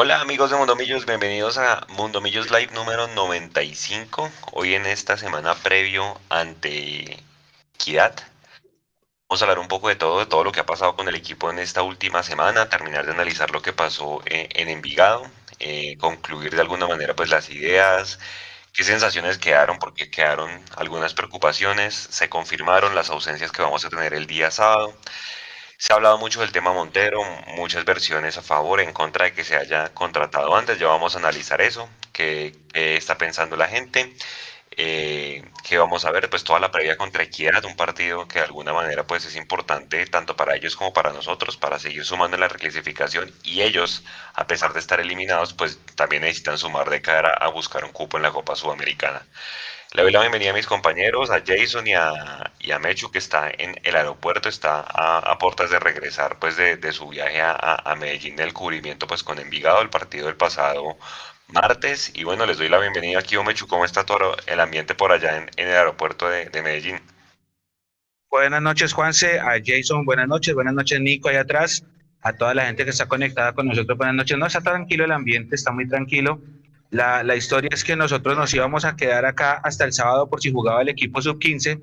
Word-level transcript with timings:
Hola 0.00 0.20
amigos 0.20 0.48
de 0.48 0.56
Mundo 0.56 0.76
Millos, 0.76 1.06
bienvenidos 1.06 1.58
a 1.58 1.84
Mundo 1.88 2.20
Millos 2.20 2.52
Live 2.52 2.72
número 2.72 3.08
95. 3.08 4.30
Hoy 4.52 4.74
en 4.76 4.86
esta 4.86 5.16
semana 5.16 5.56
previo 5.56 6.20
ante 6.28 7.18
Equidad. 7.74 8.14
Vamos 9.28 9.42
a 9.42 9.44
hablar 9.44 9.58
un 9.58 9.66
poco 9.66 9.88
de 9.88 9.96
todo, 9.96 10.20
de 10.20 10.26
todo 10.26 10.44
lo 10.44 10.52
que 10.52 10.60
ha 10.60 10.66
pasado 10.66 10.94
con 10.94 11.08
el 11.08 11.16
equipo 11.16 11.50
en 11.50 11.58
esta 11.58 11.82
última 11.82 12.22
semana, 12.22 12.68
terminar 12.68 13.06
de 13.06 13.10
analizar 13.12 13.50
lo 13.50 13.60
que 13.60 13.72
pasó 13.72 14.22
eh, 14.26 14.48
en 14.52 14.68
Envigado, 14.68 15.28
eh, 15.58 15.96
concluir 15.98 16.54
de 16.54 16.60
alguna 16.60 16.86
manera 16.86 17.16
pues 17.16 17.28
las 17.28 17.50
ideas, 17.50 18.20
qué 18.72 18.84
sensaciones 18.84 19.38
quedaron, 19.38 19.80
porque 19.80 20.12
quedaron 20.12 20.62
algunas 20.76 21.12
preocupaciones, 21.12 21.96
se 21.96 22.28
confirmaron 22.28 22.94
las 22.94 23.10
ausencias 23.10 23.50
que 23.50 23.62
vamos 23.62 23.84
a 23.84 23.90
tener 23.90 24.14
el 24.14 24.28
día 24.28 24.52
sábado. 24.52 24.94
Se 25.80 25.92
ha 25.92 25.96
hablado 25.96 26.18
mucho 26.18 26.40
del 26.40 26.50
tema 26.50 26.72
Montero, 26.72 27.22
muchas 27.54 27.84
versiones 27.84 28.36
a 28.36 28.42
favor, 28.42 28.80
en 28.80 28.92
contra 28.92 29.26
de 29.26 29.32
que 29.32 29.44
se 29.44 29.56
haya 29.56 29.94
contratado 29.94 30.56
antes. 30.56 30.78
Ya 30.80 30.88
vamos 30.88 31.14
a 31.14 31.18
analizar 31.20 31.60
eso, 31.60 31.88
qué, 32.12 32.52
está 32.74 33.16
pensando 33.16 33.56
la 33.56 33.68
gente, 33.68 34.12
eh, 34.72 35.44
que 35.62 35.78
vamos 35.78 36.04
a 36.04 36.10
ver, 36.10 36.28
pues 36.30 36.42
toda 36.42 36.58
la 36.58 36.72
previa 36.72 36.96
contra 36.96 37.22
Equidad, 37.22 37.64
un 37.64 37.76
partido 37.76 38.26
que 38.26 38.40
de 38.40 38.46
alguna 38.46 38.72
manera 38.72 39.06
pues 39.06 39.24
es 39.24 39.36
importante 39.36 40.04
tanto 40.06 40.34
para 40.36 40.56
ellos 40.56 40.74
como 40.76 40.92
para 40.92 41.12
nosotros, 41.12 41.56
para 41.56 41.78
seguir 41.78 42.04
sumando 42.04 42.36
en 42.36 42.40
la 42.40 42.48
reclasificación 42.48 43.32
y 43.44 43.62
ellos, 43.62 44.02
a 44.34 44.48
pesar 44.48 44.72
de 44.72 44.80
estar 44.80 44.98
eliminados, 45.00 45.54
pues 45.54 45.78
también 45.94 46.22
necesitan 46.22 46.58
sumar 46.58 46.90
de 46.90 47.02
cara 47.02 47.34
a 47.34 47.48
buscar 47.50 47.84
un 47.84 47.92
cupo 47.92 48.16
en 48.16 48.24
la 48.24 48.32
Copa 48.32 48.56
Sudamericana. 48.56 49.22
Le 49.94 50.02
doy 50.02 50.12
la 50.12 50.20
bienvenida 50.20 50.50
a 50.50 50.54
mis 50.54 50.66
compañeros, 50.66 51.30
a 51.30 51.42
Jason 51.44 51.86
y 51.86 51.94
a, 51.94 52.52
y 52.60 52.72
a 52.72 52.78
Mechu, 52.78 53.10
que 53.10 53.16
está 53.16 53.50
en 53.50 53.80
el 53.82 53.96
aeropuerto, 53.96 54.50
está 54.50 54.80
a, 54.80 55.18
a 55.18 55.38
puertas 55.38 55.70
de 55.70 55.78
regresar 55.78 56.38
pues 56.38 56.58
de, 56.58 56.76
de 56.76 56.92
su 56.92 57.08
viaje 57.08 57.40
a, 57.40 57.54
a, 57.54 57.96
Medellín 57.96 58.36
del 58.36 58.52
cubrimiento 58.52 59.06
pues 59.06 59.22
con 59.22 59.38
Envigado, 59.38 59.80
el 59.80 59.88
partido 59.88 60.26
del 60.26 60.36
pasado 60.36 60.98
martes. 61.48 62.12
Y 62.14 62.24
bueno, 62.24 62.44
les 62.44 62.58
doy 62.58 62.68
la 62.68 62.78
bienvenida 62.78 63.18
aquí, 63.18 63.38
Mechu, 63.38 63.66
¿cómo 63.66 63.86
está 63.86 64.04
todo 64.04 64.36
el 64.46 64.60
ambiente 64.60 64.94
por 64.94 65.10
allá 65.10 65.38
en, 65.38 65.50
en 65.56 65.68
el 65.68 65.74
aeropuerto 65.74 66.28
de, 66.28 66.50
de, 66.50 66.62
Medellín? 66.62 67.00
Buenas 68.30 68.60
noches, 68.60 68.92
Juanse, 68.92 69.40
a 69.40 69.54
Jason, 69.64 70.04
buenas 70.04 70.28
noches, 70.28 70.52
buenas 70.54 70.74
noches, 70.74 71.00
Nico, 71.00 71.30
ahí 71.30 71.36
atrás, 71.36 71.82
a 72.20 72.34
toda 72.34 72.52
la 72.52 72.66
gente 72.66 72.84
que 72.84 72.90
está 72.90 73.06
conectada 73.06 73.54
con 73.54 73.66
nosotros, 73.66 73.96
buenas 73.96 74.16
noches. 74.16 74.36
No, 74.36 74.44
está 74.44 74.60
tranquilo 74.60 75.06
el 75.06 75.12
ambiente, 75.12 75.54
está 75.54 75.72
muy 75.72 75.88
tranquilo. 75.88 76.42
La, 76.90 77.36
historia 77.36 77.68
es 77.72 77.84
que 77.84 77.96
nosotros 77.96 78.36
nos 78.36 78.52
íbamos 78.54 78.84
a 78.84 78.96
quedar 78.96 79.26
acá 79.26 79.60
hasta 79.62 79.84
el 79.84 79.92
sábado 79.92 80.28
por 80.28 80.40
si 80.40 80.50
jugaba 80.50 80.80
el 80.80 80.88
equipo 80.88 81.20
sub-15, 81.20 81.82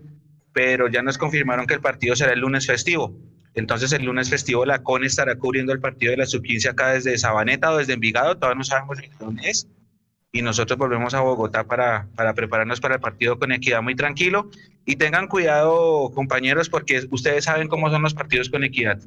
pero 0.52 0.88
ya 0.88 1.04
nos 1.04 1.18
confirmaron 1.18 1.68
que 1.68 1.76
el 1.76 1.82
partido 1.82 2.16
será 2.16 2.34
el 2.34 2.40
lunes 2.40 2.66
festivo. 2.66 3.16
Entonces 3.54 3.94
el 3.94 4.04
lunes 4.04 4.30
festivo 4.30 4.66
la 4.66 4.82
CONE 4.82 5.06
estará 5.06 5.36
cubriendo 5.36 5.74
el 5.74 5.80
partido 5.80 6.12
de 6.12 6.18
la 6.18 6.26
sub-15 6.26 6.70
acá 6.70 6.90
desde 6.90 7.18
Sabaneta 7.18 7.72
o 7.72 7.78
desde 7.78 7.94
Envigado, 7.94 8.36
todavía 8.36 8.58
no 8.58 8.64
sabemos 8.64 8.98
dónde 9.20 9.50
es. 9.50 9.68
Y 10.32 10.42
nosotros 10.42 10.78
volvemos 10.78 11.14
a 11.14 11.22
Bogotá 11.22 11.66
para, 11.66 12.10
para 12.16 12.34
prepararnos 12.34 12.82
para 12.82 12.96
el 12.96 13.02
partido 13.02 13.40
con 13.40 13.54
equidad 13.54 13.82
muy 13.82 13.96
tranquilo. 13.96 14.50
Y 14.86 14.98
tengan 14.98 15.28
cuidado, 15.28 16.12
compañeros, 16.14 16.68
porque 16.68 17.08
ustedes 17.12 17.46
saben 17.46 17.70
cómo 17.70 17.90
son 17.90 18.02
los 18.02 18.14
partidos 18.14 18.50
con 18.50 18.66
equidad. 18.66 19.00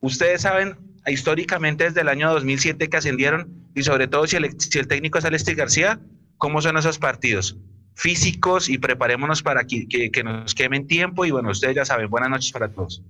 Ustedes 0.00 0.40
saben 0.42 0.78
históricamente 1.06 1.84
desde 1.84 2.00
el 2.00 2.08
año 2.08 2.32
2007 2.32 2.88
que 2.88 2.96
ascendieron 2.96 3.59
y 3.74 3.82
sobre 3.82 4.08
todo 4.08 4.26
si 4.26 4.36
el, 4.36 4.60
si 4.60 4.78
el 4.78 4.88
técnico 4.88 5.18
es 5.18 5.24
Alexis 5.24 5.56
García, 5.56 6.00
¿cómo 6.38 6.60
son 6.62 6.76
esos 6.76 6.98
partidos? 6.98 7.56
Físicos 7.94 8.68
y 8.68 8.78
preparémonos 8.78 9.42
para 9.42 9.64
que, 9.64 9.86
que, 9.88 10.24
nos 10.24 10.54
quemen 10.54 10.86
tiempo 10.86 11.24
y 11.24 11.30
bueno, 11.30 11.50
ustedes 11.50 11.76
ya 11.76 11.84
saben, 11.84 12.08
buenas 12.08 12.30
noches 12.30 12.52
para 12.52 12.72
todos. 12.72 13.02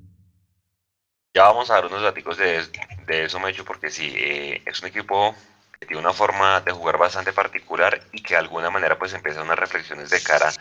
Ya 1.35 1.45
vamos 1.45 1.71
a 1.71 1.75
dar 1.75 1.87
unos 1.87 2.03
datos 2.03 2.39
de, 2.39 2.65
de 3.07 3.25
eso, 3.25 3.39
Mecho, 3.39 3.65
porque 3.65 3.91
sí, 3.91 4.13
eh, 4.17 4.63
es 4.67 4.81
un 4.81 4.89
equipo 4.89 5.35
que 5.79 5.87
tiene 5.87 6.03
una 6.03 6.13
forma 6.13 6.61
de 6.61 6.73
jugar 6.73 6.99
bastante 6.99 7.33
particular 7.33 8.03
y 8.13 8.23
que 8.23 8.35
de 8.35 8.41
alguna 8.41 8.69
manera 8.69 8.99
pues 8.99 9.15
empieza 9.15 9.43
unas 9.43 9.59
reflexiones 9.59 10.11
de 10.11 10.21
cara 10.23 10.53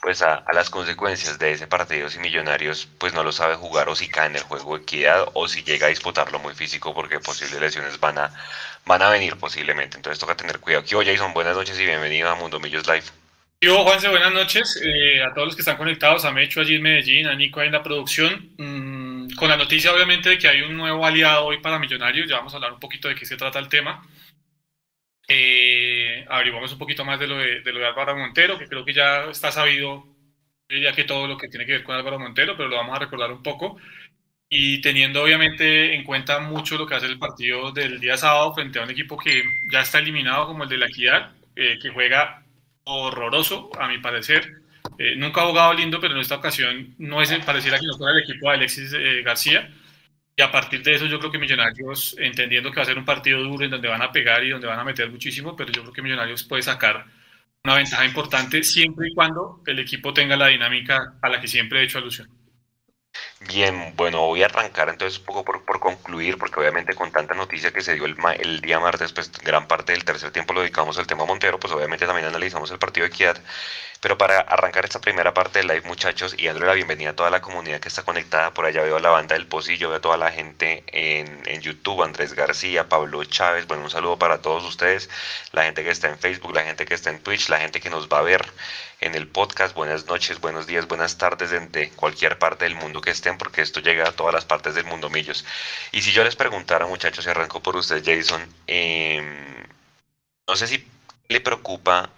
pues 0.00 0.22
a, 0.22 0.34
a, 0.34 0.52
las 0.52 0.70
consecuencias 0.70 1.38
de 1.38 1.52
ese 1.52 1.66
partido 1.66 2.10
si 2.10 2.18
Millonarios 2.18 2.88
pues 2.98 3.14
no 3.14 3.22
lo 3.22 3.32
sabe 3.32 3.54
jugar 3.54 3.88
o 3.88 3.96
si 3.96 4.08
cae 4.08 4.26
en 4.26 4.36
el 4.36 4.42
juego 4.42 4.76
de 4.76 4.82
equidad 4.82 5.28
o 5.32 5.48
si 5.48 5.62
llega 5.62 5.86
a 5.86 5.90
disputarlo 5.90 6.38
muy 6.38 6.54
físico 6.54 6.92
porque 6.92 7.20
posibles 7.20 7.60
lesiones 7.60 7.98
van 8.00 8.18
a, 8.18 8.30
van 8.86 9.02
a 9.02 9.10
venir 9.10 9.36
posiblemente. 9.36 9.96
Entonces 9.96 10.18
toca 10.18 10.36
tener 10.36 10.60
cuidado. 10.60 10.84
Yo, 10.84 11.02
Jason, 11.04 11.32
buenas 11.32 11.56
noches 11.56 11.78
y 11.78 11.86
bienvenido 11.86 12.28
a 12.28 12.34
Mundo 12.34 12.60
Millos 12.60 12.86
Live. 12.86 13.04
Yo, 13.60 13.82
Juanse, 13.82 14.08
buenas 14.08 14.32
noches 14.32 14.78
eh, 14.84 15.22
a 15.22 15.32
todos 15.32 15.46
los 15.46 15.56
que 15.56 15.62
están 15.62 15.78
conectados, 15.78 16.24
a 16.26 16.30
Mecho 16.30 16.60
allí 16.60 16.74
en 16.74 16.82
Medellín, 16.82 17.26
a 17.26 17.34
Nico 17.34 17.60
ahí 17.60 17.68
en 17.68 17.72
la 17.72 17.82
producción. 17.82 18.50
Mm, 18.58 19.34
con 19.36 19.48
la 19.48 19.56
noticia 19.56 19.92
obviamente 19.92 20.28
de 20.28 20.38
que 20.38 20.48
hay 20.48 20.60
un 20.60 20.76
nuevo 20.76 21.06
aliado 21.06 21.46
hoy 21.46 21.60
para 21.60 21.78
Millonarios, 21.78 22.28
ya 22.28 22.36
vamos 22.36 22.52
a 22.52 22.56
hablar 22.56 22.74
un 22.74 22.80
poquito 22.80 23.08
de 23.08 23.14
qué 23.14 23.24
se 23.24 23.38
trata 23.38 23.58
el 23.58 23.68
tema. 23.68 24.06
Eh, 25.28 26.24
averiguamos 26.28 26.72
un 26.72 26.78
poquito 26.78 27.04
más 27.04 27.18
de 27.18 27.26
lo 27.26 27.38
de, 27.38 27.60
de 27.60 27.72
lo 27.72 27.80
de 27.80 27.86
Álvaro 27.86 28.16
Montero, 28.16 28.58
que 28.58 28.68
creo 28.68 28.84
que 28.84 28.92
ya 28.92 29.24
está 29.30 29.50
sabido, 29.50 30.06
ya 30.68 30.92
que 30.92 31.04
todo 31.04 31.26
lo 31.26 31.36
que 31.36 31.48
tiene 31.48 31.66
que 31.66 31.72
ver 31.72 31.84
con 31.84 31.96
Álvaro 31.96 32.18
Montero, 32.18 32.56
pero 32.56 32.68
lo 32.68 32.76
vamos 32.76 32.96
a 32.96 33.00
recordar 33.00 33.32
un 33.32 33.42
poco. 33.42 33.78
Y 34.48 34.80
teniendo 34.80 35.22
obviamente 35.22 35.94
en 35.94 36.04
cuenta 36.04 36.40
mucho 36.40 36.76
lo 36.78 36.86
que 36.86 36.94
hace 36.94 37.06
el 37.06 37.18
partido 37.18 37.72
del 37.72 37.98
día 38.00 38.16
sábado 38.16 38.54
frente 38.54 38.78
a 38.78 38.82
un 38.84 38.90
equipo 38.90 39.16
que 39.16 39.42
ya 39.72 39.80
está 39.80 39.98
eliminado 39.98 40.46
como 40.46 40.64
el 40.64 40.68
de 40.68 40.78
la 40.78 40.86
Equidad, 40.86 41.32
eh, 41.56 41.78
que 41.80 41.90
juega 41.90 42.44
horroroso, 42.84 43.70
a 43.78 43.88
mi 43.88 43.98
parecer. 43.98 44.62
Eh, 44.98 45.16
nunca 45.16 45.42
ha 45.42 45.46
jugado 45.46 45.74
lindo, 45.74 46.00
pero 46.00 46.14
en 46.14 46.20
esta 46.20 46.36
ocasión 46.36 46.94
no 46.98 47.22
es, 47.22 47.32
pareciera 47.44 47.78
que 47.78 47.86
no 47.86 47.96
fuera 47.96 48.16
el 48.16 48.22
equipo 48.22 48.48
de 48.48 48.56
Alexis 48.56 48.92
eh, 48.92 49.22
García. 49.22 49.70
Y 50.36 50.42
a 50.42 50.50
partir 50.50 50.82
de 50.82 50.94
eso 50.94 51.06
yo 51.06 51.18
creo 51.18 51.30
que 51.30 51.38
Millonarios, 51.38 52.16
entendiendo 52.18 52.70
que 52.70 52.76
va 52.76 52.82
a 52.82 52.86
ser 52.86 52.98
un 52.98 53.04
partido 53.04 53.40
duro 53.40 53.64
en 53.64 53.70
donde 53.70 53.88
van 53.88 54.02
a 54.02 54.10
pegar 54.10 54.42
y 54.42 54.50
donde 54.50 54.66
van 54.66 54.80
a 54.80 54.84
meter 54.84 55.08
muchísimo, 55.10 55.54
pero 55.54 55.70
yo 55.70 55.82
creo 55.82 55.92
que 55.92 56.02
Millonarios 56.02 56.42
puede 56.42 56.62
sacar 56.62 57.06
una 57.62 57.76
ventaja 57.76 58.04
importante 58.04 58.62
siempre 58.62 59.08
y 59.08 59.14
cuando 59.14 59.62
el 59.66 59.78
equipo 59.78 60.12
tenga 60.12 60.36
la 60.36 60.48
dinámica 60.48 61.14
a 61.22 61.28
la 61.28 61.40
que 61.40 61.48
siempre 61.48 61.80
he 61.80 61.84
hecho 61.84 61.98
alusión. 61.98 62.28
Bien, 63.48 63.94
bueno, 63.96 64.26
voy 64.26 64.42
a 64.42 64.46
arrancar 64.46 64.88
entonces 64.88 65.20
un 65.20 65.24
poco 65.24 65.44
por, 65.44 65.64
por, 65.64 65.78
concluir, 65.78 66.36
porque 66.36 66.58
obviamente 66.58 66.94
con 66.94 67.12
tanta 67.12 67.34
noticia 67.34 67.72
que 67.72 67.80
se 67.80 67.94
dio 67.94 68.06
el, 68.06 68.16
el, 68.40 68.60
día 68.60 68.80
martes, 68.80 69.12
pues 69.12 69.30
gran 69.32 69.68
parte 69.68 69.92
del 69.92 70.04
tercer 70.04 70.32
tiempo 70.32 70.52
lo 70.52 70.62
dedicamos 70.62 70.98
al 70.98 71.06
tema 71.06 71.24
Montero, 71.24 71.60
pues 71.60 71.72
obviamente 71.72 72.06
también 72.06 72.26
analizamos 72.26 72.70
el 72.72 72.78
partido 72.78 73.04
de 73.04 73.12
Equidad. 73.12 73.38
Pero 74.04 74.18
para 74.18 74.40
arrancar 74.40 74.84
esta 74.84 75.00
primera 75.00 75.32
parte 75.32 75.60
del 75.60 75.68
live, 75.68 75.80
muchachos, 75.86 76.34
y 76.36 76.44
dándole 76.44 76.66
la 76.66 76.74
bienvenida 76.74 77.08
a 77.08 77.16
toda 77.16 77.30
la 77.30 77.40
comunidad 77.40 77.80
que 77.80 77.88
está 77.88 78.02
conectada, 78.02 78.52
por 78.52 78.66
allá 78.66 78.82
veo 78.82 78.98
a 78.98 79.00
la 79.00 79.08
banda 79.08 79.34
del 79.34 79.46
Pocillo, 79.46 79.88
veo 79.88 79.96
a 79.96 80.02
toda 80.02 80.18
la 80.18 80.30
gente 80.30 80.84
en, 80.88 81.40
en 81.46 81.62
YouTube, 81.62 82.02
Andrés 82.02 82.34
García, 82.34 82.86
Pablo 82.86 83.24
Chávez, 83.24 83.66
bueno, 83.66 83.84
un 83.84 83.88
saludo 83.88 84.18
para 84.18 84.42
todos 84.42 84.62
ustedes, 84.64 85.08
la 85.52 85.64
gente 85.64 85.82
que 85.82 85.88
está 85.88 86.10
en 86.10 86.18
Facebook, 86.18 86.54
la 86.54 86.64
gente 86.64 86.84
que 86.84 86.92
está 86.92 87.08
en 87.08 87.22
Twitch, 87.22 87.48
la 87.48 87.60
gente 87.60 87.80
que 87.80 87.88
nos 87.88 88.06
va 88.06 88.18
a 88.18 88.22
ver 88.22 88.44
en 89.00 89.14
el 89.14 89.26
podcast. 89.26 89.74
Buenas 89.74 90.04
noches, 90.04 90.38
buenos 90.38 90.66
días, 90.66 90.86
buenas 90.86 91.16
tardes 91.16 91.48
de 91.72 91.88
cualquier 91.96 92.38
parte 92.38 92.66
del 92.66 92.74
mundo 92.74 93.00
que 93.00 93.10
estén, 93.10 93.38
porque 93.38 93.62
esto 93.62 93.80
llega 93.80 94.06
a 94.06 94.12
todas 94.12 94.34
las 94.34 94.44
partes 94.44 94.74
del 94.74 94.84
mundo 94.84 95.08
millos. 95.08 95.46
Y 95.92 96.02
si 96.02 96.12
yo 96.12 96.24
les 96.24 96.36
preguntara, 96.36 96.84
muchachos, 96.86 97.24
y 97.24 97.30
arranco 97.30 97.62
por 97.62 97.74
usted, 97.74 98.02
Jason, 98.04 98.46
eh, 98.66 99.66
no 100.46 100.56
sé 100.56 100.66
si 100.66 100.86
le 101.28 101.40
preocupa 101.40 102.10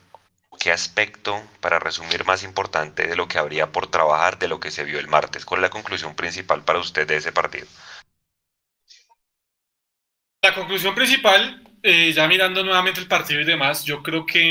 qué 0.58 0.72
aspecto, 0.72 1.42
para 1.60 1.78
resumir, 1.78 2.24
más 2.24 2.42
importante 2.42 3.06
de 3.06 3.16
lo 3.16 3.28
que 3.28 3.38
habría 3.38 3.72
por 3.72 3.88
trabajar 3.88 4.38
de 4.38 4.48
lo 4.48 4.60
que 4.60 4.70
se 4.70 4.84
vio 4.84 4.98
el 4.98 5.08
martes. 5.08 5.44
¿Cuál 5.44 5.60
es 5.60 5.62
la 5.62 5.70
conclusión 5.70 6.14
principal 6.14 6.62
para 6.64 6.78
usted 6.78 7.06
de 7.06 7.16
ese 7.16 7.32
partido? 7.32 7.66
La 10.42 10.54
conclusión 10.54 10.94
principal, 10.94 11.62
eh, 11.82 12.12
ya 12.12 12.28
mirando 12.28 12.62
nuevamente 12.62 13.00
el 13.00 13.08
partido 13.08 13.40
y 13.40 13.44
demás, 13.44 13.84
yo 13.84 14.02
creo 14.02 14.24
que 14.24 14.48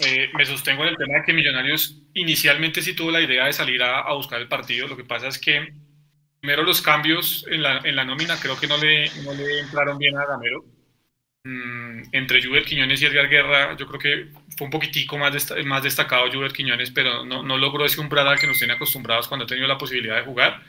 eh, 0.00 0.30
me 0.34 0.46
sostengo 0.46 0.82
en 0.82 0.88
el 0.88 0.96
tema 0.96 1.18
de 1.18 1.24
que 1.24 1.32
Millonarios 1.32 2.02
inicialmente 2.14 2.82
sí 2.82 2.94
tuvo 2.94 3.10
la 3.10 3.20
idea 3.20 3.46
de 3.46 3.52
salir 3.52 3.82
a, 3.82 4.00
a, 4.00 4.14
buscar 4.14 4.40
el 4.40 4.48
partido. 4.48 4.88
Lo 4.88 4.96
que 4.96 5.04
pasa 5.04 5.28
es 5.28 5.38
que 5.38 5.72
primero 6.40 6.62
los 6.62 6.82
cambios 6.82 7.46
en 7.48 7.62
la, 7.62 7.78
en 7.78 7.96
la 7.96 8.04
nómina 8.04 8.36
creo 8.38 8.58
que 8.58 8.66
no 8.66 8.76
le, 8.76 9.08
no 9.22 9.32
le 9.32 9.60
entraron 9.60 9.98
bien 9.98 10.16
a 10.18 10.26
Gamero. 10.26 10.64
Mm, 11.44 12.02
entre 12.12 12.42
Juber 12.42 12.64
Quiñones 12.64 13.00
y 13.02 13.06
Edgar 13.06 13.28
Guerra, 13.28 13.76
yo 13.76 13.86
creo 13.86 14.00
que 14.00 14.32
fue 14.56 14.66
un 14.66 14.70
poquitico 14.70 15.18
más, 15.18 15.32
desta 15.32 15.54
más 15.64 15.82
destacado 15.82 16.30
Juber 16.32 16.52
Quiñones, 16.52 16.90
pero 16.90 17.24
no, 17.24 17.42
no, 17.42 17.58
logró 17.58 17.84
ese 17.84 18.00
umbral 18.00 18.28
al 18.28 18.38
que 18.38 18.46
nos 18.46 18.58
tiene 18.58 18.74
acostumbrados 18.74 19.28
cuando 19.28 19.44
ha 19.44 19.48
tenido 19.48 19.66
la 19.66 19.78
posibilidad 19.78 20.16
de 20.16 20.22
jugar. 20.24 20.62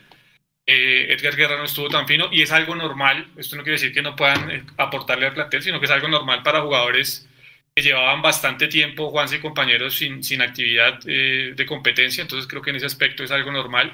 Eh, 0.66 1.06
Edgar 1.10 1.36
Guerra 1.36 1.56
no 1.56 1.64
estuvo 1.64 1.88
tan 1.88 2.06
fino 2.08 2.28
y 2.32 2.42
es 2.42 2.52
algo 2.52 2.74
normal. 2.74 3.28
Esto 3.36 3.56
no 3.56 3.62
quiere 3.62 3.78
decir 3.78 3.92
que 3.92 4.02
no 4.02 4.16
puedan 4.16 4.50
eh, 4.50 4.64
aportarle 4.76 5.26
al 5.26 5.34
plantel, 5.34 5.62
sino 5.62 5.78
que 5.78 5.86
es 5.86 5.92
algo 5.92 6.08
normal 6.08 6.42
para 6.42 6.62
jugadores 6.62 7.28
que 7.76 7.82
llevaban 7.82 8.22
bastante 8.22 8.68
tiempo, 8.68 9.10
Juanse 9.10 9.36
y 9.36 9.40
compañeros, 9.40 9.96
sin, 9.96 10.24
sin 10.24 10.40
actividad 10.42 10.98
eh, 11.06 11.52
de 11.54 11.66
competencia. 11.66 12.22
Entonces 12.22 12.48
creo 12.48 12.62
que 12.62 12.70
en 12.70 12.76
ese 12.76 12.86
aspecto 12.86 13.22
es 13.22 13.30
algo 13.30 13.52
normal. 13.52 13.92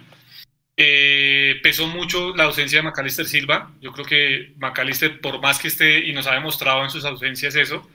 Eh, 0.77 1.61
pesó 1.62 1.87
mucho 1.87 2.35
la 2.35 2.45
ausencia 2.45 2.79
de 2.79 2.83
Macalister 2.85 3.27
Silva. 3.27 3.73
Yo 3.81 3.93
creo 3.93 4.06
que 4.06 4.53
Macalister, 4.56 5.21
por 5.21 5.41
más 5.41 5.59
que 5.59 5.69
esté 5.69 6.06
y 6.06 6.12
nos 6.12 6.27
ha 6.27 6.35
demostrado 6.35 6.83
en 6.85 6.91
sus 6.91 7.05
ausencias 7.05 7.55
eso, 7.56 7.88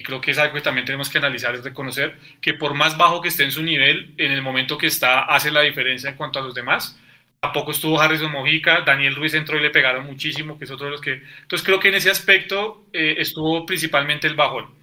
y 0.00 0.02
creo 0.02 0.22
que 0.22 0.30
es 0.30 0.38
algo 0.38 0.54
que 0.54 0.62
también 0.62 0.86
tenemos 0.86 1.10
que 1.10 1.18
analizar 1.18 1.54
y 1.54 1.58
reconocer, 1.58 2.16
que 2.40 2.54
por 2.54 2.72
más 2.72 2.96
bajo 2.96 3.20
que 3.20 3.28
esté 3.28 3.44
en 3.44 3.52
su 3.52 3.62
nivel, 3.62 4.14
en 4.16 4.32
el 4.32 4.40
momento 4.40 4.78
que 4.78 4.86
está, 4.86 5.24
hace 5.24 5.50
la 5.50 5.60
diferencia 5.60 6.08
en 6.08 6.16
cuanto 6.16 6.38
a 6.38 6.42
los 6.42 6.54
demás. 6.54 6.98
Tampoco 7.38 7.72
estuvo 7.72 8.00
Harrison 8.00 8.32
Mojica, 8.32 8.80
Daniel 8.80 9.14
Ruiz 9.14 9.34
entró 9.34 9.58
y 9.58 9.60
le 9.60 9.68
pegaron 9.68 10.06
muchísimo, 10.06 10.58
que 10.58 10.64
es 10.64 10.70
otro 10.70 10.86
de 10.86 10.92
los 10.92 11.02
que... 11.02 11.22
Entonces 11.42 11.66
creo 11.66 11.78
que 11.78 11.88
en 11.88 11.96
ese 11.96 12.10
aspecto 12.10 12.86
eh, 12.94 13.16
estuvo 13.18 13.66
principalmente 13.66 14.26
el 14.26 14.36
bajón. 14.36 14.74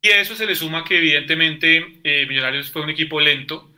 Y 0.00 0.10
a 0.10 0.20
eso 0.20 0.36
se 0.36 0.46
le 0.46 0.54
suma 0.54 0.84
que 0.84 0.98
evidentemente 0.98 1.98
eh, 2.04 2.26
Millonarios 2.28 2.70
fue 2.70 2.82
un 2.82 2.90
equipo 2.90 3.20
lento, 3.20 3.68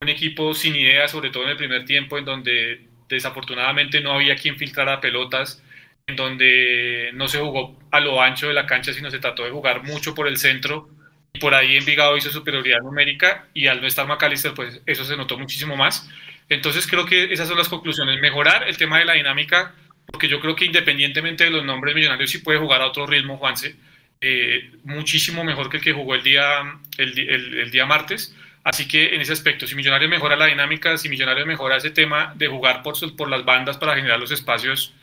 un 0.00 0.08
equipo 0.08 0.54
sin 0.54 0.74
ideas, 0.74 1.10
sobre 1.10 1.28
todo 1.28 1.42
en 1.42 1.50
el 1.50 1.56
primer 1.58 1.84
tiempo, 1.84 2.16
en 2.16 2.24
donde 2.24 2.86
desafortunadamente 3.06 4.00
no 4.00 4.12
había 4.12 4.34
quien 4.36 4.56
filtrara 4.56 5.02
pelotas, 5.02 5.62
en 6.08 6.16
donde 6.16 7.10
no 7.12 7.28
se 7.28 7.38
jugó 7.38 7.78
a 7.90 8.00
lo 8.00 8.20
ancho 8.20 8.48
de 8.48 8.54
la 8.54 8.66
cancha, 8.66 8.92
sino 8.92 9.10
se 9.10 9.18
trató 9.18 9.44
de 9.44 9.50
jugar 9.50 9.84
mucho 9.84 10.14
por 10.14 10.26
el 10.26 10.38
centro. 10.38 10.88
Y 11.34 11.38
por 11.38 11.54
ahí 11.54 11.76
Envigado 11.76 12.16
hizo 12.16 12.30
superioridad 12.30 12.80
numérica 12.80 13.46
y 13.52 13.66
al 13.66 13.80
no 13.80 13.86
estar 13.86 14.06
McAllister, 14.06 14.54
pues 14.54 14.80
eso 14.86 15.04
se 15.04 15.16
notó 15.16 15.38
muchísimo 15.38 15.76
más. 15.76 16.08
Entonces 16.48 16.86
creo 16.86 17.04
que 17.04 17.30
esas 17.30 17.46
son 17.46 17.58
las 17.58 17.68
conclusiones. 17.68 18.20
Mejorar 18.20 18.66
el 18.66 18.78
tema 18.78 18.98
de 18.98 19.04
la 19.04 19.12
dinámica, 19.12 19.74
porque 20.06 20.28
yo 20.28 20.40
creo 20.40 20.56
que 20.56 20.64
independientemente 20.64 21.44
de 21.44 21.50
los 21.50 21.64
nombres 21.64 21.94
millonarios, 21.94 22.30
sí 22.30 22.38
puede 22.38 22.58
jugar 22.58 22.80
a 22.80 22.86
otro 22.86 23.06
ritmo, 23.06 23.36
Juanse, 23.36 23.76
eh, 24.22 24.72
muchísimo 24.84 25.44
mejor 25.44 25.68
que 25.68 25.76
el 25.76 25.82
que 25.82 25.92
jugó 25.92 26.14
el 26.14 26.22
día, 26.22 26.78
el, 26.96 27.18
el, 27.18 27.70
día 27.70 27.84
martes. 27.84 28.34
Así 28.64 28.88
que 28.88 29.14
en 29.14 29.20
ese 29.20 29.34
aspecto, 29.34 29.66
si 29.66 29.74
Millonarios 29.74 30.10
mejora 30.10 30.36
la 30.36 30.46
dinámica, 30.46 30.96
si 30.96 31.10
Millonarios 31.10 31.46
mejora 31.46 31.76
ese 31.76 31.90
tema 31.90 32.32
de 32.34 32.48
jugar 32.48 32.82
por, 32.82 32.94
por 33.14 33.28
las 33.28 33.44
bandas 33.44 33.76
para 33.76 33.94
generar 33.94 34.18
los 34.18 34.30
espacios 34.30 34.94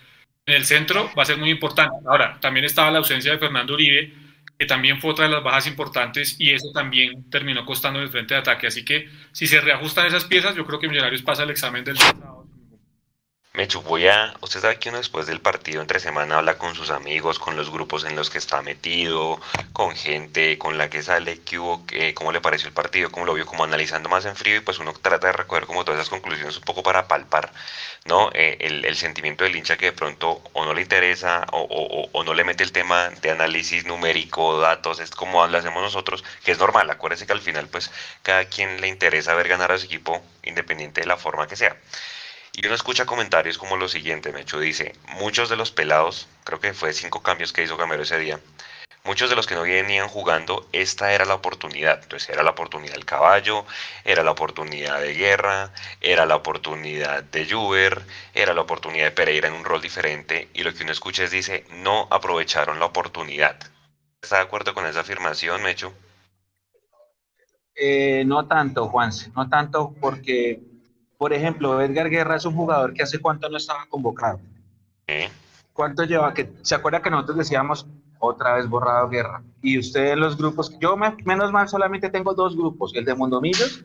en 0.46 0.54
el 0.56 0.66
centro, 0.66 1.10
va 1.18 1.24
a 1.24 1.26
ser 1.26 1.38
muy 1.38 1.50
importante. 1.50 1.96
Ahora, 2.06 2.38
también 2.40 2.66
estaba 2.66 2.92
la 2.92 3.00
ausencia 3.00 3.32
de 3.32 3.40
Fernando 3.40 3.74
Uribe, 3.74 4.14
que 4.58 4.66
también 4.66 5.02
fue 5.02 5.12
otra 5.12 5.26
de 5.26 5.32
las 5.32 5.44
bajas 5.44 5.68
importantes 5.68 6.36
y 6.40 6.52
eso 6.52 6.72
también 6.72 7.30
terminó 7.30 7.66
costando 7.66 8.00
el 8.00 8.10
frente 8.10 8.36
de 8.36 8.42
ataque. 8.42 8.68
Así 8.68 8.86
que 8.86 9.10
si 9.32 9.48
se 9.48 9.60
reajustan 9.60 10.06
esas 10.06 10.26
piezas, 10.26 10.56
yo 10.56 10.66
creo 10.66 10.80
que 10.80 10.88
Millonarios 10.88 11.24
pasa 11.24 11.44
el 11.44 11.50
examen 11.50 11.84
del 11.84 11.98
sábado. 11.98 12.45
Mechu, 13.56 13.82
voy 13.82 14.08
a. 14.08 14.34
Usted 14.42 14.60
sabe 14.60 14.80
que 14.80 14.90
uno 14.90 14.98
después 14.98 15.28
del 15.28 15.40
partido 15.40 15.82
entre 15.82 16.02
semana 16.02 16.38
habla 16.38 16.58
con 16.58 16.76
sus 16.76 16.90
amigos, 16.90 17.40
con 17.40 17.56
los 17.56 17.70
grupos 17.70 18.04
en 18.04 18.16
los 18.16 18.30
que 18.30 18.38
está 18.38 18.62
metido, 18.62 19.40
con 19.72 19.96
gente 19.96 20.58
con 20.58 20.78
la 20.78 20.90
que 20.90 21.02
sale, 21.02 21.40
qué 21.40 21.58
hubo, 21.58 21.86
cómo 22.16 22.34
le 22.34 22.42
pareció 22.42 22.68
el 22.68 22.74
partido, 22.74 23.12
cómo 23.12 23.26
lo 23.26 23.34
vio, 23.34 23.46
como 23.46 23.64
analizando 23.64 24.10
más 24.10 24.26
en 24.26 24.36
frío 24.36 24.58
y 24.58 24.60
pues 24.60 24.80
uno 24.80 24.94
trata 24.94 25.28
de 25.28 25.34
recoger 25.34 25.66
como 25.68 25.86
todas 25.86 26.02
esas 26.02 26.10
conclusiones 26.10 26.58
un 26.58 26.64
poco 26.64 26.84
para 26.84 27.08
palpar, 27.08 27.50
¿no? 28.04 28.30
Eh, 28.34 28.58
el, 28.60 28.96
sentimiento 28.98 29.46
del 29.46 29.56
hincha 29.56 29.78
que 29.78 29.86
de 29.88 29.92
pronto 29.94 30.42
o 30.52 30.66
no 30.66 30.74
le 30.74 30.82
interesa 30.82 31.46
o, 31.54 32.10
o, 32.12 32.24
no 32.24 32.34
le 32.34 32.44
mete 32.44 32.64
el 32.64 32.74
tema 32.74 33.10
de 33.10 33.32
análisis 33.32 33.86
numérico, 33.86 34.60
datos, 34.60 35.00
es 35.00 35.12
como 35.12 35.46
lo 35.48 35.58
hacemos 35.58 35.82
nosotros, 35.82 36.26
que 36.44 36.52
es 36.52 36.60
normal. 36.60 36.90
Acuérdese 36.90 37.26
que 37.26 37.34
al 37.34 37.42
final, 37.42 37.68
pues, 37.68 37.90
cada 38.22 38.46
quien 38.46 38.82
le 38.82 38.88
interesa 38.88 39.34
ver 39.34 39.48
ganar 39.48 39.72
a 39.72 39.78
su 39.78 39.86
equipo 39.86 40.22
independiente 40.44 41.02
de 41.02 41.08
la 41.08 41.18
forma 41.18 41.48
que 41.48 41.56
sea. 41.56 41.78
Y 42.58 42.66
uno 42.66 42.76
escucha 42.76 43.06
comentarios 43.06 43.58
como 43.58 43.76
lo 43.76 43.90
siguiente, 43.90 44.32
Mecho 44.32 44.60
dice, 44.60 44.96
muchos 45.20 45.50
de 45.50 45.58
los 45.58 45.72
pelados, 45.72 46.28
creo 46.46 46.60
que 46.60 46.74
fue 46.74 46.94
cinco 46.94 47.22
cambios 47.22 47.52
que 47.52 47.64
hizo 47.64 47.76
Gamero 47.76 48.04
ese 48.04 48.18
día, 48.18 48.40
muchos 49.06 49.30
de 49.30 49.36
los 49.36 49.46
que 49.46 49.56
no 49.56 49.64
venían 49.64 50.08
jugando, 50.08 50.68
esta 50.72 51.14
era 51.14 51.26
la 51.26 51.36
oportunidad. 51.36 52.02
Entonces 52.02 52.30
era 52.30 52.44
la 52.44 52.52
oportunidad 52.52 52.94
del 52.94 53.06
caballo, 53.06 53.66
era 54.04 54.24
la 54.24 54.32
oportunidad 54.32 55.00
de 55.00 55.14
Guerra, 55.14 55.72
era 56.02 56.26
la 56.26 56.36
oportunidad 56.36 57.24
de 57.24 57.50
Juber, 57.50 58.04
era 58.34 58.54
la 58.54 58.62
oportunidad 58.62 59.06
de 59.06 59.12
Pereira 59.12 59.48
en 59.48 59.54
un 59.54 59.64
rol 59.64 59.82
diferente. 59.82 60.50
Y 60.54 60.64
lo 60.64 60.74
que 60.74 60.84
uno 60.84 60.92
escucha 60.92 61.24
es, 61.24 61.32
dice, 61.32 61.66
no 61.70 62.08
aprovecharon 62.10 62.80
la 62.80 62.86
oportunidad. 62.86 63.58
¿Está 64.22 64.38
de 64.38 64.44
acuerdo 64.44 64.74
con 64.74 64.86
esa 64.86 65.02
afirmación, 65.02 65.62
Mecho? 65.62 65.94
Eh, 67.76 68.24
no 68.26 68.48
tanto, 68.48 68.88
Juan, 68.88 69.12
no 69.36 69.50
tanto 69.50 69.94
porque 70.00 70.62
por 71.26 71.34
ejemplo, 71.34 71.82
Edgar 71.82 72.08
Guerra 72.08 72.36
es 72.36 72.46
un 72.46 72.54
jugador 72.54 72.94
que 72.94 73.02
hace 73.02 73.18
cuánto 73.18 73.50
no 73.50 73.58
estaba 73.58 73.88
convocado. 73.90 74.40
¿Cuánto 75.74 76.04
lleva? 76.04 76.32
Que, 76.36 76.54
¿Se 76.62 76.76
acuerda 76.76 77.02
que 77.02 77.10
nosotros 77.10 77.40
decíamos 77.40 77.88
otra 78.20 78.54
vez 78.54 78.70
borrado 78.70 79.10
Guerra? 79.10 79.42
Y 79.64 79.80
usted 79.80 80.12
en 80.12 80.20
los 80.20 80.38
grupos, 80.38 80.78
yo 80.80 80.96
menos 80.96 81.52
mal 81.52 81.68
solamente 81.68 82.12
tengo 82.12 82.36
dos 82.36 82.56
grupos, 82.56 82.94
el 82.94 83.06
de 83.06 83.16
Mondomillos 83.16 83.84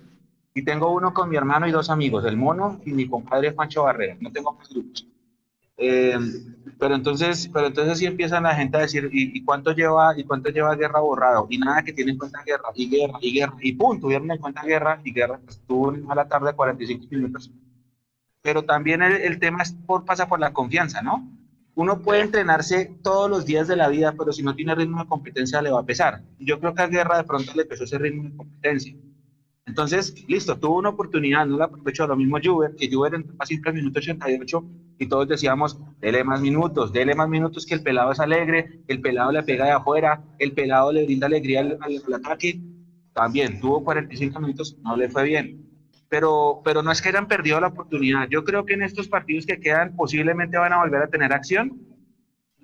y 0.52 0.62
tengo 0.66 0.92
uno 0.92 1.14
con 1.14 1.30
mi 1.30 1.36
hermano 1.38 1.66
y 1.66 1.70
dos 1.70 1.88
amigos, 1.88 2.26
el 2.26 2.36
Mono 2.36 2.78
y 2.84 2.92
mi 2.92 3.08
compadre 3.08 3.52
Juancho 3.52 3.84
Barrera. 3.84 4.18
No 4.20 4.30
tengo 4.30 4.52
más 4.52 4.68
grupos. 4.68 5.06
Eh, 5.80 6.18
pero 6.78 6.94
entonces, 6.94 7.48
pero 7.52 7.66
entonces 7.66 7.98
sí 7.98 8.06
empiezan 8.06 8.42
la 8.42 8.54
gente 8.54 8.76
a 8.76 8.80
decir, 8.80 9.08
¿y, 9.12 9.42
cuánto 9.44 9.72
lleva 9.72 10.18
y 10.18 10.24
cuánto 10.24 10.50
lleva 10.50 10.74
guerra 10.76 11.00
borrado? 11.00 11.46
Y 11.50 11.58
nada 11.58 11.82
que 11.82 11.92
tiene 11.92 12.12
en 12.12 12.18
cuenta 12.18 12.42
guerra, 12.44 12.70
y 12.74 12.88
guerra, 12.88 13.18
y 13.20 13.32
guerra, 13.34 13.54
y 13.60 13.72
punto, 13.72 14.06
tuvieron 14.06 14.30
en 14.30 14.38
cuenta 14.38 14.62
guerra, 14.62 15.00
y 15.04 15.12
guerra 15.12 15.40
pues, 15.44 15.60
a 16.08 16.14
la 16.14 16.28
tarde 16.28 16.54
45 16.54 17.06
minutos. 17.10 17.50
Pero 18.42 18.64
también 18.64 19.02
el, 19.02 19.38
tema 19.38 19.62
es 19.62 19.72
por, 19.72 20.04
pasa 20.04 20.26
por 20.26 20.40
la 20.40 20.52
confianza, 20.52 21.02
¿no? 21.02 21.30
Uno 21.74 22.00
puede 22.00 22.22
entrenarse 22.22 22.96
todos 23.02 23.30
los 23.30 23.44
días 23.44 23.68
de 23.68 23.76
la 23.76 23.88
vida, 23.88 24.14
pero 24.18 24.32
si 24.32 24.42
no 24.42 24.54
tiene 24.54 24.74
ritmo 24.74 25.02
de 25.02 25.08
competencia 25.08 25.62
le 25.62 25.70
va 25.70 25.80
a 25.80 25.86
pesar. 25.86 26.22
Yo 26.38 26.58
creo 26.60 26.74
que 26.74 26.82
a 26.82 26.88
Guerra 26.88 27.18
de 27.18 27.24
pronto 27.24 27.52
le 27.54 27.64
pesó 27.64 27.84
ese 27.84 27.98
ritmo 27.98 28.24
de 28.24 28.36
competencia. 28.36 28.94
Entonces, 29.66 30.26
listo, 30.28 30.58
tuvo 30.58 30.78
una 30.78 30.88
oportunidad, 30.88 31.46
no 31.46 31.58
la 31.58 31.66
aprovechó. 31.66 32.06
Lo 32.06 32.16
mismo 32.16 32.38
Juber, 32.42 32.74
que 32.74 32.90
Juber 32.90 33.14
entró 33.14 33.36
a 33.38 33.70
el 33.70 33.74
minuto 33.74 33.98
88 33.98 34.64
y 35.00 35.08
todos 35.08 35.26
decíamos, 35.26 35.80
dele 36.00 36.22
más 36.22 36.40
minutos, 36.40 36.92
dele 36.92 37.14
más 37.14 37.28
minutos 37.28 37.66
que 37.66 37.74
el 37.74 37.82
pelado 37.82 38.12
es 38.12 38.20
alegre, 38.20 38.82
el 38.86 39.00
pelado 39.00 39.32
le 39.32 39.42
pega 39.42 39.64
de 39.64 39.72
afuera, 39.72 40.22
el 40.38 40.52
pelado 40.52 40.92
le 40.92 41.04
brinda 41.04 41.26
alegría 41.26 41.60
al, 41.60 42.14
ataque. 42.14 42.60
También 43.12 43.60
tuvo 43.60 43.82
45 43.82 44.38
minutos, 44.38 44.76
no 44.82 44.96
le 44.96 45.08
fue 45.08 45.24
bien. 45.24 45.66
Pero, 46.08 46.60
pero 46.64 46.82
no 46.82 46.92
es 46.92 47.02
que 47.02 47.08
hayan 47.08 47.26
perdido 47.26 47.60
la 47.60 47.68
oportunidad. 47.68 48.28
Yo 48.28 48.44
creo 48.44 48.64
que 48.64 48.74
en 48.74 48.82
estos 48.82 49.08
partidos 49.08 49.46
que 49.46 49.58
quedan 49.58 49.96
posiblemente 49.96 50.58
van 50.58 50.72
a 50.72 50.80
volver 50.80 51.02
a 51.02 51.08
tener 51.08 51.32
acción 51.32 51.80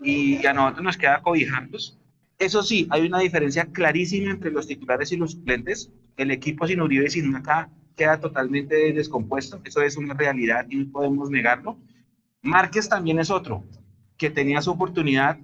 y 0.02 0.44
a 0.46 0.52
nosotros 0.52 0.84
nos 0.84 0.96
queda 0.96 1.22
cobijarnos 1.22 1.98
eso 2.38 2.62
sí, 2.62 2.86
hay 2.90 3.06
una 3.06 3.20
diferencia 3.20 3.66
clarísima 3.66 4.30
entre 4.30 4.50
los 4.50 4.66
titulares 4.66 5.10
y 5.12 5.16
los 5.16 5.32
suplentes. 5.32 5.90
El 6.16 6.30
equipo 6.30 6.66
sin 6.66 6.80
Uribe 6.80 7.06
y 7.06 7.10
sin 7.10 7.30
Maca 7.30 7.70
queda 7.96 8.20
totalmente 8.20 8.92
descompuesto. 8.92 9.60
Eso 9.64 9.80
es 9.80 9.96
una 9.96 10.12
realidad 10.12 10.66
y 10.68 10.76
no 10.76 10.92
podemos 10.92 11.30
negarlo. 11.30 11.78
Márquez 12.42 12.88
también 12.88 13.18
es 13.18 13.30
otro, 13.30 13.64
que 14.16 14.30
tenía 14.30 14.62
su 14.62 14.70
oportunidad, 14.70 15.38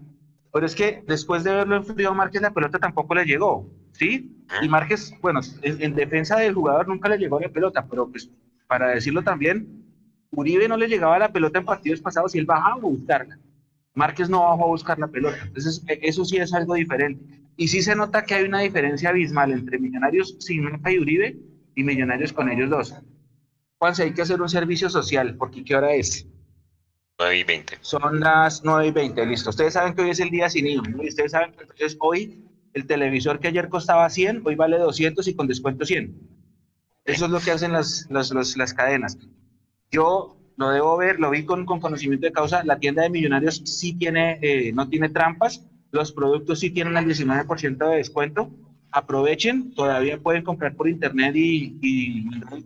pero 0.52 0.66
es 0.66 0.74
que 0.74 1.02
después 1.06 1.44
de 1.44 1.54
verlo 1.54 1.76
en 1.76 1.84
frío 1.84 2.14
Márquez 2.14 2.42
la 2.42 2.52
pelota 2.52 2.78
tampoco 2.78 3.14
le 3.14 3.24
llegó, 3.24 3.66
¿sí? 3.92 4.30
Y 4.60 4.68
Márquez, 4.68 5.14
bueno, 5.20 5.40
en, 5.62 5.94
defensa 5.94 6.38
del 6.38 6.54
jugador 6.54 6.86
nunca 6.88 7.08
le 7.08 7.18
llegó 7.18 7.40
la 7.40 7.48
pelota, 7.48 7.86
pero 7.88 8.08
pues 8.08 8.30
para 8.66 8.88
decirlo 8.88 9.22
también, 9.22 9.84
Uribe 10.30 10.68
no 10.68 10.76
le 10.76 10.88
llegaba 10.88 11.18
la 11.18 11.32
pelota 11.32 11.58
en 11.58 11.64
partidos 11.64 12.00
pasados 12.00 12.34
y 12.34 12.38
él 12.38 12.46
bajaba 12.46 12.74
a 12.74 12.78
buscarla. 12.78 13.38
Márquez 13.94 14.30
no 14.30 14.40
bajó 14.40 14.64
a 14.64 14.68
buscar 14.68 14.98
la 14.98 15.08
pelota. 15.08 15.38
Entonces, 15.42 15.82
e, 15.86 15.98
eso 16.02 16.24
sí 16.24 16.38
es 16.38 16.52
algo 16.54 16.74
diferente. 16.74 17.22
Y 17.56 17.68
sí 17.68 17.82
se 17.82 17.94
nota 17.94 18.24
que 18.24 18.34
hay 18.34 18.44
una 18.44 18.60
diferencia 18.60 19.10
abismal 19.10 19.52
entre 19.52 19.78
Millonarios 19.78 20.36
sin 20.38 20.64
Mata 20.64 20.90
y 20.90 20.98
Uribe 20.98 21.36
y 21.74 21.84
Millonarios 21.84 22.32
con 22.32 22.50
ellos 22.50 22.70
dos. 22.70 22.94
Juanse, 23.78 24.04
hay 24.04 24.14
que 24.14 24.22
hacer 24.22 24.40
un 24.40 24.48
servicio 24.48 24.88
social, 24.88 25.36
porque 25.36 25.64
¿qué 25.64 25.76
hora 25.76 25.92
es? 25.92 26.26
9 27.22 27.38
y 27.38 27.44
20. 27.44 27.78
Son 27.82 28.20
las 28.20 28.64
9 28.64 28.88
y 28.88 28.90
20, 28.90 29.26
listo. 29.26 29.50
Ustedes 29.50 29.74
saben 29.74 29.94
que 29.94 30.02
hoy 30.02 30.10
es 30.10 30.20
el 30.20 30.30
día 30.30 30.50
sin 30.50 30.66
IVA, 30.66 30.88
¿no? 30.88 31.02
Ustedes 31.02 31.30
saben 31.30 31.52
que 31.52 31.62
entonces 31.62 31.96
hoy 32.00 32.44
el 32.74 32.86
televisor 32.86 33.38
que 33.38 33.48
ayer 33.48 33.68
costaba 33.68 34.08
100, 34.10 34.42
hoy 34.44 34.56
vale 34.56 34.78
200 34.78 35.26
y 35.28 35.34
con 35.34 35.46
descuento 35.46 35.84
100. 35.84 36.18
Eso 37.04 37.24
es 37.26 37.30
lo 37.30 37.40
que 37.40 37.52
hacen 37.52 37.72
las, 37.72 38.08
las, 38.10 38.56
las 38.56 38.74
cadenas. 38.74 39.18
Yo 39.90 40.36
lo 40.56 40.70
debo 40.70 40.96
ver, 40.96 41.20
lo 41.20 41.30
vi 41.30 41.44
con, 41.44 41.64
con 41.64 41.80
conocimiento 41.80 42.26
de 42.26 42.32
causa, 42.32 42.64
la 42.64 42.78
tienda 42.78 43.02
de 43.02 43.10
millonarios 43.10 43.62
sí 43.64 43.94
tiene, 43.94 44.38
eh, 44.42 44.72
no 44.72 44.88
tiene 44.88 45.08
trampas, 45.08 45.64
los 45.90 46.12
productos 46.12 46.60
sí 46.60 46.70
tienen 46.70 46.96
el 46.96 47.06
19% 47.06 47.88
de 47.88 47.96
descuento, 47.96 48.50
aprovechen, 48.92 49.74
todavía 49.74 50.18
pueden 50.18 50.44
comprar 50.44 50.76
por 50.76 50.88
internet 50.88 51.34
y, 51.34 51.76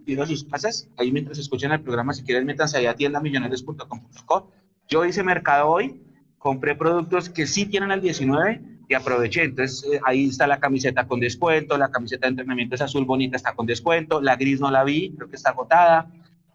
y 0.05 0.19
a 0.19 0.27
sus 0.27 0.45
casas, 0.45 0.89
ahí 0.97 1.13
mientras 1.13 1.39
escuchan 1.39 1.73
el 1.73 1.81
programa, 1.81 2.13
si 2.13 2.25
quieren 2.25 2.45
métanse 2.45 2.77
allá 2.79 2.91
a 2.91 2.95
tiendamillonarios.com.co. 2.95 4.51
Yo 4.89 5.05
hice 5.05 5.23
mercado 5.23 5.69
hoy, 5.69 6.01
compré 6.39 6.75
productos 6.75 7.29
que 7.31 7.47
sí 7.47 7.67
tienen 7.67 7.91
el 7.93 8.01
19 8.01 8.61
y 8.89 8.95
aproveché. 8.95 9.45
Entonces 9.45 9.85
eh, 9.93 10.01
ahí 10.05 10.27
está 10.29 10.47
la 10.47 10.61
camiseta 10.61 11.07
con 11.07 11.21
descuento, 11.21 11.79
la 11.79 11.91
camiseta 11.91 12.27
de 12.27 12.31
entrenamiento 12.31 12.75
es 12.75 12.81
azul 12.81 13.05
bonita, 13.05 13.37
está 13.37 13.55
con 13.55 13.67
descuento, 13.67 14.21
la 14.21 14.37
gris 14.37 14.61
no 14.61 14.71
la 14.71 14.85
vi, 14.85 15.13
creo 15.17 15.29
que 15.29 15.37
está 15.37 15.51
agotada. 15.51 16.11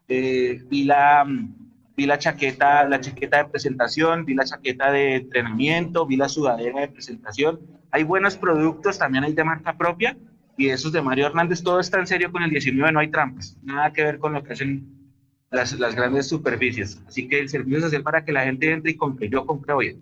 Eh, 0.07 0.63
vi, 0.69 0.83
la, 0.83 1.25
vi 1.95 2.05
la 2.05 2.19
chaqueta, 2.19 2.87
la 2.87 2.99
chaqueta 2.99 3.37
de 3.37 3.45
presentación, 3.45 4.25
vi 4.25 4.33
la 4.33 4.45
chaqueta 4.45 4.91
de 4.91 5.15
entrenamiento, 5.15 6.05
vi 6.05 6.17
la 6.17 6.29
sudadera 6.29 6.81
de 6.81 6.87
presentación. 6.89 7.59
Hay 7.91 8.03
buenos 8.03 8.37
productos, 8.37 8.97
también 8.97 9.23
hay 9.23 9.33
de 9.33 9.43
marca 9.43 9.77
propia 9.77 10.17
y 10.57 10.69
esos 10.69 10.91
de 10.91 11.01
Mario 11.01 11.27
Hernández, 11.27 11.63
todo 11.63 11.79
está 11.79 11.99
en 11.99 12.07
serio 12.07 12.31
con 12.31 12.43
el 12.43 12.49
19, 12.49 12.91
no 12.91 12.99
hay 12.99 13.09
trampas, 13.09 13.57
nada 13.63 13.91
que 13.91 14.03
ver 14.03 14.19
con 14.19 14.33
lo 14.33 14.43
que 14.43 14.53
hacen 14.53 15.01
las, 15.49 15.73
las 15.73 15.95
grandes 15.95 16.27
superficies. 16.27 16.99
Así 17.07 17.27
que 17.27 17.39
el 17.39 17.49
servicio 17.49 17.79
es 17.79 17.83
hacer 17.85 18.03
para 18.03 18.23
que 18.23 18.31
la 18.31 18.43
gente 18.43 18.71
entre 18.71 18.91
y 18.91 18.95
compre. 18.95 19.29
Yo 19.29 19.45
compré 19.45 19.73
hoy. 19.73 19.99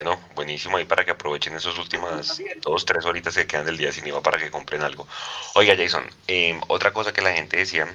Bueno, 0.00 0.18
buenísimo 0.34 0.78
ahí 0.78 0.86
para 0.86 1.04
que 1.04 1.10
aprovechen 1.10 1.54
esos 1.54 1.78
últimas 1.78 2.42
dos, 2.62 2.86
tres 2.86 3.04
horitas 3.04 3.36
que 3.36 3.46
quedan 3.46 3.66
del 3.66 3.76
día 3.76 3.92
sin 3.92 4.06
IVA 4.06 4.22
para 4.22 4.38
que 4.38 4.50
compren 4.50 4.82
algo. 4.82 5.06
Oiga, 5.54 5.76
Jason, 5.76 6.04
em, 6.26 6.58
otra 6.68 6.92
cosa 6.92 7.12
que 7.12 7.20
la 7.20 7.32
gente 7.32 7.58
decía 7.58 7.86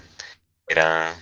era, 0.67 1.13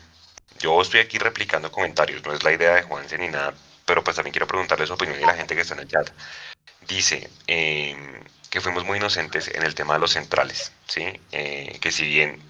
yo 0.59 0.81
estoy 0.81 0.99
aquí 0.99 1.17
replicando 1.17 1.71
comentarios, 1.71 2.25
no 2.25 2.33
es 2.33 2.43
la 2.43 2.51
idea 2.51 2.75
de 2.75 2.81
Juanse 2.81 3.17
ni 3.17 3.29
nada, 3.29 3.53
pero 3.85 4.03
pues 4.03 4.15
también 4.15 4.31
quiero 4.31 4.47
preguntarle 4.47 4.87
su 4.87 4.93
opinión 4.93 5.19
y 5.21 5.25
la 5.25 5.35
gente 5.35 5.55
que 5.55 5.61
está 5.61 5.73
en 5.73 5.81
el 5.81 5.87
chat. 5.87 6.09
Dice 6.87 7.29
em, 7.47 8.23
que 8.49 8.61
fuimos 8.61 8.85
muy 8.85 8.97
inocentes 8.97 9.47
en 9.47 9.63
el 9.63 9.75
tema 9.75 9.93
de 9.93 9.99
los 9.99 10.11
centrales, 10.11 10.71
¿sí? 10.87 11.19
Eh, 11.31 11.77
que 11.81 11.91
si 11.91 12.05
bien 12.05 12.41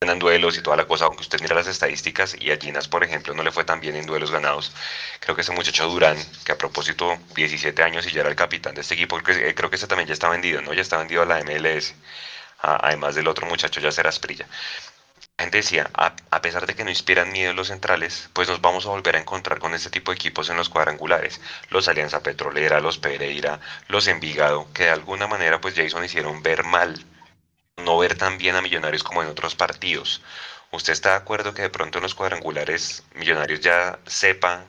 ganan 0.00 0.20
duelos 0.20 0.56
y 0.56 0.62
toda 0.62 0.76
la 0.76 0.86
cosa, 0.86 1.06
aunque 1.06 1.22
usted 1.22 1.40
mira 1.40 1.56
las 1.56 1.66
estadísticas 1.66 2.36
y 2.38 2.52
a 2.52 2.56
Ginas, 2.56 2.86
por 2.86 3.02
ejemplo, 3.02 3.34
no 3.34 3.42
le 3.42 3.50
fue 3.50 3.64
tan 3.64 3.80
bien 3.80 3.96
en 3.96 4.06
duelos 4.06 4.30
ganados. 4.30 4.72
Creo 5.18 5.34
que 5.34 5.42
ese 5.42 5.52
muchacho 5.52 5.88
Durán, 5.88 6.16
que 6.44 6.52
a 6.52 6.58
propósito, 6.58 7.18
17 7.34 7.82
años 7.82 8.06
y 8.06 8.12
ya 8.12 8.20
era 8.20 8.30
el 8.30 8.36
capitán 8.36 8.74
de 8.74 8.82
este 8.82 8.94
equipo, 8.94 9.18
creo 9.18 9.70
que 9.70 9.76
ese 9.76 9.88
también 9.88 10.06
ya 10.06 10.14
está 10.14 10.28
vendido, 10.28 10.62
¿no? 10.62 10.72
Ya 10.72 10.82
está 10.82 10.98
vendido 10.98 11.22
a 11.22 11.26
la 11.26 11.42
MLS, 11.42 11.94
además 12.60 13.16
del 13.16 13.26
otro 13.28 13.46
muchacho 13.46 13.80
ya 13.80 13.90
será 13.90 14.10
Asprilla. 14.10 14.46
La 15.38 15.44
gente 15.44 15.58
decía, 15.58 15.88
a, 15.94 16.42
pesar 16.42 16.66
de 16.66 16.74
que 16.74 16.82
no 16.82 16.90
inspiran 16.90 17.30
miedo 17.30 17.52
los 17.52 17.68
centrales, 17.68 18.28
pues 18.32 18.48
nos 18.48 18.60
vamos 18.60 18.86
a 18.86 18.88
volver 18.88 19.14
a 19.14 19.20
encontrar 19.20 19.60
con 19.60 19.72
este 19.72 19.88
tipo 19.88 20.10
de 20.10 20.16
equipos 20.16 20.50
en 20.50 20.56
los 20.56 20.68
cuadrangulares. 20.68 21.40
Los 21.70 21.86
Alianza 21.86 22.24
Petrolera, 22.24 22.80
los 22.80 22.98
Pereira, 22.98 23.60
los 23.86 24.08
Envigado, 24.08 24.66
que 24.74 24.84
de 24.84 24.90
alguna 24.90 25.28
manera 25.28 25.60
pues 25.60 25.76
Jason 25.76 26.04
hicieron 26.04 26.42
ver 26.42 26.64
mal 26.64 27.06
no 27.76 27.98
ver 27.98 28.18
tan 28.18 28.36
bien 28.36 28.56
a 28.56 28.62
Millonarios 28.62 29.04
como 29.04 29.22
en 29.22 29.28
otros 29.28 29.54
partidos. 29.54 30.22
¿Usted 30.72 30.92
está 30.92 31.10
de 31.10 31.16
acuerdo 31.18 31.54
que 31.54 31.62
de 31.62 31.70
pronto 31.70 31.98
en 31.98 32.02
los 32.02 32.16
cuadrangulares 32.16 33.04
Millonarios 33.14 33.60
ya 33.60 34.00
sepa 34.06 34.64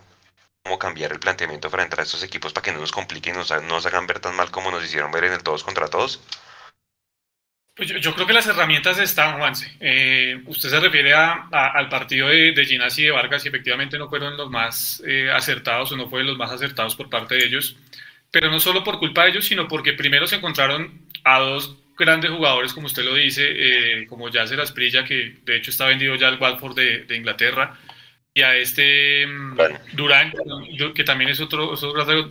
cómo 0.62 0.78
cambiar 0.78 1.12
el 1.12 1.20
planteamiento 1.20 1.68
entrar 1.68 2.02
a 2.02 2.04
estos 2.04 2.22
equipos 2.22 2.54
para 2.54 2.66
que 2.66 2.74
no 2.74 2.80
nos 2.80 2.92
compliquen 2.92 3.34
y 3.34 3.38
nos, 3.40 3.50
nos 3.64 3.88
hagan 3.88 4.06
ver 4.06 4.20
tan 4.20 4.36
mal 4.36 4.52
como 4.52 4.70
nos 4.70 4.84
hicieron 4.84 5.12
ver 5.12 5.24
en 5.24 5.34
el 5.34 5.42
todos 5.42 5.64
contra 5.64 5.88
todos? 5.88 6.22
Pues 7.80 7.92
yo, 8.02 8.14
creo 8.14 8.28
que 8.28 8.34
las 8.34 8.46
herramientas 8.46 9.00
están, 9.00 9.38
Juanse. 9.38 9.72
Eh, 9.80 10.42
usted 10.48 10.68
se 10.68 10.82
refiere 10.82 11.14
a, 11.14 11.48
al 11.50 11.88
partido 11.88 12.28
de, 12.28 12.52
de 12.52 12.66
Ginás 12.66 13.00
y 13.00 13.04
de 13.04 13.12
Vargas 13.12 13.46
y 13.46 13.48
efectivamente 13.48 13.98
no 13.98 14.10
fueron 14.10 14.36
los 14.36 14.50
más 14.50 15.02
eh, 15.08 15.32
acertados 15.32 15.90
o 15.94 15.96
no 15.96 16.10
fueron 16.10 16.28
los 16.28 16.38
más 16.38 16.52
acertados 16.52 16.98
por 16.98 17.10
parte 17.10 17.36
de 17.36 17.46
ellos, 17.46 17.78
pero 18.32 18.52
no 18.52 18.60
solo 18.60 18.84
por 18.84 19.00
culpa 19.00 19.24
de 19.24 19.30
ellos, 19.30 19.46
sino 19.46 19.66
porque 19.70 19.94
primero 19.94 20.28
se 20.28 20.36
encontraron 20.36 21.04
a 21.24 21.40
dos 21.40 21.78
grandes 21.98 22.32
jugadores, 22.32 22.74
como 22.74 22.88
usted 22.88 23.06
lo 23.06 23.16
dice, 23.16 23.46
eh, 23.48 24.08
como 24.08 24.28
Yasser 24.28 24.60
Asprilla, 24.60 25.06
que 25.06 25.38
de 25.46 25.56
hecho 25.56 25.72
está 25.72 25.86
vendido 25.86 26.18
ya 26.18 26.28
al 26.28 26.38
Watford 26.38 26.76
de, 26.76 27.16
Inglaterra, 27.16 27.80
y 28.34 28.42
a 28.42 28.56
este 28.56 29.26
mm, 29.26 29.58
Durán, 29.94 30.34
que 30.96 31.04
también 31.04 31.30
es 31.30 31.42
otro, 31.42 31.72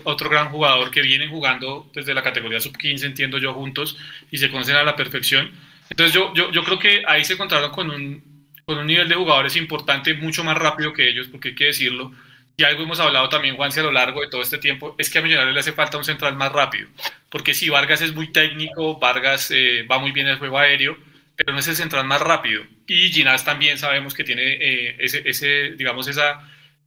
otro 0.04 0.30
gran 0.30 0.50
jugador 0.50 0.90
que 0.90 1.02
vienen 1.02 1.30
jugando 1.30 1.90
desde 1.94 2.14
la 2.14 2.22
categoría 2.22 2.60
sub-15, 2.60 3.04
entiendo 3.04 3.38
yo, 3.38 3.52
juntos, 3.54 3.98
y 4.30 4.38
se 4.38 4.50
conocen 4.50 4.76
a 4.76 4.84
la 4.84 4.96
perfección. 4.96 5.50
Entonces 5.90 6.14
yo, 6.14 6.32
yo, 6.34 6.50
yo 6.52 6.64
creo 6.64 6.78
que 6.78 7.02
ahí 7.06 7.24
se 7.24 7.34
encontraron 7.34 7.70
con 7.70 7.90
un, 7.90 8.22
con 8.64 8.78
un 8.78 8.86
nivel 8.86 9.08
de 9.08 9.14
jugadores 9.14 9.56
importante, 9.56 10.14
mucho 10.14 10.44
más 10.44 10.56
rápido 10.56 10.92
que 10.92 11.08
ellos, 11.08 11.28
porque 11.28 11.48
hay 11.48 11.54
que 11.54 11.64
decirlo, 11.66 12.12
y 12.56 12.64
algo 12.64 12.82
hemos 12.82 12.98
hablado 12.98 13.28
también, 13.28 13.54
Juanse, 13.54 13.78
a 13.78 13.84
lo 13.84 13.92
largo 13.92 14.20
de 14.20 14.28
todo 14.28 14.42
este 14.42 14.58
tiempo, 14.58 14.96
es 14.98 15.08
que 15.08 15.20
a 15.20 15.22
Millonarios 15.22 15.54
le 15.54 15.60
hace 15.60 15.72
falta 15.72 15.96
un 15.96 16.04
central 16.04 16.34
más 16.34 16.50
rápido. 16.50 16.88
Porque 17.30 17.54
si 17.54 17.68
Vargas 17.68 18.00
es 18.02 18.12
muy 18.12 18.32
técnico, 18.32 18.98
Vargas 18.98 19.52
eh, 19.52 19.86
va 19.88 20.00
muy 20.00 20.10
bien 20.10 20.26
en 20.26 20.32
el 20.32 20.38
juego 20.40 20.58
aéreo, 20.58 20.98
pero 21.36 21.52
no 21.52 21.60
es 21.60 21.68
el 21.68 21.76
central 21.76 22.04
más 22.04 22.20
rápido. 22.20 22.64
Y 22.88 23.10
Ginás 23.10 23.44
también 23.44 23.78
sabemos 23.78 24.14
que 24.14 24.24
tiene 24.24 24.42
eh, 24.42 24.96
ese, 24.98 25.22
ese, 25.24 25.70
digamos, 25.76 26.08
esa, 26.08 26.40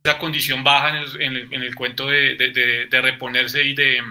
esa 0.03 0.17
condición 0.17 0.63
baja 0.63 0.89
en 0.89 0.95
el, 0.95 1.21
en 1.21 1.35
el, 1.37 1.53
en 1.53 1.63
el 1.63 1.75
cuento 1.75 2.07
de, 2.07 2.35
de, 2.35 2.87
de, 2.89 3.01
reponerse 3.01 3.63
y 3.63 3.73
de, 3.73 4.01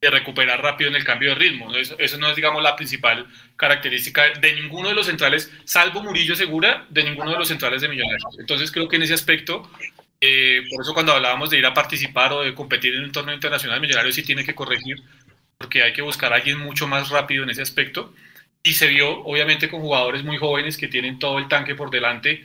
de, 0.00 0.10
recuperar 0.10 0.60
rápido 0.60 0.90
en 0.90 0.96
el 0.96 1.04
cambio 1.04 1.30
de 1.30 1.36
ritmo. 1.36 1.74
Eso, 1.74 1.96
eso, 1.98 2.18
no 2.18 2.28
es, 2.28 2.36
digamos, 2.36 2.62
la 2.62 2.76
principal 2.76 3.26
característica 3.56 4.30
de 4.40 4.52
ninguno 4.52 4.88
de 4.88 4.94
los 4.94 5.06
centrales, 5.06 5.50
salvo 5.64 6.02
Murillo 6.02 6.34
Segura, 6.34 6.86
de 6.90 7.04
ninguno 7.04 7.30
de 7.30 7.38
los 7.38 7.48
centrales 7.48 7.80
de 7.80 7.88
Millonarios. 7.88 8.36
Entonces 8.38 8.72
creo 8.72 8.88
que 8.88 8.96
en 8.96 9.02
ese 9.02 9.14
aspecto 9.14 9.70
eh, 10.24 10.62
por 10.70 10.82
eso 10.82 10.94
cuando 10.94 11.12
hablábamos 11.12 11.50
de 11.50 11.58
ir 11.58 11.66
a 11.66 11.74
participar 11.74 12.32
o 12.32 12.42
de 12.42 12.54
competir 12.54 12.94
en 12.94 13.02
un 13.02 13.10
torneo 13.10 13.34
internacional, 13.34 13.80
Millonarios 13.80 14.14
sí 14.14 14.22
tiene 14.22 14.44
que 14.44 14.54
corregir, 14.54 15.02
porque 15.58 15.82
hay 15.82 15.92
que 15.92 16.00
buscar 16.00 16.32
a 16.32 16.36
alguien 16.36 16.58
mucho 16.58 16.86
más 16.86 17.10
rápido 17.10 17.42
en 17.42 17.50
ese 17.50 17.60
aspecto. 17.60 18.14
Y 18.62 18.74
se 18.74 18.86
vio, 18.86 19.24
obviamente, 19.24 19.68
con 19.68 19.80
jugadores 19.80 20.22
muy 20.22 20.38
jóvenes 20.38 20.76
que 20.76 20.88
tienen 20.88 21.18
todo 21.18 21.38
el 21.38 21.48
tanque 21.48 21.74
por 21.74 21.90
delante 21.90 22.44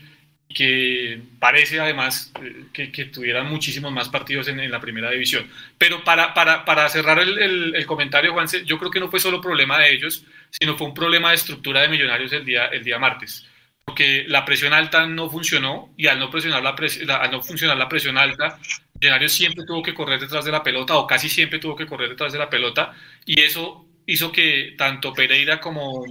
y 0.49 0.53
que 0.53 1.21
parece 1.39 1.79
además 1.79 2.31
eh, 2.41 2.65
que, 2.73 2.91
que, 2.91 3.05
tuvieran 3.05 3.47
muchísimos 3.47 3.91
más 3.91 4.09
partidos 4.09 4.47
en, 4.47 4.59
en, 4.59 4.71
la 4.71 4.79
primera 4.79 5.11
división. 5.11 5.47
Pero 5.77 6.03
para, 6.03 6.33
para, 6.33 6.65
para 6.65 6.87
cerrar 6.89 7.19
el, 7.19 7.37
el, 7.37 7.75
el, 7.75 7.85
comentario, 7.85 8.33
Juanse, 8.33 8.65
yo 8.65 8.79
creo 8.79 8.89
que 8.89 8.99
no 8.99 9.09
fue 9.09 9.19
solo 9.19 9.41
problema 9.41 9.77
de 9.77 9.93
ellos, 9.93 10.23
sino 10.49 10.77
fue 10.77 10.87
un 10.87 10.93
problema 10.93 11.29
de 11.29 11.35
estructura 11.35 11.81
de 11.81 11.89
Millonarios 11.89 12.31
el 12.31 12.45
día, 12.45 12.67
el 12.67 12.83
día 12.83 12.97
martes 12.97 13.45
porque 13.87 14.25
la 14.27 14.43
presión 14.43 14.73
alta 14.73 15.07
no 15.07 15.29
funcionó 15.29 15.93
y 15.95 16.07
al 16.07 16.19
no, 16.19 16.29
presionar 16.29 16.61
la 16.61 16.75
al 17.21 17.31
no 17.31 17.41
funcionar 17.41 17.77
la 17.77 17.87
presión 17.87 18.17
alta, 18.17 18.59
Millonarios 18.99 19.31
siempre 19.31 19.63
tuvo 19.65 19.81
que 19.81 19.93
correr 19.93 20.19
detrás 20.19 20.43
de 20.43 20.51
la 20.51 20.61
pelota 20.61 20.97
o 20.97 21.07
casi 21.07 21.29
siempre 21.29 21.57
tuvo 21.57 21.73
que 21.73 21.85
correr 21.85 22.09
detrás 22.09 22.33
de 22.33 22.39
la 22.39 22.49
pelota 22.49 22.93
y 23.25 23.39
eso 23.39 23.86
hizo 24.07 24.31
que 24.31 24.73
tanto 24.77 25.13
Pereira 25.13 25.59
como, 25.59 26.03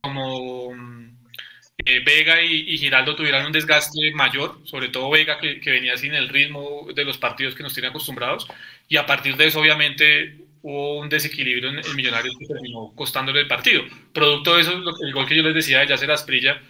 como 0.00 0.72
eh, 1.84 2.00
Vega 2.04 2.40
y, 2.42 2.78
Giraldo 2.78 3.16
tuvieran 3.16 3.46
un 3.46 3.52
desgaste 3.52 4.12
mayor, 4.12 4.60
sobre 4.64 4.88
todo 4.88 5.10
Vega 5.10 5.38
que, 5.38 5.58
que, 5.58 5.72
venía 5.72 5.96
sin 5.96 6.14
el 6.14 6.28
ritmo 6.28 6.86
de 6.94 7.04
los 7.04 7.18
partidos 7.18 7.54
que 7.56 7.64
nos 7.64 7.74
tiene 7.74 7.88
acostumbrados 7.88 8.46
y 8.88 8.96
a 8.96 9.06
partir 9.06 9.36
de 9.36 9.46
eso 9.46 9.60
obviamente 9.60 10.36
hubo 10.62 10.98
un 10.98 11.08
desequilibrio 11.08 11.70
en 11.70 11.78
el 11.78 11.94
Millonarios 11.94 12.36
que 12.38 12.46
terminó 12.46 12.92
costándole 12.94 13.40
el 13.40 13.48
partido. 13.48 13.82
Producto 14.12 14.54
de 14.54 14.62
eso, 14.62 14.72
el 14.72 15.12
gol 15.12 15.26
que 15.26 15.36
yo 15.36 15.42
les 15.42 15.54
decía 15.54 15.80
de 15.80 15.88
Yacer 15.88 16.10
Asprilla, 16.10 16.60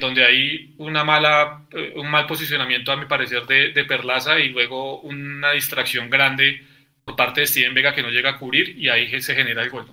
donde 0.00 0.24
hay 0.24 0.74
una 0.78 1.04
mala, 1.04 1.66
eh, 1.70 1.92
un 1.96 2.10
mal 2.10 2.26
posicionamiento, 2.26 2.90
a 2.90 2.96
mi 2.96 3.06
parecer, 3.06 3.46
de, 3.46 3.72
de, 3.72 3.84
Perlaza 3.84 4.40
y 4.40 4.48
luego 4.48 5.00
una 5.00 5.52
distracción 5.52 6.10
grande 6.10 6.62
por 7.04 7.16
parte 7.16 7.42
de 7.42 7.46
Steven 7.46 7.74
Vega 7.74 7.94
que 7.94 8.02
no 8.02 8.10
llega 8.10 8.30
a 8.30 8.38
cubrir 8.38 8.76
y 8.76 8.88
ahí 8.88 9.20
se 9.20 9.34
genera 9.34 9.62
el 9.62 9.70
gol. 9.70 9.86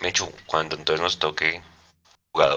Mechu, 0.00 0.30
cuando 0.46 0.76
entonces 0.76 1.02
nos 1.02 1.18
toque 1.18 1.62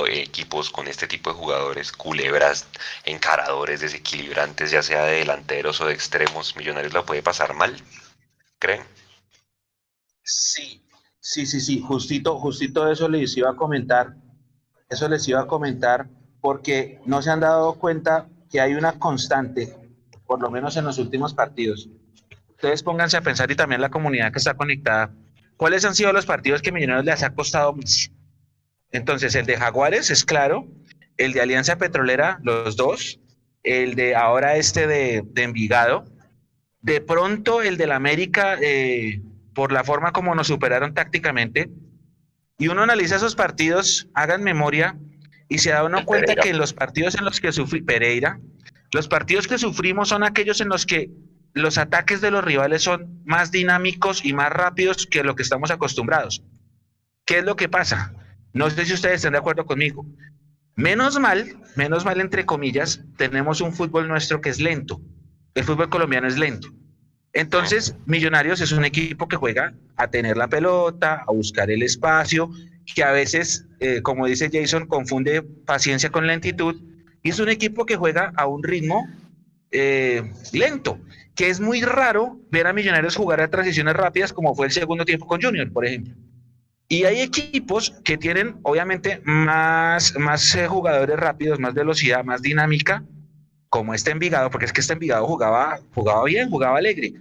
equipos 0.09 0.69
con 0.69 0.87
este 0.87 1.07
tipo 1.07 1.31
de 1.31 1.37
jugadores, 1.37 1.91
culebras, 1.91 2.67
encaradores, 3.03 3.79
desequilibrantes, 3.79 4.69
ya 4.69 4.83
sea 4.83 5.05
de 5.05 5.17
delanteros 5.17 5.81
o 5.81 5.87
de 5.87 5.93
extremos, 5.93 6.55
Millonarios 6.55 6.93
la 6.93 7.03
puede 7.03 7.23
pasar 7.23 7.55
mal, 7.55 7.75
¿creen? 8.59 8.83
Sí, 10.23 10.83
sí, 11.19 11.47
sí, 11.47 11.59
sí, 11.59 11.81
justito, 11.81 12.37
justito 12.39 12.91
eso 12.91 13.09
les 13.09 13.35
iba 13.35 13.49
a 13.49 13.55
comentar 13.55 14.13
eso 14.91 15.07
les 15.07 15.25
iba 15.27 15.39
a 15.39 15.47
comentar 15.47 16.07
porque 16.41 16.99
no 17.05 17.21
se 17.21 17.31
han 17.31 17.39
dado 17.39 17.75
cuenta 17.75 18.27
que 18.51 18.59
hay 18.59 18.73
una 18.73 18.99
constante, 18.99 19.73
por 20.27 20.41
lo 20.41 20.51
menos 20.51 20.75
en 20.75 20.83
los 20.83 20.97
últimos 20.97 21.33
partidos. 21.33 21.87
Ustedes 22.49 22.83
pónganse 22.83 23.15
a 23.15 23.21
pensar 23.21 23.49
y 23.49 23.55
también 23.55 23.79
la 23.79 23.89
comunidad 23.89 24.33
que 24.33 24.39
está 24.39 24.53
conectada, 24.53 25.09
¿cuáles 25.61 25.85
han 25.85 25.93
sido 25.93 26.11
los 26.11 26.25
partidos 26.25 26.63
que 26.63 26.71
Millonarios 26.71 27.05
les 27.05 27.21
ha 27.21 27.35
costado 27.35 27.71
mucho? 27.71 28.09
Entonces, 28.91 29.35
el 29.35 29.45
de 29.45 29.57
Jaguares 29.57 30.09
es 30.09 30.25
claro, 30.25 30.67
el 31.17 31.33
de 31.33 31.41
Alianza 31.41 31.77
Petrolera, 31.77 32.39
los 32.41 32.75
dos, 32.77 33.19
el 33.61 33.93
de 33.93 34.15
ahora 34.15 34.55
este 34.55 34.87
de, 34.87 35.21
de 35.23 35.43
Envigado, 35.43 36.05
de 36.81 36.99
pronto 36.99 37.61
el 37.61 37.77
del 37.77 37.91
América, 37.91 38.57
eh, 38.59 39.21
por 39.53 39.71
la 39.71 39.83
forma 39.83 40.11
como 40.13 40.33
nos 40.33 40.47
superaron 40.47 40.95
tácticamente, 40.95 41.69
y 42.57 42.69
uno 42.69 42.81
analiza 42.81 43.17
esos 43.17 43.35
partidos, 43.35 44.09
hagan 44.15 44.41
memoria, 44.41 44.97
y 45.47 45.59
se 45.59 45.69
da 45.69 45.83
uno 45.83 46.05
cuenta 46.05 46.33
que 46.33 46.55
los 46.55 46.73
partidos 46.73 47.13
en 47.13 47.23
los 47.23 47.39
que 47.39 47.51
sufrí, 47.51 47.83
Pereira, 47.83 48.39
los 48.91 49.07
partidos 49.07 49.47
que 49.47 49.59
sufrimos 49.59 50.09
son 50.09 50.23
aquellos 50.23 50.59
en 50.59 50.69
los 50.69 50.87
que 50.87 51.11
los 51.53 51.77
ataques 51.77 52.21
de 52.21 52.31
los 52.31 52.43
rivales 52.43 52.83
son 52.83 53.21
más 53.25 53.51
dinámicos 53.51 54.23
y 54.23 54.33
más 54.33 54.51
rápidos 54.51 55.07
que 55.07 55.23
lo 55.23 55.35
que 55.35 55.43
estamos 55.43 55.71
acostumbrados. 55.71 56.43
¿Qué 57.25 57.39
es 57.39 57.45
lo 57.45 57.55
que 57.55 57.69
pasa? 57.69 58.13
No 58.53 58.69
sé 58.69 58.85
si 58.85 58.93
ustedes 58.93 59.17
están 59.17 59.33
de 59.33 59.39
acuerdo 59.39 59.65
conmigo. 59.65 60.05
Menos 60.75 61.19
mal, 61.19 61.57
menos 61.75 62.05
mal 62.05 62.21
entre 62.21 62.45
comillas, 62.45 63.03
tenemos 63.17 63.61
un 63.61 63.73
fútbol 63.73 64.07
nuestro 64.07 64.41
que 64.41 64.49
es 64.49 64.59
lento. 64.59 65.01
El 65.53 65.63
fútbol 65.63 65.89
colombiano 65.89 66.27
es 66.27 66.37
lento. 66.37 66.69
Entonces, 67.33 67.95
Millonarios 68.05 68.59
es 68.61 68.71
un 68.71 68.83
equipo 68.83 69.27
que 69.27 69.37
juega 69.37 69.73
a 69.95 70.07
tener 70.07 70.37
la 70.37 70.47
pelota, 70.47 71.23
a 71.27 71.31
buscar 71.31 71.71
el 71.71 71.83
espacio, 71.83 72.49
que 72.93 73.03
a 73.03 73.11
veces, 73.11 73.67
eh, 73.79 74.01
como 74.01 74.25
dice 74.25 74.49
Jason, 74.51 74.85
confunde 74.85 75.41
paciencia 75.41 76.09
con 76.09 76.27
lentitud, 76.27 76.81
y 77.23 77.29
es 77.29 77.39
un 77.39 77.49
equipo 77.49 77.85
que 77.85 77.95
juega 77.95 78.33
a 78.35 78.47
un 78.47 78.63
ritmo 78.63 79.07
eh, 79.71 80.31
lento, 80.53 80.99
que 81.35 81.49
es 81.49 81.59
muy 81.59 81.81
raro 81.81 82.39
ver 82.51 82.67
a 82.67 82.73
Millonarios 82.73 83.15
jugar 83.15 83.41
a 83.41 83.49
transiciones 83.49 83.95
rápidas 83.95 84.33
como 84.33 84.53
fue 84.55 84.67
el 84.67 84.71
segundo 84.71 85.05
tiempo 85.05 85.27
con 85.27 85.41
Junior, 85.41 85.71
por 85.71 85.85
ejemplo. 85.85 86.13
Y 86.87 87.05
hay 87.05 87.21
equipos 87.21 87.91
que 88.03 88.17
tienen, 88.17 88.57
obviamente, 88.63 89.21
más, 89.23 90.13
más 90.19 90.53
eh, 90.55 90.67
jugadores 90.67 91.17
rápidos, 91.17 91.57
más 91.57 91.73
velocidad, 91.73 92.25
más 92.25 92.41
dinámica, 92.41 93.05
como 93.69 93.93
este 93.93 94.11
Envigado, 94.11 94.49
porque 94.49 94.65
es 94.65 94.73
que 94.73 94.81
este 94.81 94.91
Envigado 94.91 95.25
jugaba, 95.25 95.79
jugaba 95.93 96.25
bien, 96.25 96.49
jugaba 96.49 96.77
alegre. 96.77 97.13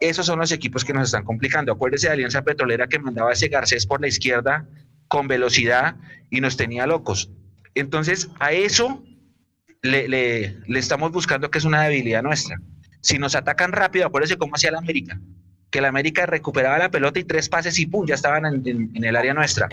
Esos 0.00 0.24
son 0.24 0.38
los 0.38 0.50
equipos 0.52 0.86
que 0.86 0.94
nos 0.94 1.08
están 1.08 1.24
complicando. 1.24 1.70
Acuérdese 1.70 2.06
de 2.06 2.14
Alianza 2.14 2.40
Petrolera 2.40 2.88
que 2.88 2.98
mandaba 2.98 3.34
ese 3.34 3.48
Garcés 3.48 3.86
por 3.86 4.00
la 4.00 4.08
izquierda 4.08 4.66
con 5.08 5.28
velocidad 5.28 5.96
y 6.30 6.40
nos 6.40 6.56
tenía 6.56 6.86
locos. 6.86 7.30
Entonces, 7.74 8.30
a 8.38 8.52
eso 8.52 9.04
le, 9.82 10.56
estamos 10.68 11.12
buscando 11.12 11.50
que 11.50 11.58
es 11.58 11.64
una 11.64 11.82
debilidad 11.82 12.22
nuestra. 12.22 12.60
Si 13.00 13.18
nos 13.18 13.34
atacan 13.34 13.72
rápido, 13.72 14.06
acuérdense 14.06 14.36
cómo 14.36 14.54
hacía 14.54 14.72
la 14.72 14.78
América 14.78 15.18
que 15.70 15.80
la 15.80 15.88
América 15.88 16.26
recuperaba 16.26 16.78
la 16.78 16.90
pelota 16.90 17.20
y 17.20 17.24
tres 17.24 17.48
pases 17.48 17.78
y 17.78 17.86
pum, 17.86 18.06
ya 18.06 18.14
estaban 18.14 18.44
en, 18.44 19.04
el 19.04 19.16
área 19.16 19.32
nuestra. 19.32 19.68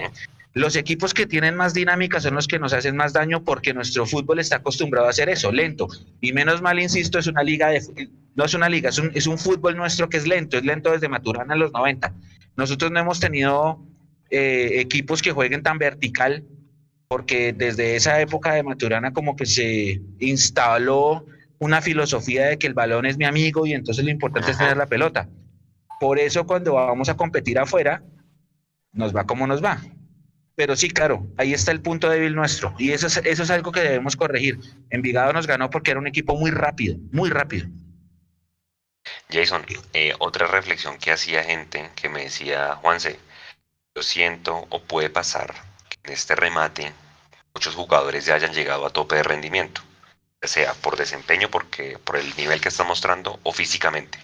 Los 0.53 0.75
equipos 0.75 1.13
que 1.13 1.25
tienen 1.25 1.55
más 1.55 1.73
dinámica 1.73 2.19
son 2.19 2.35
los 2.35 2.47
que 2.47 2.59
nos 2.59 2.73
hacen 2.73 2.95
más 2.95 3.13
daño 3.13 3.43
porque 3.43 3.73
nuestro 3.73 4.05
fútbol 4.05 4.39
está 4.39 4.57
acostumbrado 4.57 5.07
a 5.07 5.09
hacer 5.09 5.29
eso, 5.29 5.51
lento. 5.51 5.87
Y 6.21 6.33
menos 6.33 6.61
mal, 6.61 6.79
insisto, 6.79 7.19
es 7.19 7.27
una 7.27 7.43
liga 7.43 7.69
de, 7.69 8.09
no 8.35 8.45
es 8.45 8.53
una 8.53 8.69
liga, 8.69 8.89
es 8.89 9.27
un, 9.27 9.37
fútbol 9.37 9.75
nuestro 9.75 10.09
que 10.09 10.17
es 10.17 10.27
lento, 10.27 10.57
es 10.57 10.63
lento 10.63 10.91
desde 10.91 11.09
Maturana 11.09 11.53
a 11.53 11.57
los 11.57 11.71
90. 11.73 12.13
Nosotros 12.55 12.91
no 12.91 12.99
hemos 12.99 13.19
tenido 13.19 13.83
eh, 14.29 14.79
equipos 14.79 15.21
que 15.21 15.31
jueguen 15.31 15.63
tan 15.63 15.77
vertical 15.77 16.43
porque 17.07 17.53
desde 17.53 17.95
esa 17.95 18.19
época 18.19 18.53
de 18.53 18.63
Maturana 18.63 19.13
como 19.13 19.35
que 19.35 19.45
se 19.45 20.01
instaló 20.19 21.25
una 21.59 21.81
filosofía 21.81 22.47
de 22.47 22.57
que 22.57 22.67
el 22.67 22.73
balón 22.73 23.05
es 23.05 23.17
mi 23.17 23.25
amigo 23.25 23.65
y 23.65 23.73
entonces 23.73 24.03
lo 24.03 24.11
importante 24.11 24.51
es 24.51 24.57
tener 24.57 24.77
la 24.77 24.85
pelota. 24.85 25.27
Por 25.99 26.19
eso 26.19 26.45
cuando 26.45 26.73
vamos 26.73 27.09
a 27.09 27.17
competir 27.17 27.57
afuera, 27.57 28.03
nos 28.91 29.15
va 29.15 29.25
como 29.25 29.47
nos 29.47 29.63
va. 29.63 29.81
Pero 30.55 30.75
sí, 30.75 30.89
claro, 30.89 31.27
ahí 31.37 31.53
está 31.53 31.71
el 31.71 31.81
punto 31.81 32.09
débil 32.09 32.35
nuestro. 32.35 32.73
Y 32.77 32.91
eso 32.91 33.07
es, 33.07 33.17
eso 33.17 33.43
es 33.43 33.49
algo 33.51 33.71
que 33.71 33.81
debemos 33.81 34.15
corregir. 34.15 34.59
Envigado 34.89 35.31
nos 35.33 35.47
ganó 35.47 35.69
porque 35.69 35.91
era 35.91 35.99
un 35.99 36.07
equipo 36.07 36.35
muy 36.35 36.51
rápido, 36.51 36.97
muy 37.11 37.29
rápido. 37.29 37.67
Jason, 39.31 39.63
eh, 39.93 40.13
otra 40.19 40.47
reflexión 40.47 40.97
que 40.97 41.11
hacía 41.11 41.43
gente 41.43 41.89
que 41.95 42.09
me 42.09 42.23
decía, 42.23 42.75
Juanse, 42.75 43.19
yo 43.95 44.03
siento 44.03 44.65
o 44.69 44.81
puede 44.81 45.09
pasar 45.09 45.53
en 46.07 46.13
este 46.13 46.35
remate 46.35 46.93
muchos 47.53 47.75
jugadores 47.75 48.25
ya 48.25 48.35
hayan 48.35 48.53
llegado 48.53 48.85
a 48.85 48.91
tope 48.91 49.15
de 49.15 49.23
rendimiento, 49.23 49.81
ya 50.41 50.47
sea 50.47 50.73
por 50.75 50.95
desempeño, 50.95 51.49
porque 51.49 51.97
por 51.99 52.17
el 52.17 52.35
nivel 52.37 52.61
que 52.61 52.69
está 52.69 52.83
mostrando 52.83 53.39
o 53.43 53.51
físicamente. 53.51 54.19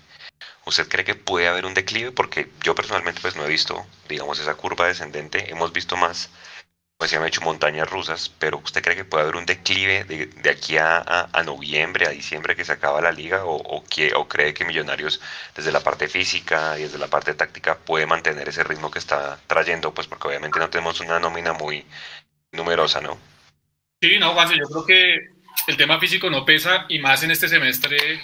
¿Usted 0.65 0.87
cree 0.87 1.03
que 1.03 1.15
puede 1.15 1.47
haber 1.47 1.65
un 1.65 1.73
declive? 1.73 2.11
Porque 2.11 2.49
yo 2.61 2.73
personalmente 2.73 3.19
pues 3.21 3.35
no 3.35 3.43
he 3.43 3.49
visto, 3.49 3.85
digamos, 4.07 4.39
esa 4.39 4.55
curva 4.55 4.87
descendente. 4.87 5.49
Hemos 5.51 5.73
visto 5.73 5.97
más, 5.97 6.29
pues 6.97 7.11
se 7.11 7.17
han 7.17 7.25
hecho 7.25 7.41
montañas 7.41 7.89
rusas, 7.89 8.29
pero 8.39 8.59
¿usted 8.59 8.81
cree 8.81 8.95
que 8.95 9.05
puede 9.05 9.23
haber 9.23 9.35
un 9.35 9.45
declive 9.45 10.05
de, 10.05 10.49
aquí 10.49 10.77
a, 10.77 11.29
noviembre, 11.45 12.07
a 12.07 12.11
diciembre 12.11 12.55
que 12.55 12.63
se 12.63 12.71
acaba 12.71 13.01
la 13.01 13.11
liga? 13.11 13.43
O, 13.45 13.55
o, 13.55 13.83
¿O 14.15 14.27
cree 14.27 14.53
que 14.53 14.65
Millonarios 14.65 15.19
desde 15.55 15.71
la 15.71 15.81
parte 15.81 16.07
física 16.07 16.79
y 16.79 16.83
desde 16.83 16.97
la 16.97 17.07
parte 17.07 17.33
táctica 17.33 17.77
puede 17.77 18.05
mantener 18.05 18.47
ese 18.47 18.63
ritmo 18.63 18.89
que 18.89 18.99
está 18.99 19.39
trayendo? 19.47 19.93
Pues 19.93 20.07
porque 20.07 20.29
obviamente 20.29 20.59
no 20.59 20.69
tenemos 20.69 20.99
una 21.01 21.19
nómina 21.19 21.53
muy 21.53 21.85
numerosa, 22.51 23.01
¿no? 23.01 23.17
Sí, 24.01 24.17
no, 24.19 24.33
Juan, 24.33 24.49
yo 24.51 24.65
creo 24.65 24.85
que 24.85 25.33
el 25.67 25.77
tema 25.77 25.99
físico 25.99 26.29
no 26.29 26.45
pesa 26.45 26.85
y 26.89 26.99
más 26.99 27.23
en 27.23 27.31
este 27.31 27.47
semestre 27.47 28.21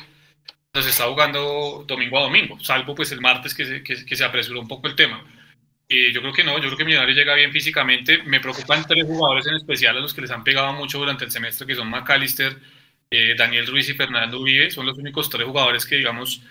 se 0.74 0.90
está 0.90 1.06
jugando 1.06 1.84
domingo 1.88 2.18
a 2.20 2.24
domingo, 2.24 2.60
salvo 2.60 2.96
pues 2.96 3.12
el 3.12 3.22
martes 3.22 3.54
que 3.54 3.66
se, 3.66 3.84
que, 3.84 4.16
se 4.16 4.24
apresuró 4.24 4.60
un 4.60 4.68
poco 4.68 4.88
el 4.88 4.96
tema. 4.96 5.24
Y 5.92 6.14
yo 6.14 6.22
creo 6.22 6.34
que 6.34 6.44
no, 6.44 6.56
yo 6.58 6.66
creo 6.66 6.78
que 6.78 6.86
Millonarios 6.86 7.18
llega 7.18 7.34
bien 7.34 7.52
físicamente. 7.52 8.22
Me 8.24 8.40
preocupan 8.40 8.86
tres 8.88 9.06
jugadores 9.06 9.48
en 9.48 9.56
especial 9.56 9.98
a 9.98 10.00
los 10.00 10.14
que 10.14 10.22
les 10.22 10.30
han 10.30 10.44
pegado 10.44 10.72
mucho 10.74 11.00
durante 11.00 11.26
el 11.26 11.32
semestre, 11.32 11.66
que 11.66 11.74
son 11.74 11.90
McAllister, 11.90 12.58
eh, 13.10 13.34
Daniel 13.36 13.66
Ruiz 13.66 13.90
y 13.90 13.96
Fernando 13.96 14.40
Uribe. 14.40 14.70
Son 14.70 14.86
los 14.86 15.00
únicos 15.00 15.32
tres 15.32 15.48
jugadores 15.48 15.88
que, 15.88 15.96
digamos, 15.96 16.44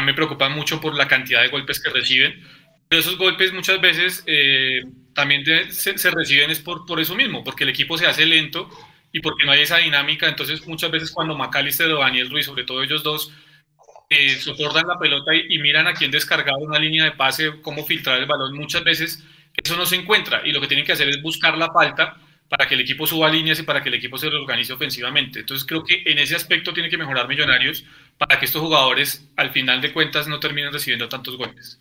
me 0.00 0.14
preocupan 0.14 0.52
mucho 0.52 0.80
por 0.80 0.94
la 0.94 1.08
cantidad 1.08 1.42
de 1.42 1.48
golpes 1.48 1.82
que 1.82 1.90
reciben. 1.90 2.40
Pero 2.88 3.00
esos 3.00 3.18
golpes 3.18 3.52
muchas 3.52 3.80
veces 3.80 4.22
eh, 4.28 4.84
también 5.12 5.44
se, 5.72 5.98
se, 5.98 6.10
reciben 6.12 6.52
es 6.52 6.60
por, 6.60 6.86
por 6.86 7.00
eso 7.00 7.16
mismo, 7.16 7.42
porque 7.42 7.64
el 7.64 7.70
equipo 7.70 7.98
se 7.98 8.06
hace 8.06 8.24
lento 8.24 8.70
y 9.12 9.18
porque 9.18 9.44
no 9.44 9.50
hay 9.50 9.62
esa 9.62 9.78
dinámica. 9.78 10.28
Entonces, 10.28 10.64
muchas 10.68 10.92
veces 10.92 11.10
cuando 11.10 11.36
McAllister 11.36 11.90
o 11.90 11.98
Daniel 11.98 12.30
Ruiz, 12.30 12.46
sobre 12.46 12.62
todo 12.62 12.80
ellos 12.84 13.02
dos, 13.02 13.32
eh, 14.14 14.36
soportan 14.36 14.86
la 14.86 14.98
pelota 14.98 15.34
y, 15.34 15.58
miran 15.58 15.86
a 15.86 15.94
quién 15.94 16.10
descargar 16.10 16.54
una 16.58 16.78
línea 16.78 17.04
de 17.04 17.12
pase, 17.12 17.60
cómo 17.62 17.84
filtrar 17.84 18.18
el 18.20 18.26
balón. 18.26 18.54
Muchas 18.54 18.84
veces 18.84 19.24
eso 19.52 19.76
no 19.76 19.86
se 19.86 19.96
encuentra 19.96 20.42
y 20.44 20.52
lo 20.52 20.60
que 20.60 20.68
tienen 20.68 20.86
que 20.86 20.92
hacer 20.92 21.08
es 21.08 21.20
buscar 21.20 21.56
la 21.58 21.72
falta 21.72 22.16
para 22.48 22.68
que 22.68 22.74
el 22.74 22.80
equipo 22.80 23.06
suba 23.06 23.28
líneas 23.28 23.58
y 23.58 23.62
para 23.64 23.82
que 23.82 23.88
el 23.88 23.96
equipo 23.96 24.16
se 24.18 24.30
reorganice 24.30 24.72
ofensivamente. 24.72 25.40
Entonces 25.40 25.66
creo 25.66 25.82
que 25.82 26.02
en 26.06 26.18
ese 26.18 26.36
aspecto 26.36 26.72
tiene 26.72 26.88
que 26.88 26.98
mejorar 26.98 27.26
Millonarios 27.26 27.84
para 28.16 28.38
que 28.38 28.44
estos 28.44 28.62
jugadores 28.62 29.28
al 29.36 29.50
final 29.50 29.80
de 29.80 29.92
cuentas 29.92 30.28
no 30.28 30.38
terminen 30.38 30.72
recibiendo 30.72 31.08
tantos 31.08 31.36
golpes. 31.36 31.78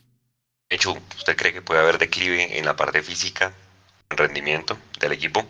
Hecho, 0.70 0.98
¿usted 1.16 1.36
cree 1.36 1.54
que 1.54 1.62
puede 1.62 1.82
haber 1.82 2.00
declive 2.00 2.58
en 2.58 2.66
la 2.66 2.76
parte 2.76 3.04
física, 3.04 3.54
en 4.10 4.18
rendimiento 4.18 4.78
del 5.00 5.12
equipo? 5.12 5.48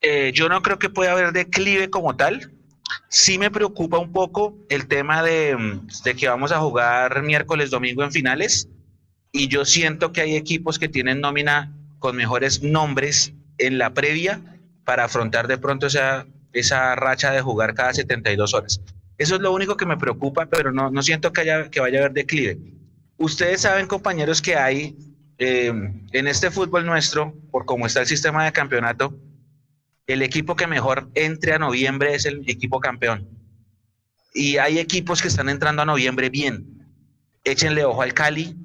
Eh, 0.00 0.32
yo 0.34 0.48
no 0.48 0.62
creo 0.62 0.78
que 0.78 0.90
pueda 0.90 1.12
haber 1.12 1.32
declive 1.32 1.90
como 1.90 2.16
tal. 2.16 2.52
Sí 3.08 3.38
me 3.38 3.50
preocupa 3.50 3.98
un 3.98 4.12
poco 4.12 4.56
el 4.68 4.86
tema 4.86 5.22
de, 5.22 5.56
que 6.16 6.28
vamos 6.28 6.52
a 6.52 6.60
jugar 6.60 7.22
miércoles, 7.22 7.70
domingo 7.70 8.04
en 8.04 8.12
finales 8.12 8.68
y 9.32 9.48
yo 9.48 9.64
siento 9.64 10.12
que 10.12 10.20
hay 10.20 10.36
equipos 10.36 10.78
que 10.78 10.88
tienen 10.88 11.20
nómina 11.20 11.72
con 11.98 12.16
mejores 12.16 12.62
nombres 12.62 13.32
en 13.58 13.78
la 13.78 13.92
previa 13.92 14.40
para 14.84 15.04
afrontar 15.04 15.48
de 15.48 15.58
pronto 15.58 15.86
esa, 15.86 16.26
esa 16.52 16.94
racha 16.94 17.32
de 17.32 17.40
jugar 17.40 17.74
cada 17.74 17.92
72 17.92 18.54
horas. 18.54 18.80
Eso 19.18 19.36
es 19.36 19.40
lo 19.40 19.52
único 19.52 19.76
que 19.76 19.86
me 19.86 19.96
preocupa, 19.96 20.46
pero 20.46 20.72
no, 20.72 20.90
no 20.90 21.02
siento 21.02 21.32
que, 21.32 21.40
haya, 21.42 21.70
que 21.70 21.80
vaya 21.80 21.98
a 21.98 22.02
haber 22.02 22.12
declive. 22.12 22.58
Ustedes 23.16 23.62
saben, 23.62 23.86
compañeros, 23.86 24.42
que 24.42 24.56
hay 24.56 24.96
eh, 25.38 25.72
en 26.12 26.26
este 26.26 26.50
fútbol 26.50 26.84
nuestro, 26.84 27.34
por 27.50 27.64
cómo 27.64 27.86
está 27.86 28.00
el 28.00 28.06
sistema 28.06 28.44
de 28.44 28.52
campeonato, 28.52 29.14
el 30.06 30.22
equipo 30.22 30.56
que 30.56 30.66
mejor 30.66 31.10
entre 31.14 31.52
a 31.52 31.58
noviembre 31.58 32.14
es 32.14 32.26
el 32.26 32.48
equipo 32.48 32.80
campeón. 32.80 33.28
Y 34.32 34.58
hay 34.58 34.78
equipos 34.78 35.22
que 35.22 35.28
están 35.28 35.48
entrando 35.48 35.82
a 35.82 35.84
noviembre 35.84 36.30
bien. 36.30 36.66
Échenle 37.44 37.84
ojo 37.84 38.02
al 38.02 38.14
Cali. 38.14 38.56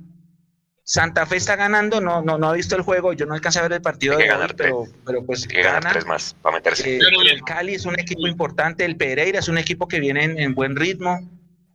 Santa 0.84 1.26
Fe 1.26 1.38
está 1.38 1.56
ganando, 1.56 2.02
no, 2.02 2.22
no, 2.22 2.38
no 2.38 2.50
ha 2.50 2.54
visto 2.54 2.76
el 2.76 2.82
juego, 2.82 3.14
yo 3.14 3.26
no 3.26 3.34
alcancé 3.34 3.60
a 3.60 3.62
ver 3.62 3.74
el 3.74 3.82
partido 3.82 4.18
de 4.18 4.30
hoy, 4.30 4.48
pero, 4.58 4.84
pero 5.06 5.26
pues 5.26 5.48
gana. 5.48 5.92
tres 5.92 6.06
más 6.06 6.36
para 6.42 6.58
meterse. 6.58 6.98
Eh, 6.98 7.00
el 7.32 7.42
Cali 7.44 7.76
es 7.76 7.86
un 7.86 7.98
equipo 7.98 8.28
importante, 8.28 8.84
el 8.84 8.98
Pereira 8.98 9.40
es 9.40 9.48
un 9.48 9.58
equipo 9.58 9.88
que 9.88 10.00
viene 10.00 10.24
en, 10.24 10.54
buen 10.54 10.76
ritmo. 10.76 11.20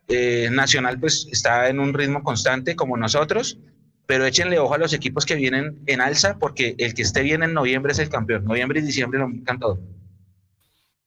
Eh, 0.08 0.48
Nacional 0.52 1.00
pues 1.00 1.26
está 1.32 1.68
en 1.68 1.80
un 1.80 1.94
ritmo 1.94 2.22
constante 2.22 2.76
como 2.76 2.96
nosotros 2.96 3.58
pero 4.06 4.24
échenle 4.24 4.58
ojo 4.58 4.74
a 4.74 4.78
los 4.78 4.92
equipos 4.92 5.26
que 5.26 5.34
vienen 5.34 5.78
en 5.86 6.00
alza, 6.00 6.38
porque 6.38 6.74
el 6.78 6.94
que 6.94 7.02
esté 7.02 7.22
bien 7.22 7.42
en 7.42 7.54
noviembre 7.54 7.92
es 7.92 7.98
el 7.98 8.08
campeón. 8.08 8.44
Noviembre 8.44 8.80
y 8.80 8.82
diciembre 8.82 9.18
lo 9.18 9.26
han 9.26 9.58
todo. 9.58 9.78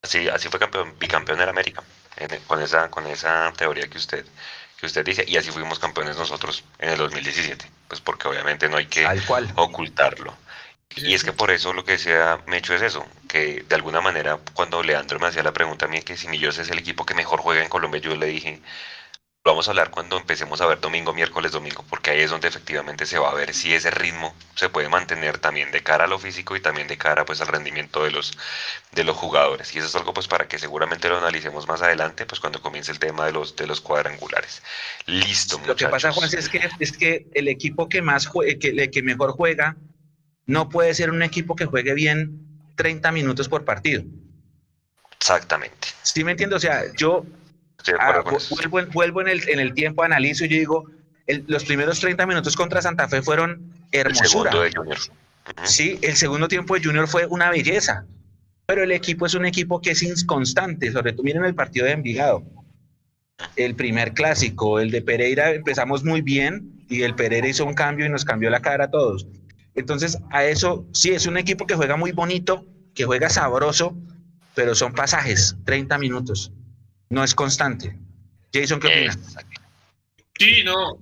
Sí, 0.04 0.30
así 0.30 0.48
fue 0.50 0.60
campeón, 0.60 0.94
bicampeón 1.00 1.40
de 1.40 1.46
la 1.46 1.52
América, 1.52 1.84
con, 2.48 2.62
esa, 2.62 2.90
con 2.90 3.06
esa 3.08 3.52
teoría 3.58 3.88
que 3.88 3.98
usted, 3.98 4.26
que 4.80 4.86
usted 4.86 5.04
dice, 5.04 5.26
y 5.28 5.36
así 5.36 5.52
fuimos 5.52 5.80
campeones 5.80 6.18
nosotros 6.18 6.64
en 6.80 6.90
el 6.90 6.98
2017, 6.98 7.66
pues 7.88 8.00
porque 8.00 8.28
obviamente 8.28 8.70
no 8.70 8.78
hay 8.78 8.86
que 8.86 9.06
ocultarlo. 9.56 10.34
Y 10.96 11.14
es 11.14 11.24
que 11.24 11.34
por 11.34 11.52
eso 11.52 11.72
lo 11.74 11.84
que 11.84 11.94
decía 11.94 12.40
Mecho 12.48 12.74
es 12.74 12.82
eso, 12.82 13.06
que 13.28 13.64
de 13.68 13.76
alguna 13.76 14.02
manera 14.02 14.40
cuando 14.54 14.82
Leandro 14.82 15.20
me 15.20 15.28
hacía 15.28 15.44
la 15.44 15.54
pregunta 15.54 15.86
a 15.86 15.88
mí 15.88 16.02
que 16.02 16.18
si 16.18 16.28
Millos 16.28 16.58
es 16.58 16.70
el 16.72 16.80
equipo 16.80 17.06
que 17.06 17.14
mejor 17.14 17.42
juega 17.42 17.62
en 17.62 17.70
Colombia, 17.70 18.02
yo 18.02 18.16
le 18.16 18.26
dije, 18.26 18.62
vamos 19.43 19.67
a 19.67 19.71
hablar 19.71 19.89
cuando 19.89 20.17
empecemos 20.17 20.62
a 20.62 20.65
ver 20.65 20.80
domingo, 20.80 21.13
miércoles, 21.13 21.52
domingo, 21.52 21.84
porque 21.89 22.12
ahí 22.12 22.19
es 22.19 22.30
donde 22.30 22.47
efectivamente 22.47 23.06
se 23.06 23.17
va 23.17 23.32
a 23.32 23.34
ver 23.34 23.54
si 23.54 23.73
ese 23.73 23.89
ritmo 23.89 24.36
se 24.56 24.69
puede 24.69 24.89
mantener 24.89 25.38
también 25.38 25.71
de 25.71 25.82
cara 25.82 26.04
a 26.04 26.08
lo 26.08 26.19
físico 26.19 26.56
y 26.56 26.62
también 26.62 26.88
de 26.88 26.97
cara 26.97 27.25
pues 27.25 27.41
al 27.41 27.47
rendimiento 27.47 28.04
de 28.04 28.12
los 28.12 28.38
de 28.91 29.04
los 29.04 29.15
jugadores. 29.15 29.73
Y 29.75 29.80
eso 29.80 29.88
es 29.88 29.95
algo 29.95 30.13
pues 30.13 30.28
para 30.28 30.47
que 30.47 30.60
seguramente 30.60 31.10
lo 31.10 31.17
analicemos 31.17 31.67
más 31.67 31.82
adelante, 31.82 32.25
pues 32.25 32.39
cuando 32.39 32.62
comience 32.62 32.91
el 32.91 32.99
tema 32.99 33.25
de 33.25 33.32
los 33.32 33.56
de 33.56 33.65
los 33.65 33.82
cuadrangulares. 33.82 34.62
Listo. 35.06 35.60
Lo 35.65 35.75
que 35.75 35.88
pasa, 35.88 36.12
Juan, 36.12 36.30
es 36.32 36.49
que 36.49 36.69
es 36.80 36.91
que 36.91 37.25
el 37.34 37.47
equipo 37.47 37.88
que 37.88 38.02
más 38.02 38.28
juegue, 38.28 38.60
que, 38.60 38.91
que 38.91 39.02
mejor 39.02 39.32
juega 39.32 39.75
no 40.45 40.67
puede 40.67 40.93
ser 40.93 41.12
un 41.12 41.23
equipo 41.23 41.56
que 41.56 41.65
juegue 41.65 41.93
bien 41.93 42.73
30 42.75 43.12
minutos 43.12 43.47
por 43.47 43.65
partido. 43.65 44.04
Exactamente. 45.17 45.89
Sí, 46.02 46.23
me 46.23 46.32
entiendo. 46.32 46.56
O 46.56 46.60
sea, 46.60 46.84
yo 46.95 47.25
Ah, 48.00 48.24
vuelvo, 48.94 49.22
en, 49.22 49.28
el, 49.28 49.50
en 49.50 49.60
el 49.60 49.74
tiempo, 49.74 50.04
analizo 50.04 50.46
y 50.46 50.50
yo 50.50 50.58
digo, 50.58 50.86
los 51.48 51.63
primeros 51.63 52.00
30 52.00 52.26
minutos 52.26 52.56
contra 52.56 52.82
Santa 52.82 53.08
Fe 53.08 53.22
fueron 53.22 53.74
hermosura. 53.92 54.52
El 54.52 54.72
de 54.72 54.72
Junior. 54.76 54.98
Sí, 55.63 55.98
el 56.02 56.15
segundo 56.15 56.48
tiempo 56.48 56.76
de 56.76 56.84
Junior 56.84 57.08
fue 57.08 57.26
una 57.26 57.50
belleza, 57.50 58.06
pero 58.65 58.84
el 58.84 58.92
equipo 58.92 59.26
es 59.26 59.34
un 59.34 59.46
equipo 59.46 59.82
que 59.82 59.92
es 59.92 60.04
inconstante, 60.04 60.92
sobre 60.92 61.13
todo 61.13 61.24
miren 61.24 61.46
el 61.46 61.56
partido 61.56 61.86
de 61.86 61.94
Envigado, 61.94 62.44
el 63.56 63.76
primer 63.76 64.13
clásico, 64.13 64.80
el 64.80 64.92
de 64.92 65.02
Pereira 65.02 65.52
empezamos 65.52 66.04
muy 66.04 66.22
bien 66.22 66.86
y 66.89 67.02
el 67.04 67.15
Pereira 67.15 67.48
hizo 67.48 67.65
un 67.65 67.74
cambio 67.74 68.06
y 68.06 68.10
nos 68.10 68.26
cambió 68.26 68.50
la 68.50 68.62
cara 68.62 68.86
a 68.86 68.92
todos. 68.92 69.26
Entonces, 69.76 70.20
a 70.32 70.44
eso 70.44 70.86
sí, 70.94 71.12
es 71.12 71.26
un 71.26 71.38
equipo 71.38 71.65
que 71.65 71.76
juega 71.76 71.96
muy 71.96 72.12
bonito, 72.12 72.65
que 72.94 73.06
juega 73.06 73.30
sabroso, 73.30 73.96
pero 74.54 74.76
son 74.76 74.94
pasajes, 74.94 75.56
30 75.65 75.98
minutos 75.98 76.52
no 77.10 77.24
es 77.24 77.36
constante. 77.36 77.95
Jason, 78.54 78.80
¿qué 78.80 78.88
opinas? 78.88 79.19
Sí, 80.38 80.63
no. 80.63 80.98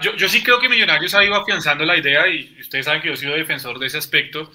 Yo, 0.00 0.16
yo, 0.16 0.28
sí 0.28 0.42
creo 0.42 0.58
que 0.58 0.68
Millonarios 0.68 1.14
ha 1.14 1.24
ido 1.24 1.34
afianzando 1.34 1.84
la 1.84 1.96
idea 1.96 2.26
y 2.26 2.56
ustedes 2.58 2.86
saben 2.86 3.02
que 3.02 3.08
yo 3.08 3.14
he 3.14 3.18
sido 3.18 3.34
defensor 3.34 3.78
de 3.78 3.86
ese 3.86 3.98
aspecto. 3.98 4.50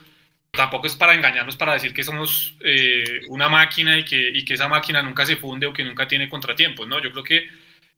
tampoco 0.52 0.88
es 0.88 0.96
para 0.96 1.14
engañarnos, 1.14 1.56
para 1.56 1.74
decir 1.74 1.94
que 1.94 2.04
somos 2.04 2.56
eh, 2.62 3.22
una 3.28 3.48
máquina 3.48 3.98
y 4.00 4.04
que, 4.04 4.30
y 4.34 4.44
que 4.44 4.56
esa 4.56 4.68
máquina 4.68 5.04
nunca 5.04 5.26
se 5.26 5.36
funde 5.36 5.68
o 5.68 5.74
que 5.74 5.84
nunca 5.84 6.08
tiene 6.08 6.28
contratiempos, 6.28 6.88
¿no? 6.88 7.00
Yo 7.00 7.12
creo 7.12 7.24
que, 7.24 7.48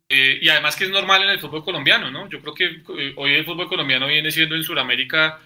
eh, 0.10 0.40
y 0.42 0.50
además 0.50 0.76
que 0.76 0.84
es 0.84 0.90
normal 0.90 1.24
en 1.24 1.30
el 1.30 1.40
fútbol 1.40 1.64
colombiano, 1.64 2.12
¿no? 2.12 2.30
Yo 2.30 2.42
creo 2.42 2.54
que 2.54 2.66
eh, 3.00 3.14
hoy 3.16 3.36
el 3.36 3.46
fútbol 3.46 3.70
colombiano 3.70 4.08
viene 4.08 4.32
siendo 4.32 4.56
en 4.56 4.64
Sudamérica 4.64 5.40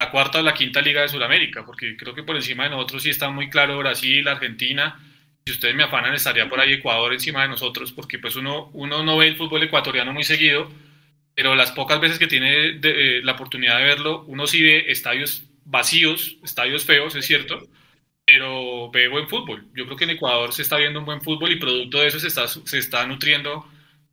la 0.00 0.10
cuarta 0.10 0.40
o 0.40 0.42
la 0.42 0.54
quinta 0.54 0.80
liga 0.80 1.02
de 1.02 1.08
Sudamérica, 1.08 1.64
porque 1.64 1.96
creo 1.96 2.14
que 2.14 2.24
por 2.24 2.34
encima 2.34 2.64
de 2.64 2.70
nosotros 2.70 3.02
sí 3.04 3.10
está 3.10 3.30
muy 3.30 3.48
claro 3.48 3.78
Brasil, 3.78 4.26
Argentina, 4.26 4.98
si 5.48 5.54
ustedes 5.54 5.74
me 5.74 5.82
afanan 5.84 6.14
estaría 6.14 6.48
por 6.48 6.60
ahí 6.60 6.74
Ecuador 6.74 7.12
encima 7.12 7.42
de 7.42 7.48
nosotros, 7.48 7.92
porque 7.92 8.18
pues 8.18 8.36
uno, 8.36 8.70
uno 8.74 9.02
no 9.02 9.16
ve 9.16 9.28
el 9.28 9.36
fútbol 9.36 9.62
ecuatoriano 9.62 10.12
muy 10.12 10.24
seguido, 10.24 10.70
pero 11.34 11.54
las 11.54 11.72
pocas 11.72 12.00
veces 12.00 12.18
que 12.18 12.26
tiene 12.26 12.80
la 13.22 13.32
oportunidad 13.32 13.78
de 13.78 13.84
verlo, 13.84 14.24
uno 14.26 14.46
sí 14.46 14.62
ve 14.62 14.84
estadios 14.88 15.44
vacíos, 15.64 16.36
estadios 16.42 16.84
feos, 16.84 17.14
es 17.16 17.26
cierto, 17.26 17.68
pero 18.24 18.90
ve 18.90 19.08
buen 19.08 19.28
fútbol. 19.28 19.66
Yo 19.74 19.86
creo 19.86 19.96
que 19.96 20.04
en 20.04 20.10
Ecuador 20.10 20.52
se 20.52 20.62
está 20.62 20.76
viendo 20.76 21.00
un 21.00 21.06
buen 21.06 21.22
fútbol 21.22 21.50
y 21.52 21.56
producto 21.56 22.00
de 22.00 22.08
eso 22.08 22.20
se 22.20 22.28
está, 22.28 22.46
se 22.48 22.78
está 22.78 23.06
nutriendo 23.06 23.66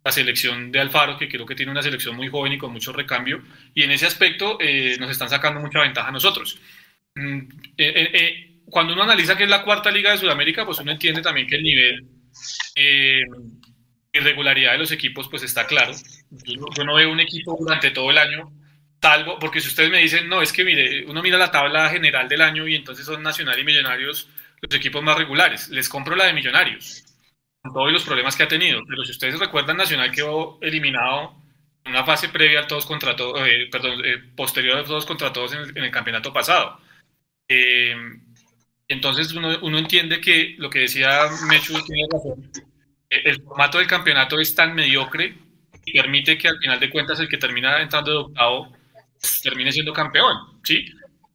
la 0.05 0.11
selección 0.11 0.71
de 0.71 0.79
Alfaro, 0.79 1.17
que 1.17 1.27
creo 1.27 1.45
que 1.45 1.55
tiene 1.55 1.71
una 1.71 1.81
selección 1.81 2.15
muy 2.15 2.29
joven 2.29 2.53
y 2.53 2.57
con 2.57 2.71
mucho 2.71 2.93
recambio, 2.93 3.41
y 3.73 3.81
en 3.83 3.91
ese 3.91 4.05
aspecto 4.05 4.57
eh, 4.61 4.97
nos 4.99 5.09
están 5.09 5.29
sacando 5.29 5.59
mucha 5.59 5.81
ventaja 5.81 6.09
a 6.09 6.11
nosotros. 6.11 6.59
Mm, 7.15 7.39
eh, 7.77 8.11
eh, 8.13 8.54
cuando 8.69 8.93
uno 8.93 9.03
analiza 9.03 9.35
que 9.37 9.43
es 9.43 9.49
la 9.49 9.63
cuarta 9.63 9.91
liga 9.91 10.11
de 10.11 10.17
Sudamérica, 10.17 10.65
pues 10.65 10.79
uno 10.79 10.91
entiende 10.91 11.21
también 11.21 11.47
que 11.47 11.55
el 11.55 11.63
nivel 11.63 12.05
de 12.75 13.25
irregularidad 14.13 14.73
de 14.73 14.77
los 14.79 14.91
equipos 14.91 15.27
pues 15.29 15.43
está 15.43 15.65
claro. 15.67 15.93
yo 16.75 16.83
no 16.83 16.95
veo 16.95 17.11
un 17.11 17.19
equipo 17.19 17.57
durante 17.59 17.91
todo 17.91 18.11
el 18.11 18.17
año 18.17 18.51
Salvo, 19.05 19.37
porque 19.37 19.61
si 19.61 19.67
ustedes 19.67 19.91
me 19.91 19.99
dicen, 19.99 20.27
no, 20.27 20.41
es 20.41 20.51
que 20.51 20.63
mire, 20.63 21.05
uno 21.05 21.21
mira 21.21 21.37
la 21.37 21.51
tabla 21.51 21.91
general 21.91 22.27
del 22.27 22.41
año 22.41 22.67
y 22.67 22.73
entonces 22.73 23.05
son 23.05 23.21
Nacional 23.21 23.59
y 23.59 23.63
Millonarios 23.63 24.27
los 24.59 24.75
equipos 24.75 25.03
más 25.03 25.15
regulares. 25.15 25.69
Les 25.69 25.87
compro 25.87 26.15
la 26.15 26.25
de 26.25 26.33
Millonarios, 26.33 27.03
con 27.61 27.71
todos 27.71 27.91
los 27.91 28.03
problemas 28.03 28.35
que 28.35 28.41
ha 28.41 28.47
tenido. 28.47 28.81
Pero 28.87 29.05
si 29.05 29.11
ustedes 29.11 29.37
recuerdan, 29.37 29.77
Nacional 29.77 30.09
quedó 30.09 30.57
eliminado 30.59 31.35
en 31.83 31.91
una 31.91 32.03
fase 32.03 32.29
previa 32.29 32.61
al 32.61 32.67
todos 32.67 32.87
contra 32.87 33.15
todos, 33.15 33.47
eh, 33.47 33.67
perdón, 33.71 34.03
eh, 34.03 34.17
posterior 34.35 34.79
a 34.79 34.83
todos 34.83 35.05
contra 35.05 35.31
todos 35.31 35.53
en 35.53 35.77
el, 35.77 35.91
campeonato 35.91 36.33
pasado. 36.33 36.79
Eh, 37.47 37.95
entonces 38.87 39.33
uno, 39.33 39.57
uno, 39.61 39.77
entiende 39.77 40.21
que 40.21 40.55
lo 40.57 40.69
que 40.69 40.79
decía 40.79 41.27
Mechu 41.47 41.81
tiene 41.83 42.07
razón. 42.11 42.51
El 43.09 43.41
formato 43.41 43.77
del 43.77 43.87
campeonato 43.87 44.39
es 44.39 44.53
tan 44.53 44.75
mediocre 44.75 45.37
y 45.85 45.93
permite 45.93 46.37
que 46.37 46.47
al 46.47 46.59
final 46.59 46.79
de 46.79 46.89
cuentas 46.89 47.19
el 47.19 47.29
que 47.29 47.37
termina 47.37 47.81
entrando 47.81 48.11
de 48.11 48.17
octavo 48.17 48.75
termine 49.43 49.71
siendo 49.71 49.93
campeón, 49.93 50.59
¿sí? 50.63 50.85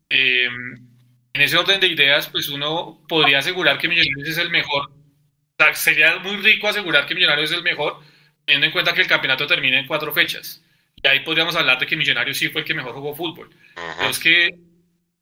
Em, 0.08 0.90
en 1.32 1.40
ese 1.40 1.56
orden 1.56 1.80
de 1.80 1.86
ideas, 1.86 2.28
pues 2.28 2.48
uno 2.48 3.04
podría 3.08 3.38
asegurar 3.38 3.78
que 3.78 3.88
Millonarios 3.88 4.28
es 4.28 4.38
el 4.38 4.50
mejor. 4.50 4.90
O 4.90 5.62
sea, 5.62 5.74
sería 5.74 6.18
muy 6.18 6.36
rico 6.36 6.68
asegurar 6.68 7.06
que 7.06 7.14
Millonarios 7.14 7.50
es 7.50 7.56
el 7.56 7.62
mejor, 7.62 8.00
teniendo 8.44 8.66
en 8.66 8.72
cuenta 8.72 8.92
que 8.92 9.02
el 9.02 9.06
campeonato 9.06 9.46
termina 9.46 9.78
en 9.78 9.86
cuatro 9.86 10.12
fechas. 10.12 10.62
Y 10.96 11.06
ahí 11.06 11.20
podríamos 11.20 11.54
hablar 11.56 11.78
de 11.78 11.86
que 11.86 11.96
Millonarios 11.96 12.36
sí 12.36 12.48
fue 12.48 12.62
el 12.62 12.66
que 12.66 12.74
mejor 12.74 12.92
jugó 12.94 13.14
fútbol. 13.14 13.50
Pero 13.74 14.10
es 14.10 14.18
que 14.18 14.58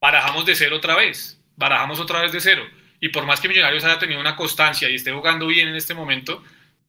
barajamos 0.01 0.47
de 0.47 0.55
cero 0.55 0.77
otra 0.77 0.97
vez, 0.97 1.38
barajamos 1.59 2.01
otra 2.01 2.23
vez 2.23 2.33
de 2.33 2.40
cero. 2.40 2.66
Y 3.01 3.11
por 3.11 3.27
más 3.27 3.40
que 3.40 3.49
Millonarios 3.49 3.85
haya 3.85 3.99
tenido 3.99 4.21
una 4.21 4.37
constancia 4.37 4.88
y 4.88 4.94
esté 4.94 5.12
jugando 5.12 5.47
bien 5.47 5.68
en 5.68 5.77
este 5.77 5.94
momento, 5.94 6.42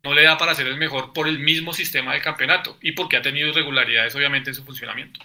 no 0.04 0.14
le 0.14 0.24
da 0.24 0.38
para 0.38 0.56
ser 0.56 0.68
el 0.68 0.78
mejor 0.78 1.12
por 1.12 1.28
el 1.28 1.40
mismo 1.40 1.74
sistema 1.74 2.14
de 2.14 2.22
campeonato 2.22 2.78
y 2.82 2.94
porque 2.94 3.18
ha 3.18 3.22
tenido 3.22 3.50
irregularidades 3.50 4.16
obviamente 4.16 4.52
en 4.52 4.56
su 4.56 4.64
funcionamiento. 4.64 5.20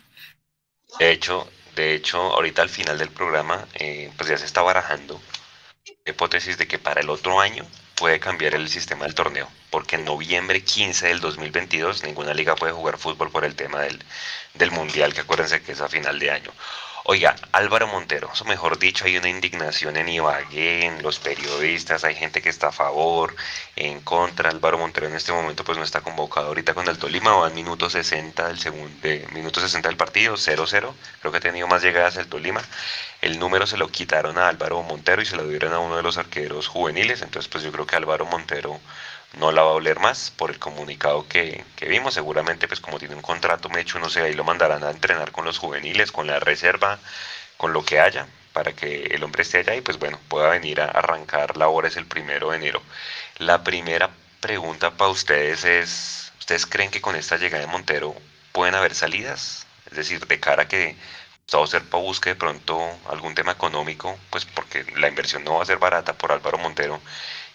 De 0.98 1.12
hecho, 1.12 1.48
de 1.76 1.94
hecho, 1.94 2.18
ahorita 2.18 2.62
al 2.62 2.68
final 2.68 2.98
del 2.98 3.10
programa, 3.10 3.66
eh, 3.74 4.10
pues 4.16 4.28
ya 4.28 4.38
se 4.38 4.46
está 4.46 4.62
barajando 4.62 5.20
la 6.04 6.12
hipótesis 6.12 6.56
de 6.58 6.66
que 6.66 6.78
para 6.78 7.00
el 7.00 7.10
otro 7.10 7.40
año 7.40 7.66
puede 7.96 8.20
cambiar 8.20 8.54
el 8.54 8.68
sistema 8.68 9.04
del 9.04 9.14
torneo, 9.14 9.48
porque 9.70 9.96
en 9.96 10.04
noviembre 10.04 10.62
15 10.62 11.08
del 11.08 11.20
2022 11.20 12.02
ninguna 12.04 12.34
liga 12.34 12.56
puede 12.56 12.72
jugar 12.72 12.98
fútbol 12.98 13.30
por 13.30 13.44
el 13.44 13.54
tema 13.54 13.80
del, 13.82 14.02
del 14.54 14.70
mundial, 14.70 15.14
que 15.14 15.20
acuérdense 15.20 15.62
que 15.62 15.72
es 15.72 15.80
a 15.80 15.88
final 15.88 16.18
de 16.18 16.30
año. 16.30 16.50
Oiga, 17.06 17.36
Álvaro 17.52 17.86
Montero, 17.86 18.30
o 18.40 18.44
mejor 18.46 18.78
dicho, 18.78 19.04
hay 19.04 19.18
una 19.18 19.28
indignación 19.28 19.98
en 19.98 20.08
Ibagué, 20.08 20.86
en 20.86 21.02
los 21.02 21.18
periodistas, 21.18 22.02
hay 22.02 22.14
gente 22.14 22.40
que 22.40 22.48
está 22.48 22.68
a 22.68 22.72
favor, 22.72 23.36
en 23.76 24.00
contra. 24.00 24.48
Álvaro 24.48 24.78
Montero 24.78 25.06
en 25.06 25.14
este 25.14 25.30
momento 25.30 25.64
pues 25.64 25.76
no 25.76 25.84
está 25.84 26.00
convocado 26.00 26.46
ahorita 26.46 26.72
con 26.72 26.88
el 26.88 26.96
Tolima, 26.96 27.34
va 27.36 27.48
en 27.48 27.54
minuto 27.54 27.90
60 27.90 28.48
del 28.48 28.58
segundo, 28.58 28.96
minuto 29.32 29.60
60 29.60 29.86
del 29.86 29.98
partido, 29.98 30.36
0-0. 30.36 30.94
Creo 31.20 31.30
que 31.30 31.38
ha 31.38 31.40
tenido 31.42 31.66
más 31.68 31.82
llegadas 31.82 32.16
el 32.16 32.26
Tolima. 32.26 32.62
El 33.20 33.38
número 33.38 33.66
se 33.66 33.76
lo 33.76 33.88
quitaron 33.88 34.38
a 34.38 34.48
Álvaro 34.48 34.82
Montero 34.82 35.20
y 35.20 35.26
se 35.26 35.36
lo 35.36 35.46
dieron 35.46 35.74
a 35.74 35.80
uno 35.80 35.96
de 35.96 36.02
los 36.02 36.16
arqueros 36.16 36.68
juveniles, 36.68 37.20
entonces 37.20 37.50
pues 37.50 37.62
yo 37.64 37.70
creo 37.70 37.86
que 37.86 37.96
Álvaro 37.96 38.24
Montero 38.24 38.80
no 39.38 39.52
la 39.52 39.62
va 39.62 39.70
a 39.70 39.74
oler 39.74 39.98
más 40.00 40.30
por 40.30 40.50
el 40.50 40.58
comunicado 40.58 41.26
que, 41.28 41.64
vimos. 41.88 42.14
Seguramente, 42.14 42.68
pues 42.68 42.80
como 42.80 42.98
tiene 42.98 43.14
un 43.14 43.22
contrato 43.22 43.68
hecho, 43.76 43.98
no 43.98 44.08
sé, 44.08 44.22
ahí 44.22 44.34
lo 44.34 44.44
mandarán 44.44 44.84
a 44.84 44.90
entrenar 44.90 45.32
con 45.32 45.44
los 45.44 45.58
juveniles, 45.58 46.12
con 46.12 46.26
la 46.26 46.40
reserva, 46.40 46.98
con 47.56 47.72
lo 47.72 47.84
que 47.84 48.00
haya, 48.00 48.26
para 48.52 48.72
que 48.72 49.04
el 49.06 49.22
hombre 49.24 49.42
esté 49.42 49.58
allá 49.58 49.74
y 49.74 49.80
pues 49.80 49.98
bueno, 49.98 50.18
pueda 50.28 50.50
venir 50.50 50.80
a 50.80 50.86
arrancar 50.86 51.56
labores 51.56 51.96
el 51.96 52.06
primero 52.06 52.50
de 52.50 52.56
enero. 52.56 52.82
La 53.38 53.64
primera 53.64 54.10
pregunta 54.40 54.92
para 54.92 55.10
ustedes 55.10 55.64
es, 55.64 56.32
¿ustedes 56.38 56.66
creen 56.66 56.90
que 56.90 57.00
con 57.00 57.16
esta 57.16 57.36
llegada 57.36 57.64
de 57.64 57.70
Montero 57.70 58.14
pueden 58.52 58.74
haber 58.74 58.94
salidas? 58.94 59.66
Es 59.90 59.96
decir, 59.96 60.26
de 60.26 60.40
cara 60.40 60.64
a 60.64 60.68
que 60.68 60.96
Gustavo 61.44 61.66
Serpa 61.66 61.98
busque 61.98 62.30
de 62.30 62.36
pronto 62.36 62.80
algún 63.06 63.34
tema 63.34 63.52
económico, 63.52 64.18
pues 64.30 64.46
porque 64.46 64.84
la 64.96 65.08
inversión 65.08 65.44
no 65.44 65.56
va 65.56 65.62
a 65.62 65.66
ser 65.66 65.78
barata 65.78 66.14
por 66.14 66.32
Álvaro 66.32 66.56
Montero 66.56 67.00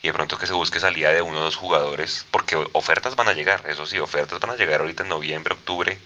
y 0.04 0.08
de 0.08 0.14
pronto 0.14 0.38
que 0.38 0.46
se 0.46 0.54
busque 0.54 0.80
salida 0.80 1.12
de 1.12 1.24
uno 1.24 1.40
o 1.40 1.44
dos 1.44 1.56
jugadores, 1.56 2.26
porque 2.30 2.56
ofertas 2.74 3.16
van 3.16 3.30
a 3.30 3.34
llegar, 3.34 3.64
eso 3.68 3.88
sí, 3.88 3.98
ofertas 3.98 4.40
van 4.40 4.52
a 4.52 4.56
llegar 4.56 4.82
ahorita 4.82 5.04
en 5.04 5.10
noviembre, 5.10 5.56
octubre, 5.56 5.98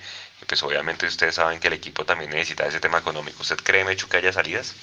y 0.42 0.46
pues 0.46 0.64
obviamente 0.64 1.06
ustedes 1.06 1.36
saben 1.36 1.60
que 1.60 1.68
el 1.68 1.74
equipo 1.74 2.06
también 2.06 2.32
necesita 2.32 2.66
ese 2.66 2.80
tema 2.80 3.00
económico. 3.00 3.42
¿Usted 3.42 3.58
cree, 3.58 3.84
Mechu, 3.84 4.08
que 4.08 4.18
haya 4.18 4.32
salidas? 4.32 4.74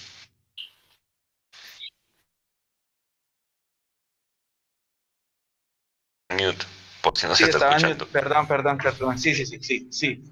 Mute, 6.28 6.66
por 7.02 7.16
si 7.16 7.26
no 7.26 7.34
se 7.34 7.44
está 7.44 7.66
escuchando. 7.66 8.06
Perdón, 8.08 8.46
perdón, 8.46 8.78
perdón. 8.78 9.18
Sí, 9.18 9.34
sí, 9.34 9.46
sí, 9.46 9.58
sí, 9.62 9.88
sí. 9.90 10.22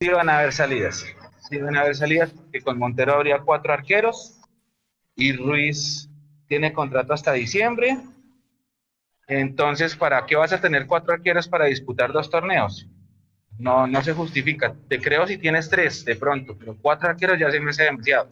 Sí 0.00 0.08
van 0.08 0.28
a 0.28 0.38
haber 0.38 0.52
salidas. 0.52 1.04
Sí 1.50 1.58
a 1.58 1.80
haber 1.80 1.96
salidas, 1.96 2.30
porque 2.30 2.62
con 2.62 2.78
Montero 2.78 3.14
habría 3.14 3.40
cuatro 3.40 3.72
arqueros 3.72 4.40
y 5.16 5.32
Ruiz 5.32 6.08
tiene 6.46 6.72
contrato 6.72 7.12
hasta 7.12 7.32
diciembre 7.32 7.98
entonces, 9.30 9.94
¿para 9.94 10.26
qué 10.26 10.34
vas 10.34 10.52
a 10.52 10.60
tener 10.60 10.88
cuatro 10.88 11.14
arqueros 11.14 11.46
para 11.46 11.66
disputar 11.66 12.12
dos 12.12 12.28
torneos? 12.28 12.88
No, 13.58 13.86
no 13.86 14.02
se 14.02 14.12
justifica. 14.12 14.74
Te 14.88 15.00
creo 15.00 15.24
si 15.24 15.38
tienes 15.38 15.70
tres, 15.70 16.04
de 16.04 16.16
pronto, 16.16 16.56
pero 16.58 16.76
cuatro 16.76 17.08
arqueros 17.08 17.38
ya 17.38 17.48
se 17.48 17.60
me 17.60 17.70
hace 17.70 17.84
demasiado. 17.84 18.28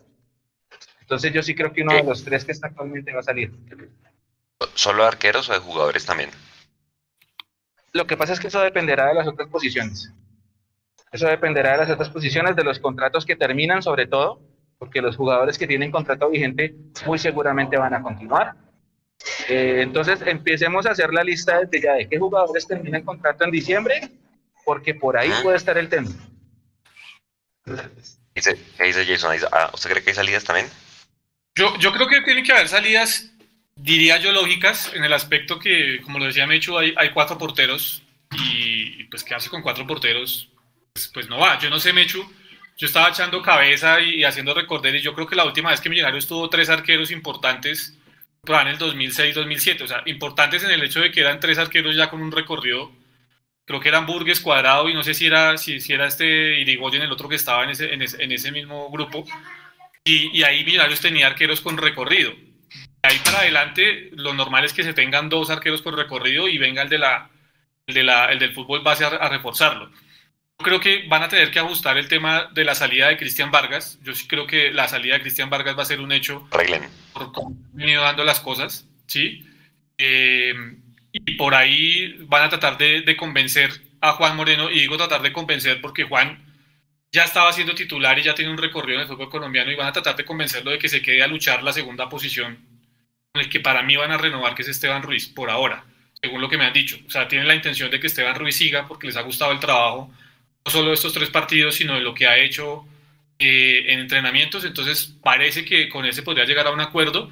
Entonces, 1.00 1.32
yo 1.32 1.40
sí 1.44 1.54
creo 1.54 1.72
que 1.72 1.82
uno 1.82 1.94
de 1.94 2.02
los 2.02 2.24
tres 2.24 2.44
que 2.44 2.50
está 2.50 2.66
actualmente 2.66 3.12
va 3.12 3.20
a 3.20 3.22
salir. 3.22 3.52
¿Solo 4.74 5.04
arqueros 5.04 5.48
o 5.48 5.52
de 5.52 5.60
jugadores 5.60 6.04
también? 6.04 6.30
Lo 7.92 8.04
que 8.08 8.16
pasa 8.16 8.32
es 8.32 8.40
que 8.40 8.48
eso 8.48 8.60
dependerá 8.60 9.06
de 9.06 9.14
las 9.14 9.28
otras 9.28 9.48
posiciones. 9.48 10.12
Eso 11.10 11.26
dependerá 11.26 11.72
de 11.72 11.78
las 11.78 11.90
otras 11.90 12.10
posiciones, 12.10 12.56
de 12.56 12.64
los 12.64 12.78
contratos 12.78 13.24
que 13.24 13.36
terminan, 13.36 13.82
sobre 13.82 14.06
todo, 14.06 14.40
porque 14.78 15.00
los 15.00 15.16
jugadores 15.16 15.58
que 15.58 15.66
tienen 15.66 15.90
contrato 15.90 16.28
vigente 16.28 16.74
muy 17.06 17.18
seguramente 17.18 17.76
van 17.76 17.94
a 17.94 18.02
continuar 18.02 18.54
eh, 19.48 19.80
entonces, 19.82 20.20
empecemos 20.26 20.86
a 20.86 20.92
hacer 20.92 21.12
la 21.12 21.24
lista 21.24 21.60
desde 21.60 21.80
ya 21.80 21.94
de 21.94 22.08
qué 22.08 22.18
jugadores 22.18 22.66
terminan 22.66 23.02
contrato 23.02 23.44
en 23.44 23.50
diciembre, 23.50 24.10
porque 24.64 24.94
por 24.94 25.16
ahí 25.16 25.30
puede 25.42 25.56
estar 25.56 25.76
el 25.78 25.88
tema. 25.88 26.10
Dice, 28.34 28.58
¿Qué 28.76 28.84
dice 28.84 29.04
Jason? 29.04 29.36
Ah, 29.52 29.70
¿Usted 29.74 29.90
cree 29.90 30.02
que 30.02 30.10
hay 30.10 30.16
salidas 30.16 30.44
también? 30.44 30.68
Yo, 31.54 31.76
yo 31.78 31.92
creo 31.92 32.06
que 32.06 32.20
tiene 32.22 32.42
que 32.42 32.52
haber 32.52 32.68
salidas, 32.68 33.32
diría 33.74 34.18
yo, 34.18 34.32
lógicas, 34.32 34.92
en 34.94 35.04
el 35.04 35.12
aspecto 35.12 35.58
que, 35.58 36.00
como 36.02 36.18
lo 36.18 36.26
decía 36.26 36.46
Mechu, 36.46 36.78
hay, 36.78 36.94
hay 36.96 37.10
cuatro 37.10 37.36
porteros 37.36 38.02
y, 38.32 39.04
pues 39.04 39.24
quedarse 39.24 39.50
con 39.50 39.62
cuatro 39.62 39.86
porteros, 39.86 40.50
pues, 40.98 41.08
pues, 41.14 41.28
no 41.28 41.38
va. 41.38 41.58
Yo 41.58 41.70
no 41.70 41.78
sé, 41.78 41.92
Mechu, 41.92 42.24
yo 42.76 42.86
estaba 42.86 43.10
echando 43.10 43.42
cabeza 43.42 44.00
y, 44.00 44.16
y 44.16 44.24
haciendo 44.24 44.54
recordar 44.54 44.94
y 44.94 45.00
yo 45.00 45.14
creo 45.14 45.26
que 45.26 45.36
la 45.36 45.44
última 45.44 45.70
vez 45.70 45.80
que 45.80 45.88
Millonarios 45.88 46.26
tuvo 46.26 46.48
tres 46.48 46.68
arqueros 46.70 47.10
importantes 47.10 47.98
en 48.46 48.68
el 48.68 48.78
2006-2007, 48.78 49.82
o 49.82 49.86
sea, 49.86 50.02
importantes 50.06 50.64
en 50.64 50.70
el 50.70 50.82
hecho 50.82 51.00
de 51.00 51.10
que 51.10 51.20
eran 51.20 51.40
tres 51.40 51.58
arqueros 51.58 51.94
ya 51.96 52.08
con 52.08 52.22
un 52.22 52.32
recorrido, 52.32 52.90
creo 53.64 53.80
que 53.80 53.88
eran 53.88 54.06
Burgues, 54.06 54.40
Cuadrado 54.40 54.88
y 54.88 54.94
no 54.94 55.04
sé 55.04 55.14
si 55.14 55.26
era, 55.26 55.58
si, 55.58 55.80
si 55.80 55.92
era 55.92 56.06
este 56.06 56.58
Irigoyen 56.60 57.02
el 57.02 57.12
otro 57.12 57.28
que 57.28 57.36
estaba 57.36 57.64
en 57.64 57.70
ese, 57.70 57.92
en 57.92 58.32
ese, 58.32 58.52
mismo 58.52 58.90
grupo, 58.90 59.24
y, 60.04 60.38
y, 60.38 60.42
ahí 60.44 60.64
Millonarios 60.64 61.00
tenía 61.00 61.26
arqueros 61.26 61.60
con 61.60 61.76
recorrido. 61.76 62.32
ahí 63.02 63.18
para 63.24 63.40
adelante, 63.40 64.10
lo 64.12 64.32
normal 64.34 64.64
es 64.64 64.72
que 64.72 64.84
se 64.84 64.94
tengan 64.94 65.28
dos 65.28 65.50
arqueros 65.50 65.82
con 65.82 65.96
recorrido 65.96 66.48
y 66.48 66.58
venga 66.58 66.82
el, 66.82 66.88
de 66.88 66.98
la, 66.98 67.30
de 67.86 68.02
la, 68.02 68.26
el 68.32 68.38
del 68.38 68.54
fútbol 68.54 68.82
base 68.82 69.04
a, 69.04 69.28
reforzarlo. 69.28 69.90
Creo 70.58 70.80
que 70.80 71.06
van 71.08 71.22
a 71.22 71.28
tener 71.28 71.50
que 71.50 71.58
ajustar 71.58 71.96
el 71.98 72.08
tema 72.08 72.50
de 72.52 72.64
la 72.64 72.74
salida 72.74 73.08
de 73.08 73.16
Cristian 73.16 73.50
Vargas. 73.50 73.98
Yo 74.02 74.14
sí 74.14 74.26
creo 74.26 74.46
que 74.46 74.72
la 74.72 74.88
salida 74.88 75.14
de 75.14 75.20
Cristian 75.20 75.50
Vargas 75.50 75.78
va 75.78 75.82
a 75.82 75.86
ser 75.86 76.00
un 76.00 76.12
hecho 76.12 76.46
Arreglen. 76.50 76.88
por 77.12 77.32
cómo 77.32 77.48
han 77.48 77.76
venido 77.76 78.02
dando 78.02 78.24
las 78.24 78.40
cosas, 78.40 78.86
¿sí? 79.06 79.46
Eh, 79.96 80.54
y 81.12 81.36
por 81.36 81.54
ahí 81.54 82.16
van 82.26 82.44
a 82.44 82.48
tratar 82.48 82.76
de, 82.76 83.02
de, 83.02 83.16
convencer 83.16 83.70
a 84.00 84.12
Juan 84.12 84.36
Moreno, 84.36 84.70
y 84.70 84.80
digo 84.80 84.96
tratar 84.96 85.22
de 85.22 85.32
convencer 85.32 85.80
porque 85.80 86.04
Juan 86.04 86.44
ya 87.10 87.24
estaba 87.24 87.52
siendo 87.52 87.74
titular 87.74 88.18
y 88.18 88.22
ya 88.22 88.34
tiene 88.34 88.50
un 88.50 88.58
recorrido 88.58 88.98
en 88.98 89.02
el 89.02 89.08
fútbol 89.08 89.30
colombiano 89.30 89.72
y 89.72 89.76
van 89.76 89.88
a 89.88 89.92
tratar 89.92 90.14
de 90.16 90.24
convencerlo 90.24 90.70
de 90.70 90.78
que 90.78 90.88
se 90.88 91.02
quede 91.02 91.22
a 91.22 91.26
luchar 91.26 91.62
la 91.62 91.72
segunda 91.72 92.08
posición 92.08 92.58
con 93.32 93.42
el 93.42 93.48
que 93.48 93.60
para 93.60 93.82
mí 93.82 93.96
van 93.96 94.12
a 94.12 94.18
renovar, 94.18 94.54
que 94.54 94.62
es 94.62 94.68
Esteban 94.68 95.02
Ruiz, 95.02 95.26
por 95.28 95.50
ahora, 95.50 95.84
según 96.20 96.40
lo 96.40 96.48
que 96.48 96.58
me 96.58 96.64
han 96.64 96.72
dicho. 96.72 96.98
O 97.06 97.10
sea, 97.10 97.26
tienen 97.26 97.48
la 97.48 97.54
intención 97.54 97.90
de 97.90 97.98
que 97.98 98.06
Esteban 98.06 98.34
Ruiz 98.34 98.56
siga 98.56 98.86
porque 98.86 99.06
les 99.06 99.16
ha 99.16 99.22
gustado 99.22 99.52
el 99.52 99.60
trabajo, 99.60 100.12
no 100.64 100.70
solo 100.70 100.92
estos 100.92 101.12
tres 101.12 101.30
partidos, 101.30 101.76
sino 101.76 101.94
de 101.94 102.00
lo 102.00 102.14
que 102.14 102.26
ha 102.26 102.38
hecho 102.38 102.86
eh, 103.38 103.84
en 103.88 104.00
entrenamientos. 104.00 104.64
Entonces, 104.64 105.14
parece 105.22 105.64
que 105.64 105.88
con 105.88 106.04
ese 106.04 106.22
podría 106.22 106.44
llegar 106.44 106.66
a 106.66 106.72
un 106.72 106.80
acuerdo. 106.80 107.30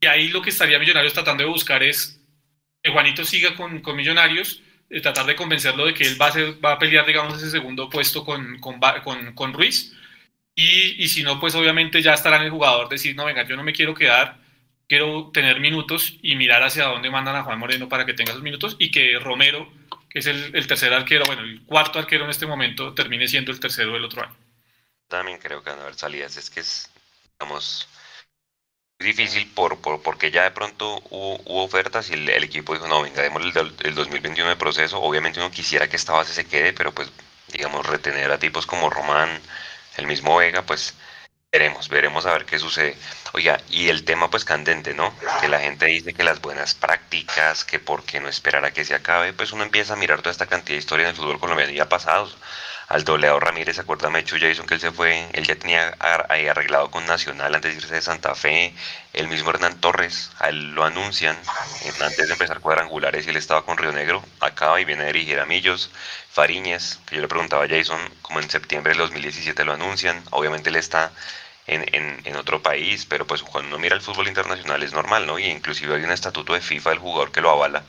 Y 0.00 0.06
ahí 0.06 0.28
lo 0.28 0.42
que 0.42 0.50
estaría 0.50 0.78
Millonarios 0.78 1.14
tratando 1.14 1.44
de 1.44 1.50
buscar 1.50 1.82
es 1.82 2.20
que 2.82 2.90
Juanito 2.90 3.24
siga 3.24 3.54
con, 3.54 3.80
con 3.80 3.96
Millonarios 3.96 4.62
eh, 4.88 5.00
tratar 5.00 5.26
de 5.26 5.34
convencerlo 5.34 5.86
de 5.86 5.94
que 5.94 6.04
él 6.04 6.20
va 6.20 6.26
a, 6.26 6.32
ser, 6.32 6.64
va 6.64 6.72
a 6.72 6.78
pelear, 6.78 7.06
digamos, 7.06 7.36
ese 7.36 7.50
segundo 7.50 7.90
puesto 7.90 8.24
con, 8.24 8.58
con, 8.60 8.78
con, 9.34 9.52
Ruiz. 9.52 9.92
Y, 10.54 11.02
y, 11.02 11.08
si 11.08 11.22
no, 11.22 11.40
pues 11.40 11.54
obviamente 11.54 12.00
ya 12.02 12.14
estará 12.14 12.42
el 12.42 12.50
jugador 12.50 12.88
decir, 12.88 13.16
no, 13.16 13.24
venga, 13.24 13.46
yo 13.46 13.56
no 13.56 13.62
me 13.62 13.72
quiero 13.72 13.94
quedar, 13.94 14.38
quiero 14.88 15.30
tener 15.32 15.60
minutos 15.60 16.18
y 16.22 16.36
mirar 16.36 16.62
hacia 16.62 16.84
dónde 16.84 17.10
mandan 17.10 17.36
a 17.36 17.42
Juan 17.42 17.58
Moreno 17.58 17.88
para 17.88 18.06
que 18.06 18.14
tenga 18.14 18.32
esos 18.32 18.42
minutos 18.42 18.76
y 18.78 18.90
que 18.90 19.18
Romero, 19.18 19.70
que 20.16 20.20
es 20.20 20.26
el, 20.28 20.56
el 20.56 20.66
tercer 20.66 20.94
arquero, 20.94 21.26
bueno, 21.26 21.42
el 21.42 21.62
cuarto 21.66 21.98
arquero 21.98 22.24
en 22.24 22.30
este 22.30 22.46
momento, 22.46 22.94
termine 22.94 23.28
siendo 23.28 23.52
el 23.52 23.60
tercero 23.60 23.92
del 23.92 24.04
otro 24.06 24.22
año. 24.22 24.34
También 25.08 25.38
creo 25.38 25.62
que 25.62 25.68
van 25.68 25.78
a 25.78 25.82
haber 25.82 25.94
salidas, 25.94 26.38
es 26.38 26.48
que 26.48 26.60
es, 26.60 26.90
digamos, 27.38 27.86
difícil 28.98 29.46
por, 29.50 29.78
por, 29.82 30.00
porque 30.00 30.30
ya 30.30 30.44
de 30.44 30.52
pronto 30.52 31.02
hubo, 31.10 31.34
hubo 31.44 31.64
ofertas 31.64 32.08
y 32.08 32.14
el, 32.14 32.26
el, 32.30 32.44
equipo 32.44 32.72
dijo, 32.72 32.88
no, 32.88 33.02
venga, 33.02 33.20
demos 33.20 33.42
el, 33.42 33.74
el 33.84 33.94
2021 33.94 34.48
de 34.48 34.56
proceso. 34.56 35.02
Obviamente 35.02 35.38
uno 35.38 35.50
quisiera 35.50 35.86
que 35.86 35.96
esta 35.96 36.14
base 36.14 36.32
se 36.32 36.46
quede, 36.46 36.72
pero 36.72 36.92
pues, 36.92 37.12
digamos, 37.52 37.84
retener 37.84 38.32
a 38.32 38.38
tipos 38.38 38.64
como 38.64 38.88
Román, 38.88 39.38
el 39.98 40.06
mismo 40.06 40.34
Vega, 40.38 40.62
pues 40.62 40.94
veremos, 41.58 41.88
veremos 41.88 42.26
a 42.26 42.32
ver 42.32 42.44
qué 42.44 42.58
sucede. 42.58 42.94
Oiga, 43.32 43.58
y 43.70 43.88
el 43.88 44.04
tema 44.04 44.28
pues 44.28 44.44
candente, 44.44 44.92
¿no? 44.92 45.12
Que 45.40 45.48
la 45.48 45.58
gente 45.58 45.86
dice 45.86 46.12
que 46.12 46.22
las 46.22 46.42
buenas 46.42 46.74
prácticas, 46.74 47.64
que 47.64 47.78
por 47.78 48.04
qué 48.04 48.20
no 48.20 48.28
esperar 48.28 48.64
a 48.66 48.72
que 48.72 48.84
se 48.84 48.94
acabe, 48.94 49.32
pues 49.32 49.52
uno 49.52 49.62
empieza 49.62 49.94
a 49.94 49.96
mirar 49.96 50.18
toda 50.18 50.32
esta 50.32 50.46
cantidad 50.46 50.74
de 50.76 50.80
historia 50.80 51.04
en 51.04 51.10
el 51.10 51.16
fútbol 51.16 51.40
colombiano 51.40 51.72
ya 51.72 51.88
pasados 51.88 52.36
al 52.88 53.04
dobleado 53.04 53.40
Ramírez, 53.40 53.78
acuérdame 53.78 54.24
Chu 54.24 54.36
Jason 54.38 54.66
que 54.66 54.74
él 54.74 54.80
se 54.80 54.92
fue, 54.92 55.28
él 55.32 55.44
ya 55.44 55.56
tenía 55.56 55.96
ahí 56.28 56.46
arreglado 56.46 56.90
con 56.90 57.04
Nacional 57.04 57.54
antes 57.54 57.72
de 57.72 57.78
irse 57.78 57.94
de 57.94 58.02
Santa 58.02 58.34
Fe, 58.34 58.74
el 59.12 59.26
mismo 59.26 59.50
Hernán 59.50 59.80
Torres, 59.80 60.30
a 60.38 60.50
él 60.50 60.72
lo 60.72 60.84
anuncian 60.84 61.36
antes 62.00 62.28
de 62.28 62.32
empezar 62.32 62.60
cuadrangulares 62.60 63.26
y 63.26 63.30
él 63.30 63.36
estaba 63.36 63.64
con 63.64 63.76
Río 63.76 63.90
Negro, 63.90 64.22
acaba 64.38 64.80
y 64.80 64.84
viene 64.84 65.02
a 65.02 65.06
dirigir 65.06 65.40
a 65.40 65.46
Millos, 65.46 65.90
Fariñez, 66.30 66.98
que 67.06 67.16
yo 67.16 67.22
le 67.22 67.28
preguntaba 67.28 67.64
a 67.64 67.68
Jason, 67.68 67.98
como 68.22 68.38
en 68.38 68.48
septiembre 68.48 68.90
del 68.90 68.98
2017 68.98 69.64
lo 69.64 69.72
anuncian, 69.72 70.22
obviamente 70.30 70.70
él 70.70 70.76
está 70.76 71.10
en, 71.66 71.84
en, 71.94 72.20
en, 72.24 72.36
otro 72.36 72.62
país, 72.62 73.06
pero 73.06 73.26
pues 73.26 73.42
cuando 73.42 73.68
uno 73.68 73.78
mira 73.78 73.94
el 73.94 74.02
fútbol 74.02 74.28
internacional 74.28 74.82
es 74.82 74.92
normal, 74.92 75.26
¿no? 75.26 75.38
Y 75.38 75.46
inclusive 75.46 75.96
hay 75.96 76.04
un 76.04 76.12
estatuto 76.12 76.54
de 76.54 76.60
FIFA 76.60 76.90
del 76.90 76.98
jugador 77.00 77.32
que 77.32 77.40
lo 77.40 77.50
avala, 77.50 77.82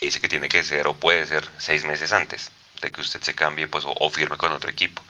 que 0.00 0.06
dice 0.06 0.20
que 0.20 0.28
tiene 0.28 0.48
que 0.48 0.64
ser 0.64 0.86
o 0.86 0.94
puede 0.94 1.26
ser 1.26 1.48
seis 1.58 1.84
meses 1.84 2.12
antes 2.12 2.50
de 2.80 2.90
que 2.90 3.00
usted 3.00 3.22
se 3.22 3.34
cambie 3.34 3.68
pues, 3.68 3.84
o, 3.84 3.94
o, 3.98 4.10
firme 4.10 4.36
con 4.36 4.52
otro 4.52 4.70
equipo. 4.70 5.02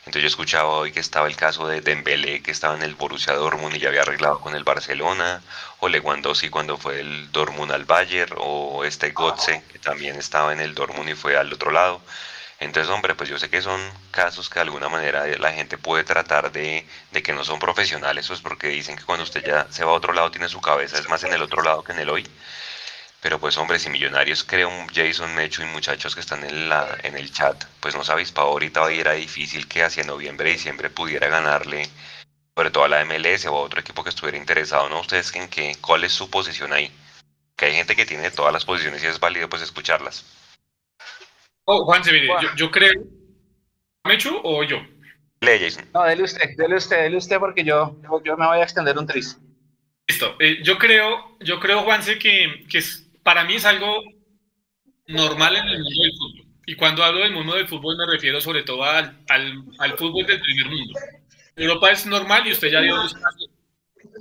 Entonces 0.00 0.22
yo 0.22 0.28
escuchaba 0.28 0.68
hoy 0.68 0.92
que 0.92 1.00
estaba 1.00 1.28
el 1.28 1.36
caso 1.36 1.68
de 1.68 1.80
Dembélé, 1.82 2.42
que 2.42 2.50
estaba 2.50 2.74
en 2.74 2.82
el 2.82 2.94
Borussia 2.94 3.34
Dortmund 3.34 3.76
y 3.76 3.78
ya 3.78 3.88
había 3.88 4.02
arreglado 4.02 4.40
con 4.40 4.56
el 4.56 4.64
Barcelona, 4.64 5.42
o 5.78 5.88
Lewandowski 5.88 6.48
cuando 6.48 6.78
fue 6.78 7.00
el 7.00 7.30
Dortmund 7.30 7.70
al 7.72 7.84
Bayern, 7.84 8.34
o 8.38 8.84
este 8.84 9.10
Gotze, 9.10 9.62
que 9.70 9.78
también 9.78 10.16
estaba 10.16 10.52
en 10.52 10.60
el 10.60 10.74
Dortmund 10.74 11.10
y 11.10 11.14
fue 11.14 11.36
al 11.36 11.52
otro 11.52 11.70
lado. 11.70 12.00
Entonces, 12.60 12.92
hombre, 12.92 13.14
pues 13.14 13.30
yo 13.30 13.38
sé 13.38 13.48
que 13.48 13.62
son 13.62 13.80
casos 14.10 14.50
que 14.50 14.56
de 14.56 14.62
alguna 14.62 14.90
manera 14.90 15.26
la 15.38 15.52
gente 15.52 15.78
puede 15.78 16.04
tratar 16.04 16.52
de, 16.52 16.86
de 17.10 17.22
que 17.22 17.32
no 17.32 17.42
son 17.42 17.58
profesionales, 17.58 18.28
pues 18.28 18.40
porque 18.40 18.68
dicen 18.68 18.96
que 18.96 19.04
cuando 19.04 19.24
usted 19.24 19.42
ya 19.44 19.66
se 19.70 19.82
va 19.84 19.92
a 19.92 19.94
otro 19.94 20.12
lado 20.12 20.30
tiene 20.30 20.48
su 20.48 20.60
cabeza, 20.60 20.98
es 20.98 21.08
más 21.08 21.24
en 21.24 21.32
el 21.32 21.42
otro 21.42 21.62
lado 21.62 21.82
que 21.82 21.92
en 21.92 22.00
el 22.00 22.10
hoy. 22.10 22.28
Pero 23.22 23.38
pues 23.40 23.56
hombre, 23.56 23.78
si 23.78 23.88
Millonarios 23.88 24.44
crea 24.44 24.66
un 24.66 24.88
Jason 24.88 25.34
Mecho 25.34 25.62
y 25.62 25.66
muchachos 25.66 26.14
que 26.14 26.20
están 26.20 26.44
en, 26.44 26.70
en 27.02 27.16
el 27.16 27.32
chat, 27.32 27.64
pues 27.80 27.94
no 27.94 28.04
sabéis, 28.04 28.32
para 28.32 28.48
ahorita 28.48 28.82
hoy 28.82 29.00
era 29.00 29.12
difícil 29.12 29.66
que 29.66 29.82
hacia 29.82 30.04
noviembre, 30.04 30.50
diciembre 30.50 30.90
pudiera 30.90 31.28
ganarle, 31.28 31.88
sobre 32.54 32.70
todo 32.70 32.84
a 32.84 32.88
la 32.88 33.04
MLS 33.04 33.46
o 33.46 33.56
a 33.56 33.60
otro 33.60 33.80
equipo 33.80 34.04
que 34.04 34.10
estuviera 34.10 34.38
interesado, 34.38 34.88
¿no? 34.90 35.00
¿Ustedes 35.00 35.34
en 35.34 35.48
qué, 35.48 35.76
cuál 35.80 36.04
es 36.04 36.12
su 36.12 36.30
posición 36.30 36.72
ahí? 36.74 36.90
Que 37.56 37.66
hay 37.66 37.74
gente 37.74 37.96
que 37.96 38.06
tiene 38.06 38.30
todas 38.30 38.52
las 38.52 38.64
posiciones 38.66 39.02
y 39.02 39.06
es 39.06 39.20
válido 39.20 39.48
pues 39.48 39.62
escucharlas. 39.62 40.24
Oh, 41.64 41.84
Juan, 41.84 42.02
se 42.02 42.12
mire, 42.12 42.26
yo, 42.26 42.48
yo, 42.56 42.70
creo... 42.70 42.92
¿Mecho 44.04 44.40
o 44.42 44.62
yo? 44.64 44.78
Lee, 45.40 45.58
Jason. 45.60 45.84
No, 45.94 46.04
dele 46.04 46.24
usted, 46.24 46.56
dele 46.56 46.76
usted, 46.76 47.02
dele 47.02 47.16
usted 47.16 47.38
porque 47.38 47.64
yo, 47.64 47.96
yo, 48.02 48.22
yo 48.24 48.36
me 48.36 48.46
voy 48.46 48.58
a 48.58 48.62
extender 48.62 48.98
un 48.98 49.06
tris. 49.06 49.38
Listo. 50.08 50.36
Eh, 50.40 50.60
yo 50.62 50.78
creo, 50.78 51.38
yo 51.40 51.60
creo, 51.60 51.82
Juanse, 51.82 52.18
que, 52.18 52.64
que 52.68 52.78
es, 52.78 53.08
para 53.22 53.44
mí 53.44 53.54
es 53.54 53.64
algo 53.64 54.02
normal 55.06 55.56
en 55.56 55.68
el 55.68 55.82
mundo 55.82 56.02
del 56.02 56.12
fútbol. 56.18 56.46
Y 56.66 56.74
cuando 56.76 57.04
hablo 57.04 57.20
del 57.20 57.32
mundo 57.32 57.54
del 57.54 57.68
fútbol 57.68 57.96
me 57.96 58.06
refiero 58.06 58.40
sobre 58.40 58.62
todo 58.62 58.84
al, 58.84 59.18
al, 59.28 59.64
al 59.78 59.98
fútbol 59.98 60.26
del 60.26 60.40
primer 60.40 60.66
mundo. 60.66 60.98
Europa 61.56 61.90
es 61.90 62.06
normal 62.06 62.46
y 62.46 62.52
usted 62.52 62.68
ya 62.68 62.80
dio 62.80 62.96
los 62.96 63.14
casos 63.14 63.50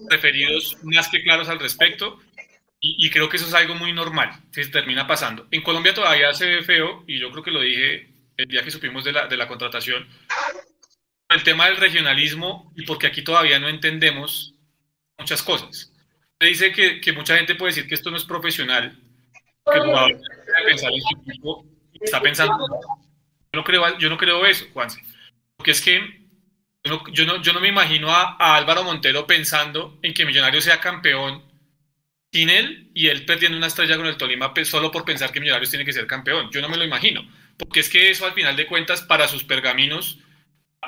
referidos 0.10 0.78
más 0.84 1.08
que 1.10 1.21
claros 1.23 1.49
al 1.49 1.60
respecto. 1.60 2.19
Y, 2.82 3.06
y, 3.06 3.10
creo 3.10 3.28
que 3.28 3.36
eso 3.38 3.48
es 3.48 3.54
algo 3.54 3.76
muy 3.76 3.92
normal, 3.92 4.32
se 4.52 4.65
termina 4.68 5.06
pasando. 5.06 5.48
En 5.52 5.62
Colombia 5.62 5.94
todavía 5.94 6.34
se 6.34 6.46
ve 6.46 6.63
feo, 6.63 7.04
y 7.08 7.20
yo 7.20 7.30
creo 7.32 7.44
que 7.44 7.52
lo 7.52 7.60
dije 7.60 8.10
el 8.38 8.48
día 8.48 8.63
que 8.63 8.72
supimos 8.72 9.04
de 9.04 9.12
la, 9.12 9.28
de 9.28 9.36
la 9.36 9.50
contratación, 9.50 10.08
el 11.30 11.44
tema 11.44 11.65
del 11.65 11.78
regionalismo 11.78 12.74
y 12.76 12.86
porque 12.86 13.08
aquí 13.08 13.22
todavía 13.22 13.60
no 13.60 13.68
entendemos 13.68 14.56
muchas 15.18 15.44
cosas. 15.44 15.92
Se 16.39 16.48
dice 16.48 16.72
que, 16.72 17.02
que, 17.02 17.12
mucha 17.12 17.36
gente 17.36 17.56
puede 17.56 17.74
decir 17.74 17.88
que 17.88 17.96
esto 17.96 18.10
no 18.10 18.18
es 18.18 18.24
profesional, 18.24 18.98
que 19.65 19.78
el 19.78 19.86
jugador 19.86 20.22
pensar 20.65 20.92
en 20.94 21.02
su 21.02 21.18
equipo 21.22 21.65
está 22.00 22.22
pensando. 22.22 22.58
Yo 22.58 23.60
no 23.60 23.63
creo, 23.63 23.98
yo 23.98 24.10
no 24.10 24.18
creo 24.18 24.46
eso, 24.46 24.65
Juanse, 24.74 25.04
porque 25.58 25.72
es 25.72 25.82
que 25.82 26.00
yo 26.84 26.94
no, 26.94 27.04
yo 27.12 27.26
no, 27.26 27.42
yo 27.42 27.52
no 27.52 27.60
me 27.60 27.68
imagino 27.68 28.10
a, 28.10 28.38
a, 28.39 28.56
Álvaro 28.56 28.86
Montero 28.86 29.28
pensando 29.28 30.00
en 30.02 30.13
que 30.13 30.26
Millonarios 30.26 30.63
sea 30.63 30.80
campeón 30.80 31.44
sin 32.32 32.50
él 32.50 32.89
y 32.94 33.08
él 33.08 33.26
perdiendo 33.26 33.58
una 33.58 33.68
estrella 33.68 33.98
con 33.98 34.06
el 34.06 34.18
Tolima 34.18 34.54
solo 34.63 34.92
por 34.92 35.06
pensar 35.06 35.32
que 35.32 35.39
Millonarios 35.39 35.70
tiene 35.70 35.86
que 35.86 35.94
ser 35.94 36.08
campeón. 36.08 36.50
Yo 36.52 36.62
no 36.62 36.70
me 36.70 36.78
lo 36.78 36.84
imagino, 36.84 37.28
porque 37.58 37.80
es 37.80 37.89
que 37.89 38.10
eso 38.10 38.26
al 38.26 38.34
final 38.34 38.56
de 38.56 38.68
cuentas 38.68 39.02
para 39.02 39.28
sus 39.28 39.44
pergaminos 39.44 40.20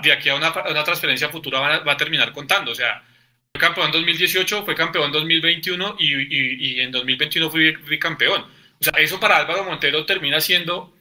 de 0.02 0.12
aquí 0.12 0.30
a 0.30 0.36
una, 0.36 0.52
una 0.52 0.84
transferencia 0.84 1.30
futura 1.30 1.60
va 1.60 1.76
a, 1.76 1.80
va 1.80 1.94
a 1.94 1.98
terminar 1.98 2.32
contando. 2.32 2.72
O 2.72 2.76
sea, 2.76 3.04
fue 3.52 3.60
campeón 3.60 3.88
en 3.88 3.94
2018, 3.94 4.64
fue 4.64 4.76
campeón 4.76 5.06
en 5.06 5.12
2021 5.12 5.96
y, 6.00 6.14
y, 6.14 6.78
y 6.78 6.80
en 6.80 6.92
2021 6.92 7.50
fui, 7.50 7.74
fui, 7.76 8.00
campeón. 8.00 8.44
O 8.44 8.84
sea, 8.84 8.94
eso 8.98 9.20
para 9.20 9.38
Álvaro 9.38 9.64
Montero 9.64 10.06
termina 10.06 10.40
siendo 10.40 10.96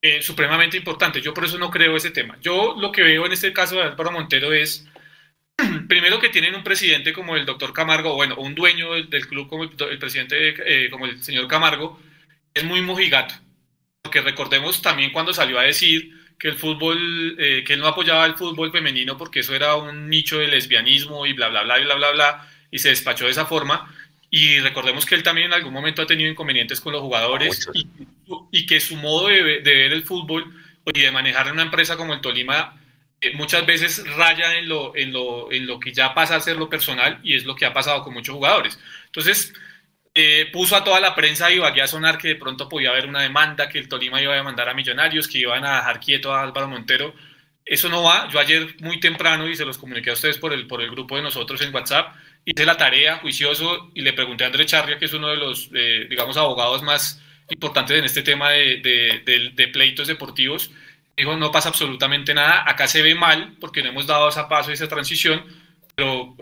eh, 0.00 0.22
supremamente 0.22 0.76
importante. 0.76 1.20
Yo 1.20 1.34
por 1.34 1.44
eso 1.44 1.58
no 1.58 1.70
creo 1.70 1.96
ese 1.96 2.10
tema. 2.10 2.38
Yo 2.40 2.76
lo 2.78 2.92
que 2.92 3.02
veo 3.02 3.26
en 3.26 3.32
este 3.32 3.52
caso 3.52 3.76
de 3.76 3.82
Álvaro 3.82 4.12
Montero 4.12 4.52
es, 4.52 4.86
primero 5.88 6.20
que 6.20 6.28
tienen 6.28 6.54
un 6.54 6.62
presidente 6.62 7.12
como 7.12 7.36
el 7.36 7.44
doctor 7.44 7.72
Camargo, 7.72 8.14
bueno, 8.14 8.36
un 8.36 8.54
dueño 8.54 8.94
del, 8.94 9.10
del 9.10 9.26
club 9.26 9.48
como 9.48 9.64
el, 9.64 9.70
el 9.90 9.98
presidente, 9.98 10.54
eh, 10.64 10.90
como 10.90 11.06
el 11.06 11.22
señor 11.22 11.48
Camargo, 11.48 12.00
es 12.54 12.64
muy 12.64 12.80
mojigato. 12.80 13.34
Porque 14.02 14.20
recordemos 14.20 14.80
también 14.80 15.12
cuando 15.12 15.34
salió 15.34 15.58
a 15.58 15.64
decir 15.64 16.12
que 16.38 16.48
el 16.48 16.54
fútbol, 16.54 17.36
eh, 17.38 17.64
que 17.66 17.74
él 17.74 17.80
no 17.80 17.88
apoyaba 17.88 18.24
el 18.24 18.34
fútbol 18.34 18.70
femenino 18.70 19.18
porque 19.18 19.40
eso 19.40 19.54
era 19.54 19.74
un 19.74 20.08
nicho 20.08 20.38
de 20.38 20.46
lesbianismo 20.46 21.26
y 21.26 21.32
bla, 21.32 21.48
bla, 21.48 21.64
bla, 21.64 21.78
bla, 21.78 21.94
bla, 21.96 22.10
bla, 22.12 22.48
y 22.70 22.78
se 22.78 22.90
despachó 22.90 23.24
de 23.24 23.32
esa 23.32 23.46
forma. 23.46 23.92
Y 24.30 24.60
recordemos 24.60 25.04
que 25.04 25.14
él 25.14 25.22
también 25.22 25.48
en 25.48 25.54
algún 25.54 25.72
momento 25.72 26.02
ha 26.02 26.06
tenido 26.06 26.30
inconvenientes 26.30 26.80
con 26.80 26.92
los 26.92 27.02
jugadores 27.02 27.68
y, 27.72 27.88
y, 28.52 28.66
que 28.66 28.78
su 28.78 28.94
modo 28.96 29.28
de, 29.28 29.42
de, 29.42 29.74
ver 29.74 29.92
el 29.92 30.04
fútbol 30.04 30.54
y 30.84 31.00
de 31.00 31.10
manejar 31.10 31.50
una 31.50 31.62
empresa 31.62 31.96
como 31.96 32.12
el 32.12 32.20
Tolima 32.20 32.77
eh, 33.20 33.32
muchas 33.34 33.66
veces 33.66 34.04
raya 34.16 34.56
en 34.58 34.68
lo, 34.68 34.94
en, 34.96 35.12
lo, 35.12 35.50
en 35.52 35.66
lo 35.66 35.78
que 35.80 35.92
ya 35.92 36.14
pasa 36.14 36.36
a 36.36 36.40
ser 36.40 36.56
lo 36.56 36.68
personal 36.68 37.20
y 37.22 37.34
es 37.34 37.44
lo 37.44 37.54
que 37.54 37.66
ha 37.66 37.72
pasado 37.72 38.02
con 38.02 38.14
muchos 38.14 38.34
jugadores. 38.34 38.78
Entonces, 39.06 39.52
eh, 40.14 40.48
puso 40.52 40.76
a 40.76 40.84
toda 40.84 41.00
la 41.00 41.14
prensa 41.14 41.50
y 41.52 41.60
a 41.60 41.86
sonar 41.86 42.18
que 42.18 42.28
de 42.28 42.36
pronto 42.36 42.68
podía 42.68 42.90
haber 42.90 43.06
una 43.06 43.22
demanda, 43.22 43.68
que 43.68 43.78
el 43.78 43.88
Tolima 43.88 44.20
iba 44.20 44.32
a 44.32 44.36
demandar 44.36 44.68
a 44.68 44.74
Millonarios, 44.74 45.28
que 45.28 45.38
iban 45.38 45.64
a 45.64 45.76
dejar 45.76 46.00
quieto 46.00 46.34
a 46.34 46.42
Álvaro 46.42 46.68
Montero. 46.68 47.14
Eso 47.64 47.88
no 47.88 48.02
va. 48.02 48.28
Yo 48.30 48.40
ayer 48.40 48.76
muy 48.80 48.98
temprano, 48.98 49.46
y 49.48 49.54
se 49.54 49.64
los 49.64 49.78
comuniqué 49.78 50.10
a 50.10 50.14
ustedes 50.14 50.38
por 50.38 50.52
el, 50.52 50.66
por 50.66 50.82
el 50.82 50.90
grupo 50.90 51.16
de 51.16 51.22
nosotros 51.22 51.60
en 51.60 51.74
WhatsApp, 51.74 52.16
hice 52.44 52.64
la 52.64 52.76
tarea 52.76 53.18
juicioso 53.18 53.90
y 53.94 54.00
le 54.00 54.12
pregunté 54.14 54.44
a 54.44 54.46
André 54.46 54.64
Charria, 54.64 54.98
que 54.98 55.04
es 55.04 55.12
uno 55.12 55.28
de 55.28 55.36
los, 55.36 55.68
eh, 55.74 56.06
digamos, 56.08 56.36
abogados 56.36 56.82
más 56.82 57.22
importantes 57.50 57.98
en 57.98 58.04
este 58.04 58.22
tema 58.22 58.50
de, 58.50 58.76
de, 58.78 59.22
de, 59.24 59.50
de 59.54 59.68
pleitos 59.68 60.08
deportivos, 60.08 60.70
Dijo, 61.18 61.36
no 61.36 61.50
pasa 61.50 61.70
absolutamente 61.70 62.32
nada, 62.32 62.62
acá 62.64 62.86
se 62.86 63.02
ve 63.02 63.12
mal 63.12 63.56
porque 63.58 63.82
no 63.82 63.88
hemos 63.88 64.06
dado 64.06 64.28
ese 64.28 64.44
paso, 64.48 64.70
esa 64.70 64.86
transición, 64.86 65.44
pero 65.96 66.36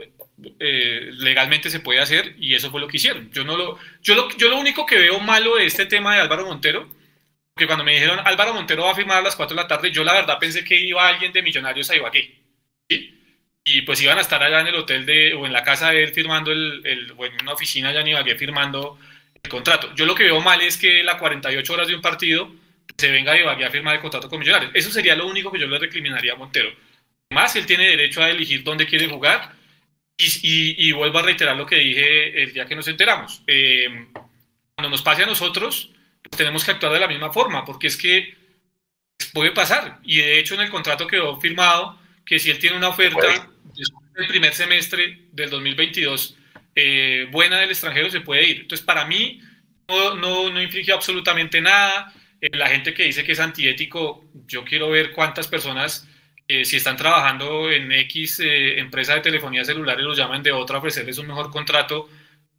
eh, 0.61 1.09
legalmente 1.15 1.71
se 1.71 1.81
puede 1.81 1.99
hacer 1.99 2.37
y 2.39 2.55
eso 2.55 2.71
fue 2.71 2.83
lo 2.83 2.87
que 2.87 2.99
hicieron. 2.99 3.31
Yo, 3.33 3.43
no 3.43 3.57
lo, 3.57 3.79
yo, 4.03 4.15
lo, 4.15 4.29
yo 4.37 4.51
lo 4.51 4.59
único 4.59 4.85
que 4.85 4.99
veo 4.99 5.19
malo 5.19 5.57
de 5.57 5.65
este 5.65 5.87
tema 5.87 6.15
de 6.15 6.21
Álvaro 6.21 6.45
Montero, 6.45 6.91
que 7.57 7.67
cuando 7.67 7.85
me 7.85 7.95
dijeron 7.95 8.21
Álvaro 8.23 8.53
Montero 8.53 8.85
va 8.85 8.91
a 8.91 8.95
firmar 8.95 9.17
a 9.17 9.23
las 9.23 9.35
4 9.35 9.57
de 9.57 9.63
la 9.63 9.67
tarde, 9.67 9.91
yo 9.91 10.05
la 10.05 10.13
verdad 10.13 10.39
pensé 10.39 10.63
que 10.63 10.79
iba 10.79 11.09
alguien 11.09 11.33
de 11.33 11.41
Millonarios 11.41 11.89
a 11.89 11.97
Ibagué. 11.97 12.39
¿sí? 12.87 13.19
Y 13.65 13.81
pues 13.81 14.03
iban 14.03 14.19
a 14.19 14.21
estar 14.21 14.43
allá 14.43 14.61
en 14.61 14.67
el 14.67 14.75
hotel 14.75 15.07
de, 15.07 15.33
o 15.33 15.47
en 15.47 15.55
la 15.55 15.63
casa 15.63 15.91
de 15.91 16.05
él 16.05 16.13
firmando 16.13 16.53
el, 16.53 16.83
el 16.85 17.15
o 17.17 17.25
en 17.25 17.33
una 17.41 17.55
oficina 17.55 17.89
allá 17.89 18.03
en 18.03 18.09
Ibagué 18.09 18.37
firmando 18.37 18.99
el 19.43 19.51
contrato. 19.51 19.95
Yo 19.95 20.05
lo 20.05 20.15
que 20.15 20.25
veo 20.25 20.43
mal 20.43 20.61
es 20.61 20.77
que 20.77 21.03
las 21.03 21.17
48 21.17 21.73
horas 21.73 21.89
de 21.89 21.95
un 21.95 22.03
partido 22.03 22.66
se 22.97 23.11
venga 23.11 23.33
de 23.33 23.41
Ibagué 23.41 23.65
a 23.65 23.71
firmar 23.71 23.97
el 23.97 24.01
contrato 24.01 24.29
con 24.29 24.39
Millonarios. 24.39 24.73
Eso 24.75 24.91
sería 24.91 25.17
lo 25.17 25.27
único 25.27 25.51
que 25.51 25.59
yo 25.59 25.67
le 25.67 25.79
recriminaría 25.79 26.33
a 26.33 26.37
Montero. 26.37 26.71
Más, 27.31 27.57
él 27.57 27.67
tiene 27.67 27.89
derecho 27.89 28.23
a 28.23 28.31
elegir 28.31 28.63
dónde 28.63 28.87
quiere 28.87 29.09
jugar 29.09 29.53
y, 30.19 30.93
vuelvo 30.93 31.19
a 31.19 31.23
reiterar 31.23 31.57
lo 31.57 31.67
que 31.67 31.77
dije 31.77 32.43
el 32.43 32.53
día 32.53 32.67
que 32.67 32.77
nos 32.77 32.89
enteramos. 32.89 33.43
Eh, 33.47 34.07
cuando 34.75 34.91
nos 34.91 35.03
pase 35.03 35.25
a 35.25 35.27
nosotros, 35.27 35.91
pues 36.23 36.39
tenemos 36.39 36.65
que 36.65 36.71
actuar 36.71 36.93
de 36.93 37.01
la 37.01 37.09
misma 37.09 37.33
forma, 37.33 37.65
porque 37.65 37.89
es 37.89 37.97
que 37.97 38.35
puede 39.33 39.51
pasar. 39.51 39.99
Y 40.05 40.19
de 40.19 40.39
hecho 40.39 40.55
en 40.55 40.61
el 40.61 40.71
contrato 40.71 41.07
quedó 41.07 41.41
firmado 41.41 41.99
que 42.25 42.39
si 42.39 42.51
él 42.51 42.59
tiene 42.59 42.77
una 42.77 42.89
oferta 42.89 43.51
del 44.15 44.29
primer 44.29 44.55
semestre 44.55 45.27
del 45.33 45.51
2022 45.51 46.37
eh, 46.75 47.27
buena 47.31 47.59
del 47.59 47.71
extranjero, 47.71 48.11
se 48.11 48.21
puede 48.21 48.45
ir. 48.45 48.61
Entonces, 48.61 48.85
para 48.85 49.07
mí 49.07 49.41
no, 49.89 50.15
no, 50.15 50.51
no 50.51 50.63
inflige 50.63 50.93
absolutamente 50.93 51.61
nada. 51.61 52.13
Eh, 52.41 52.57
la 52.57 52.69
gente 52.69 52.95
que 52.95 53.05
dice 53.05 53.25
que 53.25 53.33
es 53.33 53.41
antiético, 53.41 54.25
yo 54.47 54.65
quiero 54.65 54.91
ver 54.91 55.13
cuántas 55.13 55.49
personas 55.49 56.07
eh, 56.49 56.65
si 56.65 56.77
están 56.77 56.97
trabajando 56.97 57.73
en 57.73 57.91
X 57.91 58.39
eh, 58.41 58.79
empresa 58.79 59.15
de 59.15 59.21
telefonía 59.21 59.65
celular 59.65 59.99
y 59.99 60.05
los 60.05 60.17
llaman 60.17 60.45
de 60.45 60.53
otra 60.53 60.77
a 60.77 60.79
ofrecerles 60.79 61.19
un 61.19 61.27
mejor 61.27 61.51
contrato, 61.51 62.09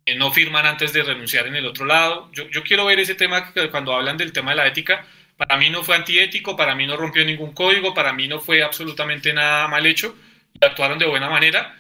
eh, 0.06 0.16
no 0.16 0.32
firman 0.32 0.66
antes 0.66 0.92
de 0.92 1.04
renunciar 1.04 1.48
en 1.48 1.56
el 1.56 1.66
otro 1.66 1.86
lado. 1.86 2.30
Yo, 2.34 2.50
yo, 2.50 2.64
quiero 2.64 2.86
ver 2.86 3.00
ese 3.00 3.16
tema 3.16 3.54
cuando 3.72 3.94
hablan 3.96 4.18
del 4.18 4.34
tema 4.34 4.52
de 4.52 4.58
la 4.58 4.68
ética. 4.68 5.06
Para 5.38 5.58
mí 5.58 5.70
no 5.70 5.84
fue 5.84 5.96
antiético, 5.96 6.58
para 6.58 6.76
mí 6.76 6.86
no 6.86 6.98
rompió 6.98 7.24
ningún 7.24 7.54
código, 7.54 7.94
para 7.94 8.12
mí 8.12 8.28
no 8.28 8.40
fue 8.40 8.64
absolutamente 8.64 9.34
nada 9.34 9.68
mal 9.68 9.86
hecho 9.86 10.16
actuaron 10.60 10.98
de 10.98 11.06
buena 11.06 11.30
manera. 11.30 11.78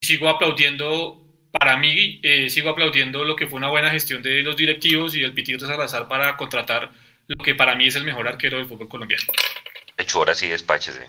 Sigo 0.00 0.28
aplaudiendo, 0.28 1.22
para 1.50 1.76
mí, 1.78 2.20
sigo 2.50 2.70
aplaudiendo 2.70 3.24
lo 3.24 3.34
que 3.34 3.46
fue 3.46 3.56
una 3.56 3.68
buena 3.68 3.90
gestión 3.90 4.22
de 4.22 4.42
los 4.42 4.56
directivos 4.56 5.16
y 5.16 5.22
el 5.22 5.32
Pitito 5.32 5.66
Salazar 5.66 6.06
para 6.06 6.36
contratar 6.36 6.90
lo 7.28 7.44
que 7.44 7.54
para 7.54 7.74
mí 7.74 7.86
es 7.86 7.96
el 7.96 8.04
mejor 8.04 8.28
arquero 8.28 8.58
del 8.58 8.66
fútbol 8.66 8.88
colombiano. 8.88 9.24
De 9.96 10.02
hecho, 10.02 10.18
ahora 10.18 10.34
sí 10.34 10.48
despáchese. 10.48 11.08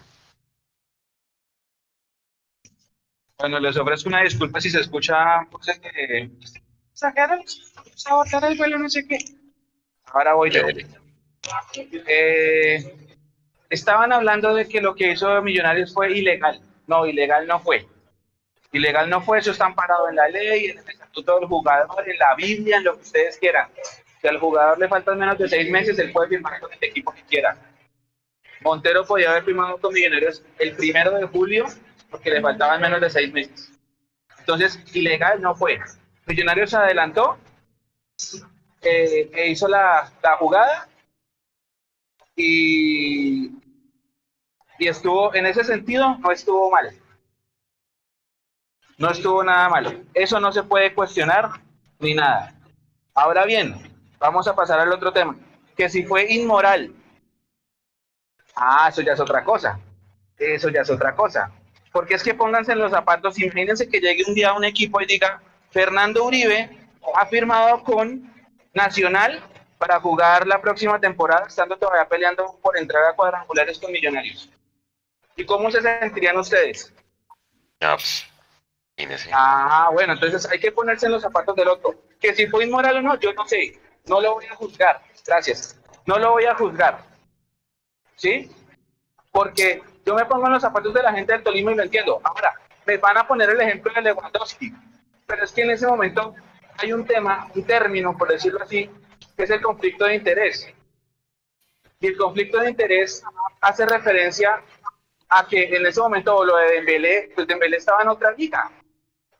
Bueno, 3.38 3.60
les 3.60 3.77
ofrezco 3.77 4.10
una 4.10 4.23
disculpa 4.23 4.60
si 4.60 4.71
se 4.71 4.80
escucha 4.80 5.47
que 5.82 6.32
sacaron, 6.93 7.43
sabotar 7.93 8.43
el 8.45 8.58
vuelo, 8.58 8.80
no 8.80 8.89
sé 8.89 9.08
qué. 9.08 9.19
Ahora 10.06 10.34
voy 10.34 10.49
yo. 10.49 10.62
Eh, 12.08 12.95
estaban 13.69 14.12
hablando 14.12 14.56
de 14.56 14.67
que 14.67 14.82
lo 14.82 14.95
que 14.95 15.12
hizo 15.12 15.41
Millonarios 15.43 15.93
fue 15.93 16.17
ilegal. 16.17 16.62
No, 16.88 17.06
ilegal 17.06 17.45
no 17.45 17.60
fue. 17.60 17.86
Ilegal 18.71 19.10
no 19.10 19.21
fue, 19.21 19.39
eso 19.39 19.51
está 19.51 19.65
amparado 19.65 20.10
en 20.10 20.15
la 20.15 20.27
ley, 20.30 20.65
en 20.65 20.80
el 20.80 20.89
estatuto 20.89 21.39
del 21.39 21.47
jugador, 21.47 22.10
en 22.10 22.17
la 22.17 22.36
Biblia, 22.36 22.77
en 22.77 22.84
lo 22.86 22.95
que 22.95 23.01
ustedes 23.01 23.38
quieran. 23.38 23.69
Si 24.21 24.27
al 24.27 24.39
jugador 24.39 24.80
le 24.80 24.88
faltan 24.88 25.19
menos 25.19 25.38
de 25.38 25.47
seis 25.47 25.69
meses, 25.69 25.97
él 25.99 26.12
puede 26.12 26.30
firmar 26.30 26.60
con 26.60 26.71
el 26.71 26.80
equipo 26.82 27.13
que 27.13 27.23
quiera. 27.23 27.58
Montero 28.62 29.06
podía 29.06 29.32
haber 29.32 29.43
firmado 29.43 29.77
con 29.77 29.93
Millonarios 29.93 30.43
el 30.58 30.75
primero 30.75 31.12
de 31.12 31.27
julio 31.27 31.65
porque 32.10 32.32
le 32.32 32.41
faltaban 32.41 32.82
menos 32.82 33.01
de 33.01 33.10
seis 33.10 33.32
meses. 33.32 33.71
Entonces, 34.39 34.80
ilegal 34.95 35.41
no 35.41 35.56
fue. 35.56 35.80
Millonarios 36.25 36.69
se 36.69 36.77
adelantó, 36.77 37.38
eh, 38.82 39.30
e 39.34 39.49
hizo 39.49 39.67
la, 39.67 40.12
la 40.23 40.38
jugada 40.38 40.88
y, 42.36 43.51
y 44.80 44.88
estuvo, 44.88 45.34
en 45.36 45.45
ese 45.45 45.63
sentido, 45.63 46.17
no 46.17 46.32
estuvo 46.32 46.71
mal. 46.71 46.93
No 48.97 49.12
estuvo 49.12 49.43
nada 49.43 49.69
malo. 49.69 49.91
Eso 50.13 50.39
no 50.39 50.51
se 50.51 50.63
puede 50.63 50.93
cuestionar 50.93 51.49
ni 51.99 52.13
nada. 52.13 52.53
Ahora 53.13 53.45
bien, 53.45 53.87
vamos 54.19 54.47
a 54.47 54.56
pasar 54.56 54.80
al 54.80 54.91
otro 54.91 55.12
tema. 55.12 55.36
Que 55.75 55.89
si 55.89 56.03
fue 56.03 56.32
inmoral 56.34 56.93
Ah, 58.60 58.88
eso 58.89 59.01
ya 59.01 59.13
es 59.13 59.19
otra 59.19 59.43
cosa. 59.43 59.80
Eso 60.38 60.69
ya 60.69 60.82
es 60.82 60.89
otra 60.89 61.15
cosa. 61.15 61.51
Porque 61.91 62.15
es 62.15 62.23
que 62.23 62.34
pónganse 62.34 62.71
en 62.71 62.80
los 62.80 62.91
zapatos, 62.91 63.39
imagínense 63.39 63.88
que 63.88 63.99
llegue 63.99 64.23
un 64.27 64.34
día 64.34 64.53
un 64.53 64.65
equipo 64.65 64.99
y 64.99 65.06
diga, 65.06 65.41
Fernando 65.69 66.25
Uribe 66.25 66.75
ha 67.15 67.25
firmado 67.27 67.84
con 67.84 68.34
Nacional 68.73 69.43
para 69.77 69.99
jugar 69.99 70.47
la 70.47 70.60
próxima 70.60 70.99
temporada, 70.99 71.45
estando 71.47 71.77
todavía 71.77 72.10
peleando 72.10 72.60
por 72.62 72.77
entrar 72.77 73.06
a 73.06 73.13
cuadrangulares 73.13 73.77
con 73.77 73.91
Millonarios. 73.91 74.49
¿Y 75.36 75.45
cómo 75.45 75.69
se 75.69 75.82
sentirían 75.82 76.38
ustedes? 76.38 76.91
Ah, 77.80 77.95
pues, 77.95 78.25
ah, 79.32 79.89
bueno, 79.93 80.13
entonces 80.13 80.49
hay 80.49 80.60
que 80.60 80.71
ponerse 80.71 81.06
en 81.06 81.12
los 81.12 81.21
zapatos 81.21 81.56
del 81.56 81.67
otro. 81.67 81.93
Que 82.19 82.34
si 82.34 82.47
fue 82.47 82.65
inmoral 82.65 82.97
o 82.97 83.01
no, 83.03 83.19
yo 83.19 83.34
no 83.34 83.47
sé. 83.47 83.80
No 84.07 84.21
lo 84.21 84.35
voy 84.35 84.45
a 84.45 84.55
juzgar. 84.55 85.01
Gracias. 85.25 85.79
No 86.05 86.17
lo 86.17 86.31
voy 86.31 86.45
a 86.45 86.55
juzgar. 86.55 87.07
¿sí? 88.17 88.51
Porque 89.31 89.81
yo 90.05 90.15
me 90.15 90.25
pongo 90.25 90.47
en 90.47 90.53
los 90.53 90.61
zapatos 90.61 90.93
de 90.93 91.03
la 91.03 91.13
gente 91.13 91.31
del 91.31 91.43
Tolima 91.43 91.71
y 91.71 91.75
lo 91.75 91.83
entiendo. 91.83 92.19
Ahora, 92.23 92.53
me 92.85 92.97
van 92.97 93.17
a 93.17 93.27
poner 93.27 93.49
el 93.49 93.61
ejemplo 93.61 93.93
de 93.93 94.01
Lewandowski, 94.01 94.73
pero 95.25 95.43
es 95.43 95.51
que 95.51 95.61
en 95.61 95.71
ese 95.71 95.87
momento 95.87 96.35
hay 96.77 96.91
un 96.91 97.05
tema, 97.05 97.47
un 97.55 97.63
término, 97.63 98.17
por 98.17 98.29
decirlo 98.29 98.61
así, 98.61 98.89
que 99.35 99.43
es 99.43 99.49
el 99.49 99.61
conflicto 99.61 100.05
de 100.05 100.15
interés. 100.15 100.67
Y 101.99 102.07
el 102.07 102.17
conflicto 102.17 102.59
de 102.59 102.69
interés 102.69 103.23
hace 103.61 103.85
referencia 103.85 104.61
a 105.29 105.47
que 105.47 105.63
en 105.75 105.85
ese 105.85 105.99
momento 105.99 106.43
lo 106.43 106.57
de 106.57 106.75
Dembélé, 106.75 107.31
pues 107.35 107.47
Dembélé 107.47 107.77
estaba 107.77 108.01
en 108.01 108.09
otra 108.09 108.31
liga. 108.31 108.71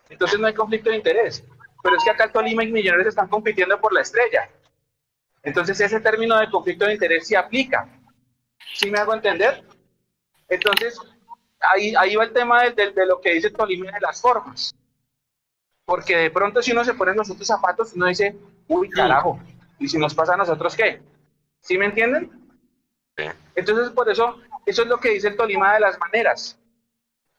Entonces 0.10 0.40
no 0.40 0.48
hay 0.48 0.54
conflicto 0.54 0.90
de 0.90 0.98
interés. 0.98 1.44
Pero 1.84 1.96
es 1.96 2.04
que 2.04 2.10
acá 2.10 2.32
Tolima 2.32 2.64
y 2.64 2.72
Millonarios 2.72 3.10
están 3.10 3.28
compitiendo 3.28 3.80
por 3.80 3.94
la 3.94 4.02
estrella. 4.02 4.50
Entonces 5.48 5.80
ese 5.80 6.02
término 6.02 6.38
de 6.38 6.50
conflicto 6.50 6.86
de 6.86 6.92
interés 6.92 7.26
se 7.26 7.38
aplica. 7.38 7.88
¿Sí 8.76 8.92
me 8.92 9.00
hago 9.00 9.14
entender? 9.14 9.64
Entonces, 10.50 11.00
ahí, 11.62 11.96
ahí 11.96 12.18
va 12.18 12.26
el 12.26 12.34
tema 12.34 12.64
de, 12.64 12.92
de, 12.92 13.06
lo 13.06 13.22
que 13.22 13.34
dice 13.34 13.50
Tolima 13.50 13.90
de 13.90 14.02
las 14.02 14.22
formas. 14.22 14.76
Porque 15.86 16.18
de 16.18 16.32
pronto 16.32 16.62
si 16.62 16.74
uno 16.74 16.84
se 16.84 16.94
pone 16.96 17.12
en 17.12 17.18
los 17.20 17.30
otros 17.30 17.48
zapatos, 17.48 17.94
uno 17.94 18.08
dice, 18.08 18.36
uy, 18.68 18.90
carajo, 18.90 19.40
¿y 19.80 19.88
si 19.88 19.98
nos 19.98 20.14
pasa 20.14 20.34
a 20.34 20.38
nosotros 20.38 20.76
qué? 20.76 21.02
¿Sí 21.62 21.78
me 21.78 21.86
entienden? 21.86 22.30
Entonces, 23.56 23.90
por 23.92 24.10
eso, 24.10 24.42
eso 24.66 24.82
es 24.82 24.88
lo 24.90 24.98
que 24.98 25.12
dice 25.12 25.30
el 25.30 25.38
Tolima 25.38 25.76
de 25.76 25.80
las 25.80 25.98
maneras. 25.98 26.60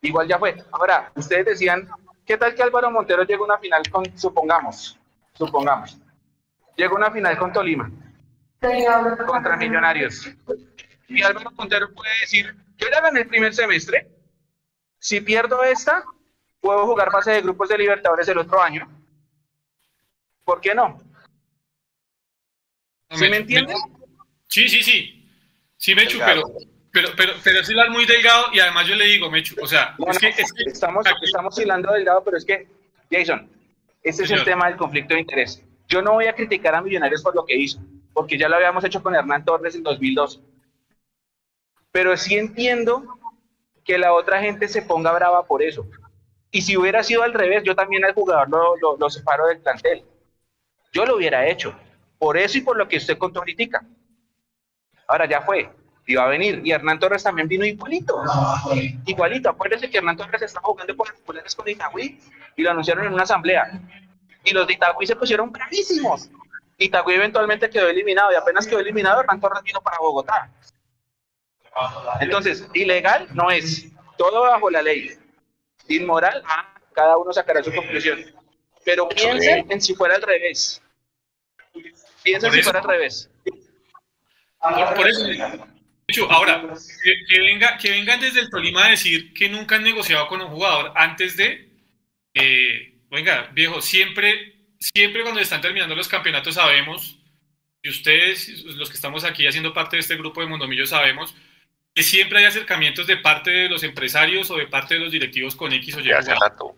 Igual 0.01 0.27
ya 0.27 0.39
fue. 0.39 0.57
Ahora, 0.73 1.13
ustedes 1.15 1.45
decían, 1.45 1.87
¿qué 2.25 2.39
tal 2.39 2.55
que 2.55 2.63
Álvaro 2.63 2.91
Montero 2.91 3.25
llega 3.25 3.43
a 3.43 3.45
una 3.45 3.59
final 3.59 3.83
con, 3.91 4.19
supongamos, 4.19 4.99
supongamos, 5.35 5.99
llega 6.79 6.93
a 6.93 6.97
una 6.97 7.11
final 7.11 7.37
con 7.37 7.53
Tolima, 7.53 7.91
contra 9.27 9.57
Millonarios? 9.57 10.31
y 11.09 11.23
Álvaro 11.23 11.51
Montero 11.53 11.93
puede 11.93 12.11
decir, 12.21 12.55
yo 12.77 12.87
ya 12.91 13.01
gané 13.01 13.21
el 13.21 13.29
primer 13.29 13.53
semestre, 13.53 14.09
si 14.99 15.21
pierdo 15.21 15.63
esta, 15.65 16.05
puedo 16.61 16.87
jugar 16.87 17.11
fase 17.11 17.33
de 17.33 17.43
grupos 17.43 17.69
de 17.69 17.79
Libertadores 17.79 18.29
el 18.29 18.39
otro 18.39 18.63
año. 18.63 18.89
¿Por 20.45 20.61
qué 20.61 20.75
no? 20.75 21.01
¿Sí 23.11 23.29
me, 23.29 23.39
entiendes? 23.39 23.79
Sí, 24.47 24.69
sí, 24.69 24.83
sí. 24.83 25.15
Sí, 25.77 25.95
Mechu, 25.95 26.19
pero, 26.25 26.43
pero, 26.93 27.09
pero, 27.17 27.33
pero 27.43 27.61
es 27.61 27.71
hilar 27.71 27.91
muy 27.91 28.05
delgado 28.05 28.49
y 28.53 28.61
además 28.61 28.87
yo 28.87 28.95
le 28.95 29.07
digo, 29.07 29.31
Mechu, 29.31 29.57
o 29.63 29.67
sea, 29.67 29.97
es, 30.07 30.19
que, 30.19 30.29
estamos, 30.67 31.07
estamos 31.23 31.59
hilando 31.59 31.93
delgado, 31.93 32.23
pero 32.23 32.37
es 32.37 32.45
que, 32.45 32.69
Jason, 33.11 33.51
ese 34.03 34.25
es 34.25 34.31
el 34.31 34.45
tema 34.45 34.69
del 34.69 34.77
conflicto 34.77 35.15
de 35.15 35.21
interés. 35.21 35.63
Yo 35.89 36.03
no 36.03 36.13
voy 36.13 36.27
a 36.27 36.35
criticar 36.35 36.75
a 36.75 36.83
Millonarios 36.83 37.23
por 37.23 37.35
lo 37.35 37.45
que 37.45 37.57
hizo, 37.57 37.81
porque 38.13 38.39
ya 38.39 38.49
lo 38.49 38.57
habíamos 38.57 38.85
hecho 38.85 39.03
con 39.03 39.15
Hernán 39.15 39.45
Torres 39.45 39.75
en 39.75 39.83
2002 39.83 40.41
pero 41.99 42.17
sí 42.17 42.37
entiendo 42.37 43.03
que 43.85 43.99
la 43.99 44.13
otra 44.13 44.41
gente 44.41 44.69
se 44.69 44.83
ponga 44.83 45.13
brava 45.13 45.45
por 45.47 45.63
eso. 45.63 45.87
Y 46.51 46.63
si 46.63 46.77
hubiera 46.77 47.03
sido 47.03 47.23
al 47.23 47.35
revés, 47.35 47.63
yo 47.65 47.75
también 47.75 48.05
al 48.05 48.15
jugador 48.15 48.49
lo, 48.99 49.11
separo 49.11 49.47
del 49.47 49.59
plantel. 49.59 50.05
Yo 50.93 51.05
lo 51.05 51.17
hubiera 51.17 51.49
hecho. 51.49 51.75
Por 52.19 52.37
eso 52.37 52.59
y 52.59 52.61
por 52.63 52.77
lo 52.77 52.89
que 52.89 52.97
usted 52.97 53.19
contó 53.19 53.41
critica. 53.41 53.85
Ahora 55.07 55.27
ya 55.27 55.43
fue. 55.43 55.71
Iba 56.07 56.25
a 56.25 56.29
venir. 56.29 56.63
Y 56.65 56.71
Hernán 56.71 56.99
Torres 56.99 57.23
también 57.23 57.49
vino 57.49 57.65
igualito. 57.65 58.23
Igualito. 59.05 59.51
Acuérdese 59.51 59.91
que 59.91 59.99
Hernán 59.99 60.17
Torres 60.17 60.43
estaba 60.43 60.67
jugando 60.67 60.97
con 60.97 61.09
los 61.35 61.55
con 61.55 61.69
Itagüí 61.69 62.21
y 62.57 62.63
lo 62.63 62.71
anunciaron 62.71 63.07
en 63.07 63.13
una 63.13 63.25
asamblea. 63.25 63.71
Y 64.49 64.55
los 64.55 64.67
de 64.67 64.75
Itagüí 64.75 65.07
se 65.07 65.17
pusieron 65.17 65.53
bravísimos. 65.53 66.31
Itagüí 66.79 67.15
eventualmente 67.15 67.69
quedó 67.69 67.89
eliminado 67.89 68.33
y 68.33 68.37
apenas 68.37 68.67
quedó 68.67 68.81
eliminado, 68.81 69.23
Torres 69.41 69.63
vino 69.63 69.81
para 69.83 69.99
Bogotá. 69.99 70.51
Entonces, 72.21 72.67
ilegal 72.73 73.29
no 73.35 73.51
es, 73.51 73.89
todo 74.17 74.43
bajo 74.43 74.71
la 74.71 74.83
ley. 74.83 75.17
Inmoral, 75.89 76.43
ah, 76.47 76.75
cada 76.93 77.17
uno 77.17 77.33
sacará 77.33 77.63
su 77.63 77.73
conclusión. 77.73 78.25
Pero 78.85 79.09
piensen 79.09 79.71
en 79.71 79.81
si 79.81 79.95
fuera 79.95 80.17
al 80.17 80.23
revés. 80.23 80.83
Piensen 82.23 82.53
si 82.53 82.63
fuera 82.63 82.81
al 82.81 82.89
revés. 82.89 83.31
Por, 84.97 85.09
eso, 85.09 86.31
ahora, 86.31 86.63
que, 87.29 87.39
venga, 87.39 87.79
que 87.79 87.91
vengan 87.91 88.21
desde 88.21 88.41
el 88.41 88.51
Tolima 88.51 88.87
a 88.87 88.91
decir 88.91 89.33
que 89.35 89.49
nunca 89.49 89.77
han 89.77 89.85
negociado 89.85 90.27
con 90.27 90.41
un 90.41 90.49
jugador 90.49 90.93
antes 90.97 91.37
de, 91.37 91.71
eh, 92.35 92.88
venga, 93.11 93.51
viejo, 93.53 93.81
siempre, 93.81 94.57
siempre 94.79 95.23
cuando 95.23 95.41
están 95.41 95.61
terminando 95.61 95.95
los 95.95 96.09
campeonatos 96.09 96.55
sabemos, 96.55 97.19
y 97.83 97.91
ustedes, 97.91 98.65
los 98.65 98.89
que 98.89 98.97
estamos 98.97 99.25
aquí 99.25 99.47
haciendo 99.47 99.73
parte 99.73 99.97
de 99.97 100.01
este 100.01 100.17
grupo 100.17 100.41
de 100.41 100.49
Mondomillo, 100.49 100.87
sabemos 100.87 101.35
que 101.95 102.03
siempre 102.03 102.41
hay 102.41 102.45
acercamientos 102.47 103.07
de 103.07 103.17
parte 103.17 103.51
de 103.51 103.69
los 103.69 103.83
empresarios 103.83 104.51
o 104.51 104.57
de 104.57 104.67
parte 104.67 104.95
de 104.95 105.01
los 105.01 105.13
directivos 105.13 105.55
con 105.55 105.73
X 105.73 105.97
o 105.97 106.01
Y. 106.01 106.11
hace 106.11 106.35
rato. 106.35 106.77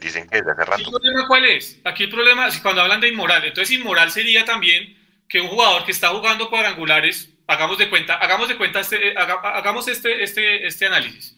Dicen 0.00 0.28
que 0.28 0.36
desde 0.36 0.52
hace 0.52 0.64
rato. 0.64 0.82
¿El 0.82 0.90
problema 0.90 1.26
cuál 1.26 1.44
es? 1.46 1.80
Aquí 1.84 2.04
el 2.04 2.10
problema 2.10 2.46
es 2.46 2.58
cuando 2.58 2.82
hablan 2.82 3.00
de 3.00 3.08
inmoral. 3.08 3.44
Entonces, 3.44 3.76
inmoral 3.76 4.10
sería 4.10 4.44
también 4.44 4.96
que 5.28 5.40
un 5.40 5.48
jugador 5.48 5.84
que 5.84 5.92
está 5.92 6.08
jugando 6.08 6.48
cuadrangulares, 6.48 7.30
hagamos 7.46 7.78
de 7.78 7.88
cuenta, 7.88 8.14
hagamos 8.14 8.48
de 8.48 8.56
cuenta 8.56 8.80
este, 8.80 9.14
hagamos 9.16 9.88
este, 9.88 10.22
este, 10.22 10.66
este 10.66 10.86
análisis. 10.86 11.37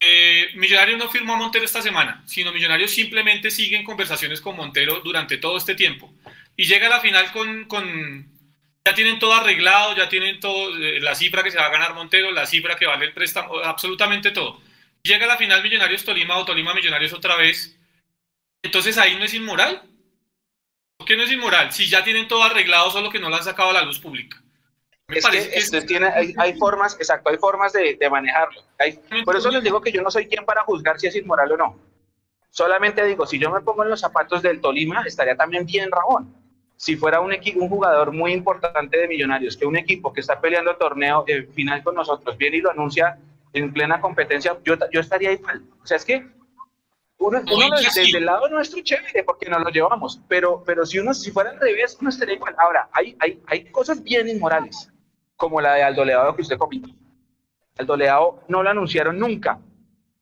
Eh, 0.00 0.50
Millonarios 0.54 0.98
no 0.98 1.08
firmó 1.08 1.34
a 1.34 1.36
Montero 1.36 1.64
esta 1.64 1.80
semana, 1.80 2.22
sino 2.26 2.52
Millonarios 2.52 2.90
simplemente 2.90 3.50
siguen 3.50 3.84
conversaciones 3.84 4.40
con 4.40 4.56
Montero 4.56 5.00
durante 5.00 5.38
todo 5.38 5.56
este 5.56 5.74
tiempo. 5.74 6.12
Y 6.56 6.66
llega 6.66 6.86
a 6.86 6.90
la 6.90 7.00
final 7.00 7.32
con, 7.32 7.64
con 7.64 8.34
ya 8.86 8.94
tienen 8.94 9.18
todo 9.18 9.32
arreglado, 9.32 9.96
ya 9.96 10.08
tienen 10.10 10.40
todo, 10.40 10.76
eh, 10.76 11.00
la 11.00 11.14
cifra 11.14 11.42
que 11.42 11.50
se 11.50 11.56
va 11.56 11.66
a 11.66 11.70
ganar 11.70 11.94
Montero, 11.94 12.30
la 12.30 12.44
cifra 12.44 12.76
que 12.76 12.86
vale 12.86 13.06
el 13.06 13.12
préstamo, 13.14 13.58
absolutamente 13.60 14.30
todo. 14.30 14.60
Llega 15.02 15.24
a 15.24 15.28
la 15.28 15.36
final 15.38 15.62
Millonarios 15.62 16.04
Tolima 16.04 16.36
o 16.36 16.44
Tolima 16.44 16.74
Millonarios 16.74 17.12
otra 17.14 17.36
vez. 17.36 17.78
Entonces 18.62 18.98
ahí 18.98 19.16
no 19.16 19.24
es 19.24 19.32
inmoral. 19.34 19.82
¿Por 20.98 21.08
qué 21.08 21.16
no 21.16 21.22
es 21.22 21.32
inmoral? 21.32 21.72
Si 21.72 21.86
ya 21.86 22.04
tienen 22.04 22.28
todo 22.28 22.42
arreglado, 22.42 22.90
solo 22.90 23.10
que 23.10 23.18
no 23.18 23.30
lo 23.30 23.36
han 23.36 23.44
sacado 23.44 23.70
a 23.70 23.74
la 23.74 23.82
luz 23.82 23.98
pública. 23.98 24.43
Me 25.08 25.18
es 25.18 25.26
que, 25.26 25.38
este, 25.58 25.82
Tiene, 25.82 26.06
hay, 26.06 26.58
formas, 26.58 26.94
exacto, 26.94 27.30
hay 27.30 27.36
formas 27.36 27.72
de, 27.72 27.96
de 28.00 28.10
manejarlo. 28.10 28.62
por 29.24 29.36
eso 29.36 29.50
les 29.50 29.62
digo 29.62 29.80
que 29.80 29.92
yo 29.92 30.02
no 30.02 30.10
soy 30.10 30.26
quien 30.26 30.44
para 30.44 30.64
juzgar 30.64 30.98
si 30.98 31.06
es 31.06 31.16
inmoral 31.16 31.52
o 31.52 31.56
no. 31.56 31.78
Solamente 32.50 33.04
digo, 33.04 33.26
si 33.26 33.38
yo 33.38 33.50
me 33.50 33.60
pongo 33.60 33.82
en 33.82 33.90
los 33.90 34.00
zapatos 34.00 34.40
del 34.40 34.60
Tolima, 34.60 35.02
estaría 35.06 35.36
también 35.36 35.66
bien 35.66 35.90
Ramón 35.90 36.44
si 36.76 36.96
fuera 36.96 37.20
un, 37.20 37.32
un 37.32 37.68
jugador 37.68 38.12
muy 38.12 38.32
importante 38.32 38.98
de 38.98 39.08
Millonarios, 39.08 39.56
que 39.56 39.66
un 39.66 39.76
equipo 39.76 40.12
que 40.12 40.20
está 40.20 40.40
peleando 40.40 40.72
el 40.72 40.76
torneo 40.76 41.24
eh, 41.26 41.44
final 41.54 41.82
con 41.82 41.94
nosotros 41.94 42.36
viene 42.36 42.58
y 42.58 42.60
lo 42.60 42.70
anuncia 42.70 43.18
en 43.52 43.72
plena 43.72 44.00
competencia, 44.00 44.56
yo, 44.64 44.74
yo 44.92 45.00
estaría 45.00 45.32
igual. 45.32 45.62
O 45.82 45.86
sea, 45.86 45.96
es 45.96 46.04
que 46.04 46.26
uno, 47.18 47.40
desde 47.40 48.18
el 48.18 48.26
lado 48.26 48.48
nuestro 48.48 48.82
chévere 48.82 49.22
porque 49.22 49.48
nos 49.48 49.62
lo 49.62 49.70
llevamos, 49.70 50.20
pero, 50.28 50.62
pero 50.66 50.84
si 50.84 50.98
uno 50.98 51.14
si 51.14 51.30
fuera 51.30 51.50
al 51.50 51.60
revés, 51.60 51.96
uno 52.00 52.10
estaría 52.10 52.34
igual. 52.34 52.54
Ahora, 52.58 52.88
hay, 52.92 53.16
hay, 53.20 53.40
hay 53.46 53.64
cosas 53.70 54.02
bien 54.02 54.28
inmorales, 54.28 54.90
como 55.36 55.60
la 55.60 55.74
de 55.74 55.82
Aldo 55.82 56.04
Leao 56.04 56.34
que 56.34 56.42
usted 56.42 56.58
comentó. 56.58 56.90
Aldo 57.78 57.96
Leao 57.96 58.44
no 58.48 58.62
lo 58.62 58.70
anunciaron 58.70 59.18
nunca, 59.18 59.58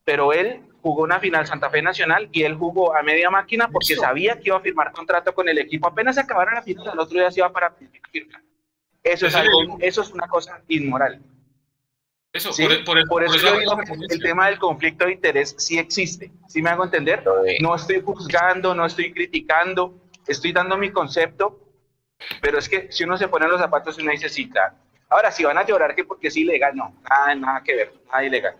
pero 0.04 0.32
él 0.32 0.62
jugó 0.80 1.02
una 1.02 1.20
final 1.20 1.46
Santa 1.46 1.70
Fe 1.70 1.80
Nacional 1.80 2.28
y 2.32 2.42
él 2.42 2.54
jugó 2.56 2.94
a 2.94 3.02
media 3.02 3.30
máquina 3.30 3.68
porque 3.68 3.94
sabía 3.94 4.38
que 4.38 4.48
iba 4.48 4.56
a 4.56 4.60
firmar 4.60 4.92
contrato 4.92 5.34
con 5.34 5.48
el 5.48 5.58
equipo. 5.58 5.86
Apenas 5.86 6.16
se 6.16 6.22
acabara 6.22 6.54
la 6.54 6.62
final, 6.62 6.88
al 6.88 6.98
otro 6.98 7.18
día 7.18 7.30
se 7.30 7.40
iba 7.40 7.52
para 7.52 7.72
firmar. 8.10 8.42
Eso 9.02 9.26
es, 9.26 9.34
algo, 9.34 9.78
eso 9.80 10.02
es 10.02 10.10
una 10.10 10.28
cosa 10.28 10.62
inmoral. 10.68 11.20
Eso, 12.32 12.50
por, 12.86 13.22
eso, 13.22 13.36
yo 13.36 13.58
digo 13.58 13.76
que 13.76 14.14
el 14.14 14.20
tema 14.22 14.46
del 14.46 14.58
conflicto 14.58 15.04
de 15.04 15.12
interés 15.12 15.54
sí 15.58 15.78
existe. 15.78 16.32
¿Sí 16.48 16.62
me 16.62 16.70
hago 16.70 16.84
entender? 16.84 17.22
No 17.60 17.74
estoy 17.74 18.00
juzgando, 18.00 18.74
no 18.74 18.86
estoy 18.86 19.12
criticando, 19.12 20.00
estoy 20.26 20.52
dando 20.52 20.78
mi 20.78 20.90
concepto, 20.90 21.60
pero 22.40 22.58
es 22.58 22.68
que 22.70 22.90
si 22.90 23.04
uno 23.04 23.18
se 23.18 23.28
pone 23.28 23.44
en 23.44 23.52
los 23.52 23.60
zapatos 23.60 23.98
y 23.98 24.02
uno 24.02 24.12
dice, 24.12 24.30
sí, 24.30 24.48
claro, 24.48 24.76
Ahora, 25.12 25.30
si 25.30 25.44
van 25.44 25.58
a 25.58 25.66
llorar 25.66 25.94
que 25.94 26.04
porque 26.04 26.28
es 26.28 26.36
ilegal, 26.38 26.74
no, 26.74 26.96
nada, 27.10 27.34
nada 27.34 27.62
que 27.62 27.74
ver, 27.76 27.92
nada 28.06 28.24
ilegal. 28.24 28.56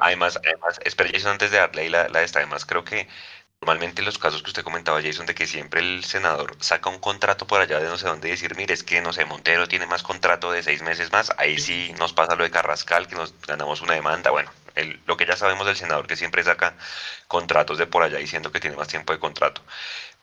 Además, 0.00 0.36
además, 0.42 0.80
espera 0.84 1.10
Jason, 1.12 1.30
antes 1.32 1.52
de 1.52 1.58
darle 1.58 1.88
la, 1.88 2.08
la 2.08 2.22
esta, 2.22 2.40
además 2.40 2.66
creo 2.66 2.82
que 2.84 3.06
normalmente 3.60 4.02
los 4.02 4.18
casos 4.18 4.42
que 4.42 4.50
usted 4.50 4.64
comentaba, 4.64 5.00
Jason, 5.00 5.26
de 5.26 5.36
que 5.36 5.46
siempre 5.46 5.80
el 5.80 6.02
senador 6.02 6.56
saca 6.58 6.90
un 6.90 6.98
contrato 6.98 7.46
por 7.46 7.60
allá 7.60 7.78
de 7.78 7.86
no 7.86 7.96
sé 7.98 8.08
dónde 8.08 8.26
y 8.26 8.32
decir, 8.32 8.56
mire, 8.56 8.74
es 8.74 8.82
que, 8.82 9.00
no 9.00 9.12
sé, 9.12 9.24
Montero 9.26 9.68
tiene 9.68 9.86
más 9.86 10.02
contrato 10.02 10.50
de 10.50 10.64
seis 10.64 10.82
meses 10.82 11.12
más, 11.12 11.32
ahí 11.38 11.56
sí 11.60 11.94
nos 12.00 12.12
pasa 12.12 12.34
lo 12.34 12.42
de 12.42 12.50
Carrascal, 12.50 13.06
que 13.06 13.14
nos 13.14 13.32
ganamos 13.42 13.80
una 13.80 13.94
demanda, 13.94 14.32
bueno, 14.32 14.50
el, 14.74 15.00
lo 15.06 15.16
que 15.16 15.24
ya 15.24 15.36
sabemos 15.36 15.68
del 15.68 15.76
senador, 15.76 16.08
que 16.08 16.16
siempre 16.16 16.42
saca 16.42 16.74
contratos 17.28 17.78
de 17.78 17.86
por 17.86 18.02
allá 18.02 18.18
diciendo 18.18 18.50
que 18.50 18.58
tiene 18.58 18.76
más 18.76 18.88
tiempo 18.88 19.12
de 19.12 19.20
contrato. 19.20 19.62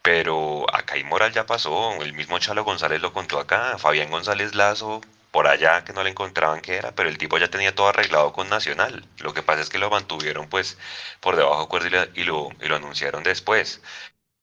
Pero 0.01 0.66
acá 0.76 0.97
y 0.97 1.05
Moral 1.05 1.32
ya 1.32 1.45
pasó, 1.45 1.93
el 2.01 2.11
mismo 2.11 2.38
Chalo 2.39 2.66
González 2.66 2.99
lo 3.01 3.14
contó 3.14 3.39
acá, 3.39 3.78
Fabián 3.78 4.11
González 4.11 4.53
Lazo 4.55 5.01
por 5.34 5.48
allá 5.48 5.84
que 5.84 5.94
no 5.94 6.04
le 6.04 6.12
encontraban 6.12 6.62
qué 6.62 6.76
era, 6.76 6.94
pero 6.94 7.10
el 7.10 7.18
tipo 7.18 7.40
ya 7.40 7.50
tenía 7.50 7.74
todo 7.74 7.88
arreglado 7.88 8.32
con 8.34 8.50
Nacional. 8.50 9.04
Lo 9.18 9.34
que 9.34 9.42
pasa 9.42 9.62
es 9.62 9.70
que 9.70 9.80
lo 9.80 9.90
mantuvieron 9.90 10.48
pues 10.48 10.78
por 11.22 11.36
debajo 11.36 11.64
de 11.64 11.68
cuerda 11.70 12.08
y 12.14 12.24
lo, 12.24 12.52
y 12.62 12.68
lo 12.68 12.76
anunciaron 12.76 13.24
después. 13.24 13.82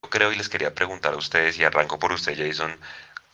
Yo 0.02 0.10
creo 0.10 0.32
y 0.32 0.36
les 0.36 0.48
quería 0.48 0.74
preguntar 0.74 1.14
a 1.14 1.16
ustedes, 1.16 1.56
y 1.58 1.62
arranco 1.62 2.00
por 2.00 2.10
usted 2.10 2.36
Jason, 2.36 2.76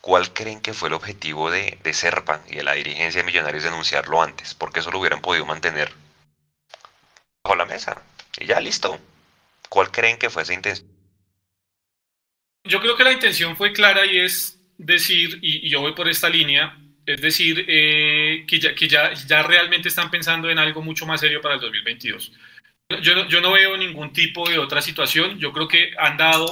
¿cuál 0.01 0.31
creen 0.33 0.61
que 0.61 0.75
fue 0.75 0.89
el 0.89 0.93
objetivo 0.93 1.49
de, 1.49 1.79
de 1.81 1.93
Serpa 1.95 2.41
y 2.47 2.57
de 2.57 2.63
la 2.63 2.73
dirigencia 2.73 3.21
de 3.21 3.25
Millonarios 3.25 3.63
de 3.63 3.69
anunciarlo 3.69 4.21
antes? 4.21 4.53
Porque 4.53 4.81
eso 4.81 4.91
lo 4.91 4.99
hubieran 4.99 5.21
podido 5.21 5.47
mantener 5.47 5.91
bajo 7.43 7.55
la 7.55 7.65
mesa. 7.65 8.03
Y 8.39 8.45
ya 8.45 8.59
listo. 8.59 8.99
¿Cuál 9.67 9.89
creen 9.89 10.19
que 10.19 10.29
fue 10.29 10.43
esa 10.43 10.53
intención? 10.53 10.87
Yo 12.65 12.79
creo 12.81 12.95
que 12.95 13.03
la 13.03 13.13
intención 13.13 13.57
fue 13.57 13.73
clara 13.73 14.05
y 14.05 14.19
es 14.19 14.59
decir, 14.77 15.39
y 15.41 15.67
yo 15.71 15.81
voy 15.81 15.95
por 15.95 16.07
esta 16.07 16.29
línea, 16.29 16.77
es 17.07 17.21
decir, 17.21 17.65
eh, 17.69 18.45
que, 18.45 18.59
ya, 18.59 19.43
realmente 19.43 19.87
están 19.87 20.11
pensando 20.11 20.49
en 20.49 20.59
algo 20.59 20.81
mucho 20.81 21.05
más 21.05 21.21
serio 21.21 21.41
para 21.41 21.55
el 21.55 21.61
2022. 21.61 22.33
Yo 23.01 23.41
no, 23.41 23.51
veo 23.53 23.77
ningún 23.77 24.11
tipo 24.11 24.47
de 24.47 24.59
otra 24.59 24.81
situación. 24.81 25.39
Yo 25.39 25.53
creo 25.53 25.69
que 25.69 25.93
han 25.97 26.17
dado, 26.17 26.51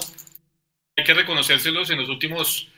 hay 0.95 1.03
que 1.03 1.14
reconocérselos 1.14 1.89
en 1.89 1.97
los 1.99 2.08
últimos 2.08 2.70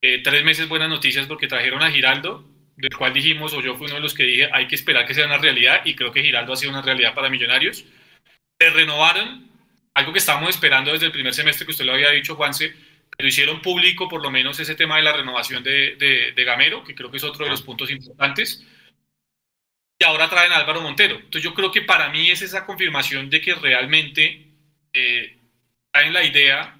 eh, 0.00 0.22
tres 0.22 0.42
meses 0.42 0.68
buenas 0.68 0.88
noticias 0.88 1.26
porque 1.26 1.48
trajeron 1.48 1.82
a 1.82 1.90
Giraldo, 1.90 2.48
del 2.76 2.96
cual 2.96 3.12
dijimos, 3.12 3.52
o 3.52 3.60
yo 3.60 3.76
fui 3.76 3.88
uno 3.88 3.96
de 3.96 4.00
los 4.00 4.14
que 4.14 4.24
dije, 4.24 4.48
hay 4.50 4.66
que 4.66 4.76
esperar 4.76 5.06
que 5.06 5.12
sea 5.12 5.26
una 5.26 5.36
realidad 5.36 5.82
y 5.84 5.94
creo 5.94 6.10
que 6.10 6.22
Giraldo 6.22 6.54
ha 6.54 6.56
sido 6.56 6.72
una 6.72 6.82
realidad 6.82 7.12
para 7.12 7.28
Millonarios. 7.28 7.84
Se 8.58 8.70
renovaron, 8.70 9.50
algo 9.92 10.12
que 10.14 10.18
estábamos 10.18 10.50
esperando 10.50 10.92
desde 10.92 11.06
el 11.06 11.12
primer 11.12 11.34
semestre 11.34 11.66
que 11.66 11.72
usted 11.72 11.84
lo 11.84 11.92
había 11.92 12.10
dicho, 12.10 12.36
Juanse, 12.36 12.74
pero 13.18 13.28
hicieron 13.28 13.60
público 13.60 14.08
por 14.08 14.22
lo 14.22 14.30
menos 14.30 14.60
ese 14.60 14.76
tema 14.76 14.96
de 14.96 15.02
la 15.02 15.12
renovación 15.12 15.64
de, 15.64 15.96
de, 16.36 16.44
Gamero, 16.44 16.84
que 16.84 16.94
creo 16.94 17.10
que 17.10 17.16
es 17.16 17.24
otro 17.24 17.44
de 17.44 17.50
los 17.50 17.62
puntos 17.62 17.90
importantes. 17.90 18.64
Y 19.98 20.04
ahora 20.04 20.30
traen 20.30 20.52
a 20.52 20.56
Álvaro 20.58 20.80
Montero. 20.80 21.16
Entonces 21.16 21.42
yo 21.42 21.52
creo 21.52 21.72
que 21.72 21.82
para 21.82 22.10
mí 22.10 22.30
es 22.30 22.42
esa 22.42 22.64
confirmación 22.64 23.28
de 23.28 23.40
que 23.40 23.56
realmente 23.56 24.46
eh, 24.92 25.36
traen 25.90 26.12
la 26.12 26.22
idea 26.22 26.78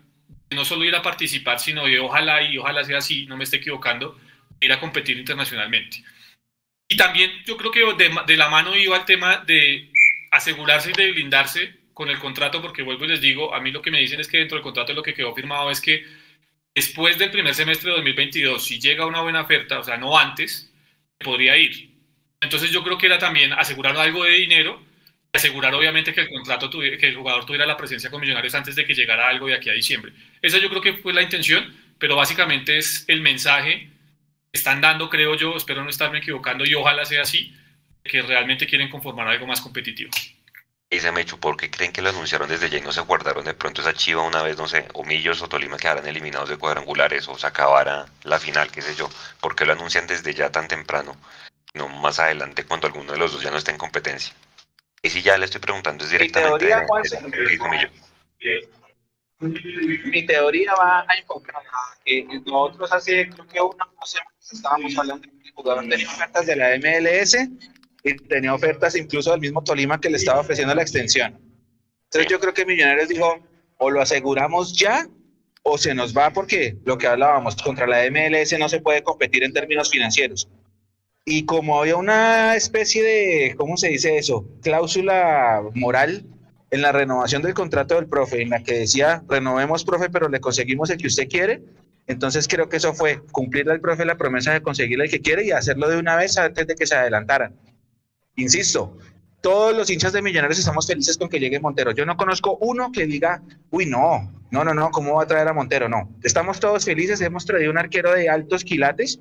de 0.48 0.54
no 0.54 0.64
solo 0.64 0.84
ir 0.84 0.94
a 0.94 1.02
participar, 1.02 1.58
sino 1.58 1.86
de 1.86 1.98
ojalá 1.98 2.40
y 2.40 2.56
ojalá 2.56 2.84
sea 2.84 2.98
así, 2.98 3.26
no 3.26 3.36
me 3.36 3.42
esté 3.42 3.56
equivocando, 3.56 4.16
ir 4.60 4.72
a 4.72 4.78
competir 4.78 5.18
internacionalmente. 5.18 6.04
Y 6.86 6.96
también 6.96 7.32
yo 7.46 7.56
creo 7.56 7.72
que 7.72 7.80
de, 7.80 8.14
de 8.28 8.36
la 8.36 8.48
mano 8.48 8.76
iba 8.76 8.96
el 8.96 9.04
tema 9.04 9.38
de 9.38 9.90
asegurarse 10.30 10.90
y 10.90 10.92
de 10.92 11.10
blindarse 11.10 11.74
con 11.92 12.10
el 12.10 12.20
contrato, 12.20 12.62
porque 12.62 12.82
vuelvo 12.82 13.06
y 13.06 13.08
les 13.08 13.20
digo, 13.20 13.52
a 13.52 13.60
mí 13.60 13.72
lo 13.72 13.82
que 13.82 13.90
me 13.90 13.98
dicen 13.98 14.20
es 14.20 14.28
que 14.28 14.38
dentro 14.38 14.54
del 14.54 14.62
contrato 14.62 14.92
lo 14.92 15.02
que 15.02 15.14
quedó 15.14 15.34
firmado 15.34 15.68
es 15.72 15.80
que 15.80 16.27
después 16.78 17.18
del 17.18 17.32
primer 17.32 17.56
semestre 17.56 17.90
de 17.90 17.96
2022, 17.96 18.64
si 18.64 18.78
llega 18.78 19.04
una 19.04 19.20
buena 19.20 19.40
oferta, 19.40 19.80
o 19.80 19.82
sea, 19.82 19.96
no 19.96 20.16
antes, 20.16 20.72
podría 21.18 21.56
ir. 21.56 21.90
Entonces 22.40 22.70
yo 22.70 22.84
creo 22.84 22.96
que 22.96 23.06
era 23.06 23.18
también 23.18 23.52
asegurar 23.52 23.96
algo 23.96 24.22
de 24.22 24.30
dinero, 24.30 24.80
asegurar 25.32 25.74
obviamente 25.74 26.14
que 26.14 26.20
el 26.20 26.28
contrato 26.28 26.70
que 26.70 27.08
el 27.08 27.16
jugador 27.16 27.44
tuviera 27.44 27.66
la 27.66 27.76
presencia 27.76 28.10
con 28.10 28.20
Millonarios 28.20 28.54
antes 28.54 28.76
de 28.76 28.84
que 28.84 28.94
llegara 28.94 29.28
algo 29.28 29.48
de 29.48 29.54
aquí 29.54 29.68
a 29.68 29.72
diciembre. 29.72 30.12
Esa 30.40 30.58
yo 30.58 30.70
creo 30.70 30.80
que 30.80 30.92
fue 30.92 31.12
la 31.12 31.22
intención, 31.22 31.76
pero 31.98 32.14
básicamente 32.14 32.78
es 32.78 33.04
el 33.08 33.22
mensaje 33.22 33.90
que 34.52 34.58
están 34.58 34.80
dando, 34.80 35.10
creo 35.10 35.34
yo, 35.34 35.56
espero 35.56 35.82
no 35.82 35.90
estarme 35.90 36.18
equivocando 36.18 36.64
y 36.64 36.74
ojalá 36.74 37.04
sea 37.04 37.22
así, 37.22 37.52
que 38.04 38.22
realmente 38.22 38.68
quieren 38.68 38.88
conformar 38.88 39.26
algo 39.26 39.48
más 39.48 39.60
competitivo. 39.60 40.10
Y 40.90 41.00
se 41.00 41.12
me 41.12 41.20
echó 41.20 41.38
porque 41.38 41.70
creen 41.70 41.92
que 41.92 42.00
lo 42.00 42.08
anunciaron 42.08 42.48
desde 42.48 42.70
ya 42.70 42.78
y 42.78 42.80
no 42.80 42.92
se 42.92 43.02
guardaron 43.02 43.44
de 43.44 43.52
pronto 43.52 43.82
esa 43.82 43.92
chiva 43.92 44.22
una 44.22 44.42
vez, 44.42 44.56
no 44.56 44.66
sé, 44.66 44.88
o 44.94 45.04
Millos 45.04 45.42
o 45.42 45.48
Tolima 45.48 45.76
quedaran 45.76 46.06
eliminados 46.06 46.48
de 46.48 46.56
cuadrangulares 46.56 47.28
o 47.28 47.36
se 47.36 47.46
acabara 47.46 48.06
la 48.22 48.38
final, 48.38 48.70
qué 48.70 48.80
sé 48.80 48.94
yo. 48.94 49.10
porque 49.40 49.66
lo 49.66 49.74
anuncian 49.74 50.06
desde 50.06 50.32
ya 50.32 50.50
tan 50.50 50.66
temprano? 50.66 51.14
No 51.74 51.88
más 51.88 52.18
adelante 52.18 52.64
cuando 52.64 52.86
alguno 52.86 53.12
de 53.12 53.18
los 53.18 53.32
dos 53.32 53.42
ya 53.42 53.50
no 53.50 53.58
esté 53.58 53.70
en 53.72 53.78
competencia. 53.78 54.34
Y 55.02 55.10
si 55.10 55.20
ya 55.20 55.36
le 55.36 55.44
estoy 55.44 55.60
preguntando 55.60 56.04
es 56.04 56.10
directamente 56.10 56.64
mi 56.64 56.70
teoría, 56.70 57.90
mi 59.40 60.26
teoría 60.26 60.74
va 60.74 61.04
a 61.06 61.14
enfocar 61.18 61.56
a 61.56 61.98
que 62.04 62.24
nosotros 62.46 62.90
hace 62.92 63.28
creo 63.28 63.46
que 63.46 63.60
una 63.60 63.86
semana 64.04 64.30
estábamos 64.40 64.98
hablando 64.98 65.28
de 65.28 65.52
jugador 65.52 65.86
de 65.86 66.06
cartas 66.18 66.46
de 66.46 66.56
la 66.56 66.76
MLS 66.78 67.36
y 68.04 68.14
tenía 68.16 68.54
ofertas 68.54 68.96
incluso 68.96 69.30
del 69.30 69.40
mismo 69.40 69.62
Tolima 69.62 70.00
que 70.00 70.10
le 70.10 70.16
estaba 70.16 70.40
ofreciendo 70.40 70.74
la 70.74 70.82
extensión. 70.82 71.38
Entonces 72.04 72.30
yo 72.30 72.40
creo 72.40 72.54
que 72.54 72.64
Millonarios 72.64 73.08
dijo, 73.08 73.40
o 73.78 73.90
lo 73.90 74.00
aseguramos 74.00 74.76
ya 74.76 75.06
o 75.62 75.76
se 75.76 75.94
nos 75.94 76.16
va 76.16 76.30
porque 76.30 76.78
lo 76.84 76.96
que 76.96 77.06
hablábamos, 77.06 77.56
contra 77.56 77.86
la 77.86 78.08
MLS 78.10 78.58
no 78.58 78.68
se 78.68 78.80
puede 78.80 79.02
competir 79.02 79.44
en 79.44 79.52
términos 79.52 79.90
financieros. 79.90 80.48
Y 81.24 81.44
como 81.44 81.78
había 81.78 81.96
una 81.96 82.56
especie 82.56 83.02
de, 83.02 83.54
¿cómo 83.56 83.76
se 83.76 83.88
dice 83.88 84.16
eso? 84.16 84.46
Cláusula 84.62 85.62
moral 85.74 86.24
en 86.70 86.82
la 86.82 86.92
renovación 86.92 87.42
del 87.42 87.52
contrato 87.52 87.96
del 87.96 88.08
profe, 88.08 88.42
en 88.42 88.50
la 88.50 88.62
que 88.62 88.78
decía, 88.78 89.22
renovemos, 89.28 89.84
profe, 89.84 90.08
pero 90.08 90.28
le 90.28 90.40
conseguimos 90.40 90.88
el 90.88 90.96
que 90.96 91.06
usted 91.06 91.28
quiere. 91.28 91.62
Entonces 92.06 92.48
creo 92.48 92.70
que 92.70 92.78
eso 92.78 92.94
fue 92.94 93.20
cumplirle 93.30 93.72
al 93.72 93.80
profe 93.80 94.06
la 94.06 94.16
promesa 94.16 94.54
de 94.54 94.62
conseguirle 94.62 95.04
el 95.04 95.10
que 95.10 95.20
quiere 95.20 95.44
y 95.44 95.50
hacerlo 95.50 95.90
de 95.90 95.98
una 95.98 96.16
vez 96.16 96.38
antes 96.38 96.66
de 96.66 96.74
que 96.74 96.86
se 96.86 96.94
adelantaran. 96.94 97.54
Insisto, 98.38 98.96
todos 99.40 99.76
los 99.76 99.90
hinchas 99.90 100.12
de 100.12 100.22
Millonarios 100.22 100.60
estamos 100.60 100.86
felices 100.86 101.18
con 101.18 101.28
que 101.28 101.40
llegue 101.40 101.58
Montero. 101.58 101.90
Yo 101.90 102.06
no 102.06 102.16
conozco 102.16 102.56
uno 102.60 102.92
que 102.92 103.04
diga, 103.04 103.42
uy, 103.70 103.84
no, 103.84 104.32
no, 104.52 104.62
no, 104.62 104.72
no, 104.72 104.90
¿cómo 104.90 105.14
va 105.14 105.24
a 105.24 105.26
traer 105.26 105.48
a 105.48 105.52
Montero? 105.52 105.88
No, 105.88 106.08
estamos 106.22 106.60
todos 106.60 106.84
felices, 106.84 107.20
hemos 107.20 107.44
traído 107.44 107.72
un 107.72 107.78
arquero 107.78 108.12
de 108.12 108.28
altos 108.28 108.62
quilates. 108.62 109.18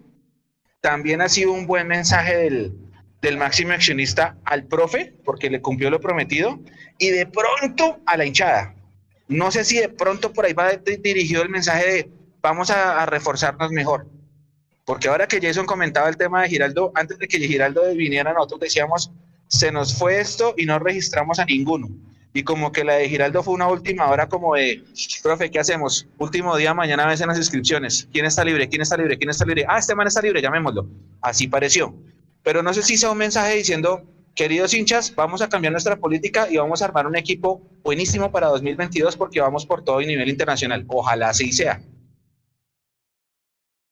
También 0.81 1.21
ha 1.21 1.29
sido 1.29 1.51
un 1.51 1.65
buen 1.65 1.87
mensaje 1.87 2.37
del, 2.37 3.37
máximo 3.37 3.73
accionista 3.73 4.37
al 4.45 4.65
profe, 4.65 5.15
porque 5.25 5.49
le 5.49 5.61
cumplió 5.61 5.89
lo 5.89 5.99
prometido, 5.99 6.59
y 6.99 7.09
de 7.09 7.25
pronto 7.25 7.99
a 8.05 8.17
la 8.17 8.25
hinchada. 8.25 8.75
No 9.27 9.49
sé 9.49 9.65
si 9.65 9.79
de 9.79 9.89
pronto 9.89 10.31
por 10.31 10.45
ahí 10.45 10.53
va 10.53 10.73
dirigido 10.73 11.41
el 11.41 11.49
mensaje 11.49 11.91
de 11.91 12.11
vamos 12.39 12.69
a 12.69 13.03
reforzarnos 13.07 13.71
mejor. 13.71 14.07
Porque 14.87 15.09
ahora 15.09 15.27
que 15.27 15.41
Jason 15.41 15.65
comentaba 15.65 16.07
el 16.07 16.15
tema 16.15 16.41
de 16.41 16.47
Giraldo, 16.47 16.93
antes 16.95 17.19
de 17.19 17.27
que 17.27 17.39
Giraldo 17.39 17.93
viniera, 17.93 18.31
nosotros 18.31 18.61
decíamos, 18.61 19.11
se 19.49 19.69
nos 19.69 19.93
fue 19.93 20.21
esto 20.21 20.53
y 20.55 20.65
no 20.65 20.79
registramos 20.79 21.39
a 21.39 21.45
ninguno. 21.45 21.89
Y 22.31 22.43
como 22.43 22.71
que 22.71 22.85
la 22.85 22.93
de 22.93 23.09
Giraldo 23.09 23.43
fue 23.43 23.53
una 23.53 23.67
última 23.67 24.09
hora 24.09 24.29
como 24.29 24.55
de, 24.55 24.81
profe, 25.21 25.51
¿qué 25.51 25.59
hacemos? 25.59 26.07
Último 26.19 26.55
día, 26.55 26.73
mañana 26.73 27.05
vencen 27.05 27.27
las 27.27 27.37
inscripciones. 27.37 28.07
¿Quién 28.13 28.23
está 28.23 28.45
libre? 28.45 28.69
¿Quién 28.69 28.81
está 28.81 28.95
libre? 28.95 29.17
¿Quién 29.17 29.29
está 29.29 29.43
libre? 29.43 29.65
Ah, 29.67 29.77
este 29.77 29.93
man 29.93 30.07
está 30.07 30.21
libre, 30.21 30.41
llamémoslo. 30.41 30.87
Así 31.19 31.49
pareció. 31.49 31.93
Pero 32.41 32.63
no 32.63 32.73
sé 32.73 32.81
si 32.81 32.95
sea 32.95 33.11
un 33.11 33.17
mensaje 33.17 33.55
diciendo, 33.55 34.03
queridos 34.35 34.73
hinchas, 34.73 35.13
vamos 35.13 35.41
a 35.41 35.49
cambiar 35.49 35.73
nuestra 35.73 35.97
política 35.97 36.47
y 36.49 36.55
vamos 36.55 36.81
a 36.81 36.85
armar 36.85 37.07
un 37.07 37.17
equipo 37.17 37.61
buenísimo 37.83 38.31
para 38.31 38.47
2022 38.47 39.17
porque 39.17 39.41
vamos 39.41 39.65
por 39.65 39.83
todo 39.83 39.99
el 39.99 40.07
nivel 40.07 40.29
internacional. 40.29 40.85
Ojalá 40.87 41.31
así 41.31 41.51
sea 41.51 41.81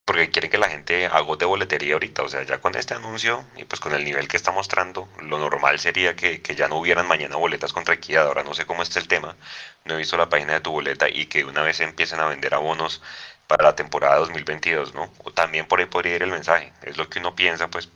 porque 0.06 0.30
quiere 0.30 0.50
que 0.50 0.60
la 0.60 0.70
gente 0.70 1.08
agote 1.08 1.46
boletería 1.46 1.96
ahorita, 1.96 2.22
o 2.24 2.30
sea, 2.30 2.44
ya 2.44 2.60
con 2.62 2.76
este 2.76 2.94
anuncio 2.94 3.44
y 3.58 3.66
pues 3.66 3.80
con 3.82 3.94
el 3.94 4.06
nivel 4.06 4.28
que 4.28 4.38
está 4.38 4.52
mostrando, 4.52 5.10
lo 5.22 5.40
normal 5.40 5.80
sería 5.80 6.16
que, 6.16 6.42
ya 6.56 6.68
no 6.68 6.78
hubieran 6.78 7.08
mañana 7.08 7.38
boletas 7.38 7.74
contra 7.74 7.96
Equidad, 7.96 8.28
ahora 8.28 8.44
no 8.44 8.54
sé 8.54 8.66
cómo 8.66 8.84
está 8.84 9.00
el 9.00 9.08
tema, 9.08 9.36
no 9.84 9.96
he 9.96 9.98
visto 9.98 10.16
la 10.16 10.30
página 10.30 10.54
de 10.54 10.62
tu 10.62 10.72
boleta 10.72 11.10
y 11.10 11.26
que 11.26 11.44
una 11.44 11.64
vez 11.64 11.80
empiecen 11.80 12.20
a 12.20 12.28
vender 12.28 12.54
abonos 12.54 13.02
para 13.48 13.64
la 13.64 13.76
temporada 13.76 14.18
2022, 14.18 14.94
¿no? 14.94 15.12
O 15.24 15.32
también 15.32 15.68
por 15.68 15.80
ahí 15.80 15.88
podría 15.88 16.16
ir 16.16 16.24
el 16.24 16.32
mensaje, 16.32 16.72
es 16.84 16.98
lo 16.98 17.10
que 17.10 17.20
uno 17.20 17.36
piensa 17.36 17.70
pues 17.70 17.90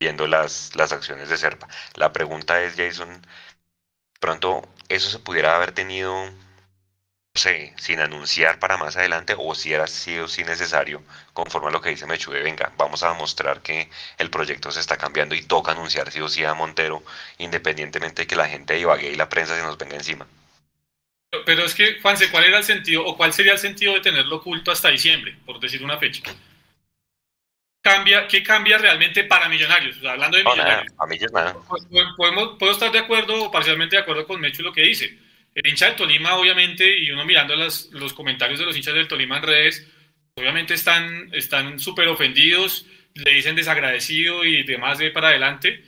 viendo 0.00 0.26
las, 0.26 0.74
las 0.74 0.92
acciones 0.92 1.28
de 1.28 1.36
Serpa. 1.36 1.68
La 1.94 2.12
pregunta 2.12 2.62
es, 2.62 2.74
Jason, 2.76 3.24
pronto 4.20 4.68
eso 4.88 5.10
se 5.10 5.18
pudiera 5.18 5.56
haber 5.56 5.72
tenido 5.72 6.30
sé, 7.34 7.72
sin 7.78 8.00
anunciar 8.00 8.58
para 8.58 8.76
más 8.76 8.96
adelante 8.96 9.34
o 9.38 9.54
si 9.54 9.72
era 9.72 9.86
sido 9.86 10.28
sí 10.28 10.44
necesario, 10.44 11.02
conforme 11.32 11.68
a 11.68 11.70
lo 11.70 11.80
que 11.80 11.90
dice 11.90 12.06
Mechude, 12.06 12.42
venga, 12.42 12.72
vamos 12.76 13.02
a 13.02 13.14
mostrar 13.14 13.62
que 13.62 13.88
el 14.18 14.30
proyecto 14.30 14.70
se 14.70 14.80
está 14.80 14.96
cambiando 14.98 15.34
y 15.34 15.42
toca 15.42 15.72
anunciar 15.72 16.10
sí 16.10 16.20
o 16.20 16.28
sí 16.28 16.44
a 16.44 16.54
Montero, 16.54 17.02
independientemente 17.38 18.22
de 18.22 18.26
que 18.26 18.36
la 18.36 18.48
gente 18.48 18.74
de 18.74 18.80
y 18.80 19.16
la 19.16 19.28
prensa 19.28 19.56
se 19.56 19.62
nos 19.62 19.78
venga 19.78 19.96
encima. 19.96 20.26
Pero 21.46 21.64
es 21.64 21.74
que, 21.74 21.98
Juanse, 22.02 22.30
¿cuál 22.30 22.44
era 22.44 22.58
el 22.58 22.64
sentido 22.64 23.06
o 23.06 23.16
cuál 23.16 23.32
sería 23.32 23.52
el 23.52 23.58
sentido 23.58 23.94
de 23.94 24.00
tenerlo 24.00 24.36
oculto 24.36 24.70
hasta 24.70 24.90
diciembre, 24.90 25.34
por 25.46 25.58
decir 25.58 25.82
una 25.82 25.96
fecha? 25.96 26.22
Cambia, 27.80 28.28
¿Qué 28.28 28.42
cambia 28.42 28.76
realmente 28.78 29.24
para 29.24 29.48
Millonarios? 29.48 29.96
hablando 30.04 30.36
de 30.36 30.44
Millonarios. 30.44 30.92
a 30.98 31.06
nada. 31.32 31.56
Podemos, 32.16 32.58
puedo 32.58 32.72
estar 32.72 32.92
de 32.92 32.98
acuerdo 32.98 33.44
o 33.44 33.50
parcialmente 33.50 33.96
de 33.96 34.02
acuerdo 34.02 34.26
con 34.26 34.40
Mechu 34.40 34.62
lo 34.62 34.72
que 34.74 34.82
dice 34.82 35.18
el 35.54 35.66
hincha 35.66 35.86
del 35.86 35.96
Tolima, 35.96 36.36
obviamente, 36.36 36.98
y 36.98 37.10
uno 37.10 37.24
mirando 37.24 37.54
los 37.56 38.12
comentarios 38.14 38.58
de 38.58 38.66
los 38.66 38.76
hinchas 38.76 38.94
del 38.94 39.08
Tolima 39.08 39.38
en 39.38 39.42
redes, 39.42 39.86
obviamente 40.34 40.74
están 40.74 41.28
están 41.32 41.78
súper 41.78 42.08
ofendidos, 42.08 42.86
le 43.14 43.32
dicen 43.32 43.54
desagradecido 43.54 44.44
y 44.44 44.62
demás 44.62 44.98
de 44.98 45.10
para 45.10 45.28
adelante. 45.28 45.84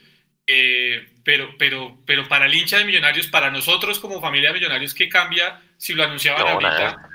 Eh, 0.46 1.08
pero, 1.24 1.56
pero, 1.58 1.96
pero 2.04 2.28
para 2.28 2.44
el 2.44 2.54
hincha 2.54 2.78
de 2.78 2.84
Millonarios, 2.84 3.28
para 3.28 3.50
nosotros 3.50 3.98
como 3.98 4.20
familia 4.20 4.50
de 4.50 4.58
Millonarios, 4.58 4.92
¿qué 4.92 5.08
cambia 5.08 5.62
si 5.78 5.94
lo 5.94 6.04
anunciaban 6.04 6.46
ahorita 6.46 7.08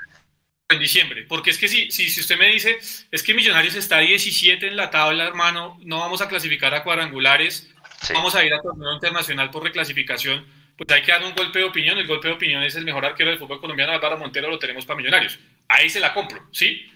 en 0.69 0.79
diciembre? 0.79 1.25
Porque 1.27 1.51
es 1.51 1.59
que 1.59 1.67
si, 1.67 1.91
si, 1.91 2.09
si 2.09 2.21
usted 2.21 2.39
me 2.39 2.47
dice, 2.47 2.79
es 3.11 3.21
que 3.21 3.35
Millonarios 3.35 3.75
está 3.75 3.99
17 3.99 4.65
en 4.65 4.75
la 4.75 4.89
tabla, 4.89 5.27
hermano, 5.27 5.77
no 5.83 5.99
vamos 5.99 6.23
a 6.23 6.27
clasificar 6.27 6.73
a 6.73 6.83
cuadrangulares, 6.83 7.71
vamos 8.11 8.33
a 8.33 8.43
ir 8.43 8.51
a 8.51 8.61
torneo 8.61 8.93
internacional 8.93 9.51
por 9.51 9.63
reclasificación 9.63 10.43
pues 10.79 10.97
hay 10.97 11.05
que 11.05 11.11
dar 11.11 11.23
un 11.23 11.35
golpe 11.35 11.59
de 11.59 11.65
opinión. 11.65 11.97
El 11.97 12.07
golpe 12.07 12.29
de 12.29 12.35
opinión 12.35 12.63
es 12.63 12.75
el 12.75 12.85
mejor 12.85 13.05
arquero 13.05 13.29
del 13.29 13.39
fútbol 13.39 13.59
colombiano, 13.59 13.91
Álvaro 13.91 14.17
Montero, 14.17 14.49
lo 14.49 14.57
tenemos 14.57 14.85
para 14.85 14.97
Millonarios. 14.97 15.37
Ahí 15.67 15.89
se 15.89 15.99
la 15.99 16.13
compro, 16.13 16.47
¿sí? 16.51 16.89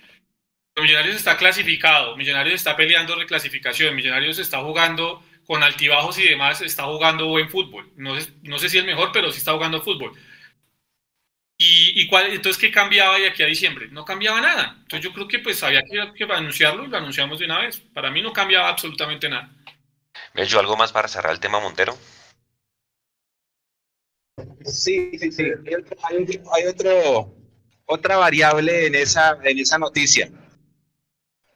Millonarios 0.82 1.18
está 1.18 1.38
clasificado, 1.38 2.16
Millonarios 2.16 2.56
está 2.56 2.76
peleando 2.76 3.16
reclasificación, 3.16 3.94
Millonarios 3.96 4.40
está 4.40 4.60
jugando 4.62 5.24
con 5.46 5.62
altibajos 5.62 6.18
y 6.18 6.24
demás, 6.24 6.62
está 6.62 6.86
jugando 6.86 7.28
buen 7.28 7.50
fútbol. 7.50 7.92
No 7.98 8.20
sé, 8.20 8.32
no 8.44 8.58
sé 8.58 8.70
si 8.70 8.78
el 8.78 8.86
mejor, 8.86 9.12
pero 9.12 9.32
sí 9.32 9.38
está 9.40 9.52
jugando 9.52 9.82
fútbol. 9.82 10.14
¿Y, 11.66 12.08
cuál, 12.08 12.32
entonces 12.32 12.60
qué 12.60 12.72
cambiaba 12.72 13.18
de 13.18 13.28
aquí 13.28 13.44
a 13.44 13.46
diciembre? 13.46 13.88
No 13.90 14.04
cambiaba 14.04 14.42
nada. 14.42 14.76
Entonces 14.82 15.02
yo 15.02 15.14
creo 15.14 15.28
que 15.28 15.40
pues 15.40 15.62
había 15.64 15.82
que, 15.84 16.12
que 16.14 16.34
anunciarlo 16.34 16.84
y 16.84 16.88
lo 16.88 16.98
anunciamos 16.98 17.40
de 17.40 17.46
una 17.46 17.60
vez. 17.60 17.80
Para 17.94 18.12
mí 18.12 18.22
no 18.22 18.34
cambiaba 18.34 18.68
absolutamente 18.68 19.30
nada. 19.30 19.50
¿Me 20.34 20.42
he 20.42 20.46
hecho 20.46 20.60
algo 20.60 20.76
más 20.76 20.92
para 20.92 21.08
cerrar 21.08 21.32
el 21.32 21.40
tema 21.40 21.62
Montero? 21.62 21.98
Sí, 24.66 25.12
sí, 25.20 25.32
sí. 25.32 25.52
Hay, 26.10 26.66
otro, 26.66 27.34
otra 27.86 28.18
variable 28.18 28.88
en 28.88 28.96
esa, 28.96 29.38
en 29.44 29.60
esa 29.60 29.78
noticia. 29.78 30.30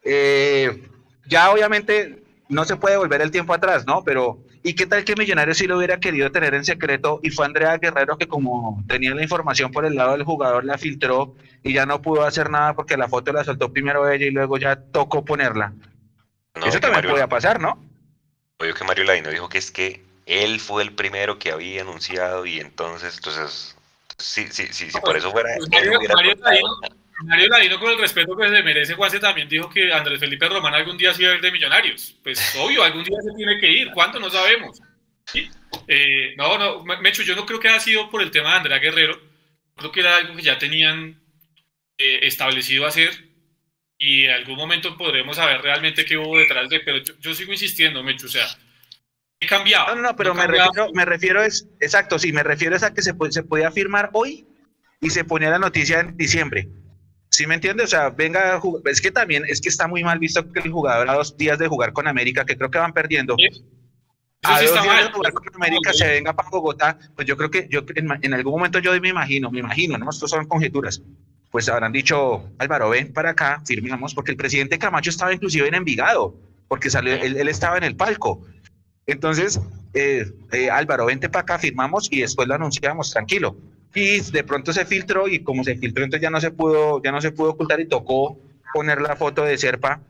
Eh, 0.02 0.82
ya 1.26 1.50
obviamente 1.50 2.22
no 2.48 2.64
se 2.64 2.76
puede 2.76 2.96
volver 2.96 3.20
el 3.20 3.30
tiempo 3.30 3.52
atrás, 3.52 3.86
¿no? 3.86 4.04
Pero, 4.04 4.44
¿y 4.62 4.74
qué 4.74 4.86
tal 4.86 5.04
que 5.04 5.16
Millonarios 5.16 5.58
sí 5.58 5.66
lo 5.66 5.76
hubiera 5.76 5.98
querido 6.00 6.30
tener 6.30 6.54
en 6.54 6.64
secreto 6.64 7.20
y 7.22 7.30
fue 7.30 7.46
Andrea 7.46 7.76
Guerrero 7.78 8.16
que 8.16 8.28
como 8.28 8.82
tenía 8.86 9.14
la 9.14 9.22
información 9.22 9.72
por 9.72 9.84
el 9.84 9.96
lado 9.96 10.12
del 10.12 10.24
jugador 10.24 10.64
la 10.64 10.78
filtró 10.78 11.34
y 11.62 11.72
ya 11.74 11.84
no 11.84 12.00
pudo 12.00 12.24
hacer 12.24 12.48
nada 12.50 12.74
porque 12.74 12.96
la 12.96 13.08
foto 13.08 13.32
la 13.32 13.44
soltó 13.44 13.72
primero 13.72 14.08
ella 14.08 14.26
y 14.26 14.30
luego 14.30 14.56
ya 14.56 14.76
tocó 14.76 15.24
ponerla? 15.24 15.74
Eso 16.54 16.80
también 16.80 17.06
puede 17.06 17.28
pasar, 17.28 17.60
¿no? 17.60 17.84
Oye, 18.58 18.74
que 18.74 18.84
Mario 18.84 19.04
Ladino 19.04 19.30
dijo 19.30 19.48
que 19.48 19.58
es 19.58 19.70
que 19.70 20.07
él 20.28 20.60
fue 20.60 20.82
el 20.82 20.92
primero 20.92 21.38
que 21.38 21.50
había 21.50 21.80
anunciado 21.80 22.44
y 22.44 22.60
entonces, 22.60 23.16
entonces, 23.16 23.76
sí, 24.18 24.46
sí, 24.50 24.66
sí, 24.70 24.90
sí 24.90 24.98
por 25.02 25.16
eso 25.16 25.32
fuera... 25.32 25.48
Pues 25.56 25.70
Mario, 27.24 27.48
Ladino, 27.48 27.80
con 27.80 27.90
el 27.90 27.98
respeto 27.98 28.36
que 28.36 28.48
se 28.48 28.62
merece, 28.62 28.94
Juanse 28.94 29.18
también 29.18 29.48
dijo 29.48 29.68
que 29.68 29.92
Andrés 29.92 30.20
Felipe 30.20 30.48
Román 30.48 30.74
algún 30.74 30.96
día 30.96 31.12
se 31.12 31.22
iba 31.22 31.32
a 31.32 31.34
ir 31.34 31.40
de 31.40 31.50
Millonarios. 31.50 32.14
Pues 32.22 32.54
obvio, 32.58 32.84
algún 32.84 33.02
día 33.02 33.16
se 33.20 33.34
tiene 33.36 33.58
que 33.58 33.72
ir, 33.72 33.90
¿cuánto? 33.92 34.20
No 34.20 34.30
sabemos. 34.30 34.80
Eh, 35.88 36.34
no, 36.36 36.58
no, 36.58 36.84
Mecho, 36.84 37.22
yo 37.22 37.34
no 37.34 37.44
creo 37.44 37.58
que 37.58 37.68
haya 37.68 37.80
sido 37.80 38.08
por 38.10 38.22
el 38.22 38.30
tema 38.30 38.50
de 38.50 38.56
Andrea 38.58 38.78
Guerrero, 38.78 39.20
creo 39.74 39.90
que 39.90 40.00
era 40.00 40.16
algo 40.16 40.36
que 40.36 40.42
ya 40.42 40.58
tenían 40.58 41.20
eh, 41.96 42.20
establecido 42.22 42.86
hacer 42.86 43.10
y 43.98 44.24
en 44.24 44.30
algún 44.30 44.56
momento 44.56 44.96
podremos 44.96 45.36
saber 45.36 45.60
realmente 45.60 46.04
qué 46.04 46.16
hubo 46.16 46.38
detrás 46.38 46.68
de, 46.68 46.80
pero 46.80 46.98
yo, 46.98 47.14
yo 47.18 47.34
sigo 47.34 47.52
insistiendo, 47.52 48.02
Mecho, 48.02 48.26
o 48.26 48.30
sea, 48.30 48.46
cambiado. 49.46 49.94
No, 49.94 50.02
no, 50.02 50.16
pero 50.16 50.34
me, 50.34 50.46
refiero, 50.46 50.88
me 50.92 51.04
refiero 51.04 51.42
es, 51.42 51.68
exacto, 51.80 52.18
sí, 52.18 52.32
me 52.32 52.42
refiero 52.42 52.74
es 52.74 52.82
a 52.82 52.92
que 52.92 53.02
se, 53.02 53.14
se 53.30 53.42
podía 53.42 53.70
firmar 53.70 54.10
hoy 54.12 54.46
y 55.00 55.10
se 55.10 55.24
ponía 55.24 55.50
la 55.50 55.58
noticia 55.58 56.00
en 56.00 56.16
diciembre. 56.16 56.68
¿Sí 57.30 57.46
me 57.46 57.54
entiendes? 57.54 57.86
O 57.86 57.88
sea, 57.88 58.10
venga, 58.10 58.60
es 58.86 59.00
que 59.00 59.10
también, 59.10 59.44
es 59.46 59.60
que 59.60 59.68
está 59.68 59.86
muy 59.86 60.02
mal 60.02 60.18
visto 60.18 60.50
que 60.50 60.60
el 60.60 60.72
jugador 60.72 61.08
a 61.08 61.14
dos 61.14 61.36
días 61.36 61.58
de 61.58 61.68
jugar 61.68 61.92
con 61.92 62.08
América, 62.08 62.44
que 62.44 62.56
creo 62.56 62.70
que 62.70 62.78
van 62.78 62.92
perdiendo. 62.92 63.36
A 64.42 64.60
dos 64.62 64.82
días 64.82 65.04
de 65.06 65.12
jugar 65.12 65.32
con 65.32 65.54
América 65.54 65.92
se 65.92 66.08
venga 66.08 66.32
para 66.32 66.48
Bogotá, 66.48 66.98
pues 67.14 67.28
yo 67.28 67.36
creo 67.36 67.50
que 67.50 67.68
yo 67.70 67.82
en, 67.94 68.34
algún 68.34 68.54
momento 68.54 68.78
yo 68.78 68.98
me 69.00 69.10
imagino, 69.10 69.50
me 69.50 69.60
imagino, 69.60 69.98
¿no? 69.98 70.10
Estos 70.10 70.30
son 70.30 70.46
conjeturas. 70.46 71.02
Pues 71.50 71.68
habrán 71.68 71.92
dicho, 71.92 72.50
Álvaro, 72.58 72.90
ven 72.90 73.12
para 73.12 73.30
acá, 73.30 73.62
firmamos, 73.64 74.14
porque 74.14 74.32
el 74.32 74.36
presidente 74.36 74.78
Camacho 74.78 75.10
estaba 75.10 75.32
inclusive 75.32 75.68
en 75.68 75.74
Envigado, 75.74 76.34
porque 76.66 76.90
salió, 76.90 77.14
él, 77.14 77.36
él 77.36 77.48
estaba 77.48 77.78
en 77.78 77.84
el 77.84 77.96
palco. 77.96 78.44
Entonces, 79.08 79.58
eh, 79.94 80.30
eh, 80.52 80.70
Álvaro, 80.70 81.06
vente 81.06 81.30
para 81.30 81.40
acá, 81.40 81.58
firmamos 81.58 82.08
y 82.12 82.20
después 82.20 82.46
lo 82.46 82.54
anunciamos, 82.54 83.10
tranquilo. 83.10 83.56
Y 83.94 84.20
de 84.20 84.44
pronto 84.44 84.70
se 84.70 84.84
filtró 84.84 85.26
y 85.26 85.42
como 85.42 85.64
se 85.64 85.76
filtró, 85.76 86.04
entonces 86.04 86.22
ya 86.22 86.30
no 86.30 86.40
se 86.42 86.50
pudo, 86.50 87.02
ya 87.02 87.10
no 87.10 87.20
se 87.22 87.32
pudo 87.32 87.52
ocultar 87.52 87.80
y 87.80 87.88
tocó 87.88 88.38
poner 88.74 89.00
la 89.00 89.16
foto 89.16 89.44
de 89.44 89.56
Serpa. 89.56 90.02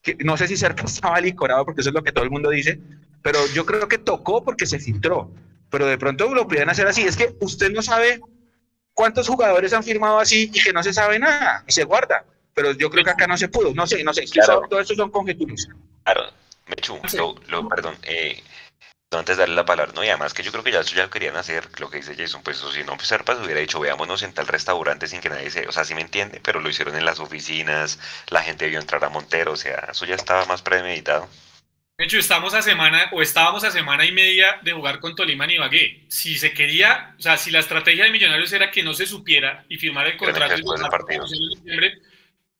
Que, 0.00 0.16
no 0.20 0.36
sé 0.36 0.46
si 0.46 0.56
Serpa 0.56 0.84
estaba 0.86 1.20
licorado, 1.20 1.64
porque 1.64 1.80
eso 1.80 1.90
es 1.90 1.94
lo 1.94 2.04
que 2.04 2.12
todo 2.12 2.24
el 2.24 2.30
mundo 2.30 2.48
dice, 2.50 2.78
pero 3.22 3.40
yo 3.54 3.66
creo 3.66 3.88
que 3.88 3.98
tocó 3.98 4.44
porque 4.44 4.66
se 4.66 4.78
filtró. 4.78 5.28
Pero 5.68 5.86
de 5.86 5.98
pronto 5.98 6.32
lo 6.32 6.46
pudieran 6.46 6.70
hacer 6.70 6.86
así. 6.86 7.02
Es 7.02 7.16
que 7.16 7.34
usted 7.40 7.72
no 7.72 7.82
sabe 7.82 8.20
cuántos 8.94 9.26
jugadores 9.26 9.72
han 9.72 9.82
firmado 9.82 10.20
así 10.20 10.48
y 10.52 10.62
que 10.62 10.72
no 10.72 10.82
se 10.84 10.92
sabe 10.92 11.18
nada 11.18 11.64
y 11.66 11.72
se 11.72 11.82
guarda. 11.82 12.24
Pero 12.54 12.70
yo 12.72 12.88
creo 12.88 13.02
que 13.02 13.10
acá 13.10 13.26
no 13.26 13.36
se 13.36 13.48
pudo. 13.48 13.74
No 13.74 13.84
sé, 13.86 14.04
no 14.04 14.14
sé. 14.14 14.24
Claro. 14.26 14.62
Todo 14.70 14.80
eso 14.80 14.94
son 14.94 15.10
conjeturas. 15.10 15.66
Claro, 16.04 16.24
Mechu, 16.74 17.00
lo, 17.16 17.34
lo, 17.48 17.68
perdón, 17.68 17.96
eh, 18.02 18.42
antes 19.18 19.36
de 19.36 19.42
darle 19.42 19.56
la 19.56 19.64
palabra, 19.64 19.92
no, 19.94 20.04
y 20.04 20.08
además 20.08 20.34
que 20.34 20.42
yo 20.42 20.50
creo 20.52 20.64
que 20.64 20.72
ya 20.72 20.80
eso 20.80 20.94
ya 20.94 21.10
querían 21.10 21.36
hacer, 21.36 21.68
lo 21.80 21.90
que 21.90 21.98
dice 21.98 22.14
Jason, 22.16 22.42
pues 22.42 22.58
si 22.58 22.84
no, 22.84 22.96
pues 22.96 23.08
Serpas 23.08 23.38
hubiera 23.38 23.60
dicho, 23.60 23.80
veámonos 23.80 24.22
en 24.22 24.32
tal 24.32 24.46
restaurante 24.46 25.06
sin 25.06 25.20
que 25.20 25.28
nadie 25.28 25.50
se, 25.50 25.68
o 25.68 25.72
sea, 25.72 25.84
sí 25.84 25.94
me 25.94 26.00
entiende, 26.00 26.40
pero 26.42 26.60
lo 26.60 26.68
hicieron 26.68 26.96
en 26.96 27.04
las 27.04 27.20
oficinas, 27.20 27.98
la 28.28 28.42
gente 28.42 28.68
vio 28.68 28.78
entrar 28.78 29.04
a 29.04 29.08
Montero, 29.08 29.52
o 29.52 29.56
sea, 29.56 29.88
eso 29.90 30.04
ya 30.06 30.14
estaba 30.14 30.44
más 30.46 30.62
premeditado. 30.62 31.28
De 31.98 32.06
hecho, 32.06 32.18
estamos 32.18 32.54
a 32.54 32.62
semana, 32.62 33.10
o 33.12 33.22
estábamos 33.22 33.62
a 33.64 33.70
semana 33.70 34.04
y 34.04 34.12
media 34.12 34.58
de 34.62 34.72
jugar 34.72 34.98
con 34.98 35.14
Tolima 35.14 35.46
y 35.46 35.54
Ibagué. 35.54 36.04
Si 36.08 36.36
se 36.36 36.52
quería, 36.52 37.14
o 37.18 37.22
sea, 37.22 37.36
si 37.36 37.50
la 37.50 37.60
estrategia 37.60 38.04
de 38.04 38.10
Millonarios 38.10 38.52
era 38.52 38.70
que 38.70 38.82
no 38.82 38.94
se 38.94 39.06
supiera 39.06 39.64
y 39.68 39.76
firmar 39.76 40.06
el 40.06 40.16
contrato 40.16 40.52
después 40.52 40.80
del 40.80 40.90
partido. 40.90 41.26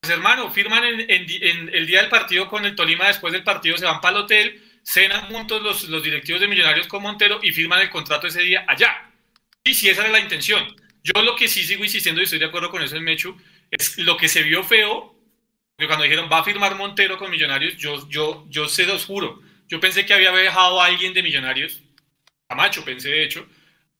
Pues 0.03 0.15
hermano, 0.15 0.51
firman 0.51 0.83
en, 0.85 1.71
el 1.73 1.87
día 1.87 2.01
del 2.01 2.11
partido 2.11 2.49
con 2.49 2.65
el 2.65 2.75
Tolima, 2.75 3.07
después 3.07 3.33
del 3.33 3.45
partido 3.45 3.79
se 3.79 3.85
van 3.85 4.01
para 4.01 4.17
el 4.17 4.25
hotel, 4.25 4.61
cenan 4.83 5.27
juntos 5.27 5.63
los, 5.63 5.85
los 5.85 6.03
directivos 6.03 6.41
de 6.41 6.49
Millonarios 6.49 6.89
con 6.89 7.05
Montero 7.05 7.39
y 7.41 7.53
firman 7.53 7.83
el 7.83 7.89
contrato 7.89 8.27
ese 8.27 8.43
día 8.43 8.65
allá. 8.67 9.13
Y 9.63 9.75
si 9.75 9.89
esa 9.89 10.03
era 10.03 10.11
la 10.11 10.19
intención. 10.19 10.75
Yo 11.05 11.23
lo 11.23 11.37
que 11.37 11.47
sí 11.47 11.63
sigo 11.63 11.85
insistiendo 11.85 12.21
y 12.21 12.25
estoy 12.25 12.41
de 12.41 12.47
acuerdo 12.47 12.69
con 12.69 12.83
eso 12.83 12.97
en 12.97 13.05
Mechu, 13.05 13.41
es 13.71 13.97
lo 13.99 14.17
que 14.17 14.27
se 14.27 14.43
vio 14.43 14.65
feo, 14.65 15.15
que 15.79 15.87
cuando 15.87 16.03
dijeron 16.03 16.29
va 16.31 16.41
a 16.41 16.45
firmar 16.45 16.75
Montero 16.75 17.17
con 17.17 17.31
Millonarios, 17.31 17.77
yo, 17.77 18.09
yo, 18.09 18.45
yo 18.49 18.69
se 18.69 18.87
los 18.87 19.05
juro, 19.05 19.41
yo 19.69 19.79
pensé 19.79 20.05
que 20.05 20.15
había 20.15 20.33
dejado 20.33 20.81
a 20.81 20.87
alguien 20.87 21.15
de 21.15 21.23
Millonarios, 21.23 21.81
a 22.49 22.57
Macho 22.57 22.85
pensé 22.85 23.09
de 23.09 23.23
hecho, 23.23 23.47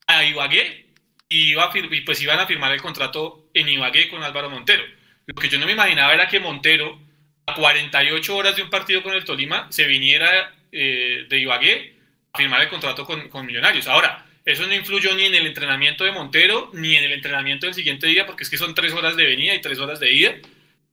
a 0.09 0.25
Ibagué, 0.25 0.95
y, 1.29 1.53
iba 1.53 1.63
a 1.63 1.79
y 1.79 2.01
pues 2.01 2.21
iban 2.21 2.41
a 2.41 2.47
firmar 2.47 2.73
el 2.73 2.83
contrato 2.83 3.51
en 3.55 3.69
Ibagué 3.69 4.09
con 4.09 4.25
Álvaro 4.25 4.51
Montero. 4.51 4.83
Lo 5.27 5.35
que 5.35 5.49
yo 5.49 5.59
no 5.59 5.67
me 5.67 5.73
imaginaba 5.73 6.15
era 6.15 6.29
que 6.29 6.41
Montero, 6.41 6.99
a 7.47 7.55
48 7.55 8.37
horas 8.37 8.57
de 8.57 8.63
un 8.63 8.71
partido 8.71 9.03
con 9.03 9.15
el 9.15 9.25
Tolima, 9.25 9.67
se 9.71 9.87
viniera 9.87 10.55
eh, 10.71 11.27
de 11.29 11.39
Ibagué 11.39 11.95
a 12.33 12.39
firmar 12.39 12.63
el 12.63 12.69
contrato 12.69 13.05
con, 13.05 13.29
con, 13.29 13.47
Millonarios. 13.47 13.87
Ahora, 13.87 14.27
eso 14.45 14.67
no 14.67 14.75
influyó 14.75 15.15
ni 15.15 15.25
en 15.25 15.35
el 15.35 15.47
entrenamiento 15.47 16.05
de 16.05 16.13
Montero 16.13 16.71
ni 16.75 16.97
en 16.97 17.05
el 17.05 17.13
entrenamiento 17.13 17.67
del 17.67 17.75
siguiente 17.75 18.07
día, 18.07 18.27
porque 18.27 18.43
es 18.43 18.51
que 18.51 18.57
son 18.57 18.75
tres 18.75 18.93
horas 18.93 19.17
de 19.17 19.25
venida 19.25 19.55
y 19.55 19.61
tres 19.61 19.79
horas 19.79 20.01
de 20.01 20.13
ida. 20.13 20.35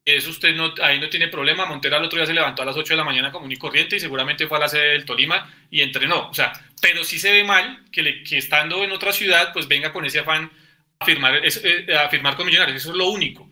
Eso 0.05 0.29
usted 0.29 0.55
no, 0.55 0.73
ahí 0.81 0.99
no 0.99 1.09
tiene 1.09 1.27
problema. 1.27 1.65
Montero 1.65 1.97
al 1.97 2.03
otro 2.03 2.17
día 2.17 2.25
se 2.25 2.33
levantó 2.33 2.61
a 2.63 2.65
las 2.65 2.75
8 2.75 2.93
de 2.93 2.97
la 2.97 3.03
mañana 3.03 3.31
común 3.31 3.51
y 3.51 3.57
corriente 3.57 3.95
y 3.95 3.99
seguramente 3.99 4.47
fue 4.47 4.57
a 4.57 4.61
la 4.61 4.69
sede 4.69 4.91
del 4.91 5.05
Tolima 5.05 5.51
y 5.69 5.81
entrenó. 5.81 6.29
O 6.29 6.33
sea, 6.33 6.53
pero 6.81 7.03
sí 7.03 7.19
se 7.19 7.31
ve 7.31 7.43
mal 7.43 7.85
que, 7.91 8.01
le, 8.01 8.23
que 8.23 8.37
estando 8.37 8.83
en 8.83 8.91
otra 8.91 9.13
ciudad, 9.13 9.53
pues 9.53 9.67
venga 9.67 9.91
con 9.93 10.05
ese 10.05 10.19
afán 10.19 10.51
a 10.99 11.05
firmar, 11.05 11.41
eh, 11.43 11.95
a 11.95 12.09
firmar 12.09 12.35
con 12.35 12.45
Millonarios. 12.45 12.77
Eso 12.77 12.91
es 12.91 12.97
lo 12.97 13.09
único. 13.09 13.48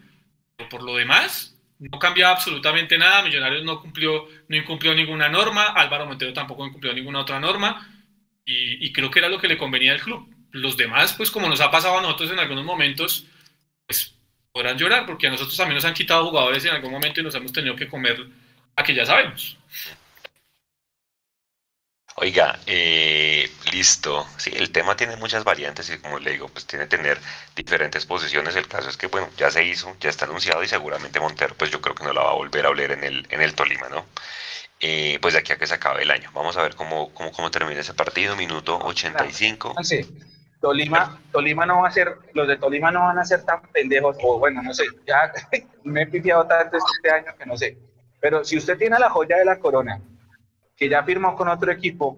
Por 0.70 0.84
lo 0.84 0.96
demás, 0.96 1.56
no 1.80 2.00
cambiaba 2.00 2.34
absolutamente 2.34 2.98
nada, 2.98 3.22
Millonarios 3.22 3.64
no 3.64 3.80
cumplió, 3.80 4.28
no 4.48 4.58
incumplió 4.58 4.96
ninguna 4.96 5.30
norma, 5.30 5.68
Álvaro 5.68 6.08
Montero 6.08 6.34
tampoco 6.34 6.66
incumplió 6.66 6.94
ninguna 6.94 7.20
otra 7.20 7.40
norma, 7.40 7.88
y, 8.50 8.94
creo 8.94 9.12
que 9.12 9.20
era 9.20 9.28
lo 9.28 9.40
que 9.40 9.50
le 9.50 9.58
convenía 9.58 9.92
al 9.92 10.00
club. 10.00 10.34
Los 10.52 10.78
demás, 10.78 11.14
pues 11.14 11.30
como 11.30 11.50
nos 11.50 11.60
ha 11.60 11.70
pasado 11.70 11.98
a 11.98 12.02
nosotros 12.02 12.32
en 12.32 12.40
algunos 12.40 12.64
momentos, 12.64 13.28
pues 13.86 14.16
podrán 14.54 14.78
llorar, 14.78 15.06
porque 15.06 15.28
a 15.28 15.30
nosotros 15.30 15.58
también 15.58 15.76
nos 15.76 15.84
han 15.84 15.94
quitado 15.94 16.30
jugadores 16.30 16.64
en 16.64 16.72
algún 16.72 16.92
momento 16.92 17.20
y 17.20 17.24
nos 17.24 17.36
hemos 17.36 17.52
tenido 17.52 17.76
que 17.76 17.90
comer 17.90 18.26
a 18.76 18.84
que 18.84 18.96
ya 18.96 19.06
sabemos. 19.06 19.58
Oiga, 22.20 22.58
eh, 22.66 23.48
listo. 23.72 24.26
Sí, 24.38 24.52
el 24.56 24.72
tema 24.72 24.96
tiene 24.96 25.16
muchas 25.18 25.44
variantes 25.44 25.88
y 25.92 26.00
como 26.00 26.18
le 26.18 26.32
digo, 26.32 26.48
pues 26.50 26.66
tiene 26.66 26.86
que 26.86 26.98
tener 26.98 27.20
diferentes 27.56 28.08
posiciones. 28.08 28.56
El 28.56 28.68
caso 28.68 28.90
es 28.90 28.98
que, 28.98 29.06
bueno, 29.06 29.30
ya 29.38 29.52
se 29.52 29.64
hizo, 29.64 29.96
ya 30.00 30.10
está 30.10 30.26
anunciado 30.26 30.64
y 30.64 30.68
seguramente 30.68 31.20
Montero, 31.20 31.54
pues 31.56 31.70
yo 31.70 31.80
creo 31.80 31.94
que 31.94 32.04
no 32.04 32.14
la 32.14 32.24
va 32.24 32.32
a 32.32 32.34
volver 32.34 32.66
a 32.66 32.70
oler 32.72 32.92
en 32.94 33.04
el, 33.04 33.28
en 33.30 33.42
el 33.42 33.54
Tolima, 33.54 33.88
¿no? 33.90 34.04
Eh, 34.80 35.20
pues 35.22 35.36
de 35.36 35.42
aquí 35.42 35.54
a 35.54 35.58
que 35.58 35.68
se 35.68 35.76
acabe 35.76 36.02
el 36.02 36.10
año. 36.10 36.32
Vamos 36.34 36.58
a 36.58 36.64
ver 36.64 36.74
cómo, 36.76 37.14
cómo, 37.14 37.32
cómo 37.32 37.52
termina 37.52 37.82
ese 37.82 37.94
partido, 37.94 38.36
minuto 38.36 38.80
85. 38.80 39.76
Sí. 39.84 40.02
Tolima, 40.60 41.22
Tolima 41.32 41.68
no 41.68 41.82
va 41.82 41.90
a 41.90 41.92
ser, 41.92 42.18
los 42.34 42.48
de 42.48 42.58
Tolima 42.58 42.90
no 42.90 43.02
van 43.02 43.20
a 43.20 43.26
ser 43.26 43.44
tan 43.44 43.62
pendejos, 43.72 44.18
o 44.24 44.40
bueno, 44.40 44.64
no 44.64 44.74
sé, 44.74 44.86
ya 45.06 45.32
me 45.84 46.02
he 46.02 46.08
pifiado 46.08 46.48
tanto 46.48 46.78
este 46.78 47.12
año 47.12 47.36
que 47.38 47.46
no 47.46 47.56
sé. 47.56 47.78
Pero 48.20 48.44
si 48.44 48.58
usted 48.58 48.76
tiene 48.76 48.98
la 48.98 49.12
joya 49.12 49.38
de 49.38 49.46
la 49.46 49.60
corona, 49.60 50.02
que 50.78 50.88
ya 50.88 51.04
firmó 51.04 51.36
con 51.36 51.50
otro 51.50 51.72
equipo, 51.72 52.18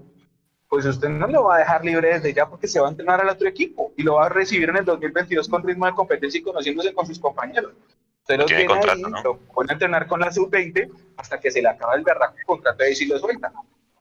pues 0.67 0.85
usted 0.85 1.09
no 1.09 1.27
lo 1.27 1.45
va 1.45 1.55
a 1.55 1.59
dejar 1.59 1.83
libre 1.83 2.13
desde 2.13 2.33
ya 2.33 2.47
porque 2.47 2.67
se 2.67 2.79
va 2.79 2.87
a 2.87 2.91
entrenar 2.91 3.21
al 3.21 3.29
otro 3.29 3.47
equipo 3.47 3.93
y 3.97 4.03
lo 4.03 4.15
va 4.15 4.27
a 4.27 4.29
recibir 4.29 4.69
en 4.69 4.77
el 4.77 4.85
2022 4.85 5.47
con 5.47 5.63
ritmo 5.63 5.85
de 5.85 5.93
competencia 5.93 6.39
y 6.39 6.43
conociéndose 6.43 6.93
con 6.93 7.07
sus 7.07 7.17
compañeros. 7.17 7.73
Usted 8.21 8.37
lo 8.37 8.45
tiene, 8.45 8.67
ahí, 8.71 9.01
lo 9.23 9.39
pone 9.39 9.71
a 9.71 9.73
entrenar 9.73 10.05
con 10.05 10.19
la 10.19 10.31
sub-20 10.31 10.91
hasta 11.17 11.39
que 11.39 11.49
se 11.49 11.61
le 11.61 11.69
acaba 11.69 11.95
el 11.95 12.03
berraco 12.03 12.35
contrato 12.45 12.85
y 12.85 12.95
si 12.95 13.07
lo 13.07 13.17
suelta, 13.17 13.51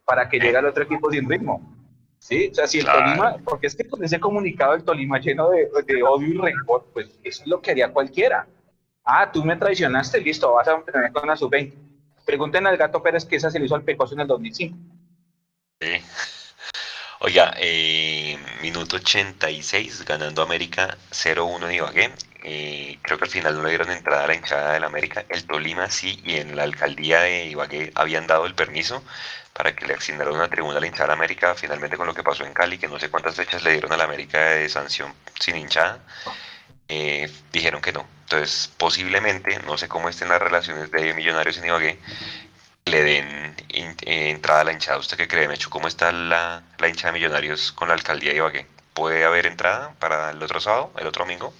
para 0.05 0.29
que 0.29 0.39
llegue 0.39 0.57
al 0.57 0.67
otro 0.67 0.83
equipo 0.83 1.11
sin 1.11 1.27
ritmo. 1.27 1.75
Sí, 2.19 2.49
o 2.51 2.55
sea, 2.55 2.67
si 2.67 2.81
el 2.81 2.87
Tolima, 2.87 3.37
porque 3.45 3.69
es 3.69 3.77
que 3.77 3.89
con 3.89 4.03
ese 4.03 4.19
comunicado 4.19 4.75
el 4.75 4.83
Tolima 4.83 5.21
lleno 5.21 5.49
de, 5.51 5.71
de, 5.87 6.03
odio 6.03 6.27
y 6.27 6.37
rencor, 6.37 6.87
pues 6.93 7.07
eso 7.23 7.43
es 7.43 7.47
lo 7.47 7.63
que 7.63 7.71
haría 7.71 7.93
cualquiera. 7.93 8.47
Ah, 9.05 9.31
tú 9.33 9.45
me 9.45 9.57
traicionaste, 9.57 10.21
listo, 10.21 10.53
vas 10.53 10.67
a 10.67 10.75
entrenar 10.75 11.13
con 11.13 11.29
la 11.29 11.37
sub-20 11.37 11.88
Pregunten 12.29 12.67
al 12.67 12.77
Gato 12.77 13.03
Pérez 13.03 13.25
que 13.25 13.37
esa 13.37 13.51
se 13.51 13.59
le 13.59 13.65
hizo 13.65 13.75
al 13.75 13.85
Pecoso 13.85 14.13
en 14.13 14.21
el 14.21 14.27
2005. 14.27 14.77
Sí. 15.81 15.89
Oiga, 17.21 17.55
eh, 17.57 18.39
minuto 18.61 18.97
86, 18.97 20.05
ganando 20.05 20.43
América 20.43 20.99
0-1 21.11 21.67
de 21.67 21.77
Ibagué. 21.77 22.13
Eh, 22.45 22.99
creo 23.01 23.17
que 23.17 23.25
al 23.25 23.31
final 23.31 23.57
no 23.57 23.63
le 23.63 23.71
dieron 23.71 23.91
entrada 23.91 24.25
a 24.25 24.27
la 24.27 24.35
hinchada 24.35 24.75
del 24.75 24.85
América. 24.85 25.25
El 25.31 25.47
Tolima 25.47 25.89
sí, 25.89 26.21
y 26.23 26.35
en 26.35 26.55
la 26.55 26.65
alcaldía 26.65 27.23
de 27.23 27.47
Ibagué 27.47 27.93
habían 27.95 28.27
dado 28.27 28.45
el 28.45 28.55
permiso 28.55 29.03
para 29.55 29.75
que 29.75 29.87
le 29.87 29.95
asignaran 29.95 30.35
una 30.35 30.51
tribuna 30.51 30.77
a 30.77 30.81
la 30.83 30.87
hinchada 30.87 31.07
de 31.07 31.15
América. 31.15 31.55
Finalmente, 31.55 31.97
con 31.97 32.07
lo 32.07 32.13
que 32.13 32.23
pasó 32.23 32.45
en 32.45 32.53
Cali, 32.53 32.77
que 32.77 32.89
no 32.89 32.99
sé 32.99 33.09
cuántas 33.09 33.37
fechas 33.37 33.65
le 33.65 33.73
dieron 33.73 33.91
a 33.95 33.97
la 33.97 34.05
América 34.05 34.51
de 34.51 34.69
sanción 34.69 35.15
sin 35.41 35.57
hinchada, 35.57 36.05
eh, 36.89 37.33
dijeron 37.51 37.81
que 37.81 37.93
no. 37.93 38.18
Entonces, 38.31 38.71
posiblemente, 38.77 39.59
no 39.61 39.79
sé 39.79 39.89
cómo 39.89 40.11
estén 40.11 40.29
las 40.29 40.43
relaciones 40.43 40.91
de 40.91 41.15
Millonarios 41.15 41.57
en 41.57 41.65
Ibagué, 41.65 41.99
le 42.85 43.03
den 43.03 43.57
eh, 43.71 44.31
entrada 44.31 44.61
a 44.61 44.65
la 44.65 44.73
hinchada. 44.73 44.99
¿Usted 44.99 45.17
qué 45.17 45.27
cree, 45.27 45.49
Mecho? 45.49 45.71
¿Cómo 45.71 45.89
está 45.89 46.13
la, 46.13 46.63
la 46.79 46.89
hinchada 46.89 47.13
de 47.13 47.21
Millonarios 47.21 47.73
con 47.73 47.89
la 47.89 47.95
alcaldía 47.95 48.33
de 48.33 48.37
Ibagué? 48.37 48.67
¿Puede 48.93 49.25
haber 49.25 49.47
entrada 49.47 49.95
para 49.99 50.33
el 50.33 50.43
otro 50.43 50.61
sábado, 50.61 50.93
el 50.99 51.07
otro 51.07 51.25
domingo? 51.25 51.55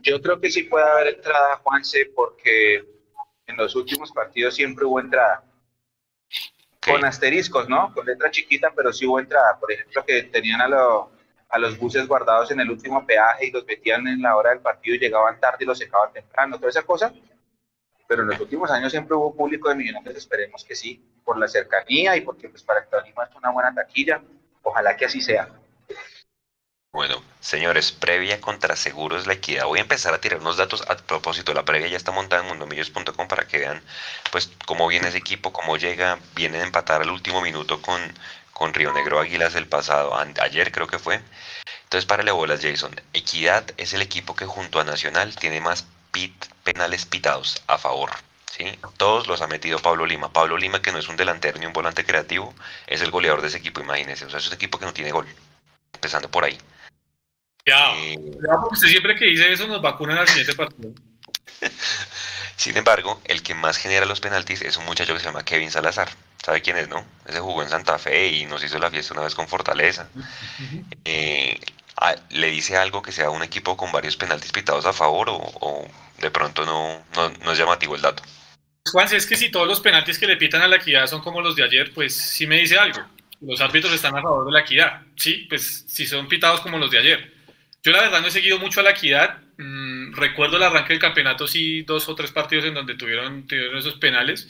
Yo 0.00 0.22
creo 0.22 0.40
que 0.40 0.50
sí 0.50 0.62
puede 0.62 0.90
haber 0.90 1.16
entrada, 1.16 1.60
Juanse, 1.62 2.10
porque 2.16 2.82
en 3.46 3.56
los 3.58 3.74
últimos 3.76 4.12
partidos 4.12 4.54
siempre 4.54 4.86
hubo 4.86 4.98
entrada. 4.98 5.44
Con 6.86 7.04
asteriscos, 7.04 7.68
¿no? 7.68 7.92
Con 7.92 8.06
letra 8.06 8.30
chiquita, 8.30 8.72
pero 8.74 8.90
sí 8.94 9.04
hubo 9.04 9.20
entrada. 9.20 9.58
Por 9.60 9.72
ejemplo, 9.72 10.02
que 10.06 10.22
tenían 10.22 10.62
a 10.62 10.68
los 10.68 11.08
a 11.52 11.58
los 11.58 11.78
buses 11.78 12.08
guardados 12.08 12.50
en 12.50 12.60
el 12.60 12.70
último 12.70 13.04
peaje 13.06 13.46
y 13.46 13.50
los 13.50 13.66
metían 13.66 14.08
en 14.08 14.22
la 14.22 14.34
hora 14.36 14.50
del 14.50 14.60
partido 14.60 14.96
y 14.96 14.98
llegaban 14.98 15.38
tarde 15.38 15.58
y 15.60 15.66
los 15.66 15.76
secaban 15.76 16.10
temprano, 16.10 16.56
toda 16.56 16.70
esa 16.70 16.82
cosa. 16.82 17.12
Pero 18.08 18.22
en 18.22 18.28
los 18.28 18.40
últimos 18.40 18.70
años 18.70 18.90
siempre 18.90 19.14
hubo 19.14 19.36
público 19.36 19.68
de 19.68 19.74
Millonarios, 19.74 20.16
esperemos 20.16 20.64
que 20.64 20.74
sí, 20.74 21.04
por 21.22 21.38
la 21.38 21.46
cercanía 21.46 22.16
y 22.16 22.22
porque 22.22 22.48
pues 22.48 22.62
para 22.62 22.80
el 22.80 22.88
Tolima 22.88 23.24
es 23.24 23.36
una 23.36 23.50
buena 23.50 23.74
taquilla. 23.74 24.22
Ojalá 24.62 24.96
que 24.96 25.04
así 25.04 25.20
sea. 25.20 25.46
Bueno, 26.90 27.22
señores, 27.40 27.92
previa 27.92 28.40
contra 28.40 28.74
Seguros 28.74 29.26
La 29.26 29.34
Equidad. 29.34 29.66
Voy 29.66 29.78
a 29.78 29.82
empezar 29.82 30.14
a 30.14 30.20
tirar 30.20 30.40
unos 30.40 30.56
datos 30.56 30.82
a 30.88 30.96
propósito. 30.96 31.52
La 31.52 31.64
previa 31.64 31.88
ya 31.88 31.96
está 31.98 32.12
montada 32.12 32.42
en 32.42 32.48
mundomillos.com 32.48 33.28
para 33.28 33.46
que 33.46 33.58
vean 33.58 33.82
pues 34.30 34.50
cómo 34.66 34.88
viene 34.88 35.08
ese 35.08 35.18
equipo, 35.18 35.52
cómo 35.52 35.76
llega, 35.76 36.18
viene 36.34 36.60
a 36.60 36.64
empatar 36.64 37.02
al 37.02 37.10
último 37.10 37.42
minuto 37.42 37.80
con, 37.82 38.00
con 38.52 38.74
Río 38.74 38.92
Negro 38.92 39.20
Águilas 39.20 39.54
el 39.54 39.66
pasado, 39.66 40.16
ayer 40.40 40.72
creo 40.72 40.86
que 40.86 40.98
fue. 40.98 41.20
Entonces, 41.84 42.06
párale 42.06 42.30
bolas, 42.32 42.60
Jason. 42.62 42.94
Equidad 43.12 43.64
es 43.76 43.92
el 43.92 44.02
equipo 44.02 44.34
que 44.34 44.46
junto 44.46 44.80
a 44.80 44.84
Nacional 44.84 45.36
tiene 45.36 45.60
más 45.60 45.86
pit, 46.10 46.32
penales 46.64 47.04
pitados 47.04 47.62
a 47.66 47.76
favor. 47.76 48.10
¿sí? 48.50 48.64
Todos 48.96 49.26
los 49.26 49.42
ha 49.42 49.46
metido 49.46 49.78
Pablo 49.78 50.06
Lima. 50.06 50.32
Pablo 50.32 50.56
Lima, 50.56 50.80
que 50.80 50.92
no 50.92 50.98
es 50.98 51.08
un 51.08 51.16
delantero 51.16 51.58
ni 51.58 51.66
un 51.66 51.72
volante 51.72 52.04
creativo, 52.04 52.54
es 52.86 53.02
el 53.02 53.10
goleador 53.10 53.42
de 53.42 53.48
ese 53.48 53.58
equipo, 53.58 53.80
imagínense. 53.80 54.24
O 54.24 54.30
sea, 54.30 54.38
es 54.38 54.46
un 54.46 54.54
equipo 54.54 54.78
que 54.78 54.86
no 54.86 54.92
tiene 54.92 55.12
gol. 55.12 55.26
Empezando 55.92 56.30
por 56.30 56.44
ahí. 56.44 56.58
Ya, 57.66 57.94
eh, 57.96 58.18
porque 58.18 58.74
usted 58.74 58.88
siempre 58.88 59.14
que 59.14 59.26
dice 59.26 59.52
eso 59.52 59.66
nos 59.68 59.82
vacunan 59.82 60.18
al 60.18 60.28
siguiente 60.28 60.54
partido. 60.54 60.92
Sin 62.56 62.76
embargo, 62.76 63.20
el 63.24 63.42
que 63.42 63.54
más 63.54 63.76
genera 63.76 64.06
los 64.06 64.20
penaltis 64.20 64.62
es 64.62 64.76
un 64.76 64.84
muchacho 64.84 65.12
que 65.14 65.20
se 65.20 65.26
llama 65.26 65.44
Kevin 65.44 65.70
Salazar. 65.70 66.08
¿Sabe 66.44 66.60
quién 66.60 66.76
es, 66.76 66.88
no? 66.88 67.04
Ese 67.26 67.38
jugó 67.38 67.62
en 67.62 67.68
Santa 67.68 67.98
Fe 67.98 68.28
y 68.28 68.46
nos 68.46 68.64
hizo 68.64 68.78
la 68.78 68.90
fiesta 68.90 69.14
una 69.14 69.22
vez 69.22 69.34
con 69.34 69.46
Fortaleza. 69.46 70.08
Eh, 71.04 71.58
¿Le 72.30 72.50
dice 72.50 72.76
algo 72.76 73.00
que 73.00 73.12
sea 73.12 73.30
un 73.30 73.44
equipo 73.44 73.76
con 73.76 73.92
varios 73.92 74.16
penaltis 74.16 74.50
pitados 74.50 74.84
a 74.86 74.92
favor 74.92 75.28
o, 75.30 75.88
de 76.18 76.30
pronto 76.32 76.66
no, 76.66 77.04
no, 77.14 77.52
es 77.52 77.58
llamativo 77.58 77.94
el 77.94 78.02
dato? 78.02 78.24
Juan, 78.90 79.06
es 79.14 79.24
que 79.24 79.36
si 79.36 79.52
todos 79.52 79.68
los 79.68 79.80
penaltis 79.80 80.18
que 80.18 80.26
le 80.26 80.36
pitan 80.36 80.62
a 80.62 80.66
la 80.66 80.76
equidad 80.76 81.06
son 81.06 81.22
como 81.22 81.40
los 81.40 81.54
de 81.54 81.62
ayer, 81.62 81.94
pues 81.94 82.16
sí 82.16 82.48
me 82.48 82.58
dice 82.58 82.76
algo. 82.76 83.00
Los 83.40 83.60
árbitros 83.60 83.92
están 83.92 84.16
a 84.16 84.22
favor 84.22 84.46
de 84.46 84.52
la 84.52 84.60
equidad. 84.60 85.02
Sí, 85.14 85.46
pues 85.48 85.84
si 85.86 86.06
son 86.06 86.26
pitados 86.26 86.60
como 86.60 86.78
los 86.78 86.90
de 86.90 86.98
ayer. 86.98 87.32
Yo 87.84 87.92
la 87.92 88.00
verdad 88.00 88.20
no 88.20 88.26
he 88.26 88.32
seguido 88.32 88.58
mucho 88.58 88.80
a 88.80 88.82
la 88.82 88.90
equidad. 88.90 89.38
Mm, 89.58 90.14
recuerdo 90.14 90.56
el 90.56 90.64
arranque 90.64 90.92
del 90.92 91.00
campeonato, 91.00 91.46
sí, 91.46 91.82
dos 91.82 92.08
o 92.08 92.16
tres 92.16 92.32
partidos 92.32 92.64
en 92.64 92.74
donde 92.74 92.96
tuvieron, 92.96 93.46
tuvieron 93.46 93.78
esos 93.78 93.94
penales. 93.94 94.48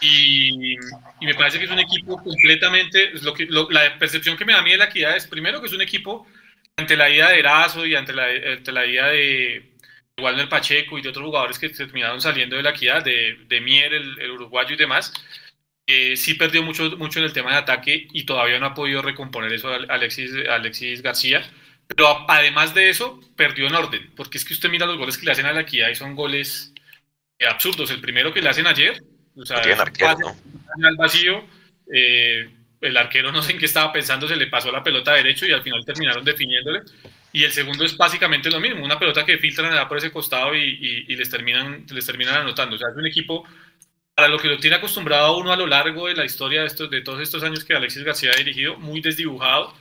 Y, 0.00 0.76
me 1.20 1.34
parece 1.34 1.58
que 1.58 1.64
es 1.64 1.70
un 1.70 1.78
equipo 1.78 2.22
completamente, 2.22 3.10
lo 3.22 3.32
que, 3.32 3.46
la 3.46 3.98
percepción 3.98 4.36
que 4.36 4.44
me 4.44 4.52
da 4.52 4.58
a 4.58 4.62
mí 4.62 4.70
de 4.70 4.76
la 4.76 4.84
equidad 4.86 5.16
es 5.16 5.26
primero 5.26 5.60
que 5.60 5.66
es 5.66 5.72
un 5.72 5.80
equipo 5.80 6.26
ante 6.76 6.96
la 6.96 7.08
ida 7.08 7.30
de 7.30 7.38
Erazo 7.38 7.86
y 7.86 7.94
ante 7.94 8.12
la, 8.12 8.26
ante 8.26 8.72
la 8.72 8.86
ida 8.86 9.08
de 9.08 9.72
Walner 10.20 10.48
Pacheco 10.48 10.98
y 10.98 11.02
de 11.02 11.08
otros 11.08 11.24
jugadores 11.24 11.58
que 11.58 11.70
terminaron 11.70 12.20
saliendo 12.20 12.56
de 12.56 12.62
la 12.62 12.70
equidad, 12.70 13.02
de, 13.02 13.38
de 13.48 13.60
Mier, 13.60 13.94
el, 13.94 14.30
uruguayo 14.30 14.74
y 14.74 14.78
demás, 14.78 15.12
eh, 15.86 16.16
sí 16.16 16.34
perdió 16.34 16.62
mucho, 16.62 16.96
mucho 16.96 17.18
en 17.18 17.26
el 17.26 17.32
tema 17.32 17.52
de 17.52 17.58
ataque 17.58 18.08
y 18.12 18.24
todavía 18.24 18.58
no 18.58 18.66
ha 18.66 18.74
podido 18.74 19.02
recomponer 19.02 19.52
eso 19.52 19.68
Alexis, 19.72 20.32
Alexis 20.48 21.02
García. 21.02 21.42
Pero 21.86 22.28
además 22.28 22.74
de 22.74 22.90
eso, 22.90 23.20
perdió 23.36 23.66
en 23.68 23.74
orden, 23.74 24.12
porque 24.16 24.38
es 24.38 24.44
que 24.44 24.54
usted 24.54 24.68
mira 24.70 24.86
los 24.86 24.98
goles 24.98 25.16
que 25.16 25.26
le 25.26 25.32
hacen 25.32 25.46
a 25.46 25.52
la 25.52 25.60
equidad 25.60 25.88
y 25.88 25.94
son 25.94 26.16
goles 26.16 26.74
absurdos. 27.48 27.90
El 27.90 28.00
primero 28.00 28.32
que 28.32 28.42
le 28.42 28.48
hacen 28.48 28.66
ayer, 28.66 29.00
o 29.36 29.44
sea, 29.44 29.58
al 29.58 30.96
vacío, 30.96 31.44
eh, 31.92 32.48
el 32.80 32.96
arquero 32.96 33.32
no 33.32 33.42
sé 33.42 33.52
en 33.52 33.58
qué 33.58 33.66
estaba 33.66 33.92
pensando, 33.92 34.28
se 34.28 34.36
le 34.36 34.46
pasó 34.46 34.70
la 34.70 34.82
pelota 34.82 35.12
derecho 35.12 35.46
y 35.46 35.52
al 35.52 35.62
final 35.62 35.84
terminaron 35.84 36.24
definiéndole. 36.24 36.82
Y 37.32 37.44
el 37.44 37.52
segundo 37.52 37.84
es 37.84 37.96
básicamente 37.96 38.50
lo 38.50 38.60
mismo, 38.60 38.84
una 38.84 38.98
pelota 38.98 39.24
que 39.24 39.38
filtran 39.38 39.88
por 39.88 39.98
ese 39.98 40.10
costado 40.10 40.54
y, 40.54 41.04
les, 41.04 41.28
terminan, 41.28 41.84
les 41.90 42.06
terminan 42.06 42.36
anotando. 42.36 42.76
O 42.76 42.78
sea, 42.78 42.88
es 42.88 42.96
un 42.96 43.06
equipo 43.06 43.44
para 44.14 44.28
lo 44.28 44.38
que 44.38 44.48
lo 44.48 44.56
tiene 44.56 44.76
acostumbrado 44.76 45.36
uno 45.36 45.52
a 45.52 45.56
lo 45.56 45.66
largo 45.66 46.06
de 46.08 46.14
la 46.14 46.24
historia 46.24 46.62
de, 46.62 46.68
estos, 46.68 46.88
de 46.88 47.02
todos 47.02 47.20
estos 47.20 47.42
años 47.42 47.64
que 47.64 47.74
Alexis 47.74 48.04
García 48.04 48.30
ha 48.32 48.38
dirigido, 48.38 48.78
muy 48.78 49.02
desdibujado, 49.02 49.74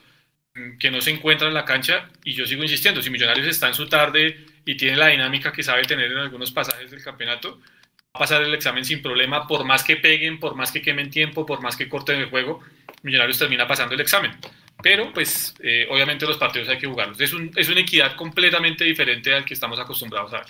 mm, 0.55 0.77
que 0.77 0.91
no 0.91 0.99
se 0.99 1.11
encuentra 1.11 1.47
en 1.47 1.53
la 1.53 1.63
cancha. 1.63 2.09
Y 2.25 2.33
yo 2.33 2.45
sigo 2.45 2.61
insistiendo, 2.61 3.01
si 3.01 3.09
Millonarios 3.09 3.47
está 3.47 3.69
en 3.69 3.75
su 3.75 3.87
tarde 3.87 4.45
y 4.65 4.75
tiene 4.75 4.97
la 4.97 5.07
dinámica 5.07 5.53
que 5.53 5.63
sabe 5.63 5.83
tener 5.83 6.11
en 6.11 6.17
algunos 6.17 6.51
pasajes 6.51 6.91
del 6.91 7.01
campeonato, 7.01 7.61
pasar 8.17 8.41
el 8.41 8.53
examen 8.53 8.85
sin 8.85 9.01
problema, 9.01 9.47
por 9.47 9.65
más 9.65 9.83
que 9.83 9.97
peguen, 9.97 10.39
por 10.39 10.55
más 10.55 10.71
que 10.71 10.81
quemen 10.81 11.09
tiempo, 11.09 11.45
por 11.45 11.61
más 11.61 11.75
que 11.75 11.89
corten 11.89 12.19
el 12.19 12.29
juego, 12.29 12.61
Millonarios 13.03 13.37
termina 13.37 13.67
pasando 13.67 13.93
el 13.93 14.01
examen. 14.01 14.35
Pero, 14.81 15.13
pues, 15.13 15.55
eh, 15.61 15.87
obviamente 15.89 16.25
los 16.25 16.37
partidos 16.37 16.69
hay 16.69 16.77
que 16.77 16.87
jugarlos. 16.87 17.19
Es, 17.21 17.33
un, 17.33 17.51
es 17.55 17.69
una 17.69 17.81
equidad 17.81 18.15
completamente 18.15 18.83
diferente 18.83 19.33
al 19.33 19.45
que 19.45 19.53
estamos 19.53 19.79
acostumbrados 19.79 20.33
a 20.33 20.39
ver. 20.39 20.47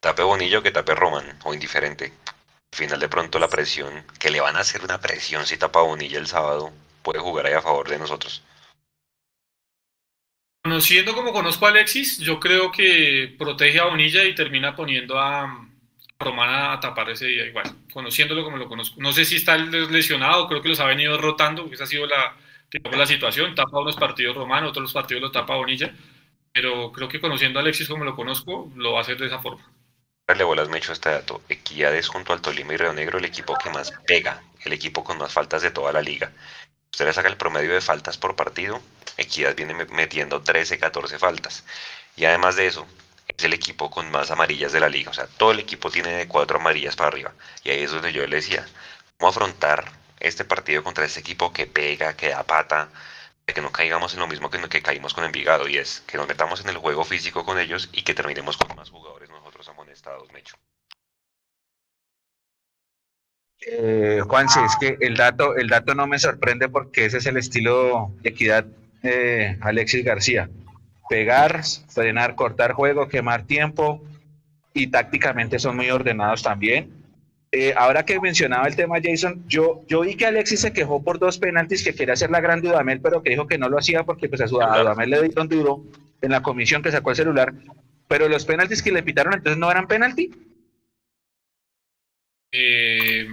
Tape 0.00 0.22
Bonillo 0.22 0.62
que 0.62 0.70
tape 0.70 0.94
Roman, 0.94 1.38
o 1.44 1.54
indiferente. 1.54 2.12
Al 2.72 2.76
final, 2.76 3.00
de 3.00 3.08
pronto, 3.08 3.38
la 3.38 3.48
presión, 3.48 4.04
que 4.18 4.30
le 4.30 4.40
van 4.40 4.56
a 4.56 4.60
hacer 4.60 4.82
una 4.82 5.00
presión 5.00 5.46
si 5.46 5.56
tapa 5.56 5.82
Bonilla 5.82 6.18
el 6.18 6.26
sábado, 6.26 6.72
puede 7.02 7.20
jugar 7.20 7.46
ahí 7.46 7.54
a 7.54 7.62
favor 7.62 7.88
de 7.88 7.98
nosotros. 7.98 8.42
Conociendo 10.62 11.14
como 11.14 11.32
conozco 11.32 11.66
a 11.66 11.68
Alexis, 11.68 12.18
yo 12.18 12.40
creo 12.40 12.72
que 12.72 13.34
protege 13.38 13.80
a 13.80 13.84
Bonilla 13.84 14.24
y 14.24 14.34
termina 14.34 14.74
poniendo 14.74 15.18
a, 15.18 15.68
Romana 16.18 16.72
a 16.72 16.80
tapar 16.80 17.10
ese 17.10 17.26
día 17.26 17.46
igual, 17.46 17.64
conociéndolo 17.92 18.44
como 18.44 18.56
lo 18.56 18.68
conozco. 18.68 19.00
No 19.00 19.12
sé 19.12 19.24
si 19.24 19.36
está 19.36 19.56
lesionado, 19.56 20.48
creo 20.48 20.62
que 20.62 20.68
los 20.68 20.80
ha 20.80 20.86
venido 20.86 21.18
rotando, 21.18 21.68
esa 21.72 21.84
ha 21.84 21.86
sido 21.86 22.06
la, 22.06 22.36
la 22.92 23.06
situación. 23.06 23.54
Tapa 23.54 23.80
unos 23.80 23.96
partidos 23.96 24.36
Romano, 24.36 24.68
otros 24.68 24.92
partidos 24.92 25.22
lo 25.22 25.30
tapa 25.30 25.56
Bonilla, 25.56 25.94
pero 26.52 26.92
creo 26.92 27.08
que 27.08 27.20
conociendo 27.20 27.58
a 27.58 27.62
Alexis 27.62 27.88
como 27.88 28.04
lo 28.04 28.14
conozco, 28.14 28.70
lo 28.76 28.92
va 28.92 29.00
a 29.00 29.02
hacer 29.02 29.18
de 29.18 29.26
esa 29.26 29.40
forma. 29.40 29.64
Le 30.34 30.44
bolas 30.44 30.68
me 30.68 30.78
hecho 30.78 30.92
este 30.92 31.10
dato. 31.10 31.42
Equidades 31.48 32.08
junto 32.08 32.32
al 32.32 32.40
Tolima 32.40 32.72
y 32.72 32.76
Río 32.78 32.94
Negro, 32.94 33.18
el 33.18 33.26
equipo 33.26 33.56
que 33.62 33.70
más 33.70 33.92
pega, 34.06 34.42
el 34.64 34.72
equipo 34.72 35.04
con 35.04 35.18
más 35.18 35.32
faltas 35.32 35.62
de 35.62 35.70
toda 35.70 35.92
la 35.92 36.00
liga. 36.00 36.32
Usted 36.92 37.04
le 37.04 37.12
saca 37.12 37.28
el 37.28 37.36
promedio 37.36 37.74
de 37.74 37.80
faltas 37.80 38.16
por 38.16 38.34
partido, 38.34 38.80
Equidad 39.16 39.54
viene 39.54 39.74
metiendo 39.74 40.42
13, 40.42 40.78
14 40.78 41.18
faltas. 41.18 41.64
Y 42.16 42.24
además 42.24 42.56
de 42.56 42.66
eso, 42.66 42.86
es 43.28 43.44
el 43.44 43.52
equipo 43.52 43.90
con 43.90 44.10
más 44.10 44.30
amarillas 44.30 44.72
de 44.72 44.80
la 44.80 44.88
liga. 44.88 45.10
O 45.10 45.14
sea, 45.14 45.26
todo 45.26 45.52
el 45.52 45.60
equipo 45.60 45.90
tiene 45.90 46.10
de 46.10 46.28
cuatro 46.28 46.58
amarillas 46.58 46.96
para 46.96 47.08
arriba. 47.08 47.32
Y 47.62 47.70
ahí 47.70 47.82
es 47.82 47.90
donde 47.90 48.12
yo 48.12 48.26
le 48.26 48.36
decía, 48.36 48.66
¿cómo 49.18 49.30
afrontar 49.30 49.84
este 50.20 50.44
partido 50.44 50.82
contra 50.82 51.04
este 51.04 51.20
equipo 51.20 51.52
que 51.52 51.66
pega, 51.66 52.16
que 52.16 52.30
da 52.30 52.42
pata? 52.44 52.88
Que 53.46 53.60
no 53.60 53.70
caigamos 53.72 54.14
en 54.14 54.20
lo 54.20 54.26
mismo 54.26 54.50
que, 54.50 54.60
que 54.68 54.82
caímos 54.82 55.14
con 55.14 55.24
Envigado. 55.24 55.68
Y 55.68 55.78
es 55.78 56.02
que 56.06 56.16
nos 56.18 56.28
metamos 56.28 56.60
en 56.60 56.68
el 56.68 56.78
juego 56.78 57.04
físico 57.04 57.44
con 57.44 57.58
ellos 57.58 57.88
y 57.92 58.02
que 58.02 58.14
terminemos 58.14 58.56
con 58.56 58.74
más 58.76 58.90
jugadores 58.90 59.28
nosotros 59.30 59.68
amonestados, 59.68 60.32
Mecho. 60.32 60.56
Eh, 63.66 64.20
Juanse, 64.26 64.62
es 64.64 64.76
que 64.76 64.98
el 65.00 65.16
dato, 65.16 65.56
el 65.56 65.68
dato 65.68 65.94
no 65.94 66.06
me 66.06 66.18
sorprende 66.18 66.68
porque 66.68 67.06
ese 67.06 67.18
es 67.18 67.26
el 67.26 67.38
estilo 67.38 68.12
de 68.20 68.30
equidad 68.30 68.64
de 69.02 69.56
Alexis 69.62 70.04
García 70.04 70.50
pegar, 71.08 71.62
frenar, 71.88 72.34
cortar 72.34 72.72
juego, 72.72 73.08
quemar 73.08 73.44
tiempo 73.44 74.02
y 74.72 74.88
tácticamente 74.88 75.58
son 75.58 75.76
muy 75.76 75.90
ordenados 75.90 76.42
también. 76.42 76.90
Eh, 77.52 77.72
ahora 77.76 78.04
que 78.04 78.18
mencionaba 78.18 78.66
el 78.66 78.74
tema 78.74 78.96
Jason, 79.02 79.44
yo, 79.46 79.82
yo 79.86 80.00
vi 80.00 80.16
que 80.16 80.26
Alexis 80.26 80.60
se 80.60 80.72
quejó 80.72 81.04
por 81.04 81.20
dos 81.20 81.38
penaltis 81.38 81.84
que 81.84 81.94
quería 81.94 82.14
hacer 82.14 82.30
la 82.30 82.40
gran 82.40 82.60
Dudamel, 82.60 83.00
pero 83.00 83.22
que 83.22 83.30
dijo 83.30 83.46
que 83.46 83.58
no 83.58 83.68
lo 83.68 83.78
hacía 83.78 84.02
porque 84.02 84.28
pues 84.28 84.40
a, 84.40 84.48
su, 84.48 84.56
Dudamel 84.56 85.10
le 85.10 85.22
dieron 85.22 85.48
duro 85.48 85.84
en 86.20 86.32
la 86.32 86.42
comisión 86.42 86.82
que 86.82 86.90
sacó 86.90 87.10
el 87.10 87.16
celular. 87.16 87.54
Pero 88.08 88.28
los 88.28 88.44
penaltis 88.44 88.82
que 88.82 88.90
le 88.90 89.04
pitaron 89.04 89.34
entonces 89.34 89.58
no 89.58 89.70
eran 89.70 89.86
penalti. 89.86 90.32
Eh, 92.50 93.28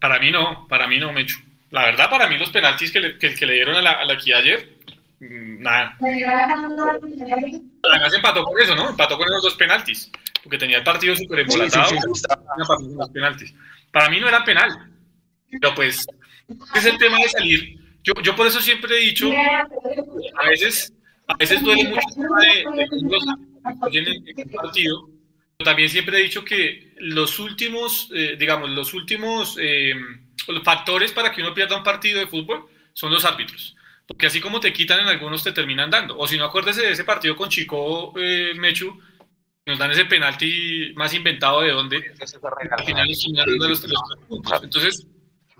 para 0.00 0.18
mí 0.18 0.32
no, 0.32 0.66
para 0.68 0.88
mí 0.88 0.98
no, 0.98 1.12
Mecho. 1.12 1.38
La 1.70 1.84
verdad, 1.84 2.10
para 2.10 2.28
mí 2.28 2.36
los 2.36 2.50
penaltis 2.50 2.90
que 2.90 3.00
le, 3.00 3.18
que, 3.18 3.46
le 3.46 3.54
dieron 3.54 3.76
a 3.76 3.82
la, 3.82 3.92
a 3.92 4.04
la 4.04 4.14
ayer 4.14 4.79
Mm, 4.79 4.79
nada. 5.20 5.96
Además 7.82 8.14
empató 8.14 8.44
con 8.44 8.60
eso, 8.60 8.74
¿no? 8.74 8.90
Empató 8.90 9.16
con 9.18 9.26
esos 9.28 9.42
dos 9.42 9.54
penaltis, 9.54 10.10
porque 10.42 10.58
tenía 10.58 10.78
el 10.78 10.84
partido 10.84 11.14
súper 11.14 11.40
embolatado. 11.40 11.90
penaltis. 13.12 13.54
Para 13.92 14.08
mí 14.08 14.20
no 14.20 14.28
era 14.28 14.44
penal, 14.44 14.90
pero 15.50 15.74
pues 15.74 16.06
es 16.74 16.84
el 16.86 16.98
tema 16.98 17.18
de 17.18 17.28
salir. 17.28 17.78
Yo, 18.02 18.14
yo 18.22 18.34
por 18.34 18.46
eso 18.46 18.60
siempre 18.60 18.96
he 18.96 19.00
dicho, 19.00 19.30
a 19.30 20.48
veces, 20.48 20.92
a 21.26 21.34
veces 21.36 21.62
duele 21.62 21.84
mucho 21.84 22.00
el 22.08 22.14
tema 22.14 22.40
de, 22.40 24.00
de, 24.00 24.42
el 24.42 24.50
partido, 24.50 25.10
pero 25.58 25.70
también 25.70 25.90
siempre 25.90 26.18
he 26.18 26.22
dicho 26.22 26.44
que 26.44 26.94
los 26.98 27.38
últimos, 27.38 28.08
eh, 28.14 28.36
digamos, 28.38 28.70
los 28.70 28.94
últimos 28.94 29.58
eh, 29.60 29.94
factores 30.64 31.12
para 31.12 31.30
que 31.30 31.42
uno 31.42 31.52
pierda 31.52 31.76
un 31.76 31.84
partido 31.84 32.18
de 32.18 32.26
fútbol 32.26 32.64
son 32.94 33.12
los 33.12 33.24
árbitros. 33.26 33.76
Porque 34.10 34.26
así 34.26 34.40
como 34.40 34.58
te 34.58 34.72
quitan 34.72 34.98
en 34.98 35.06
algunos, 35.06 35.44
te 35.44 35.52
terminan 35.52 35.88
dando. 35.88 36.18
O 36.18 36.26
si 36.26 36.36
no, 36.36 36.44
acuérdese 36.44 36.82
de 36.82 36.90
ese 36.90 37.04
partido 37.04 37.36
con 37.36 37.48
Chico 37.48 38.12
eh, 38.18 38.52
Mechu, 38.56 39.00
nos 39.64 39.78
dan 39.78 39.92
ese 39.92 40.04
penalti 40.04 40.92
más 40.96 41.14
inventado 41.14 41.60
de 41.60 41.70
dónde. 41.70 42.12
Al 42.70 42.84
final 42.84 43.08
los, 43.56 43.86
puntos. 44.28 44.62
Entonces, 44.64 45.06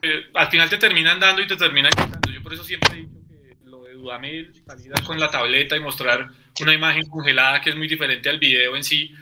eh, 0.02 0.26
al 0.34 0.48
final 0.48 0.68
te 0.68 0.78
terminan 0.78 1.20
dando 1.20 1.42
y 1.42 1.46
te 1.46 1.56
terminan 1.56 1.92
quitando. 1.92 2.28
Yo 2.28 2.42
por 2.42 2.52
eso 2.52 2.64
siempre 2.64 2.98
he 2.98 3.02
dicho 3.02 3.20
que 3.28 3.56
lo 3.70 3.84
de 3.84 3.94
Dudamel, 3.94 4.52
salir 4.66 4.92
con 5.06 5.20
la 5.20 5.30
tableta 5.30 5.76
y 5.76 5.80
mostrar 5.80 6.28
una 6.60 6.74
imagen 6.74 7.08
congelada 7.08 7.60
que 7.60 7.70
es 7.70 7.76
muy 7.76 7.86
diferente 7.86 8.28
al 8.28 8.40
video 8.40 8.74
en 8.74 8.82
sí, 8.82 9.14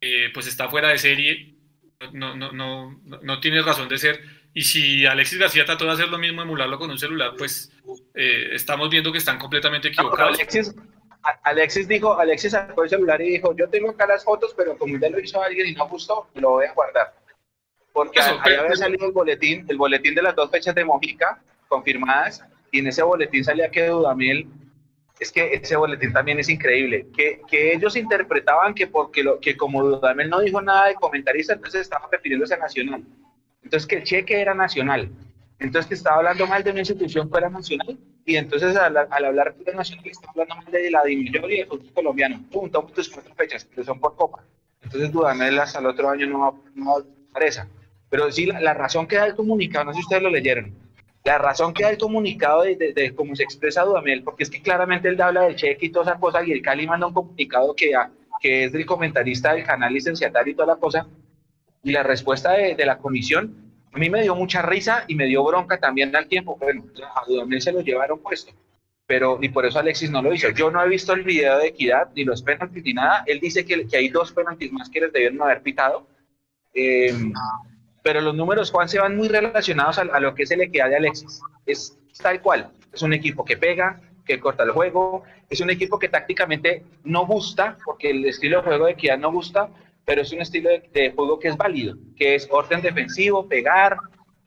eh, 0.00 0.30
pues 0.32 0.46
está 0.46 0.70
fuera 0.70 0.88
de 0.88 0.98
serie. 0.98 1.54
No, 2.14 2.34
no, 2.34 2.50
no, 2.50 2.98
no, 3.04 3.40
tiene 3.40 3.60
razón 3.60 3.90
de 3.90 3.98
ser. 3.98 4.39
Y 4.52 4.62
si 4.62 5.06
Alexis 5.06 5.38
García 5.38 5.64
trató 5.64 5.84
de 5.84 5.92
hacer 5.92 6.08
lo 6.08 6.18
mismo, 6.18 6.42
emularlo 6.42 6.78
con 6.78 6.90
un 6.90 6.98
celular, 6.98 7.32
pues 7.38 7.72
eh, 8.14 8.50
estamos 8.52 8.90
viendo 8.90 9.12
que 9.12 9.18
están 9.18 9.38
completamente 9.38 9.88
equivocados. 9.88 10.38
Alexis, 10.38 10.74
Alexis, 11.44 11.86
dijo, 11.86 12.18
Alexis 12.18 12.52
sacó 12.52 12.82
el 12.82 12.90
celular 12.90 13.20
y 13.20 13.30
dijo, 13.30 13.54
yo 13.56 13.68
tengo 13.68 13.90
acá 13.90 14.06
las 14.06 14.24
fotos, 14.24 14.52
pero 14.56 14.76
como 14.76 14.98
ya 14.98 15.08
lo 15.08 15.20
hizo 15.20 15.40
alguien 15.42 15.68
y 15.68 15.74
no 15.74 15.88
gustó, 15.88 16.28
lo 16.34 16.50
voy 16.50 16.66
a 16.66 16.72
guardar. 16.72 17.14
Porque 17.92 18.20
ahí 18.20 18.54
había 18.54 18.76
salido 18.76 19.06
el 19.06 19.12
boletín, 19.12 19.66
el 19.68 19.76
boletín 19.76 20.14
de 20.14 20.22
las 20.22 20.34
dos 20.34 20.50
fechas 20.50 20.74
de 20.74 20.84
Mojica 20.84 21.40
confirmadas, 21.68 22.42
y 22.72 22.80
en 22.80 22.86
ese 22.86 23.02
boletín 23.02 23.44
salía 23.44 23.70
que 23.70 23.86
Dudamel, 23.86 24.48
es 25.18 25.30
que 25.30 25.52
ese 25.54 25.76
boletín 25.76 26.12
también 26.12 26.38
es 26.38 26.48
increíble, 26.48 27.06
que, 27.14 27.42
que 27.48 27.74
ellos 27.74 27.94
interpretaban 27.96 28.74
que 28.74 28.86
porque 28.86 29.22
lo, 29.22 29.38
que 29.38 29.56
como 29.56 29.82
Dudamel 29.84 30.30
no 30.30 30.40
dijo 30.40 30.62
nada 30.62 30.86
de 30.86 30.94
comentarista, 30.94 31.52
entonces 31.52 31.82
estaba 31.82 32.08
refiriéndose 32.10 32.54
a 32.54 32.58
Nacional. 32.58 33.04
Entonces 33.70 33.86
que 33.86 33.96
el 33.98 34.02
cheque 34.02 34.40
era 34.40 34.52
nacional. 34.52 35.08
Entonces 35.60 35.88
que 35.88 35.94
estaba 35.94 36.16
hablando 36.16 36.44
mal 36.48 36.64
de 36.64 36.72
una 36.72 36.80
institución 36.80 37.30
fuera 37.30 37.48
nacional 37.48 37.96
y 38.24 38.34
entonces 38.34 38.76
al, 38.76 38.96
hablar 38.96 39.54
de 39.54 39.72
nacional 39.72 40.04
estaba 40.08 40.32
hablando 40.32 40.56
mal 40.56 40.72
de 40.72 40.90
la 40.90 41.04
división 41.04 41.44
y 41.48 41.58
del 41.58 41.68
fútbol 41.68 41.92
colombiano. 41.94 42.44
Punto, 42.50 42.82
tus 42.92 43.08
cuatro 43.08 43.32
fechas, 43.36 43.64
que 43.66 43.84
son 43.84 44.00
por 44.00 44.16
copa. 44.16 44.42
Entonces 44.82 45.12
Dudamel 45.12 45.56
hasta 45.60 45.78
el 45.78 45.86
otro 45.86 46.10
año 46.10 46.26
no, 46.26 46.64
no 46.74 46.96
aparece. 47.30 47.62
Pero 48.08 48.32
sí, 48.32 48.46
la, 48.46 48.74
razón 48.74 49.06
que 49.06 49.14
da 49.14 49.26
el 49.26 49.36
comunicado, 49.36 49.84
no 49.84 49.92
sé 49.92 49.98
si 49.98 50.02
ustedes 50.02 50.22
lo 50.24 50.30
leyeron, 50.30 50.74
la 51.22 51.38
razón 51.38 51.72
que 51.72 51.84
da 51.84 51.90
el 51.90 51.98
comunicado 51.98 52.62
de, 52.62 52.74
de, 52.74 53.14
cómo 53.14 53.36
se 53.36 53.44
expresa 53.44 53.84
Dudamel, 53.84 54.24
porque 54.24 54.42
es 54.42 54.50
que 54.50 54.60
claramente 54.60 55.06
él 55.06 55.20
habla 55.20 55.42
del 55.42 55.54
cheque 55.54 55.86
y 55.86 55.90
todas 55.90 56.08
esas 56.08 56.20
cosas, 56.20 56.44
y 56.44 56.50
el 56.50 56.60
Cali 56.60 56.88
manda 56.88 57.06
un 57.06 57.14
comunicado 57.14 57.72
que, 57.76 57.92
que 58.40 58.64
es 58.64 58.72
del 58.72 58.84
comentarista 58.84 59.54
del 59.54 59.62
canal 59.62 59.94
licenciatario 59.94 60.52
y 60.52 60.56
toda 60.56 60.74
la 60.74 60.80
cosa, 60.80 61.06
Y 61.82 61.92
la 61.92 62.02
respuesta 62.02 62.52
de, 62.52 62.74
de 62.74 62.86
la 62.86 62.98
comisión 62.98 63.70
a 63.92 63.98
mí 63.98 64.08
me 64.08 64.22
dio 64.22 64.34
mucha 64.34 64.62
risa 64.62 65.04
y 65.08 65.14
me 65.14 65.26
dio 65.26 65.42
bronca 65.42 65.78
también 65.78 66.14
al 66.14 66.28
tiempo. 66.28 66.56
Bueno, 66.56 66.84
a 67.14 67.24
Dudamel 67.26 67.60
se 67.60 67.72
lo 67.72 67.80
llevaron 67.80 68.20
puesto, 68.20 68.52
pero 69.06 69.38
y 69.40 69.48
por 69.48 69.66
eso 69.66 69.78
Alexis 69.78 70.10
no 70.10 70.22
lo 70.22 70.32
hizo. 70.32 70.50
Yo 70.50 70.70
no 70.70 70.82
he 70.82 70.88
visto 70.88 71.12
el 71.12 71.24
video 71.24 71.58
de 71.58 71.68
equidad, 71.68 72.08
ni 72.14 72.24
los 72.24 72.42
penaltis, 72.42 72.84
ni 72.84 72.94
nada. 72.94 73.24
Él 73.26 73.40
dice 73.40 73.64
que, 73.64 73.86
que 73.88 73.96
hay 73.96 74.08
dos 74.08 74.32
penaltis 74.32 74.72
más 74.72 74.88
que 74.88 75.00
les 75.00 75.12
debieron 75.12 75.42
haber 75.42 75.62
pitado. 75.62 76.06
Eh, 76.72 77.12
pero 78.02 78.20
los 78.20 78.34
números, 78.34 78.70
Juan, 78.70 78.88
se 78.88 79.00
van 79.00 79.16
muy 79.16 79.28
relacionados 79.28 79.98
a, 79.98 80.02
a, 80.02 80.20
lo 80.20 80.34
que 80.34 80.44
es 80.44 80.50
el 80.52 80.60
equidad 80.60 80.88
de 80.88 80.96
Alexis. 80.96 81.40
Es 81.66 81.98
tal 82.22 82.40
cual. 82.40 82.70
Es 82.92 83.02
un 83.02 83.12
equipo 83.12 83.44
que 83.44 83.56
pega, 83.56 84.00
que 84.24 84.38
corta 84.38 84.62
el 84.62 84.70
juego. 84.70 85.24
Es 85.48 85.60
un 85.60 85.70
equipo 85.70 85.98
que 85.98 86.08
tácticamente 86.08 86.84
no 87.02 87.26
gusta, 87.26 87.76
porque 87.84 88.10
el 88.10 88.24
estilo 88.24 88.58
de 88.58 88.62
juego 88.62 88.86
de 88.86 88.92
equidad 88.92 89.18
no 89.18 89.32
gusta, 89.32 89.68
pero 90.10 90.22
es 90.22 90.32
un 90.32 90.40
estilo 90.40 90.70
de, 90.70 90.90
de 90.92 91.12
juego 91.12 91.38
que 91.38 91.46
es 91.46 91.56
válido, 91.56 91.96
que 92.16 92.34
es 92.34 92.48
orden 92.50 92.82
defensivo, 92.82 93.48
pegar, 93.48 93.96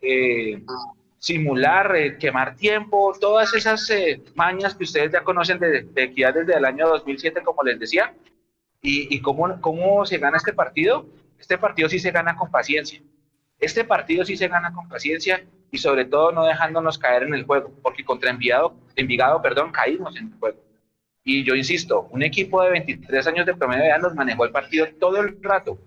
eh, 0.01 0.61
simular, 1.17 1.95
eh, 1.95 2.17
quemar 2.17 2.57
tiempo, 2.57 3.13
todas 3.17 3.53
esas 3.53 3.89
eh, 3.89 4.21
mañas 4.35 4.75
que 4.75 4.83
ustedes 4.83 5.13
ya 5.13 5.23
conocen 5.23 5.59
de, 5.59 5.83
de, 5.83 6.03
equidad 6.03 6.33
desde 6.33 6.57
el 6.57 6.65
año 6.65 6.89
2007, 6.89 7.43
como 7.43 7.63
les 7.63 7.79
decía. 7.79 8.13
¿Y, 8.81 9.15
y 9.15 9.21
cómo, 9.21 9.61
cómo 9.61 10.05
se 10.05 10.17
gana 10.17 10.35
este 10.35 10.51
partido? 10.51 11.05
Este 11.39 11.57
partido 11.57 11.87
sí 11.87 11.97
se 11.97 12.11
gana 12.11 12.35
con 12.35 12.51
paciencia. 12.51 13.01
Este 13.57 13.85
partido 13.85 14.25
sí 14.25 14.35
se 14.35 14.49
gana 14.49 14.73
con 14.73 14.89
paciencia 14.89 15.45
y 15.71 15.77
sobre 15.77 16.03
todo 16.03 16.33
no 16.33 16.43
dejándonos 16.43 16.97
caer 16.97 17.23
en 17.23 17.35
el 17.35 17.45
juego, 17.45 17.71
porque 17.81 18.03
contra 18.03 18.31
Envigado, 18.31 18.75
Envigado 18.97 19.41
perdón, 19.41 19.71
caímos 19.71 20.13
en 20.17 20.27
el 20.27 20.39
juego. 20.39 20.59
Y 21.23 21.43
yo 21.43 21.55
insisto, 21.55 22.07
un 22.11 22.21
equipo 22.21 22.61
de 22.61 22.71
23 22.71 23.27
años 23.27 23.45
de 23.45 23.55
promedio 23.55 23.83
de 23.83 23.89
edad 23.89 23.99
nos 23.99 24.13
manejó 24.13 24.43
el 24.45 24.51
partido 24.51 24.87
todo 24.99 25.21
el 25.21 25.41
rato. 25.41 25.77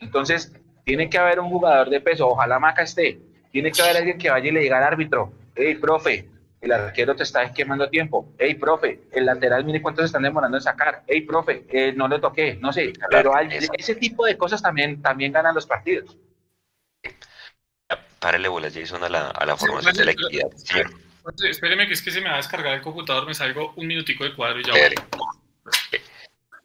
Entonces, 0.00 0.52
tiene 0.84 1.08
que 1.08 1.18
haber 1.18 1.38
un 1.38 1.50
jugador 1.50 1.90
de 1.90 2.00
peso, 2.00 2.28
ojalá 2.28 2.58
Maca 2.58 2.82
esté, 2.82 3.20
tiene 3.52 3.70
que 3.70 3.82
haber 3.82 3.98
alguien 3.98 4.18
que 4.18 4.30
vaya 4.30 4.48
y 4.48 4.52
le 4.52 4.60
diga 4.60 4.78
al 4.78 4.84
árbitro, 4.84 5.32
hey, 5.54 5.76
profe, 5.76 6.28
el 6.60 6.72
arquero 6.72 7.14
te 7.14 7.22
está 7.22 7.52
quemando 7.52 7.88
tiempo, 7.88 8.32
hey, 8.38 8.54
profe, 8.54 9.02
el 9.12 9.26
lateral, 9.26 9.64
mire 9.64 9.82
cuántos 9.82 10.06
están 10.06 10.22
demorando 10.22 10.56
en 10.56 10.62
sacar, 10.62 11.02
hey, 11.06 11.20
profe, 11.22 11.64
eh, 11.68 11.92
no 11.92 12.08
le 12.08 12.18
toqué, 12.18 12.56
no 12.56 12.72
sé, 12.72 12.92
pero 13.10 13.36
hay, 13.36 13.48
ese 13.78 13.94
tipo 13.94 14.26
de 14.26 14.36
cosas 14.36 14.62
también, 14.62 15.02
también 15.02 15.32
ganan 15.32 15.54
los 15.54 15.66
partidos. 15.66 16.16
Párale 18.18 18.48
bolas, 18.48 18.74
Jason, 18.74 19.04
a 19.04 19.08
la, 19.08 19.28
a 19.28 19.46
la 19.46 19.56
formación 19.56 19.94
sí, 19.94 19.98
de 20.00 20.04
la 20.04 20.12
equidad. 20.12 20.48
Sí. 20.56 20.80
Espéreme 21.42 21.86
que 21.86 21.94
es 21.94 22.02
que 22.02 22.10
se 22.10 22.20
me 22.20 22.28
va 22.28 22.34
a 22.34 22.38
descargar 22.38 22.74
el 22.74 22.82
computador, 22.82 23.26
me 23.26 23.34
salgo 23.34 23.72
un 23.76 23.86
minutico 23.86 24.24
de 24.24 24.34
cuadro 24.34 24.60
y 24.60 24.64
ya 24.64 24.72
voy. 24.72 24.94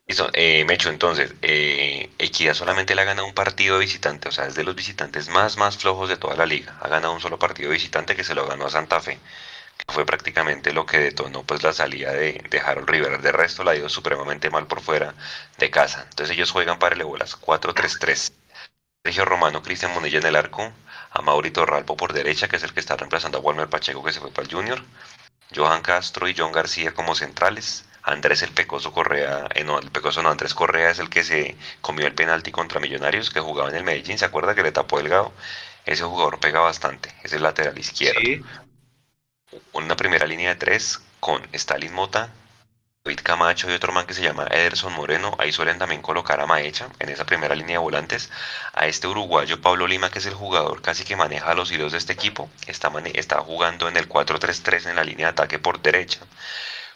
Listo, 0.05 0.29
eh, 0.33 0.65
Mecho, 0.65 0.89
entonces, 0.89 1.33
eh, 1.41 2.09
Equidad 2.17 2.53
solamente 2.53 2.93
le 2.93 3.01
ha 3.01 3.05
ganado 3.05 3.25
un 3.25 3.33
partido 3.33 3.77
de 3.77 3.85
visitante, 3.85 4.27
o 4.27 4.31
sea, 4.31 4.47
es 4.47 4.55
de 4.55 4.63
los 4.63 4.75
visitantes 4.75 5.29
más, 5.29 5.57
más 5.57 5.77
flojos 5.77 6.09
de 6.09 6.17
toda 6.17 6.35
la 6.35 6.45
liga. 6.45 6.77
Ha 6.81 6.89
ganado 6.89 7.13
un 7.13 7.21
solo 7.21 7.39
partido 7.39 7.69
de 7.69 7.75
visitante 7.75 8.15
que 8.15 8.25
se 8.25 8.35
lo 8.35 8.45
ganó 8.45 8.65
a 8.65 8.69
Santa 8.69 8.99
Fe, 8.99 9.17
que 9.77 9.93
fue 9.93 10.05
prácticamente 10.05 10.73
lo 10.73 10.85
que 10.85 10.97
detonó 10.97 11.43
pues 11.43 11.63
la 11.63 11.71
salida 11.71 12.11
de, 12.11 12.43
de 12.49 12.59
Harold 12.59 12.89
Rivera. 12.89 13.17
De 13.17 13.31
resto, 13.31 13.63
la 13.63 13.71
ha 13.71 13.75
ido 13.77 13.87
supremamente 13.87 14.49
mal 14.49 14.67
por 14.67 14.81
fuera 14.81 15.13
de 15.57 15.69
casa. 15.69 16.05
Entonces 16.09 16.35
ellos 16.35 16.51
juegan 16.51 16.79
para 16.79 16.95
el 16.95 17.03
bolas 17.03 17.39
4-3-3. 17.39 18.33
Sergio 19.05 19.25
Romano, 19.25 19.61
Cristian 19.61 19.93
Monilla 19.93 20.19
en 20.19 20.25
el 20.25 20.35
arco, 20.35 20.71
a 21.13 21.21
Maurito 21.21 21.65
Ralpo 21.65 21.95
por 21.95 22.11
derecha, 22.11 22.47
que 22.47 22.55
es 22.55 22.63
el 22.63 22.73
que 22.73 22.79
está 22.79 22.95
reemplazando 22.95 23.37
a 23.37 23.41
Walmer 23.41 23.69
Pacheco, 23.69 24.03
que 24.03 24.11
se 24.11 24.19
fue 24.19 24.31
para 24.31 24.47
el 24.47 24.53
Junior, 24.53 24.81
Johan 25.55 25.81
Castro 25.81 26.27
y 26.27 26.35
John 26.35 26.51
García 26.51 26.93
como 26.93 27.13
centrales, 27.13 27.85
Andrés 28.01 28.41
el 28.41 28.51
Pecoso 28.51 28.91
Correa, 28.91 29.47
eh, 29.53 29.63
no, 29.63 29.79
el 29.79 29.91
Pecoso 29.91 30.23
no, 30.23 30.29
Andrés 30.29 30.55
Correa 30.55 30.89
es 30.89 30.99
el 30.99 31.09
que 31.09 31.23
se 31.23 31.55
comió 31.81 32.07
el 32.07 32.15
penalti 32.15 32.51
contra 32.51 32.79
Millonarios, 32.79 33.29
que 33.29 33.39
jugaba 33.39 33.69
en 33.69 33.75
el 33.75 33.83
Medellín, 33.83 34.17
¿se 34.17 34.25
acuerda 34.25 34.55
que 34.55 34.63
le 34.63 34.71
tapó 34.71 34.97
Delgado? 34.97 35.31
Ese 35.85 36.03
jugador 36.03 36.39
pega 36.39 36.59
bastante, 36.61 37.13
es 37.23 37.31
el 37.33 37.43
lateral 37.43 37.77
izquierdo. 37.77 38.19
Sí. 38.19 38.41
Una 39.73 39.95
primera 39.95 40.25
línea 40.25 40.49
de 40.49 40.55
tres 40.55 40.99
con 41.19 41.47
Stalin 41.51 41.93
Mota, 41.93 42.31
David 43.05 43.19
Camacho 43.21 43.69
y 43.69 43.73
otro 43.73 43.91
man 43.91 44.05
que 44.05 44.13
se 44.13 44.21
llama 44.21 44.47
Ederson 44.49 44.93
Moreno. 44.93 45.35
Ahí 45.37 45.51
suelen 45.51 45.77
también 45.77 46.01
colocar 46.01 46.39
a 46.39 46.45
Maecha 46.47 46.87
en 46.99 47.09
esa 47.09 47.25
primera 47.25 47.53
línea 47.53 47.73
de 47.73 47.79
volantes. 47.79 48.31
A 48.71 48.87
este 48.87 49.07
uruguayo 49.07 49.59
Pablo 49.59 49.87
Lima, 49.87 50.09
que 50.09 50.19
es 50.19 50.25
el 50.25 50.33
jugador 50.33 50.81
casi 50.81 51.03
que 51.03 51.17
maneja 51.17 51.53
los 51.53 51.69
hilos 51.69 51.91
de 51.91 51.97
este 51.97 52.13
equipo. 52.13 52.49
Está, 52.65 52.89
está 53.13 53.41
jugando 53.41 53.89
en 53.89 53.97
el 53.97 54.07
4-3-3 54.07 54.89
en 54.89 54.95
la 54.95 55.03
línea 55.03 55.25
de 55.25 55.31
ataque 55.31 55.59
por 55.59 55.81
derecha. 55.81 56.21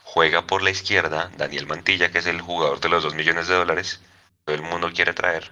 Juega 0.03 0.47
por 0.47 0.62
la 0.62 0.70
izquierda 0.70 1.30
Daniel 1.36 1.68
Mantilla, 1.68 2.10
que 2.10 2.20
es 2.20 2.26
el 2.28 2.39
jugador 2.39 2.80
de 2.80 2.88
los 2.88 3.03
2 3.03 3.14
millones 3.14 3.49
de 3.49 3.55
dólares. 3.55 3.99
Todo 4.45 4.55
el 4.55 4.62
mundo 4.62 4.89
quiere 4.93 5.12
traer. 5.14 5.51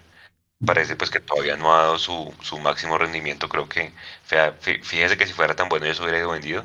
Parece 0.64 0.96
pues 0.96 1.10
que 1.10 1.20
todavía 1.20 1.58
no 1.58 1.74
ha 1.74 1.82
dado 1.82 1.98
su, 1.98 2.34
su 2.40 2.58
máximo 2.60 2.96
rendimiento. 2.96 3.50
Creo 3.50 3.68
que 3.68 3.92
fíjese 4.60 5.18
que 5.18 5.26
si 5.26 5.34
fuera 5.34 5.54
tan 5.54 5.68
bueno 5.68 5.84
ya 5.84 5.94
se 5.94 6.02
hubiera 6.02 6.18
ido 6.18 6.30
vendido. 6.30 6.64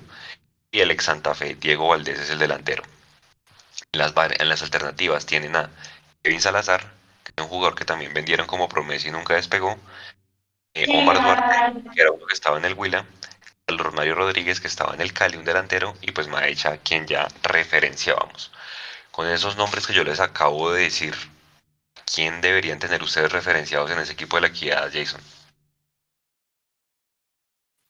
Y 0.71 0.79
el 0.79 0.91
ex 0.91 1.03
Santa 1.03 1.35
Fe, 1.35 1.55
Diego 1.55 1.89
Valdés, 1.89 2.21
es 2.21 2.29
el 2.29 2.39
delantero. 2.39 2.83
En 3.93 3.99
las, 3.99 4.13
en 4.15 4.49
las 4.49 4.61
alternativas 4.61 5.25
tienen 5.25 5.55
a 5.55 5.69
Kevin 6.23 6.39
Salazar, 6.39 6.81
que 7.23 7.33
es 7.35 7.43
un 7.43 7.49
jugador 7.49 7.75
que 7.75 7.83
también 7.83 8.13
vendieron 8.13 8.47
como 8.47 8.69
promesa 8.69 9.09
y 9.09 9.11
nunca 9.11 9.35
despegó. 9.35 9.77
Eh, 10.73 10.85
Omar 10.97 11.21
Duarte, 11.21 11.89
que 11.93 12.01
era 12.01 12.11
uno 12.11 12.25
que 12.25 12.33
estaba 12.33 12.57
en 12.57 12.65
el 12.65 12.73
Huila. 12.73 13.05
El 13.67 13.77
Romario 13.77 14.15
Rodríguez, 14.15 14.61
que 14.61 14.67
estaba 14.67 14.93
en 14.93 15.01
el 15.01 15.11
Cali, 15.11 15.37
un 15.37 15.43
delantero. 15.43 15.95
Y 16.01 16.11
pues 16.11 16.29
Maecha, 16.29 16.77
quien 16.77 17.05
ya 17.05 17.27
referenciábamos. 17.43 18.51
Con 19.11 19.27
esos 19.27 19.57
nombres 19.57 19.85
que 19.85 19.93
yo 19.93 20.05
les 20.05 20.21
acabo 20.21 20.71
de 20.71 20.83
decir, 20.83 21.13
¿quién 22.13 22.39
deberían 22.39 22.79
tener 22.79 23.03
ustedes 23.03 23.31
referenciados 23.31 23.91
en 23.91 23.99
ese 23.99 24.13
equipo 24.13 24.37
de 24.37 24.41
la 24.41 24.47
equidad, 24.47 24.89
Jason? 24.93 25.21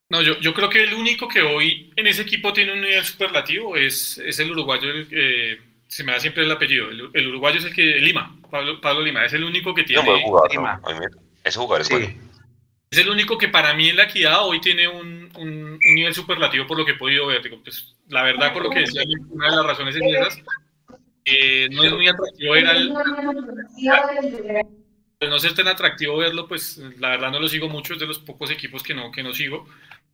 No, 0.10 0.22
yo, 0.24 0.38
yo 0.40 0.54
creo 0.54 0.70
que 0.70 0.84
el 0.84 0.96
único 0.96 1.28
que 1.28 1.42
hoy 1.42 1.94
en 1.96 2.08
ese 2.08 2.24
equipo 2.24 2.52
tiene 2.52 2.74
un 2.74 2.82
nivel 2.82 3.06
superlativo 3.06 3.78
es, 3.78 4.18
es 4.18 4.40
el 4.40 4.52
uruguayo. 4.52 4.90
Eh, 5.12 5.71
se 5.92 6.06
me 6.06 6.14
da 6.14 6.22
siempre 6.22 6.44
el 6.44 6.52
apellido. 6.52 6.90
El, 6.90 7.10
el, 7.14 7.28
uruguayo 7.28 7.60
es 7.60 7.66
el 7.66 7.74
que. 7.74 7.84
Lima, 8.00 8.34
Pablo, 8.50 8.80
Pablo 8.80 9.02
Lima, 9.02 9.26
es 9.26 9.34
el 9.34 9.44
único 9.44 9.74
que 9.74 9.84
tiene. 9.84 10.02
No, 10.02 10.22
jugador, 10.22 10.50
Lima. 10.50 10.82
No, 10.82 10.90
ese 11.44 11.60
jugador 11.60 11.82
es 11.82 11.88
sí. 11.88 11.94
bueno. 11.94 12.08
Es 12.90 13.00
el 13.00 13.10
único 13.10 13.38
que 13.38 13.50
para 13.50 13.74
mí 13.74 13.90
en 13.90 13.98
la 13.98 14.04
equidad 14.04 14.48
hoy 14.48 14.62
tiene 14.62 14.88
un, 14.88 15.30
un, 15.38 15.74
un 15.74 15.96
nivel 15.96 16.14
superlativo 16.14 16.66
por 16.66 16.78
lo 16.78 16.86
que 16.86 16.94
he 16.94 16.98
podido 16.98 17.28
ver. 17.28 17.44
Digo, 17.44 17.60
pues, 17.62 17.94
la 18.08 18.24
verdad, 18.24 18.54
por 18.54 18.64
lo 18.64 18.70
que 18.70 18.80
decía, 18.80 19.04
una 19.32 19.50
de 19.50 19.56
las 19.58 19.66
razones 19.66 19.96
es 19.98 20.02
esas. 20.02 20.42
Eh, 21.26 21.68
no 21.72 21.84
es 21.84 21.92
muy 21.92 22.08
atractivo 22.08 22.54
ver 22.54 22.68
al. 22.68 22.94
Al 25.20 25.30
no 25.30 25.40
ser 25.40 25.54
tan 25.54 25.68
atractivo 25.68 26.18
verlo, 26.18 26.48
pues 26.48 26.78
la 27.00 27.10
verdad 27.10 27.32
no 27.32 27.42
lo 27.42 27.50
sigo 27.50 27.68
mucho, 27.68 27.94
es 27.94 28.00
de 28.00 28.08
los 28.08 28.20
pocos 28.20 28.50
equipos 28.50 28.82
que 28.82 28.94
no, 28.94 29.12
que 29.12 29.24
no 29.24 29.34
sigo. 29.34 29.68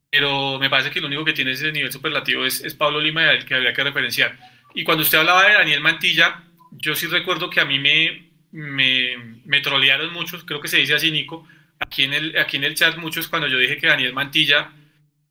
Pero 0.09 0.57
me 0.57 0.71
parece 0.71 0.89
que 0.89 1.01
lo 1.01 1.07
único 1.07 1.23
que 1.23 1.33
tiene 1.33 1.51
ese 1.51 1.71
nivel 1.71 1.91
superlativo 1.91 2.45
es, 2.45 2.63
es 2.63 2.73
Pablo 2.73 2.99
Lima, 2.99 3.31
el 3.31 3.45
que 3.45 3.53
habría 3.53 3.73
que 3.73 3.83
referenciar. 3.83 4.37
Y 4.77 4.83
cuando 4.83 5.01
usted 5.01 5.17
hablaba 5.17 5.47
de 5.47 5.55
Daniel 5.55 5.81
Mantilla, 5.81 6.43
yo 6.69 6.93
sí 6.93 7.07
recuerdo 7.07 7.49
que 7.49 7.59
a 7.59 7.65
mí 7.65 7.79
me, 7.79 8.29
me, 8.51 9.17
me 9.43 9.59
trolearon 9.59 10.13
muchos, 10.13 10.43
creo 10.43 10.61
que 10.61 10.67
se 10.67 10.77
dice 10.77 10.93
así, 10.93 11.09
Nico, 11.09 11.47
aquí 11.79 12.03
en, 12.03 12.13
el, 12.13 12.37
aquí 12.37 12.57
en 12.57 12.63
el 12.63 12.75
chat 12.75 12.95
muchos 12.97 13.27
cuando 13.27 13.47
yo 13.47 13.57
dije 13.57 13.77
que 13.77 13.87
Daniel 13.87 14.13
Mantilla 14.13 14.71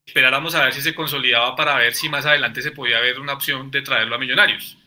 esperáramos 0.05 0.57
a 0.57 0.65
ver 0.65 0.73
si 0.73 0.81
se 0.81 0.97
consolidaba 0.97 1.55
para 1.55 1.77
ver 1.77 1.95
si 1.95 2.09
más 2.09 2.27
adelante 2.27 2.61
se 2.61 2.73
podía 2.73 2.99
ver 2.99 3.21
una 3.21 3.35
opción 3.35 3.71
de 3.71 3.83
traerlo 3.83 4.17
a 4.17 4.19
Millonarios. 4.19 4.79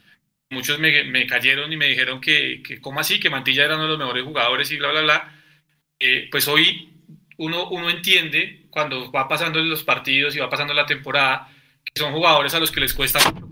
Muchos 0.50 0.78
me, 0.78 1.26
cayeron 1.26 1.72
y 1.72 1.78
me 1.78 1.88
dijeron 1.88 2.20
que, 2.20 2.62
que, 2.62 2.82
¿cómo 2.82 3.00
así? 3.00 3.18
Que 3.18 3.30
Mantilla 3.30 3.64
era 3.64 3.76
uno 3.76 3.84
de 3.84 3.90
los 3.92 4.00
mejores 4.00 4.26
jugadores 4.26 4.70
y 4.72 4.78
bla, 4.78 4.92
bla, 4.92 5.02
bla. 5.04 5.42
Eh, 5.98 6.28
pues 6.30 6.50
hoy 6.50 6.90
uno, 7.38 7.70
uno 7.70 7.90
entiende 7.90 8.66
cuando 8.70 9.10
va 9.10 9.26
pasando 9.30 9.62
los 9.62 9.84
partidos 9.84 10.36
y 10.36 10.40
va 10.40 10.50
pasando 10.50 10.74
la 10.74 10.86
temporada 10.86 11.50
que 11.86 11.98
son 11.98 12.12
jugadores 12.12 12.54
a 12.54 12.60
los 12.60 12.72
que 12.72 12.82
les 12.82 12.94
cuesta 12.94 13.20
mucho 13.32 13.49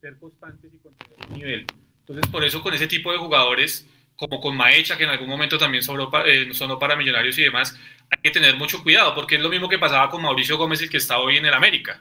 ser 0.00 0.18
constantes 0.18 0.72
y 0.72 0.78
contener 0.78 1.16
un 1.28 1.34
nivel. 1.34 1.66
Entonces, 2.00 2.30
por 2.30 2.44
eso 2.44 2.62
con 2.62 2.74
ese 2.74 2.86
tipo 2.86 3.12
de 3.12 3.18
jugadores, 3.18 3.86
como 4.16 4.40
con 4.40 4.56
Maecha, 4.56 4.96
que 4.96 5.04
en 5.04 5.10
algún 5.10 5.28
momento 5.28 5.58
también 5.58 5.82
sobró, 5.82 6.10
eh, 6.24 6.48
sonó 6.52 6.78
para 6.78 6.96
Millonarios 6.96 7.38
y 7.38 7.42
demás, 7.42 7.78
hay 8.10 8.22
que 8.22 8.30
tener 8.30 8.56
mucho 8.56 8.82
cuidado, 8.82 9.14
porque 9.14 9.36
es 9.36 9.40
lo 9.40 9.48
mismo 9.48 9.68
que 9.68 9.78
pasaba 9.78 10.10
con 10.10 10.22
Mauricio 10.22 10.56
Gómez, 10.56 10.82
el 10.82 10.90
que 10.90 10.96
está 10.96 11.18
hoy 11.18 11.36
en 11.36 11.46
el 11.46 11.54
América. 11.54 12.00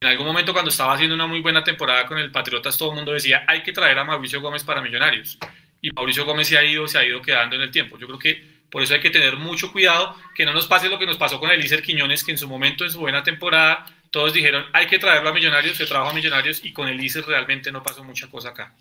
En 0.00 0.08
algún 0.08 0.26
momento, 0.26 0.52
cuando 0.52 0.70
estaba 0.70 0.94
haciendo 0.94 1.14
una 1.14 1.26
muy 1.26 1.40
buena 1.40 1.64
temporada 1.64 2.06
con 2.06 2.18
el 2.18 2.30
Patriotas, 2.30 2.76
todo 2.76 2.90
el 2.90 2.96
mundo 2.96 3.12
decía, 3.12 3.44
hay 3.46 3.62
que 3.62 3.72
traer 3.72 3.98
a 3.98 4.04
Mauricio 4.04 4.40
Gómez 4.40 4.64
para 4.64 4.82
Millonarios. 4.82 5.38
Y 5.80 5.90
Mauricio 5.92 6.24
Gómez 6.24 6.48
se 6.48 6.58
ha 6.58 6.64
ido, 6.64 6.86
se 6.88 6.98
ha 6.98 7.04
ido 7.06 7.22
quedando 7.22 7.56
en 7.56 7.62
el 7.62 7.70
tiempo. 7.70 7.98
Yo 7.98 8.06
creo 8.06 8.18
que 8.18 8.64
por 8.70 8.82
eso 8.82 8.92
hay 8.92 9.00
que 9.00 9.10
tener 9.10 9.36
mucho 9.36 9.72
cuidado, 9.72 10.16
que 10.34 10.44
no 10.44 10.52
nos 10.52 10.66
pase 10.66 10.88
lo 10.88 10.98
que 10.98 11.06
nos 11.06 11.16
pasó 11.16 11.38
con 11.38 11.50
Elícer 11.50 11.80
Quiñones, 11.80 12.24
que 12.24 12.32
en 12.32 12.38
su 12.38 12.48
momento, 12.48 12.84
en 12.84 12.90
su 12.90 12.98
buena 12.98 13.22
temporada, 13.22 13.86
todos 14.14 14.32
dijeron, 14.32 14.64
hay 14.72 14.86
que 14.86 15.00
traerlo 15.00 15.30
a 15.30 15.32
Millonarios, 15.32 15.76
se 15.76 15.86
trajo 15.86 16.08
a 16.08 16.12
Millonarios 16.12 16.64
y 16.64 16.72
con 16.72 16.86
el 16.86 17.00
ICE 17.00 17.22
realmente 17.22 17.72
no 17.72 17.82
pasó 17.82 18.04
mucha 18.04 18.30
cosa 18.30 18.50
acá. 18.50 18.72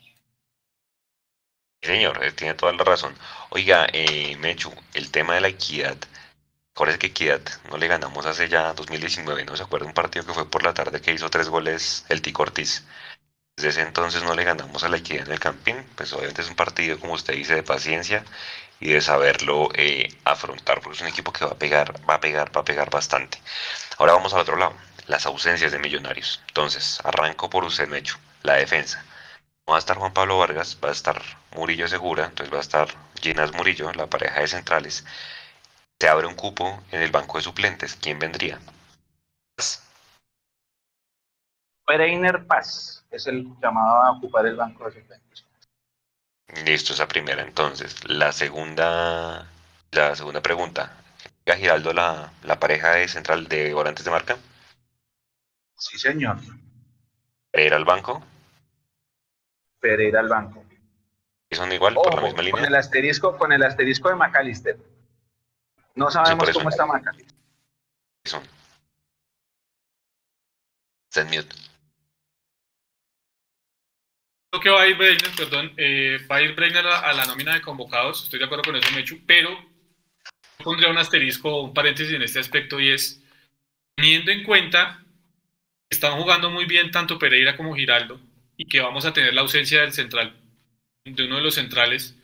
Señor, 1.81 2.19
tiene 2.34 2.53
toda 2.53 2.71
la 2.71 2.84
razón. 2.84 3.15
Oiga, 3.49 3.88
eh, 3.91 4.38
Mechu, 4.38 4.71
el 4.93 5.09
tema 5.09 5.34
de 5.34 5.41
la 5.41 5.47
equidad. 5.47 5.97
Acuérdese 6.75 6.99
que 6.99 7.07
Equidad 7.07 7.41
no 7.71 7.77
le 7.77 7.88
ganamos 7.88 8.27
hace 8.27 8.47
ya 8.47 8.73
2019, 8.73 9.43
¿no? 9.45 9.57
¿Se 9.57 9.63
acuerda 9.63 9.88
un 9.88 9.95
partido 9.95 10.23
que 10.23 10.34
fue 10.34 10.47
por 10.51 10.63
la 10.63 10.75
tarde 10.75 11.01
que 11.01 11.11
hizo 11.11 11.31
tres 11.31 11.49
goles 11.49 12.05
el 12.09 12.21
Tico 12.21 12.43
Ortiz? 12.43 12.86
Desde 13.55 13.69
ese 13.69 13.81
entonces 13.81 14.21
no 14.21 14.36
le 14.36 14.43
ganamos 14.43 14.84
a 14.84 14.89
la 14.89 14.97
equidad 14.97 15.25
en 15.25 15.34
el 15.34 15.39
Campín, 15.39 15.84
pues 15.95 16.13
obviamente 16.13 16.43
es 16.43 16.49
un 16.49 16.55
partido, 16.55 16.99
como 16.99 17.13
usted 17.13 17.34
dice, 17.34 17.55
de 17.55 17.63
paciencia 17.63 18.23
y 18.79 18.89
de 18.89 19.01
saberlo 19.01 19.69
eh, 19.73 20.15
afrontar, 20.25 20.79
porque 20.81 20.97
es 20.97 21.01
un 21.01 21.07
equipo 21.07 21.34
que 21.34 21.45
va 21.45 21.53
a 21.53 21.57
pegar, 21.57 22.07
va 22.07 22.15
a 22.15 22.21
pegar, 22.21 22.55
va 22.55 22.61
a 22.61 22.65
pegar 22.65 22.91
bastante. 22.91 23.39
Ahora 23.97 24.13
vamos 24.13 24.34
al 24.34 24.41
otro 24.41 24.57
lado, 24.57 24.75
las 25.07 25.25
ausencias 25.25 25.71
de 25.71 25.79
Millonarios. 25.79 26.41
Entonces, 26.47 26.99
arranco 27.03 27.49
por 27.49 27.63
usted, 27.63 27.87
Mecho, 27.87 28.17
la 28.43 28.53
defensa. 28.53 29.03
No 29.65 29.71
va 29.71 29.77
a 29.77 29.79
estar 29.79 29.97
Juan 29.97 30.13
Pablo 30.13 30.37
Vargas, 30.37 30.77
va 30.83 30.89
a 30.89 30.91
estar 30.91 31.21
Murillo 31.55 31.87
Segura, 31.87 32.25
entonces 32.25 32.53
va 32.53 32.57
a 32.57 32.61
estar 32.61 32.87
Ginas 33.21 33.53
Murillo, 33.53 33.91
la 33.93 34.07
pareja 34.07 34.41
de 34.41 34.47
centrales. 34.47 35.05
Se 35.99 36.09
abre 36.09 36.27
un 36.27 36.35
cupo 36.35 36.83
en 36.91 37.01
el 37.01 37.11
banco 37.11 37.37
de 37.37 37.43
suplentes. 37.43 37.95
¿Quién 37.95 38.19
vendría? 38.19 38.59
Pereiner 41.85 42.45
Paz 42.45 43.05
es 43.11 43.27
el 43.27 43.47
llamado 43.61 44.01
a 44.01 44.11
ocupar 44.11 44.45
el 44.45 44.55
banco 44.55 44.85
de 44.85 44.99
suplentes. 44.99 45.45
Listo, 46.65 46.93
esa 46.93 47.07
primera. 47.07 47.41
Entonces, 47.41 47.95
la 48.07 48.31
segunda, 48.31 49.47
la 49.91 50.15
segunda 50.15 50.41
pregunta. 50.41 50.97
¿Llega 51.45 51.57
Giraldo 51.57 51.93
la, 51.93 52.31
la 52.43 52.59
pareja 52.59 52.91
de 52.91 53.07
central 53.07 53.47
de 53.47 53.73
volantes 53.73 54.05
de 54.05 54.11
marca? 54.11 54.37
Sí, 55.78 55.97
señor. 55.97 56.38
¿Pereira 57.51 57.78
al 57.78 57.86
banco? 57.86 58.24
Pereira 59.80 60.19
al 60.19 60.30
banco. 60.30 60.63
¿Y 61.49 61.55
son 61.55 61.71
igual 61.71 61.93
por 61.93 62.15
la 62.15 62.21
misma 62.21 62.41
línea? 62.41 62.61
Con 62.61 62.65
el 62.65 62.76
asterisco, 62.76 63.38
con 63.38 63.51
el 63.51 63.63
asterisco 63.63 64.09
de 64.09 64.15
McAllister. 64.15 64.78
No 65.95 66.09
sabemos 66.09 66.49
cómo 66.51 66.69
está 66.69 66.86
McAllister. 66.86 67.38
Son. 68.26 68.43
Está 71.09 71.21
en 71.21 71.28
mute. 71.28 71.55
Creo 74.49 74.61
que 74.61 74.69
va 74.69 74.82
a 74.82 74.88
ir 74.88 74.97
Breiner, 74.97 75.32
perdón, 75.36 75.74
eh, 75.78 76.17
va 76.32 76.38
a 76.38 76.41
ir 76.41 76.55
Breiner 76.55 76.86
a, 76.88 76.99
a, 77.01 77.13
la 77.13 77.26
nómina 77.26 77.55
de 77.55 77.61
convocados, 77.61 78.24
estoy 78.24 78.39
de 78.39 78.45
acuerdo 78.45 78.63
con 78.63 78.76
eso, 78.76 78.91
Mechu, 78.95 79.19
pero 79.26 79.49
pondría 80.63 80.89
un 80.89 80.97
asterisco 80.97 81.61
un 81.61 81.74
paréntesis 81.74 82.13
en 82.13 82.21
este 82.21 82.39
aspecto 82.39 82.80
y 82.80 82.91
es, 82.91 83.21
teniendo 83.95 84.32
en 84.32 84.43
cuenta 84.43 85.02
están 85.93 86.17
jugando 86.17 86.49
muy 86.49 86.65
bien 86.65 86.91
tanto 86.91 87.17
Pereira 87.17 87.55
como 87.55 87.75
Giraldo 87.75 88.19
y 88.57 88.65
que 88.65 88.81
vamos 88.81 89.05
a 89.05 89.13
tener 89.13 89.33
la 89.33 89.41
ausencia 89.41 89.81
del 89.81 89.93
central, 89.93 90.35
de 91.05 91.23
uno 91.23 91.37
de 91.37 91.41
los 91.41 91.55
centrales, 91.55 92.15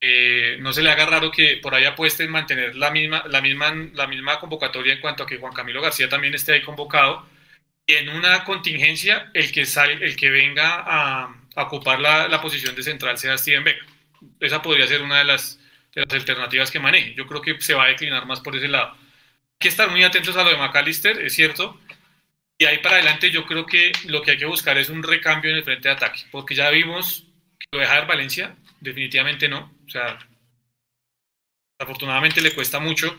eh, 0.00 0.58
no 0.60 0.72
se 0.72 0.82
le 0.82 0.90
haga 0.90 1.06
raro 1.06 1.30
que 1.30 1.58
por 1.62 1.74
ahí 1.74 1.84
apuesten 1.84 2.30
mantener 2.30 2.76
la 2.76 2.90
misma, 2.90 3.24
la, 3.26 3.40
misma, 3.40 3.72
la 3.94 4.06
misma 4.06 4.38
convocatoria 4.38 4.92
en 4.92 5.00
cuanto 5.00 5.22
a 5.22 5.26
que 5.26 5.38
Juan 5.38 5.54
Camilo 5.54 5.80
García 5.80 6.08
también 6.08 6.34
esté 6.34 6.52
ahí 6.52 6.62
convocado 6.62 7.26
y 7.86 7.94
en 7.94 8.10
una 8.10 8.44
contingencia 8.44 9.30
el 9.34 9.50
que, 9.52 9.64
sale, 9.66 9.94
el 9.94 10.16
que 10.16 10.30
venga 10.30 10.82
a, 10.86 11.34
a 11.54 11.62
ocupar 11.62 12.00
la, 12.00 12.28
la, 12.28 12.40
posición 12.40 12.74
de 12.74 12.82
central 12.82 13.18
sea 13.18 13.38
Steven 13.38 13.64
Vega. 13.64 13.84
Esa 14.40 14.62
podría 14.62 14.86
ser 14.86 15.02
una 15.02 15.18
de 15.18 15.24
las, 15.24 15.58
de 15.94 16.02
las 16.02 16.12
alternativas 16.12 16.70
que 16.70 16.80
maneje. 16.80 17.14
Yo 17.14 17.26
creo 17.26 17.40
que 17.40 17.60
se 17.60 17.74
va 17.74 17.84
a 17.84 17.88
declinar 17.88 18.26
más 18.26 18.40
por 18.40 18.56
ese 18.56 18.68
lado. 18.68 18.92
Hay 18.92 19.58
que 19.58 19.68
estar 19.68 19.90
muy 19.90 20.02
atentos 20.02 20.36
a 20.36 20.44
lo 20.44 20.50
de 20.50 20.56
McAllister, 20.56 21.18
es 21.20 21.34
cierto. 21.34 21.80
Y 22.58 22.64
ahí 22.66 22.78
para 22.78 22.96
adelante 22.96 23.30
yo 23.30 23.46
creo 23.46 23.66
que 23.66 23.92
lo 24.06 24.22
que 24.22 24.32
hay 24.32 24.38
que 24.38 24.46
buscar 24.46 24.78
es 24.78 24.88
un 24.88 25.02
recambio 25.02 25.50
en 25.50 25.56
el 25.56 25.64
frente 25.64 25.88
de 25.88 25.94
ataque, 25.94 26.22
porque 26.30 26.54
ya 26.54 26.70
vimos 26.70 27.26
que 27.58 27.66
lo 27.72 27.80
deja 27.80 28.00
Valencia, 28.02 28.56
definitivamente 28.80 29.48
no. 29.48 29.76
O 29.86 29.90
sea, 29.90 30.18
afortunadamente 31.80 32.40
le 32.40 32.54
cuesta 32.54 32.78
mucho 32.78 33.16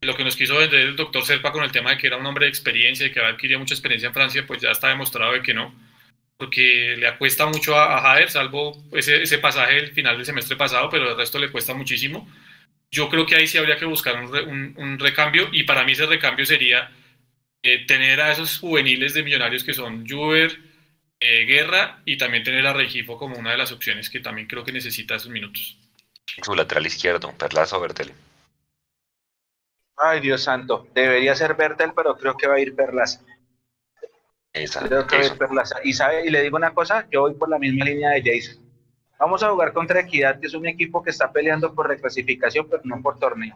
lo 0.00 0.16
que 0.16 0.24
nos 0.24 0.34
quiso 0.34 0.56
vender 0.56 0.80
el 0.80 0.96
doctor 0.96 1.24
Serpa 1.24 1.52
con 1.52 1.62
el 1.62 1.72
tema 1.72 1.90
de 1.90 1.98
que 1.98 2.06
era 2.06 2.16
un 2.16 2.24
hombre 2.24 2.46
de 2.46 2.50
experiencia 2.50 3.06
y 3.06 3.12
que 3.12 3.20
adquiría 3.20 3.58
mucha 3.58 3.74
experiencia 3.74 4.06
en 4.06 4.14
Francia, 4.14 4.46
pues 4.46 4.62
ya 4.62 4.70
está 4.70 4.88
demostrado 4.88 5.32
de 5.32 5.42
que 5.42 5.52
no 5.52 5.74
porque 6.40 6.96
le 6.96 7.18
cuesta 7.18 7.44
mucho 7.46 7.76
a, 7.76 7.98
a 7.98 8.00
Jader, 8.00 8.30
salvo 8.30 8.72
ese, 8.92 9.22
ese, 9.22 9.36
pasaje 9.36 9.74
del 9.74 9.92
final 9.92 10.16
del 10.16 10.24
semestre 10.24 10.56
pasado, 10.56 10.88
pero 10.88 11.10
el 11.10 11.16
resto 11.16 11.38
le 11.38 11.50
cuesta 11.50 11.74
muchísimo. 11.74 12.26
Yo 12.90 13.10
creo 13.10 13.26
que 13.26 13.36
ahí 13.36 13.46
sí 13.46 13.58
habría 13.58 13.76
que 13.76 13.84
buscar 13.84 14.24
un, 14.24 14.34
un, 14.34 14.74
un 14.78 14.98
recambio 14.98 15.50
y 15.52 15.64
para 15.64 15.84
mí 15.84 15.92
ese 15.92 16.06
recambio 16.06 16.46
sería 16.46 16.90
eh, 17.62 17.86
tener 17.86 18.20
a 18.20 18.32
esos 18.32 18.58
juveniles 18.58 19.14
de 19.14 19.22
millonarios 19.22 19.64
que 19.64 19.74
son 19.74 20.06
Juber, 20.08 20.50
eh, 21.18 21.44
Guerra 21.44 22.00
y 22.06 22.16
también 22.16 22.42
tener 22.42 22.66
a 22.66 22.72
Regifo 22.72 23.18
como 23.18 23.36
una 23.36 23.50
de 23.50 23.58
las 23.58 23.72
opciones 23.72 24.08
que 24.08 24.20
también 24.20 24.46
creo 24.46 24.64
que 24.64 24.72
necesita 24.72 25.16
esos 25.16 25.30
minutos. 25.30 25.76
Su 26.42 26.54
lateral 26.54 26.86
izquierdo, 26.86 27.32
Perlaza 27.36 27.76
o 27.76 27.80
Bertel. 27.80 28.12
Ay, 29.96 30.20
Dios 30.20 30.42
santo, 30.42 30.88
debería 30.94 31.34
ser 31.34 31.54
Bertel, 31.54 31.92
pero 31.94 32.16
creo 32.16 32.36
que 32.36 32.46
va 32.46 32.54
a 32.54 32.60
ir 32.60 32.74
Perlaza. 32.74 33.20
Esa, 34.52 34.80
Creo 34.80 35.06
que 35.06 35.20
es 35.20 35.30
Perlaza. 35.30 35.76
Y, 35.84 35.92
sabe, 35.92 36.26
y 36.26 36.30
le 36.30 36.42
digo 36.42 36.56
una 36.56 36.72
cosa, 36.72 37.06
yo 37.10 37.20
voy 37.20 37.34
por 37.34 37.50
la 37.50 37.58
misma 37.58 37.84
línea 37.84 38.10
de 38.10 38.22
Jason. 38.22 38.64
Vamos 39.18 39.42
a 39.42 39.50
jugar 39.50 39.74
contra 39.74 40.00
Equidad, 40.00 40.40
que 40.40 40.46
es 40.46 40.54
un 40.54 40.66
equipo 40.66 41.02
que 41.02 41.10
está 41.10 41.30
peleando 41.30 41.74
por 41.74 41.86
reclasificación, 41.86 42.66
pero 42.70 42.80
no 42.84 43.02
por 43.02 43.18
torneo. 43.18 43.54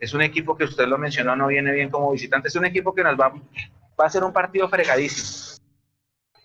Es 0.00 0.14
un 0.14 0.22
equipo 0.22 0.56
que 0.56 0.64
usted 0.64 0.86
lo 0.86 0.98
mencionó, 0.98 1.36
no 1.36 1.46
viene 1.46 1.72
bien 1.72 1.90
como 1.90 2.10
visitante. 2.12 2.48
Es 2.48 2.56
un 2.56 2.64
equipo 2.64 2.94
que 2.94 3.04
nos 3.04 3.18
va, 3.18 3.28
va 3.28 4.06
a 4.06 4.10
ser 4.10 4.24
un 4.24 4.32
partido 4.32 4.68
fregadísimo. 4.68 5.58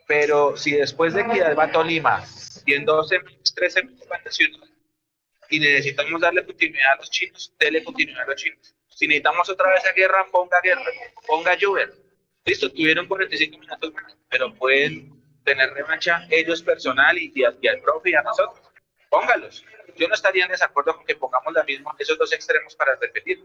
Pero 0.08 0.56
si 0.56 0.72
después 0.72 1.14
de 1.14 1.22
Equidad 1.22 1.56
va 1.56 1.72
Tolima 1.72 2.24
y 2.66 2.74
en 2.74 2.86
12, 2.86 3.20
13 3.56 3.82
va 4.12 4.18
a 4.18 4.24
Nacional 4.24 4.70
y 5.50 5.60
necesitamos 5.60 6.22
darle 6.22 6.46
continuidad 6.46 6.94
a 6.94 6.96
los 6.98 7.10
chinos, 7.10 7.54
déle 7.58 7.84
continuidad 7.84 8.24
a 8.24 8.28
los 8.28 8.36
chinos. 8.36 8.76
Si 8.90 9.08
necesitamos 9.08 9.50
otra 9.50 9.70
vez 9.72 9.86
a 9.86 9.94
guerra, 9.94 10.26
ponga 10.32 10.60
guerra, 10.62 10.84
ponga 11.26 11.58
Juber 11.60 12.06
listo, 12.46 12.72
tuvieron 12.72 13.08
45 13.08 13.58
minutos 13.58 13.94
pero 14.30 14.54
pueden 14.54 15.12
tener 15.44 15.72
revancha 15.74 16.28
ellos 16.30 16.62
personal 16.62 17.18
y, 17.18 17.32
y, 17.36 17.44
y 17.62 17.68
al 17.68 17.80
profe 17.82 18.12
y 18.12 18.14
a 18.14 18.22
nosotros. 18.22 18.65
Póngalos. 19.16 19.64
Yo 19.96 20.10
no 20.10 20.14
estaría 20.14 20.44
en 20.44 20.52
desacuerdo 20.52 20.98
con 20.98 21.06
que 21.06 21.16
pongamos 21.16 21.54
la 21.54 21.64
misma, 21.64 21.96
esos 21.98 22.18
dos 22.18 22.34
extremos 22.34 22.76
para 22.76 22.96
repetir. 22.96 23.42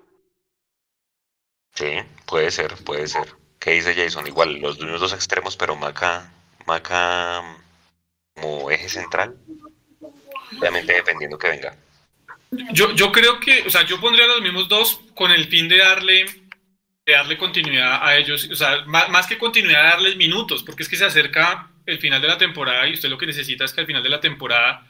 Sí, 1.74 1.96
puede 2.26 2.50
ser, 2.50 2.74
puede 2.84 3.06
ser. 3.06 3.28
¿Qué 3.60 3.70
dice 3.72 3.94
Jason? 3.94 4.26
Igual, 4.26 4.58
los 4.60 4.78
dos 4.78 5.12
extremos, 5.12 5.56
pero 5.56 5.76
Maca, 5.76 6.32
Maca 6.66 7.56
como 8.34 8.68
eje 8.68 8.88
central. 8.88 9.36
Obviamente 10.58 10.92
dependiendo 10.92 11.38
que 11.38 11.50
venga. 11.50 11.76
Yo, 12.72 12.90
yo 12.96 13.12
creo 13.12 13.38
que, 13.38 13.62
o 13.62 13.70
sea, 13.70 13.86
yo 13.86 14.00
pondría 14.00 14.26
los 14.26 14.42
mismos 14.42 14.68
dos 14.68 15.00
con 15.14 15.30
el 15.30 15.46
fin 15.46 15.68
de 15.68 15.78
darle 15.78 16.26
de 17.06 17.12
darle 17.12 17.38
continuidad 17.38 18.00
a 18.02 18.16
ellos, 18.16 18.48
o 18.50 18.56
sea, 18.56 18.84
más, 18.86 19.08
más, 19.08 19.26
que 19.28 19.38
continuidad, 19.38 19.84
darles 19.84 20.16
minutos, 20.16 20.64
porque 20.64 20.82
es 20.82 20.88
que 20.88 20.96
se 20.96 21.04
acerca 21.04 21.70
el 21.86 21.98
final 21.98 22.20
de 22.20 22.28
la 22.28 22.38
temporada 22.38 22.88
y 22.88 22.94
usted 22.94 23.08
lo 23.08 23.18
que 23.18 23.26
necesita 23.26 23.64
es 23.64 23.72
que 23.72 23.80
al 23.80 23.86
final 23.86 24.02
de 24.02 24.08
la 24.10 24.20
temporada, 24.20 24.89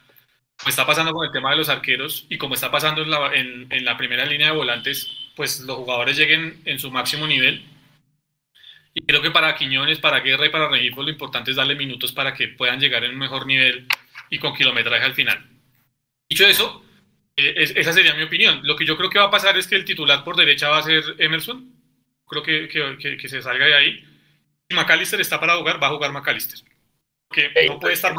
como 0.60 0.70
está 0.70 0.86
pasando 0.86 1.12
con 1.12 1.26
el 1.26 1.32
tema 1.32 1.50
de 1.50 1.56
los 1.56 1.70
arqueros 1.70 2.26
y 2.28 2.36
como 2.36 2.54
está 2.54 2.70
pasando 2.70 3.02
en 3.02 3.10
la, 3.10 3.34
en, 3.34 3.66
en 3.72 3.84
la 3.84 3.96
primera 3.96 4.26
línea 4.26 4.48
de 4.48 4.56
volantes, 4.56 5.10
pues 5.34 5.60
los 5.60 5.76
jugadores 5.76 6.18
lleguen 6.18 6.60
en 6.66 6.78
su 6.78 6.90
máximo 6.90 7.26
nivel. 7.26 7.64
Y 8.92 9.02
creo 9.02 9.22
que 9.22 9.30
para 9.30 9.54
Quiñones, 9.54 9.98
para 9.98 10.20
Guerra 10.20 10.46
y 10.46 10.50
para 10.50 10.68
Regifo 10.68 11.02
lo 11.02 11.08
importante 11.08 11.50
es 11.50 11.56
darle 11.56 11.76
minutos 11.76 12.12
para 12.12 12.34
que 12.34 12.48
puedan 12.48 12.78
llegar 12.78 13.04
en 13.04 13.12
un 13.12 13.18
mejor 13.18 13.46
nivel 13.46 13.86
y 14.28 14.38
con 14.38 14.54
kilometraje 14.54 15.04
al 15.04 15.14
final. 15.14 15.48
Dicho 16.28 16.46
eso, 16.46 16.84
eh, 17.36 17.54
esa 17.56 17.92
sería 17.94 18.12
mi 18.12 18.24
opinión. 18.24 18.60
Lo 18.62 18.76
que 18.76 18.84
yo 18.84 18.98
creo 18.98 19.08
que 19.08 19.18
va 19.18 19.26
a 19.26 19.30
pasar 19.30 19.56
es 19.56 19.66
que 19.66 19.76
el 19.76 19.86
titular 19.86 20.24
por 20.24 20.36
derecha 20.36 20.68
va 20.68 20.78
a 20.78 20.82
ser 20.82 21.02
Emerson, 21.18 21.72
creo 22.26 22.42
que, 22.42 22.68
que, 22.68 23.16
que, 23.16 23.28
se 23.28 23.40
salga 23.40 23.64
de 23.64 23.74
ahí. 23.74 24.04
Si 24.68 24.76
McAllister 24.76 25.20
está 25.20 25.40
para 25.40 25.56
jugar, 25.56 25.82
va 25.82 25.86
a 25.86 25.90
jugar 25.90 26.12
McAllister. 26.12 26.60
Hey, 27.32 27.66
no 27.68 27.80
puede 27.80 27.94
estar, 27.94 28.12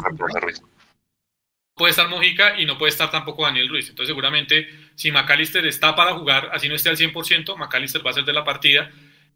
puede 1.82 1.90
estar 1.90 2.08
Mojica 2.08 2.60
y 2.60 2.64
no 2.64 2.78
puede 2.78 2.90
estar 2.90 3.10
tampoco 3.10 3.44
Daniel 3.44 3.68
Ruiz. 3.68 3.88
Entonces, 3.88 4.06
seguramente, 4.06 4.68
si 4.94 5.10
McAllister 5.10 5.66
está 5.66 5.96
para 5.96 6.14
jugar, 6.14 6.50
así 6.52 6.68
no 6.68 6.76
esté 6.76 6.90
al 6.90 6.96
100%, 6.96 7.56
McAllister 7.56 8.06
va 8.06 8.12
a 8.12 8.14
ser 8.14 8.24
de 8.24 8.32
la 8.32 8.44
partida. 8.44 8.88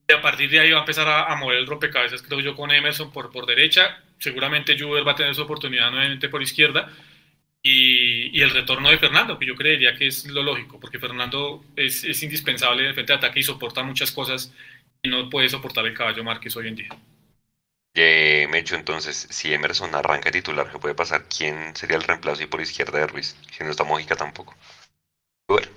Y 0.09 0.13
a 0.13 0.21
partir 0.23 0.49
de 0.49 0.61
ahí 0.61 0.71
va 0.71 0.77
a 0.77 0.81
empezar 0.83 1.09
a, 1.09 1.25
a 1.25 1.35
mover 1.35 1.59
el 1.59 1.67
rompecabezas, 1.67 2.23
creo 2.23 2.39
yo, 2.39 2.55
con 2.55 2.71
Emerson 2.71 3.13
por, 3.13 3.33
por 3.33 3.47
derecha. 3.47 4.01
Seguramente 4.21 4.79
Juber 4.79 5.05
va 5.05 5.11
a 5.11 5.17
tener 5.17 5.35
su 5.35 5.43
oportunidad 5.43 5.91
nuevamente 5.91 6.29
por 6.29 6.41
izquierda. 6.41 6.89
Y, 7.65 8.39
y, 8.39 8.41
el 8.43 8.51
retorno 8.51 8.91
de 8.91 8.99
Fernando, 8.99 9.37
que 9.41 9.47
yo 9.47 9.57
creería 9.57 9.97
que 9.97 10.07
es 10.07 10.27
lo 10.27 10.45
lógico, 10.45 10.79
porque 10.79 11.01
Fernando 11.01 11.65
es, 11.75 12.05
es 12.05 12.23
indispensable 12.23 12.83
en 12.83 12.91
el 12.91 12.95
frente 12.95 13.13
de 13.13 13.17
ataque 13.17 13.41
y 13.41 13.43
soporta 13.43 13.83
muchas 13.83 14.13
cosas 14.13 14.55
y 15.03 15.09
no 15.09 15.29
puede 15.29 15.49
soportar 15.49 15.85
el 15.85 15.95
caballo 15.95 16.23
Márquez 16.23 16.57
hoy 16.57 16.69
en 16.69 16.77
día. 16.77 16.91
Eh, 17.97 18.47
Mecho, 18.49 18.77
entonces, 18.77 19.27
si 19.31 19.53
Emerson 19.53 19.93
arranca 19.95 20.31
titular, 20.31 20.71
¿qué 20.71 20.79
puede 20.79 20.95
pasar? 20.95 21.25
¿Quién 21.29 21.75
sería 21.75 21.97
el 21.97 22.03
reemplazo 22.05 22.43
y 22.43 22.47
por 22.47 22.61
izquierda 22.61 22.99
de 22.99 23.07
Ruiz? 23.09 23.35
Si 23.57 23.65
no 23.65 23.71
está 23.71 23.83
Mójica 23.85 24.15
tampoco. 24.17 24.55
Bueno. 25.49 25.69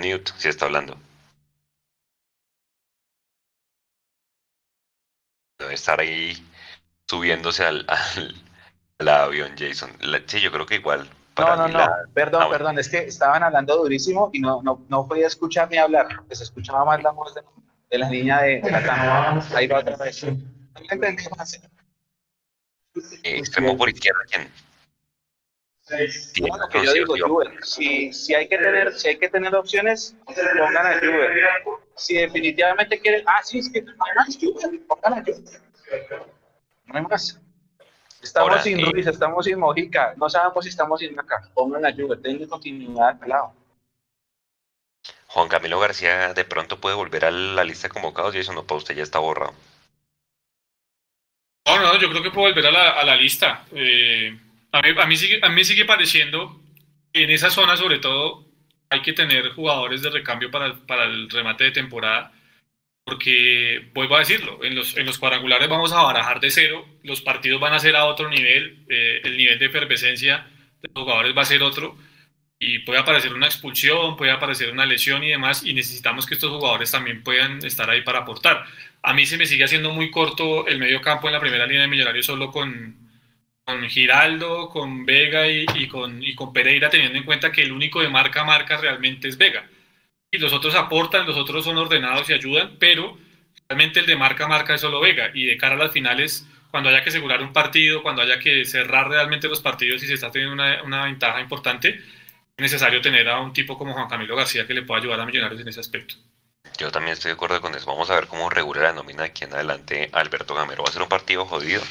Newt, 0.00 0.32
si 0.38 0.48
está 0.48 0.64
hablando. 0.64 0.98
Debe 5.56 5.74
estar 5.74 6.00
ahí 6.00 6.36
subiéndose 7.08 7.64
al, 7.64 7.86
al, 8.98 9.08
avión, 9.08 9.56
Jason. 9.58 9.92
La, 10.00 10.22
sí, 10.26 10.40
yo 10.40 10.52
creo 10.52 10.66
que 10.66 10.76
igual. 10.76 11.08
No, 11.38 11.56
no, 11.56 11.68
no, 11.68 11.78
la... 11.78 12.02
perdón, 12.12 12.42
ah, 12.44 12.48
perdón, 12.50 12.78
es 12.78 12.88
que 12.88 12.98
estaban 12.98 13.42
hablando 13.42 13.76
durísimo 13.76 14.30
y 14.32 14.40
no, 14.40 14.62
no, 14.62 14.84
no 14.88 15.06
podía 15.06 15.26
escuchar 15.26 15.70
ni 15.70 15.78
hablar, 15.78 16.08
porque 16.16 16.34
se 16.34 16.44
escuchaba 16.44 16.84
más 16.84 17.02
la 17.02 17.10
voz 17.10 17.34
de... 17.34 17.42
de 17.90 17.98
la 17.98 18.08
niña 18.08 18.42
de, 18.42 18.60
de 18.60 18.70
la 18.70 18.84
Tanoa, 18.84 19.46
ahí 19.54 19.66
va 19.66 19.78
otra 19.78 19.96
vez. 19.96 20.24
No 20.24 20.36
entendí, 20.90 21.24
Juanse. 21.24 21.60
Eh, 23.22 23.38
extremo 23.38 23.76
por 23.76 23.88
izquierda, 23.88 24.20
¿quién? 24.30 24.50
No, 26.40 26.56
lo 26.58 26.68
que 26.68 26.84
yo 26.84 26.92
digo, 26.92 27.14
Juve, 27.26 27.46
si, 27.62 28.12
si, 28.12 28.34
hay 28.34 28.46
que 28.46 28.58
tener, 28.58 28.92
si 28.92 29.08
hay 29.08 29.18
que 29.18 29.28
tener 29.28 29.54
opciones, 29.54 30.14
pongan 30.26 30.86
a 30.86 30.98
Juve. 30.98 31.28
Si 31.96 32.14
definitivamente 32.14 33.00
quieren, 33.00 33.24
ah, 33.26 33.40
sí, 33.42 33.58
es 33.60 33.70
que 33.70 33.78
hay 33.78 34.14
más 34.14 34.38
Juve, 34.38 34.78
pongan 34.86 35.14
a 35.14 35.24
Juve. 35.24 35.44
No 36.86 36.98
hay 36.98 37.02
más. 37.02 37.40
Estamos 38.28 38.50
Ahora, 38.50 38.62
sin 38.62 38.78
eh, 38.78 38.84
Ruiz, 38.84 39.06
estamos 39.06 39.44
sin 39.46 39.58
Mojica, 39.58 40.12
no 40.18 40.28
sabemos 40.28 40.62
si 40.62 40.68
estamos 40.68 41.00
sin 41.00 41.14
Maca. 41.14 41.48
Pongan 41.54 41.86
a 41.86 41.92
Juve, 41.92 42.18
tengan 42.18 42.46
continuidad 42.46 43.16
al 43.22 43.28
lado. 43.28 43.54
Juan 45.28 45.48
Camilo 45.48 45.80
García 45.80 46.34
de 46.34 46.44
pronto 46.44 46.78
puede 46.78 46.94
volver 46.94 47.24
a 47.24 47.30
la 47.30 47.64
lista 47.64 47.88
de 47.88 47.94
convocados 47.94 48.34
y 48.34 48.38
eso 48.38 48.52
no 48.52 48.64
para 48.64 48.78
usted 48.78 48.94
ya 48.94 49.02
está 49.02 49.18
borrado. 49.18 49.54
No, 51.66 51.80
no, 51.80 51.98
yo 51.98 52.10
creo 52.10 52.22
que 52.22 52.30
puedo 52.30 52.48
volver 52.48 52.66
a 52.66 52.70
la, 52.70 52.90
a 52.90 53.04
la 53.04 53.16
lista. 53.16 53.64
Eh, 53.72 54.38
a, 54.72 54.82
mí, 54.82 54.88
a, 54.98 55.06
mí 55.06 55.16
sigue, 55.16 55.40
a 55.42 55.48
mí 55.48 55.64
sigue 55.64 55.86
pareciendo 55.86 56.60
que 57.12 57.24
en 57.24 57.30
esa 57.30 57.50
zona, 57.50 57.78
sobre 57.78 57.98
todo, 57.98 58.44
hay 58.90 59.00
que 59.00 59.14
tener 59.14 59.54
jugadores 59.54 60.02
de 60.02 60.10
recambio 60.10 60.50
para, 60.50 60.74
para 60.86 61.04
el 61.04 61.30
remate 61.30 61.64
de 61.64 61.70
temporada. 61.70 62.32
Porque, 63.08 63.88
vuelvo 63.94 64.16
a 64.16 64.18
decirlo, 64.18 64.62
en 64.62 64.74
los, 64.74 64.94
en 64.98 65.06
los 65.06 65.16
cuadrangulares 65.16 65.66
vamos 65.66 65.92
a 65.92 66.02
barajar 66.02 66.40
de 66.40 66.50
cero, 66.50 66.86
los 67.02 67.22
partidos 67.22 67.58
van 67.58 67.72
a 67.72 67.78
ser 67.78 67.96
a 67.96 68.04
otro 68.04 68.28
nivel, 68.28 68.84
eh, 68.90 69.22
el 69.24 69.38
nivel 69.38 69.58
de 69.58 69.64
efervescencia 69.64 70.46
de 70.82 70.90
los 70.94 71.04
jugadores 71.04 71.34
va 71.34 71.40
a 71.40 71.46
ser 71.46 71.62
otro, 71.62 71.96
y 72.58 72.80
puede 72.80 72.98
aparecer 73.00 73.32
una 73.32 73.46
expulsión, 73.46 74.14
puede 74.18 74.30
aparecer 74.30 74.70
una 74.70 74.84
lesión 74.84 75.24
y 75.24 75.28
demás, 75.28 75.64
y 75.64 75.72
necesitamos 75.72 76.26
que 76.26 76.34
estos 76.34 76.50
jugadores 76.50 76.90
también 76.90 77.22
puedan 77.22 77.64
estar 77.64 77.88
ahí 77.88 78.02
para 78.02 78.18
aportar. 78.18 78.66
A 79.00 79.14
mí 79.14 79.24
se 79.24 79.38
me 79.38 79.46
sigue 79.46 79.64
haciendo 79.64 79.90
muy 79.90 80.10
corto 80.10 80.66
el 80.66 80.78
medio 80.78 81.00
campo 81.00 81.28
en 81.28 81.32
la 81.32 81.40
primera 81.40 81.64
línea 81.64 81.82
de 81.82 81.88
Millonarios 81.88 82.26
solo 82.26 82.50
con, 82.50 82.94
con 83.64 83.88
Giraldo, 83.88 84.68
con 84.68 85.06
Vega 85.06 85.48
y, 85.48 85.64
y, 85.76 85.88
con, 85.88 86.22
y 86.22 86.34
con 86.34 86.52
Pereira, 86.52 86.90
teniendo 86.90 87.16
en 87.16 87.24
cuenta 87.24 87.52
que 87.52 87.62
el 87.62 87.72
único 87.72 88.02
de 88.02 88.10
marca 88.10 88.42
a 88.42 88.44
marca 88.44 88.76
realmente 88.76 89.28
es 89.28 89.38
Vega. 89.38 89.66
Y 90.30 90.38
los 90.38 90.52
otros 90.52 90.74
aportan, 90.74 91.26
los 91.26 91.36
otros 91.36 91.64
son 91.64 91.78
ordenados 91.78 92.28
y 92.28 92.34
ayudan, 92.34 92.76
pero 92.78 93.16
realmente 93.68 94.00
el 94.00 94.06
de 94.06 94.16
marca 94.16 94.44
a 94.44 94.48
marca 94.48 94.74
es 94.74 94.80
solo 94.80 95.00
Vega. 95.00 95.30
Y 95.32 95.46
de 95.46 95.56
cara 95.56 95.74
a 95.74 95.78
las 95.78 95.92
finales, 95.92 96.46
cuando 96.70 96.90
haya 96.90 97.02
que 97.02 97.10
asegurar 97.10 97.42
un 97.42 97.52
partido, 97.52 98.02
cuando 98.02 98.22
haya 98.22 98.38
que 98.38 98.64
cerrar 98.64 99.08
realmente 99.08 99.48
los 99.48 99.60
partidos 99.60 100.02
y 100.02 100.06
se 100.06 100.14
está 100.14 100.30
teniendo 100.30 100.54
una, 100.54 100.82
una 100.82 101.04
ventaja 101.04 101.40
importante, 101.40 101.88
es 101.88 102.62
necesario 102.62 103.00
tener 103.00 103.28
a 103.28 103.40
un 103.40 103.52
tipo 103.52 103.78
como 103.78 103.94
Juan 103.94 104.08
Camilo 104.08 104.36
García 104.36 104.66
que 104.66 104.74
le 104.74 104.82
pueda 104.82 105.00
ayudar 105.00 105.20
a 105.20 105.26
Millonarios 105.26 105.60
en 105.60 105.68
ese 105.68 105.80
aspecto. 105.80 106.16
Yo 106.76 106.90
también 106.90 107.14
estoy 107.14 107.30
de 107.30 107.34
acuerdo 107.34 107.60
con 107.60 107.74
eso. 107.74 107.86
Vamos 107.86 108.10
a 108.10 108.14
ver 108.14 108.26
cómo 108.26 108.50
regula 108.50 108.82
la 108.82 108.92
nómina 108.92 109.24
aquí 109.24 109.44
en 109.44 109.54
adelante 109.54 110.10
Alberto 110.12 110.54
Gamero. 110.54 110.82
Va 110.82 110.90
a 110.90 110.92
ser 110.92 111.02
un 111.02 111.08
partido 111.08 111.46
jodido. 111.46 111.82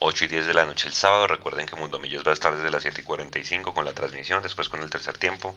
8 0.00 0.24
y 0.24 0.28
10 0.28 0.46
de 0.46 0.54
la 0.54 0.64
noche 0.66 0.88
el 0.88 0.94
sábado. 0.94 1.26
Recuerden 1.26 1.66
que 1.66 1.76
Mundo 1.76 1.98
Millos 1.98 2.26
va 2.26 2.30
a 2.30 2.34
estar 2.34 2.54
desde 2.56 2.70
las 2.70 2.82
7 2.82 3.00
y 3.02 3.04
45 3.04 3.72
con 3.74 3.84
la 3.84 3.92
transmisión, 3.92 4.42
después 4.42 4.68
con 4.68 4.82
el 4.82 4.90
tercer 4.90 5.16
tiempo. 5.18 5.56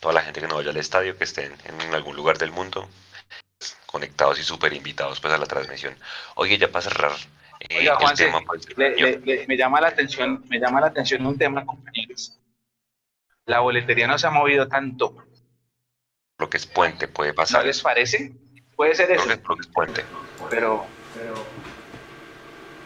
Toda 0.00 0.12
la 0.14 0.22
gente 0.22 0.40
que 0.40 0.48
no 0.48 0.56
vaya 0.56 0.70
al 0.70 0.76
estadio, 0.76 1.16
que 1.16 1.24
estén 1.24 1.56
en 1.64 1.94
algún 1.94 2.16
lugar 2.16 2.36
del 2.38 2.50
mundo, 2.50 2.88
conectados 3.86 4.38
y 4.40 4.42
súper 4.42 4.72
invitados 4.72 5.20
pues 5.20 5.32
a 5.32 5.38
la 5.38 5.46
transmisión. 5.46 5.96
Oye, 6.34 6.58
ya 6.58 6.68
para 6.68 6.82
cerrar 6.82 7.12
eh, 7.60 7.78
Oiga, 7.78 7.92
el 7.92 7.98
Juanse, 7.98 8.24
tema, 8.26 8.40
pues, 8.44 8.76
le- 8.76 8.96
le- 8.96 9.18
le- 9.20 9.46
me 9.46 9.56
llama 9.56 9.80
la 9.80 9.88
atención, 9.88 10.44
me 10.48 10.58
llama 10.58 10.80
la 10.80 10.88
atención 10.88 11.24
un 11.24 11.38
tema, 11.38 11.64
compañeros. 11.64 12.36
La 13.46 13.60
boletería 13.60 14.06
no 14.06 14.18
se 14.18 14.26
ha 14.26 14.30
movido 14.30 14.68
tanto. 14.68 15.16
lo 16.38 16.50
que 16.50 16.56
es 16.56 16.66
puente 16.66 17.06
puede 17.06 17.30
¿No 17.30 17.36
pasar. 17.36 17.64
les 17.64 17.80
parece? 17.80 18.32
Puede 18.74 18.94
ser 18.96 19.12
eso, 19.12 19.24
lo 19.26 19.54
que 19.54 19.60
es 19.62 19.66
puente. 19.68 20.04
pero 20.50 20.84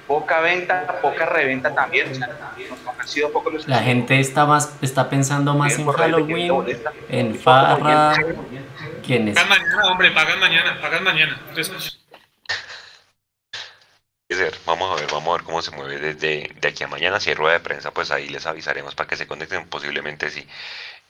poca 0.09 0.41
venta, 0.41 1.01
poca 1.01 1.27
reventa 1.27 1.73
también. 1.73 2.11
O 2.11 2.15
sea, 2.15 2.27
nos 2.27 2.99
han 2.99 3.07
sido 3.07 3.31
pocos 3.31 3.53
los 3.53 3.69
La 3.69 3.79
gente 3.79 4.19
está 4.19 4.47
más 4.47 4.75
está 4.83 5.09
pensando 5.09 5.55
más 5.55 5.79
en 5.79 5.87
Halloween, 5.87 6.53
en 7.09 7.33
Poco 7.33 7.43
farra, 7.43 8.17
movimiento. 8.19 8.73
quienes 9.07 9.35
Pagan 9.35 9.51
mañana, 9.51 9.93
hombre, 9.93 10.11
pagan 10.11 10.41
mañana, 10.41 10.81
pagan 10.81 11.05
mañana. 11.05 11.41
Entonces. 11.51 11.95
Vamos 14.67 14.93
a 14.93 15.01
ver, 15.01 15.11
vamos 15.11 15.29
a 15.29 15.33
ver 15.39 15.43
cómo 15.43 15.63
se 15.63 15.71
mueve 15.71 15.99
desde 15.99 16.53
de 16.61 16.69
aquí 16.69 16.85
a 16.85 16.89
mañana. 16.89 17.19
Si 17.19 17.31
hay 17.31 17.37
rueda 17.37 17.55
de 17.55 17.61
prensa, 17.61 17.93
pues 17.93 18.11
ahí 18.11 18.29
les 18.29 18.47
avisaremos 18.47 18.95
para 18.95 19.09
que 19.09 19.17
se 19.17 19.27
conecten, 19.27 19.67
posiblemente 19.69 20.31
sí. 20.31 20.47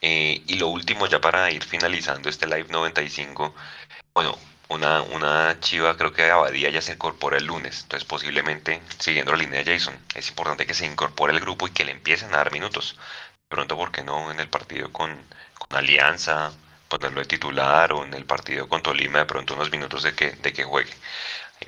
Eh, 0.01 0.41
y 0.47 0.55
lo 0.55 0.67
último, 0.69 1.05
ya 1.07 1.19
para 1.19 1.51
ir 1.51 1.63
finalizando 1.63 2.29
este 2.29 2.47
live 2.47 2.67
95, 2.69 3.53
bueno, 4.13 4.37
una, 4.69 5.01
una 5.01 5.59
chiva, 5.59 5.97
creo 5.97 6.13
que 6.13 6.29
Abadía 6.31 6.69
ya 6.69 6.81
se 6.81 6.93
incorpora 6.93 7.37
el 7.37 7.45
lunes, 7.45 7.81
entonces 7.83 8.07
posiblemente, 8.07 8.81
siguiendo 8.99 9.31
la 9.31 9.39
línea 9.39 9.63
de 9.63 9.73
Jason, 9.73 9.97
es 10.15 10.29
importante 10.29 10.65
que 10.65 10.73
se 10.73 10.85
incorpore 10.85 11.33
el 11.33 11.39
grupo 11.39 11.67
y 11.67 11.71
que 11.71 11.85
le 11.85 11.91
empiecen 11.91 12.33
a 12.33 12.37
dar 12.37 12.51
minutos. 12.51 12.95
De 13.49 13.55
pronto, 13.55 13.75
¿por 13.77 13.91
qué 13.91 14.03
no 14.03 14.31
en 14.31 14.39
el 14.39 14.47
partido 14.49 14.91
con, 14.93 15.17
con 15.57 15.77
Alianza, 15.77 16.51
ponerlo 16.87 17.21
de 17.21 17.27
titular 17.27 17.93
o 17.93 18.05
en 18.05 18.13
el 18.13 18.25
partido 18.25 18.67
con 18.69 18.81
Tolima, 18.83 19.19
de 19.19 19.25
pronto 19.25 19.55
unos 19.55 19.71
minutos 19.71 20.03
de 20.03 20.13
que, 20.15 20.31
de 20.31 20.53
que 20.53 20.63
juegue? 20.63 20.93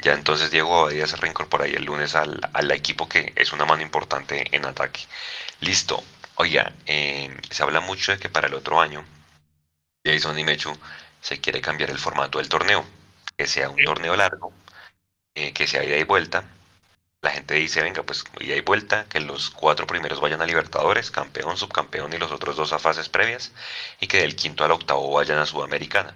Ya 0.02 0.14
entonces 0.14 0.52
Diego 0.52 0.82
Abadía 0.82 1.08
se 1.08 1.18
reincorpora 1.18 1.66
ahí 1.66 1.74
el 1.74 1.86
lunes 1.86 2.16
al, 2.16 2.40
al 2.54 2.72
equipo 2.72 3.10
que 3.10 3.34
es 3.36 3.52
una 3.52 3.66
mano 3.66 3.82
importante 3.82 4.46
en 4.56 4.66
ataque. 4.66 5.02
Listo. 5.60 6.04
Oiga, 6.36 6.74
eh, 6.86 7.36
se 7.50 7.64
habla 7.64 7.82
mucho 7.82 8.12
de 8.14 8.20
que 8.20 8.30
para 8.30 8.48
el 8.48 8.54
otro 8.54 8.80
año 8.80 9.06
Jason 10.06 10.38
y 10.40 10.44
Mechu 10.44 10.76
se 11.22 11.40
quiere 11.40 11.62
cambiar 11.62 11.90
el 11.92 12.00
formato 12.00 12.40
del 12.40 12.50
torneo, 12.50 12.86
que 13.38 13.48
sea 13.48 13.70
un 13.70 13.78
Sí. 13.78 13.86
torneo 13.86 14.16
largo, 14.16 14.54
eh, 15.36 15.54
que 15.54 15.68
sea 15.68 15.84
ida 15.84 15.98
y 15.98 16.04
vuelta. 16.04 16.44
La 17.22 17.32
gente 17.32 17.54
dice, 17.56 17.82
venga, 17.84 18.04
pues 18.04 18.24
ida 18.40 18.56
y 18.56 18.62
vuelta, 18.62 19.06
que 19.08 19.20
los 19.20 19.52
cuatro 19.52 19.86
primeros 19.88 20.20
vayan 20.20 20.42
a 20.42 20.46
Libertadores, 20.46 21.12
campeón, 21.12 21.58
subcampeón 21.58 22.14
y 22.14 22.18
los 22.18 22.32
otros 22.32 22.56
dos 22.56 22.74
a 22.74 22.80
fases 22.80 23.10
previas, 23.10 23.52
y 24.00 24.08
que 24.08 24.20
del 24.22 24.36
quinto 24.36 24.64
al 24.66 24.72
octavo 24.72 25.12
vayan 25.14 25.38
a 25.40 25.46
Sudamericana. 25.46 26.16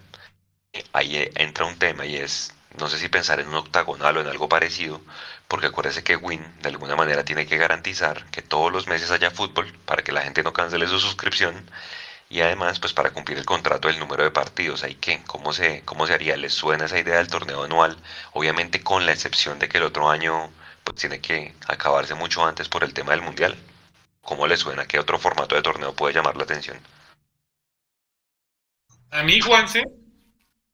Eh, 0.74 0.84
Ahí 0.94 1.18
eh, 1.18 1.32
entra 1.36 1.66
un 1.66 1.78
tema 1.80 2.06
y 2.06 2.18
es, 2.18 2.54
no 2.78 2.90
sé 2.90 2.98
si 3.00 3.10
pensar 3.10 3.40
en 3.40 3.48
un 3.50 3.56
octagonal 3.56 4.18
o 4.18 4.22
en 4.22 4.28
algo 4.28 4.50
parecido, 4.50 5.02
porque 5.48 5.68
acuérdese 5.68 6.04
que 6.04 6.16
Win 6.18 6.44
de 6.62 6.70
alguna 6.70 6.96
manera 6.96 7.24
tiene 7.26 7.46
que 7.48 7.58
garantizar 7.58 8.26
que 8.32 8.42
todos 8.42 8.72
los 8.72 8.88
meses 8.88 9.12
haya 9.12 9.32
fútbol 9.32 9.72
para 9.86 10.04
que 10.04 10.12
la 10.12 10.22
gente 10.24 10.44
no 10.44 10.54
cancele 10.54 10.88
su 10.88 11.00
suscripción 11.00 11.70
y 12.30 12.42
además 12.42 12.80
pues 12.80 12.94
para 12.94 13.12
cumplir 13.12 13.38
el 13.38 13.46
contrato 13.46 13.88
del 13.88 14.00
número 14.00 14.24
de 14.24 14.32
partidos. 14.32 14.84
¿Hay 14.84 14.96
que 14.96 15.22
¿Cómo 15.26 15.54
se, 15.54 15.84
¿Cómo 15.86 16.08
se 16.08 16.14
haría? 16.14 16.38
¿Les 16.38 16.54
suena 16.54 16.86
esa 16.86 17.00
idea 17.00 17.18
del 17.18 17.28
torneo 17.28 17.64
anual? 17.64 17.98
Obviamente 18.34 18.82
con 18.82 19.06
la 19.06 19.12
excepción 19.14 19.60
de 19.60 19.70
que 19.70 19.78
el 19.78 19.84
otro 19.86 20.10
año 20.10 20.52
pues 20.84 20.98
tiene 20.98 21.20
que 21.22 21.54
acabarse 21.68 22.14
mucho 22.16 22.46
antes 22.46 22.70
por 22.70 22.84
el 22.84 22.94
tema 22.94 23.12
del 23.12 23.22
mundial. 23.22 23.56
¿Cómo 24.22 24.48
les 24.48 24.60
suena? 24.60 24.86
¿Qué 24.88 25.00
otro 25.00 25.20
formato 25.20 25.56
de 25.56 25.62
torneo 25.62 25.94
puede 25.96 26.14
llamar 26.14 26.36
la 26.36 26.44
atención? 26.44 26.78
a 29.12 29.24
mí, 29.24 29.40
Juanse, 29.40 29.84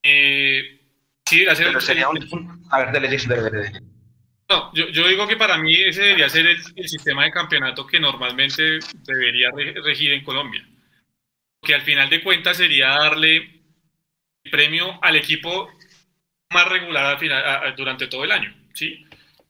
eh, 0.03 0.79
sí, 1.25 1.39
debería 1.39 1.55
ser 1.55 1.67
Pero 1.67 1.81
sería 1.81 2.09
un... 2.09 2.65
A 2.71 2.79
ver, 2.79 2.91
dale, 2.91 3.07
dale. 3.17 3.81
No, 4.49 4.73
yo, 4.73 4.89
yo 4.89 5.07
digo 5.07 5.27
que 5.27 5.37
para 5.37 5.57
mí 5.57 5.75
ese 5.75 6.01
debería 6.01 6.27
ser 6.29 6.47
el, 6.47 6.57
el 6.75 6.89
sistema 6.89 7.23
de 7.23 7.31
campeonato 7.31 7.85
que 7.87 7.99
normalmente 7.99 8.79
debería 9.05 9.49
re- 9.51 9.75
regir 9.83 10.11
en 10.11 10.23
Colombia. 10.23 10.67
Que 11.61 11.75
al 11.75 11.81
final 11.83 12.09
de 12.09 12.21
cuentas 12.23 12.57
sería 12.57 12.87
darle 12.89 13.35
el 14.43 14.51
premio 14.51 14.99
al 15.03 15.15
equipo 15.15 15.71
más 16.51 16.67
regular 16.67 17.05
al 17.05 17.19
final, 17.19 17.43
a- 17.43 17.67
a- 17.67 17.71
durante 17.71 18.07
todo 18.07 18.23
el 18.23 18.31
año. 18.31 18.53
¿sí? 18.73 19.05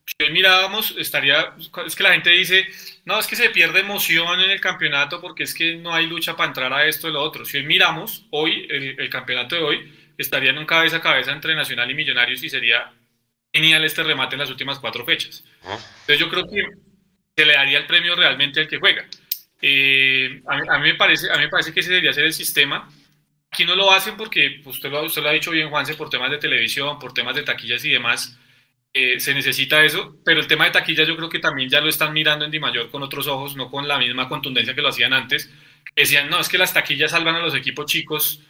Si 0.06 0.26
hoy 0.26 0.32
mirábamos, 0.32 0.94
estaría. 0.98 1.54
Es 1.86 1.96
que 1.96 2.04
la 2.04 2.12
gente 2.12 2.32
dice, 2.32 2.68
no, 3.06 3.18
es 3.20 3.28
que 3.28 3.36
se 3.36 3.50
pierde 3.52 3.80
emoción 3.80 4.42
en 4.42 4.50
el 4.52 4.60
campeonato 4.60 5.22
porque 5.22 5.44
es 5.44 5.54
que 5.54 5.76
no 5.76 5.94
hay 5.94 6.08
lucha 6.08 6.36
para 6.36 6.48
entrar 6.50 6.74
a 6.74 6.86
esto 6.86 7.08
y 7.08 7.14
lo 7.14 7.22
otro. 7.22 7.46
Si 7.46 7.58
hoy 7.58 7.64
miramos, 7.64 8.26
hoy, 8.32 8.68
el, 8.70 9.00
el 9.00 9.10
campeonato 9.10 9.56
de 9.56 9.62
hoy 9.64 10.14
estaría 10.18 10.50
en 10.50 10.58
un 10.58 10.66
cabeza 10.66 10.98
a 10.98 11.02
cabeza 11.02 11.32
entre 11.32 11.56
Nacional 11.56 11.90
y 11.90 11.94
Millonarios 11.96 12.44
y 12.44 12.50
sería 12.50 12.92
genial 13.54 13.84
este 13.86 14.04
remate 14.04 14.36
en 14.36 14.40
las 14.40 14.50
últimas 14.50 14.80
cuatro 14.80 15.06
fechas. 15.06 15.44
Entonces 16.02 16.20
yo 16.20 16.30
creo 16.30 16.46
que 16.48 16.64
se 17.38 17.46
le 17.46 17.54
daría 17.54 17.78
el 17.78 17.86
premio 17.88 18.16
realmente 18.16 18.60
al 18.60 18.68
que 18.68 18.80
juega. 18.80 19.06
Eh, 19.62 20.42
a, 20.48 20.80
mí, 20.80 20.90
me 20.90 20.96
parece, 20.96 21.30
a 21.32 21.36
mí 21.36 21.44
me 21.44 21.50
parece 21.50 21.74
que 21.74 21.82
ese 21.82 21.90
debería 21.92 22.14
ser 22.14 22.26
el 22.26 22.34
sistema. 22.34 22.90
Aquí 23.52 23.66
no 23.66 23.76
lo 23.76 23.92
hacen 23.92 24.18
porque 24.18 24.62
pues, 24.64 24.78
usted, 24.78 24.90
lo, 24.90 25.30
ha 25.30 25.32
dicho 25.34 25.52
bien, 25.52 25.70
Juanse, 25.70 25.96
por 25.96 26.10
temas 26.10 26.32
de 26.32 26.38
televisión, 26.38 26.98
por 27.00 27.14
temas 27.14 27.36
de 27.36 27.44
taquillas 27.44 27.84
y 27.86 27.90
demás. 27.92 28.38
eh, 28.94 29.20
se 29.20 29.34
necesita 29.34 29.84
eso, 29.86 30.18
pero 30.26 30.42
el 30.42 30.48
tema 30.48 30.66
de 30.66 30.72
taquillas 30.72 31.08
yo 31.08 31.16
creo 31.16 31.30
que 31.30 31.40
también 31.40 31.70
ya 31.70 31.82
lo 31.82 31.90
están 31.90 32.14
mirando 32.14 32.46
en 32.46 32.52
Di 32.52 32.60
Mayor 32.60 32.92
con 32.92 33.04
otros 33.04 33.28
ojos, 33.28 33.56
no 33.56 33.70
con 33.72 33.88
la 33.88 33.98
misma 33.98 34.28
contundencia 34.30 34.76
que 34.76 34.82
lo 34.82 34.90
hacían 34.90 35.14
antes. 35.14 35.50
Decían, 35.96 36.30
no, 36.30 36.40
es 36.40 36.50
que 36.50 36.58
las 36.58 36.74
taquillas 36.74 37.12
salvan 37.12 37.36
a 37.36 37.40
los 37.40 37.56
equipos 37.56 37.86
chicos 37.86 38.42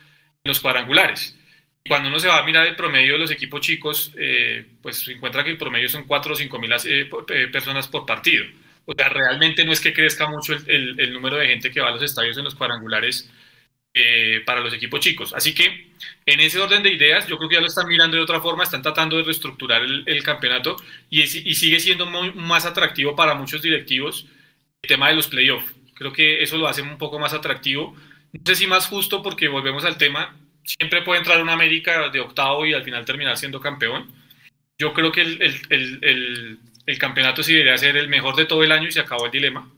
en 0.43 0.49
los 0.49 0.59
cuadrangulares. 0.59 1.37
Cuando 1.87 2.09
uno 2.09 2.19
se 2.19 2.27
va 2.27 2.39
a 2.39 2.43
mirar 2.45 2.67
el 2.67 2.75
promedio 2.75 3.13
de 3.13 3.19
los 3.19 3.31
equipos 3.31 3.61
chicos, 3.61 4.11
eh, 4.17 4.65
pues 4.81 4.99
se 4.99 5.13
encuentra 5.13 5.43
que 5.43 5.51
el 5.51 5.57
promedio 5.57 5.89
son 5.89 6.05
4 6.05 6.33
o 6.33 6.35
5 6.35 6.59
mil 6.59 6.71
eh, 6.85 7.47
personas 7.51 7.87
por 7.87 8.05
partido. 8.05 8.45
O 8.85 8.93
sea, 8.97 9.09
realmente 9.09 9.63
no 9.65 9.71
es 9.71 9.79
que 9.81 9.93
crezca 9.93 10.27
mucho 10.27 10.53
el, 10.53 10.99
el- 10.99 11.13
número 11.13 11.37
de 11.37 11.47
gente 11.47 11.71
que 11.71 11.81
va 11.81 11.89
a 11.89 11.91
los 11.91 12.03
estadios 12.03 12.37
en 12.37 12.43
los 12.45 12.55
cuadrangulares 12.55 13.29
eh, 13.93 14.41
para 14.45 14.61
los 14.61 14.73
equipos 14.73 14.99
chicos. 15.01 15.33
Así 15.33 15.53
que 15.53 15.91
en 16.25 16.39
ese 16.39 16.59
orden 16.59 16.83
de 16.83 16.93
ideas, 16.93 17.27
yo 17.27 17.37
creo 17.37 17.49
que 17.49 17.55
ya 17.55 17.61
lo 17.61 17.67
están 17.67 17.87
mirando 17.87 18.17
de 18.17 18.23
otra 18.23 18.41
forma, 18.41 18.63
están 18.63 18.81
tratando 18.81 19.17
de 19.17 19.23
reestructurar 19.23 19.83
el, 19.83 20.23
campeonato 20.23 20.77
y, 21.09 21.21
y, 21.23 21.27
sigue 21.55 21.79
siendo 21.79 22.05
muy, 22.05 22.33
más 22.33 22.65
atractivo 22.65 23.15
para 23.15 23.35
muchos 23.35 23.61
directivos 23.61 24.25
el 24.81 24.87
tema 24.87 25.09
de 25.09 25.15
los 25.15 25.27
playoffs. 25.27 25.73
Creo 25.95 26.13
que 26.13 26.41
eso 26.41 26.57
lo 26.57 26.67
hace 26.67 26.81
un 26.81 26.97
poco 26.97 27.19
más 27.19 27.33
atractivo. 27.33 27.95
No 28.33 28.41
sé 28.45 28.55
si 28.55 28.67
más 28.67 28.87
justo 28.87 29.21
porque 29.21 29.47
volvemos 29.47 29.85
al 29.85 29.97
tema, 29.97 30.35
siempre 30.63 31.01
puede 31.01 31.19
entrar 31.19 31.41
una 31.41 31.53
América 31.53 32.09
de 32.09 32.19
octavo 32.19 32.65
y 32.65 32.73
al 32.73 32.83
final 32.83 33.05
terminar 33.05 33.37
siendo 33.37 33.59
campeón. 33.59 34.11
Yo 34.79 34.93
creo 34.93 35.11
que 35.11 35.21
el, 35.21 35.41
el, 35.69 35.99
el, 36.01 36.59
el 36.85 36.97
campeonato 36.97 37.43
sí 37.43 37.53
debería 37.53 37.77
ser 37.77 37.97
el 37.97 38.09
mejor 38.09 38.35
de 38.35 38.45
todo 38.45 38.63
el 38.63 38.71
año 38.71 38.87
y 38.87 38.91
se 38.91 38.99
acabó 38.99 39.25
el 39.25 39.31
dilema 39.31 39.71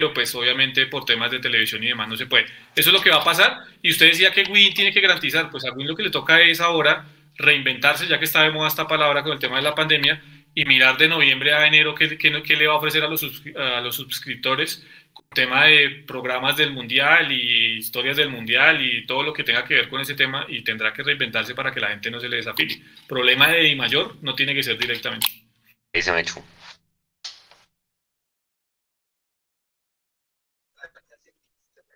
pero 0.00 0.14
pues 0.14 0.34
obviamente 0.34 0.86
por 0.86 1.04
temas 1.04 1.30
de 1.30 1.40
televisión 1.40 1.84
y 1.84 1.88
demás 1.88 2.08
no 2.08 2.16
se 2.16 2.24
puede. 2.24 2.46
Eso 2.74 2.88
es 2.88 2.94
lo 2.94 3.02
que 3.02 3.10
va 3.10 3.18
a 3.18 3.24
pasar. 3.24 3.58
Y 3.82 3.90
usted 3.90 4.06
decía 4.06 4.32
que 4.32 4.44
Win 4.44 4.72
tiene 4.72 4.92
que 4.92 5.00
garantizar, 5.02 5.50
pues 5.50 5.66
a 5.66 5.72
Win 5.72 5.86
lo 5.86 5.94
que 5.94 6.02
le 6.02 6.08
toca 6.08 6.40
es 6.40 6.62
ahora 6.62 7.04
reinventarse, 7.36 8.06
ya 8.06 8.18
que 8.18 8.24
está 8.24 8.42
de 8.42 8.50
moda 8.50 8.68
esta 8.68 8.88
palabra 8.88 9.22
con 9.22 9.32
el 9.32 9.38
tema 9.38 9.56
de 9.56 9.62
la 9.62 9.74
pandemia, 9.74 10.22
y 10.54 10.64
mirar 10.64 10.96
de 10.96 11.06
noviembre 11.06 11.52
a 11.52 11.66
enero 11.66 11.94
qué, 11.94 12.16
qué, 12.16 12.56
le 12.56 12.66
va 12.66 12.72
a 12.72 12.76
ofrecer 12.76 13.04
a 13.04 13.08
los, 13.08 13.22
a 13.56 13.80
los 13.82 13.94
suscriptores 13.94 14.84
con 15.12 15.26
tema 15.28 15.66
de 15.66 16.02
programas 16.06 16.56
del 16.56 16.72
Mundial 16.72 17.30
y 17.30 17.76
historias 17.76 18.16
del 18.16 18.30
Mundial 18.30 18.82
y 18.82 19.04
todo 19.04 19.22
lo 19.22 19.34
que 19.34 19.44
tenga 19.44 19.64
que 19.66 19.74
ver 19.74 19.88
con 19.90 20.00
ese 20.00 20.14
tema, 20.14 20.46
y 20.48 20.62
tendrá 20.62 20.94
que 20.94 21.02
reinventarse 21.02 21.54
para 21.54 21.74
que 21.74 21.80
la 21.80 21.88
gente 21.88 22.10
no 22.10 22.20
se 22.20 22.28
le 22.30 22.36
desafíe. 22.36 22.80
Problema 23.06 23.48
de 23.48 23.64
Di 23.64 23.74
Mayor 23.74 24.16
no 24.22 24.34
tiene 24.34 24.54
que 24.54 24.62
ser 24.62 24.78
directamente. 24.78 25.49
Ese 25.92 26.12
me 26.12 26.20
hecho. 26.20 26.42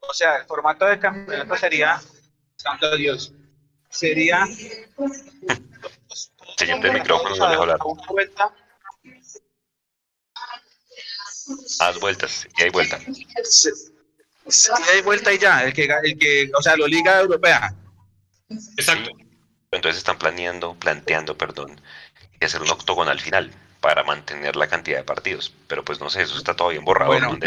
O 0.09 0.13
sea, 0.13 0.37
el 0.37 0.47
formato 0.47 0.85
de 0.87 0.99
campeonato 0.99 1.57
sería, 1.57 2.01
santo 2.57 2.97
Dios, 2.97 3.33
sería... 3.89 4.47
Siguiente 6.57 6.93
micrófono, 6.93 7.37
no 7.37 7.45
hablar. 7.45 7.79
Haz 11.81 12.01
vueltas, 12.01 12.47
y 12.57 12.63
hay 12.63 12.71
vuelta. 12.71 12.99
Sí, 13.43 14.71
hay 14.93 15.03
vuelta 15.03 15.33
y 15.33 15.39
ya, 15.39 15.65
el 15.65 15.73
que, 15.73 15.85
el 15.85 16.19
que, 16.19 16.51
o 16.57 16.63
sea, 16.63 16.77
la 16.77 16.87
Liga 16.87 17.21
Europea. 17.21 17.75
Exacto. 18.77 19.11
Entonces 19.71 19.99
están 19.99 20.19
planeando, 20.19 20.75
planteando, 20.79 21.37
perdón, 21.37 21.81
que 22.39 22.47
hacer 22.47 22.63
un 22.63 22.71
octogonal 22.71 23.21
final 23.21 23.51
para 23.85 24.03
mantener 24.03 24.57
la 24.57 24.67
cantidad 24.67 24.97
de 24.97 25.05
partidos. 25.05 25.53
Pero 25.69 25.85
pues 25.85 26.01
no 26.01 26.09
sé, 26.09 26.23
eso 26.23 26.39
está 26.39 26.57
todo 26.57 26.69
bien 26.71 26.87
borrado. 26.87 27.13
Bueno, 27.13 27.39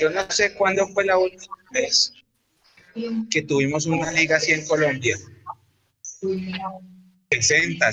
yo 0.00 0.08
no 0.08 0.30
sé 0.30 0.54
cuándo 0.54 0.88
fue 0.94 1.04
la 1.04 1.18
última 1.18 1.54
vez 1.72 2.14
que 3.30 3.42
tuvimos 3.42 3.84
una 3.84 4.10
liga 4.12 4.38
así 4.38 4.52
en 4.52 4.66
Colombia. 4.66 5.18
60 7.30 7.90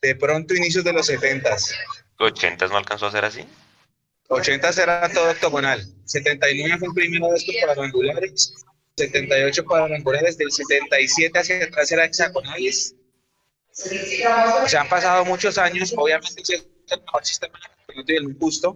De 0.00 0.14
pronto 0.14 0.54
inicios 0.54 0.84
de 0.84 0.92
los 0.92 1.06
70 1.06 1.56
¿80 2.18 2.70
no 2.70 2.76
alcanzó 2.76 3.06
a 3.06 3.10
ser 3.10 3.24
así? 3.24 3.44
80 4.28 4.68
era 4.80 5.08
todo 5.12 5.28
octogonal. 5.28 5.84
79 6.04 6.78
fue 6.78 6.88
el 6.88 6.94
primero 6.94 7.28
de 7.28 7.38
estos 7.38 7.56
cuadrangulares 7.60 8.54
78 8.98 9.64
cuadrangulares, 9.64 10.36
del 10.36 10.50
77 10.50 11.38
hacia 11.38 11.64
atrás 11.64 11.90
era 11.92 12.04
hexagonales. 12.04 12.94
Se 13.72 14.76
han 14.76 14.88
pasado 14.88 15.24
muchos 15.24 15.56
años, 15.58 15.94
obviamente 15.96 16.42
es 16.42 16.50
el 16.50 17.00
mejor 17.00 17.24
sistema 17.24 17.58
de 18.04 18.16
el 18.16 18.36
justo. 18.38 18.74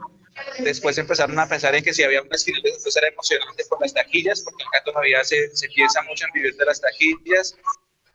Después 0.59 0.97
empezaron 0.97 1.39
a 1.39 1.47
pensar 1.47 1.74
en 1.74 1.85
que 1.85 1.93
si 1.93 2.03
había 2.03 2.23
unas 2.23 2.44
finales, 2.44 2.77
entonces 2.77 2.97
era 2.97 3.09
emocionante 3.09 3.65
por 3.69 3.81
las 3.81 3.93
taquillas, 3.93 4.40
porque 4.40 4.65
acá 4.65 4.82
todavía 4.85 5.23
se, 5.24 5.55
se 5.55 5.69
piensa 5.69 6.03
mucho 6.03 6.24
en 6.24 6.32
vivir 6.32 6.57
de 6.57 6.65
las 6.65 6.81
taquillas. 6.81 7.57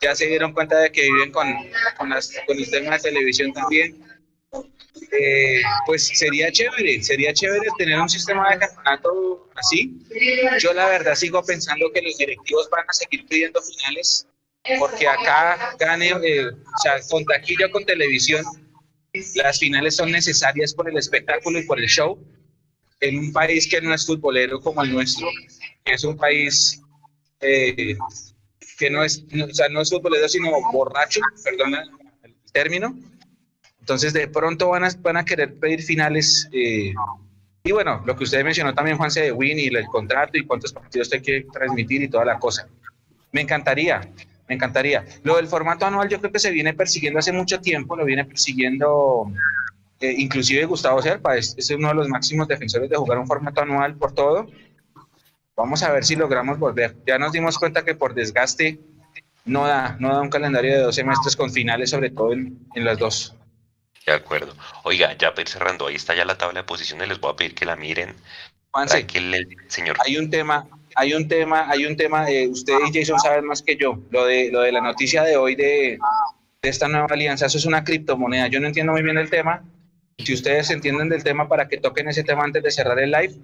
Ya 0.01 0.15
se 0.15 0.27
dieron 0.27 0.53
cuenta 0.53 0.79
de 0.79 0.91
que 0.91 1.03
viven 1.03 1.31
con, 1.31 1.47
con, 1.97 2.09
las, 2.09 2.33
con 2.45 2.57
el 2.57 2.69
tema 2.69 2.97
de 2.97 3.03
televisión 3.03 3.53
también. 3.53 4.03
Eh, 5.11 5.61
pues 5.85 6.07
sería 6.07 6.51
chévere, 6.51 7.01
sería 7.03 7.33
chévere 7.33 7.67
tener 7.77 7.99
un 7.99 8.09
sistema 8.09 8.49
de 8.51 8.59
campeonato 8.59 9.49
así. 9.55 9.97
Yo 10.59 10.73
la 10.73 10.87
verdad 10.87 11.15
sigo 11.15 11.43
pensando 11.43 11.91
que 11.91 12.01
los 12.01 12.17
directivos 12.17 12.69
van 12.69 12.85
a 12.87 12.93
seguir 12.93 13.25
pidiendo 13.27 13.61
finales, 13.61 14.27
porque 14.79 15.07
acá 15.07 15.75
gane, 15.79 16.09
eh, 16.09 16.47
o 16.47 16.79
sea, 16.81 16.99
con 17.09 17.23
taquilla 17.25 17.69
con 17.71 17.85
televisión, 17.85 18.43
las 19.35 19.59
finales 19.59 19.95
son 19.95 20.11
necesarias 20.11 20.73
por 20.73 20.89
el 20.89 20.97
espectáculo 20.97 21.59
y 21.59 21.63
por 21.63 21.79
el 21.79 21.87
show. 21.87 22.19
En 22.99 23.17
un 23.19 23.31
país 23.31 23.67
que 23.69 23.79
no 23.79 23.93
es 23.93 24.05
futbolero 24.05 24.59
como 24.59 24.83
el 24.83 24.91
nuestro, 24.91 25.27
es 25.85 26.03
un 26.03 26.17
país 26.17 26.81
eh, 27.39 27.95
que 28.77 28.89
no 28.89 29.03
es, 29.03 29.23
o 29.49 29.53
sea, 29.53 29.69
no 29.69 29.81
es 29.81 29.89
futbolero, 29.89 30.27
sino 30.27 30.51
borracho, 30.71 31.21
perdona 31.43 31.83
el 32.23 32.35
término 32.51 32.95
entonces, 33.87 34.11
de 34.11 34.27
pronto 34.27 34.67
van 34.67 34.83
a, 34.83 34.89
van 34.99 35.15
a 35.15 35.23
querer 35.23 35.55
pedir 35.55 35.81
finales. 35.81 36.49
Eh, 36.51 36.93
y 37.63 37.71
bueno, 37.71 38.03
lo 38.05 38.17
que 38.17 38.25
usted 38.25 38.43
mencionó 38.43 38.73
también, 38.73 38.97
Juanse, 38.97 39.21
de 39.21 39.31
Win 39.31 39.57
y 39.57 39.67
el 39.67 39.85
contrato 39.85 40.37
y 40.37 40.45
cuántos 40.45 40.73
partidos 40.73 41.09
hay 41.13 41.21
que 41.21 41.47
transmitir 41.53 42.03
y 42.03 42.09
toda 42.09 42.25
la 42.25 42.37
cosa. 42.37 42.67
Me 43.31 43.39
encantaría, 43.39 44.01
me 44.49 44.55
encantaría. 44.55 45.05
Lo 45.23 45.37
del 45.37 45.47
formato 45.47 45.85
anual 45.85 46.09
yo 46.09 46.19
creo 46.19 46.33
que 46.33 46.39
se 46.39 46.51
viene 46.51 46.73
persiguiendo 46.73 47.19
hace 47.19 47.31
mucho 47.31 47.61
tiempo, 47.61 47.95
lo 47.95 48.03
viene 48.03 48.25
persiguiendo 48.25 49.31
eh, 50.01 50.15
inclusive 50.17 50.65
Gustavo 50.65 51.01
Serpa, 51.01 51.37
es, 51.37 51.55
es, 51.57 51.69
uno 51.71 51.87
de 51.87 51.93
los 51.93 52.09
máximos 52.09 52.49
defensores 52.49 52.89
de 52.89 52.97
jugar 52.97 53.19
un 53.19 53.25
formato 53.25 53.61
anual 53.61 53.95
por 53.95 54.11
todo. 54.11 54.47
Vamos 55.55 55.81
a 55.81 55.93
ver 55.93 56.03
si 56.03 56.17
logramos 56.17 56.59
volver. 56.59 56.97
Ya 57.07 57.17
nos 57.17 57.31
dimos 57.31 57.57
cuenta 57.57 57.85
que 57.85 57.95
por 57.95 58.13
desgaste 58.13 58.81
no 59.45 59.65
da, 59.65 59.95
no 60.01 60.09
da 60.09 60.19
un 60.19 60.29
calendario 60.29 60.73
de 60.73 60.79
dos 60.79 60.95
semestres 60.95 61.37
con 61.37 61.51
finales, 61.51 61.91
sobre 61.91 62.09
todo 62.09 62.33
en, 62.33 62.59
en 62.75 62.83
las 62.83 62.99
dos. 62.99 63.36
De 64.07 64.13
acuerdo. 64.13 64.53
Oiga, 64.83 65.17
ya 65.17 65.31
para 65.31 65.41
ir 65.41 65.49
cerrando, 65.49 65.85
ahí 65.85 65.95
está 65.95 66.15
ya 66.15 66.23
la 66.23 66.37
tabla 66.37 66.61
de 66.61 66.63
posiciones, 66.65 67.09
les 67.09 67.19
voy 67.19 67.33
a 67.33 67.35
pedir 67.35 67.53
que 67.53 67.65
la 67.65 67.75
miren. 67.75 68.15
Juanse, 68.71 69.05
que 69.05 69.17
el, 69.17 69.49
señor. 69.67 69.97
Hay 70.05 70.15
un 70.15 70.29
tema, 70.29 70.65
hay 70.95 71.13
un 71.13 71.27
tema, 71.27 71.69
hay 71.69 71.85
un 71.85 71.97
tema, 71.97 72.31
eh, 72.31 72.47
usted 72.47 72.73
y 72.87 72.97
Jason 72.97 73.19
saben 73.19 73.45
más 73.45 73.61
que 73.61 73.75
yo, 73.75 73.99
lo 74.09 74.25
de, 74.25 74.49
lo 74.49 74.61
de 74.61 74.71
la 74.71 74.79
noticia 74.79 75.23
de 75.23 75.35
hoy 75.35 75.55
de, 75.55 75.99
esta 76.61 76.87
nueva 76.87 77.07
alianza, 77.09 77.47
eso 77.47 77.57
es 77.57 77.65
una 77.65 77.83
criptomoneda, 77.83 78.47
yo 78.47 78.61
no 78.61 78.67
entiendo 78.67 78.93
muy 78.93 79.03
bien 79.03 79.17
el 79.17 79.29
tema, 79.29 79.61
si 80.17 80.33
ustedes 80.33 80.69
entienden 80.69 81.09
del 81.09 81.23
tema 81.23 81.49
para 81.49 81.67
que 81.67 81.77
toquen 81.77 82.07
ese 82.07 82.23
tema 82.23 82.45
antes 82.45 82.63
de 82.63 82.71
cerrar 82.71 82.99
el 82.99 83.11
live, 83.11 83.35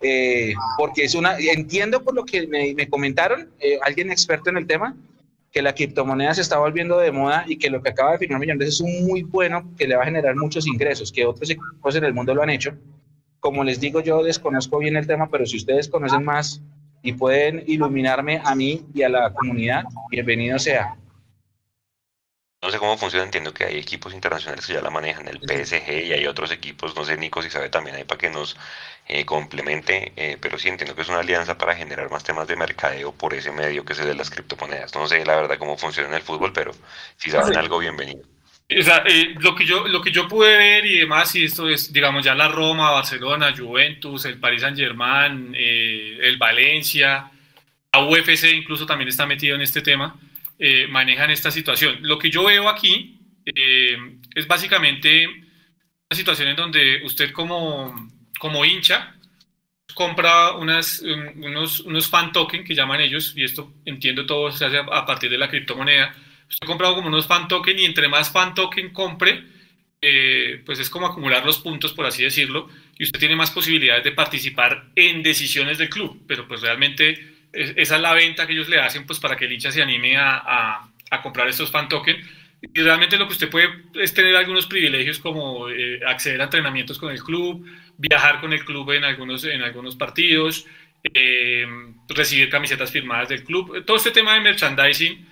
eh, 0.00 0.54
porque 0.78 1.04
es 1.04 1.16
una, 1.16 1.36
entiendo 1.38 2.04
por 2.04 2.14
lo 2.14 2.24
que 2.24 2.46
me, 2.46 2.88
comentaron, 2.88 3.50
eh, 3.58 3.80
alguien 3.82 4.12
experto 4.12 4.50
en 4.50 4.58
el 4.58 4.66
tema, 4.68 4.94
que 5.54 5.62
la 5.62 5.72
criptomoneda 5.72 6.34
se 6.34 6.40
está 6.40 6.58
volviendo 6.58 6.98
de 6.98 7.12
moda 7.12 7.44
y 7.46 7.56
que 7.56 7.70
lo 7.70 7.80
que 7.80 7.90
acaba 7.90 8.10
de 8.10 8.18
firmar 8.18 8.40
Millonarios 8.40 8.74
es 8.74 8.80
un 8.80 9.06
muy 9.06 9.22
bueno 9.22 9.72
que 9.78 9.86
le 9.86 9.94
va 9.94 10.02
a 10.02 10.06
generar 10.06 10.34
muchos 10.34 10.66
ingresos, 10.66 11.12
que 11.12 11.24
otros 11.24 11.48
equipos 11.48 11.94
en 11.94 12.02
el 12.02 12.12
mundo 12.12 12.34
lo 12.34 12.42
han 12.42 12.50
hecho. 12.50 12.76
Como 13.38 13.62
les 13.62 13.78
digo, 13.78 14.00
yo 14.00 14.24
desconozco 14.24 14.78
bien 14.78 14.96
el 14.96 15.06
tema, 15.06 15.30
pero 15.30 15.46
si 15.46 15.56
ustedes 15.56 15.88
conocen 15.88 16.24
más 16.24 16.60
y 17.02 17.12
pueden 17.12 17.62
iluminarme 17.68 18.40
a 18.44 18.56
mí 18.56 18.84
y 18.92 19.04
a 19.04 19.08
la 19.08 19.32
comunidad, 19.32 19.84
bienvenido 20.10 20.58
sea. 20.58 20.96
No 22.60 22.70
sé 22.70 22.78
cómo 22.78 22.96
funciona, 22.96 23.24
entiendo 23.24 23.54
que 23.54 23.62
hay 23.62 23.78
equipos 23.78 24.12
internacionales 24.12 24.66
que 24.66 24.72
ya 24.72 24.80
la 24.80 24.90
manejan, 24.90 25.28
el 25.28 25.38
PSG 25.38 26.06
y 26.06 26.12
hay 26.14 26.26
otros 26.26 26.50
equipos, 26.50 26.96
no 26.96 27.04
sé 27.04 27.16
Nico 27.16 27.42
si 27.42 27.50
sabe 27.50 27.68
también 27.68 27.94
ahí 27.94 28.04
para 28.04 28.18
que 28.18 28.30
nos 28.30 28.56
eh, 29.06 29.26
complemente, 29.26 30.12
eh, 30.16 30.38
pero 30.40 30.58
sí 30.58 30.68
entiendo 30.68 30.94
que 30.94 31.02
es 31.02 31.08
una 31.10 31.18
alianza 31.18 31.58
para 31.58 31.76
generar 31.76 32.10
más 32.10 32.24
temas 32.24 32.48
de 32.48 32.56
mercadeo 32.56 33.12
por 33.12 33.34
ese 33.34 33.52
medio 33.52 33.84
que 33.84 33.92
es 33.92 33.98
el 33.98 34.06
de 34.06 34.14
las 34.14 34.30
criptomonedas. 34.30 34.94
No 34.94 35.06
sé 35.06 35.22
la 35.26 35.36
verdad 35.36 35.58
cómo 35.58 35.76
funciona 35.76 36.08
en 36.08 36.14
el 36.14 36.22
fútbol, 36.22 36.54
pero 36.54 36.72
si 37.18 37.30
saben 37.30 37.54
algo, 37.58 37.78
bienvenido. 37.78 38.22
O 38.78 38.82
sea, 38.82 39.04
eh, 39.06 39.34
lo, 39.40 39.54
que 39.54 39.66
yo, 39.66 39.86
lo 39.86 40.00
que 40.00 40.10
yo 40.10 40.26
pude 40.26 40.56
ver 40.56 40.86
y 40.86 41.00
demás, 41.00 41.34
y 41.36 41.44
esto 41.44 41.68
es, 41.68 41.92
digamos, 41.92 42.24
ya 42.24 42.34
la 42.34 42.48
Roma, 42.48 42.92
Barcelona, 42.92 43.54
Juventus, 43.54 44.24
el 44.24 44.40
Paris 44.40 44.62
Saint 44.62 44.78
Germain, 44.78 45.54
el 45.54 46.38
Valencia, 46.38 47.30
la 47.92 48.04
UFC 48.06 48.54
incluso 48.54 48.86
también 48.86 49.08
está 49.08 49.26
metido 49.26 49.54
en 49.54 49.60
este 49.60 49.82
tema, 49.82 50.18
manejan 50.88 51.30
esta 51.30 51.50
situación. 51.50 51.98
Lo 52.00 52.18
que 52.18 52.30
yo 52.30 52.44
veo 52.44 52.70
aquí 52.70 53.20
es 53.44 54.46
básicamente 54.48 55.26
una 55.26 56.16
situación 56.16 56.48
en 56.48 56.56
donde 56.56 57.02
usted 57.04 57.32
como, 57.32 58.13
como 58.38 58.64
hincha, 58.64 59.14
compra 59.94 60.52
unas, 60.52 61.02
unos, 61.36 61.80
unos 61.80 62.08
fan 62.08 62.32
token 62.32 62.64
que 62.64 62.74
llaman 62.74 63.00
ellos, 63.00 63.32
y 63.36 63.44
esto 63.44 63.72
entiendo 63.84 64.26
todo 64.26 64.50
se 64.50 64.64
hace 64.64 64.78
a 64.78 65.06
partir 65.06 65.30
de 65.30 65.38
la 65.38 65.48
criptomoneda. 65.48 66.14
Usted 66.48 66.64
ha 66.64 66.66
comprado 66.66 66.94
como 66.96 67.08
unos 67.08 67.26
fan 67.26 67.48
token 67.48 67.78
y 67.78 67.84
entre 67.84 68.08
más 68.08 68.30
fan 68.30 68.54
token 68.54 68.92
compre, 68.92 69.44
eh, 70.00 70.62
pues 70.66 70.78
es 70.78 70.90
como 70.90 71.06
acumular 71.06 71.44
los 71.44 71.58
puntos, 71.58 71.92
por 71.92 72.06
así 72.06 72.22
decirlo, 72.22 72.68
y 72.98 73.04
usted 73.04 73.18
tiene 73.18 73.36
más 73.36 73.50
posibilidades 73.50 74.04
de 74.04 74.12
participar 74.12 74.90
en 74.94 75.22
decisiones 75.22 75.78
del 75.78 75.88
club, 75.88 76.22
pero 76.26 76.46
pues 76.46 76.60
realmente 76.60 77.34
esa 77.52 77.96
es 77.96 78.02
la 78.02 78.12
venta 78.12 78.46
que 78.46 78.52
ellos 78.52 78.68
le 78.68 78.80
hacen 78.80 79.06
pues 79.06 79.20
para 79.20 79.36
que 79.36 79.44
el 79.44 79.52
hincha 79.52 79.70
se 79.70 79.80
anime 79.80 80.16
a, 80.16 80.36
a, 80.38 80.90
a 81.10 81.22
comprar 81.22 81.48
estos 81.48 81.70
fan 81.70 81.88
token 81.88 82.16
y 82.72 82.80
realmente 82.80 83.16
lo 83.16 83.26
que 83.26 83.32
usted 83.32 83.50
puede 83.50 83.68
es 83.94 84.14
tener 84.14 84.34
algunos 84.36 84.66
privilegios 84.66 85.18
como 85.18 85.68
eh, 85.68 86.00
acceder 86.06 86.40
a 86.40 86.44
entrenamientos 86.44 86.98
con 86.98 87.10
el 87.10 87.22
club, 87.22 87.66
viajar 87.98 88.40
con 88.40 88.52
el 88.52 88.64
club 88.64 88.90
en 88.92 89.04
algunos, 89.04 89.44
en 89.44 89.62
algunos 89.62 89.96
partidos, 89.96 90.66
eh, 91.12 91.66
recibir 92.08 92.48
camisetas 92.48 92.90
firmadas 92.90 93.28
del 93.28 93.44
club. 93.44 93.84
Todo 93.84 93.96
este 93.96 94.10
tema 94.10 94.34
de 94.34 94.40
merchandising, 94.40 95.28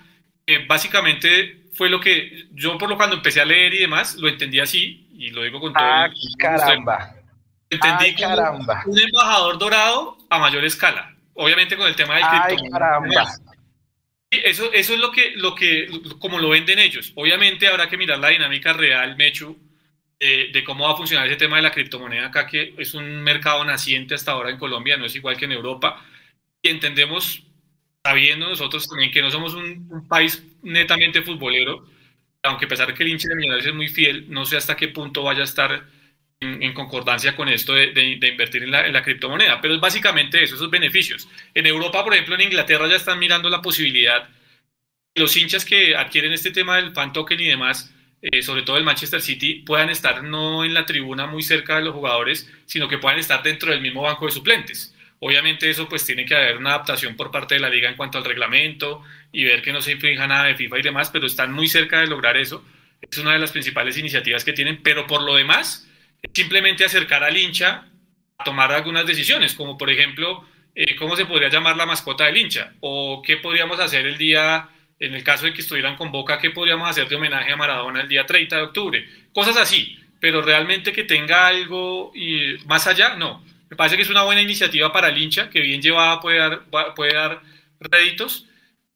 básicamente 0.67 1.63
fue 1.73 1.89
lo 1.89 1.99
que 1.99 2.47
yo 2.51 2.77
por 2.77 2.89
lo 2.89 2.97
cuando 2.97 3.15
empecé 3.15 3.41
a 3.41 3.45
leer 3.45 3.73
y 3.73 3.79
demás, 3.79 4.15
lo 4.15 4.27
entendí 4.27 4.59
así, 4.59 5.07
y 5.13 5.31
lo 5.31 5.43
digo 5.43 5.59
con 5.59 5.73
todo. 5.73 5.83
Ah, 5.83 6.09
caramba. 6.37 7.15
Entendí 7.69 8.15
caramba. 8.15 8.83
un 8.85 8.99
embajador 8.99 9.57
dorado 9.57 10.17
a 10.29 10.39
mayor 10.39 10.63
escala. 10.63 11.15
Obviamente 11.33 11.75
con 11.75 11.87
el 11.87 11.95
tema 11.95 12.15
del 12.15 12.23
Ay, 12.27 12.55
caramba. 12.69 13.25
Eso, 14.43 14.71
eso 14.73 14.93
es 14.93 14.99
lo 14.99 15.11
que, 15.11 15.31
lo 15.35 15.55
que, 15.55 15.89
como 16.19 16.39
lo 16.39 16.49
venden 16.49 16.79
ellos. 16.79 17.11
Obviamente 17.15 17.67
habrá 17.67 17.89
que 17.89 17.97
mirar 17.97 18.19
la 18.19 18.29
dinámica 18.29 18.73
real, 18.73 19.15
Mechu, 19.15 19.57
de 20.23 20.63
cómo 20.65 20.85
va 20.85 20.93
a 20.93 20.97
funcionar 20.97 21.27
ese 21.27 21.35
tema 21.35 21.57
de 21.57 21.63
la 21.63 21.71
criptomoneda 21.71 22.27
acá, 22.27 22.47
que 22.47 22.73
es 22.77 22.93
un 22.93 23.21
mercado 23.23 23.63
naciente 23.65 24.15
hasta 24.15 24.31
ahora 24.31 24.49
en 24.49 24.57
Colombia, 24.57 24.97
no 24.97 25.05
es 25.05 25.15
igual 25.15 25.37
que 25.37 25.45
en 25.45 25.51
Europa. 25.51 26.03
Y 26.61 26.69
entendemos, 26.69 27.43
sabiendo 28.03 28.47
nosotros 28.47 28.87
también 28.87 29.11
que 29.11 29.21
no 29.21 29.29
somos 29.29 29.53
un, 29.53 30.07
país 30.07 30.43
netamente 30.61 31.23
futbolero, 31.23 31.85
aunque 32.43 32.65
a 32.65 32.67
pesar 32.69 32.87
de 32.87 32.93
que 32.93 33.03
el 33.03 33.09
hincha 33.09 33.29
de 33.29 33.35
Millonarios 33.35 33.67
es 33.67 33.73
muy 33.73 33.89
fiel, 33.89 34.25
no 34.29 34.45
sé 34.45 34.57
hasta 34.57 34.75
qué 34.77 34.87
punto 34.87 35.23
vaya 35.23 35.41
a 35.41 35.45
estar 35.45 35.85
en, 36.43 36.73
concordancia 36.73 37.35
con 37.35 37.49
esto 37.49 37.73
de, 37.73 37.91
de, 37.91 38.27
invertir 38.27 38.63
en 38.63 38.71
la, 38.71 38.85
en 38.85 38.93
la, 38.93 39.03
criptomoneda. 39.03 39.59
Pero 39.61 39.75
es 39.75 39.79
básicamente 39.79 40.43
eso, 40.43 40.55
esos 40.55 40.69
beneficios. 40.69 41.27
En 41.53 41.65
Europa, 41.65 42.03
por 42.03 42.13
ejemplo, 42.13 42.35
en 42.35 42.41
Inglaterra 42.41 42.87
ya 42.87 42.95
están 42.95 43.19
mirando 43.19 43.49
la 43.49 43.61
posibilidad, 43.61 44.29
los 45.15 45.35
hinchas 45.37 45.65
que 45.65 45.95
adquieren 45.95 46.33
este 46.33 46.51
tema 46.51 46.77
del 46.77 46.93
fan 46.93 47.13
token 47.13 47.39
y 47.39 47.45
demás, 47.45 47.93
eh, 48.21 48.41
sobre 48.41 48.61
todo 48.61 48.77
el 48.77 48.83
Manchester 48.83 49.21
City, 49.21 49.63
puedan 49.65 49.89
estar 49.89 50.23
no 50.23 50.63
en 50.63 50.73
la 50.73 50.85
tribuna 50.85 51.27
muy 51.27 51.43
cerca 51.43 51.75
de 51.75 51.83
los 51.83 51.93
jugadores, 51.93 52.51
sino 52.65 52.87
que 52.87 52.97
puedan 52.97 53.19
estar 53.19 53.43
dentro 53.43 53.71
del 53.71 53.81
mismo 53.81 54.03
banco 54.03 54.25
de 54.25 54.31
suplentes. 54.31 54.95
Obviamente 55.19 55.69
eso 55.69 55.87
pues 55.87 56.05
tiene 56.05 56.25
que 56.25 56.35
haber 56.35 56.57
una 56.57 56.71
adaptación 56.71 57.15
por 57.15 57.31
parte 57.31 57.55
de 57.55 57.61
la 57.61 57.69
liga 57.69 57.89
en 57.89 57.95
cuanto 57.95 58.17
al 58.17 58.25
reglamento 58.25 59.01
y 59.31 59.45
ver 59.45 59.61
que 59.61 59.71
no 59.71 59.81
se 59.81 59.93
infrinja 59.93 60.27
nada 60.27 60.45
de 60.45 60.55
FIFA 60.55 60.79
y 60.79 60.81
demás, 60.81 61.09
pero 61.11 61.27
están 61.27 61.53
muy 61.53 61.67
cerca 61.67 62.01
de 62.01 62.07
lograr 62.07 62.35
eso. 62.35 62.63
Es 63.01 63.17
una 63.17 63.31
de 63.31 63.39
las 63.39 63.51
principales 63.51 63.97
iniciativas 63.97 64.43
que 64.43 64.53
tienen, 64.53 64.81
pero 64.83 65.07
por 65.07 65.21
lo 65.21 65.35
demás, 65.35 65.89
simplemente 66.33 66.85
acercar 66.85 67.23
al 67.23 67.35
hincha 67.35 67.85
a 68.37 68.43
tomar 68.43 68.71
algunas 68.71 69.05
decisiones, 69.05 69.53
como 69.53 69.77
por 69.77 69.89
ejemplo, 69.89 70.45
eh, 70.75 70.95
cómo 70.95 71.15
se 71.15 71.25
podría 71.25 71.49
llamar 71.49 71.75
la 71.75 71.85
mascota 71.85 72.25
del 72.25 72.37
hincha, 72.37 72.73
o 72.79 73.21
qué 73.25 73.37
podríamos 73.37 73.79
hacer 73.79 74.05
el 74.05 74.17
día 74.17 74.69
en 74.99 75.13
el 75.13 75.23
caso 75.23 75.45
de 75.45 75.53
que 75.53 75.61
estuvieran 75.61 75.97
con 75.97 76.11
Boca, 76.11 76.39
¿qué 76.39 76.51
podríamos 76.51 76.89
hacer 76.89 77.07
de 77.09 77.15
homenaje 77.15 77.51
a 77.51 77.57
Maradona 77.57 78.01
el 78.01 78.07
día 78.07 78.25
30 78.25 78.55
de 78.55 78.61
octubre? 78.61 79.05
Cosas 79.33 79.57
así, 79.57 79.99
pero 80.19 80.41
realmente 80.41 80.93
que 80.93 81.03
tenga 81.03 81.47
algo 81.47 82.11
y 82.15 82.57
más 82.65 82.87
allá, 82.87 83.15
no. 83.15 83.43
Me 83.69 83.75
parece 83.75 83.97
que 83.97 84.03
es 84.03 84.09
una 84.09 84.23
buena 84.23 84.41
iniciativa 84.41 84.93
para 84.93 85.09
el 85.09 85.17
hincha, 85.17 85.49
que 85.49 85.59
bien 85.59 85.81
llevada 85.81 86.21
puede 86.21 86.37
dar, 86.37 86.63
puede 86.95 87.13
dar 87.13 87.41
réditos, 87.79 88.47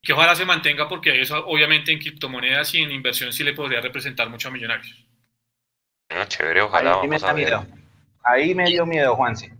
que 0.01 0.13
ojalá 0.13 0.35
se 0.35 0.45
mantenga 0.45 0.87
porque 0.87 1.19
eso 1.19 1.45
obviamente 1.45 1.91
en 1.91 1.99
criptomonedas 1.99 2.73
y 2.75 2.79
en 2.79 2.91
inversión 2.91 3.33
sí 3.33 3.43
le 3.43 3.53
podría 3.53 3.81
representar 3.81 4.29
mucho 4.29 4.47
a 4.47 4.51
millonarios. 4.51 5.06
Bueno, 6.09 6.25
chévere, 6.25 6.61
ojalá. 6.61 7.01
Ahí, 7.01 7.07
me, 7.07 7.33
Miedo. 7.33 7.65
Ahí 8.23 8.55
me 8.55 8.65
dio 8.65 8.85
miedo, 8.85 9.15
Juanse. 9.15 9.53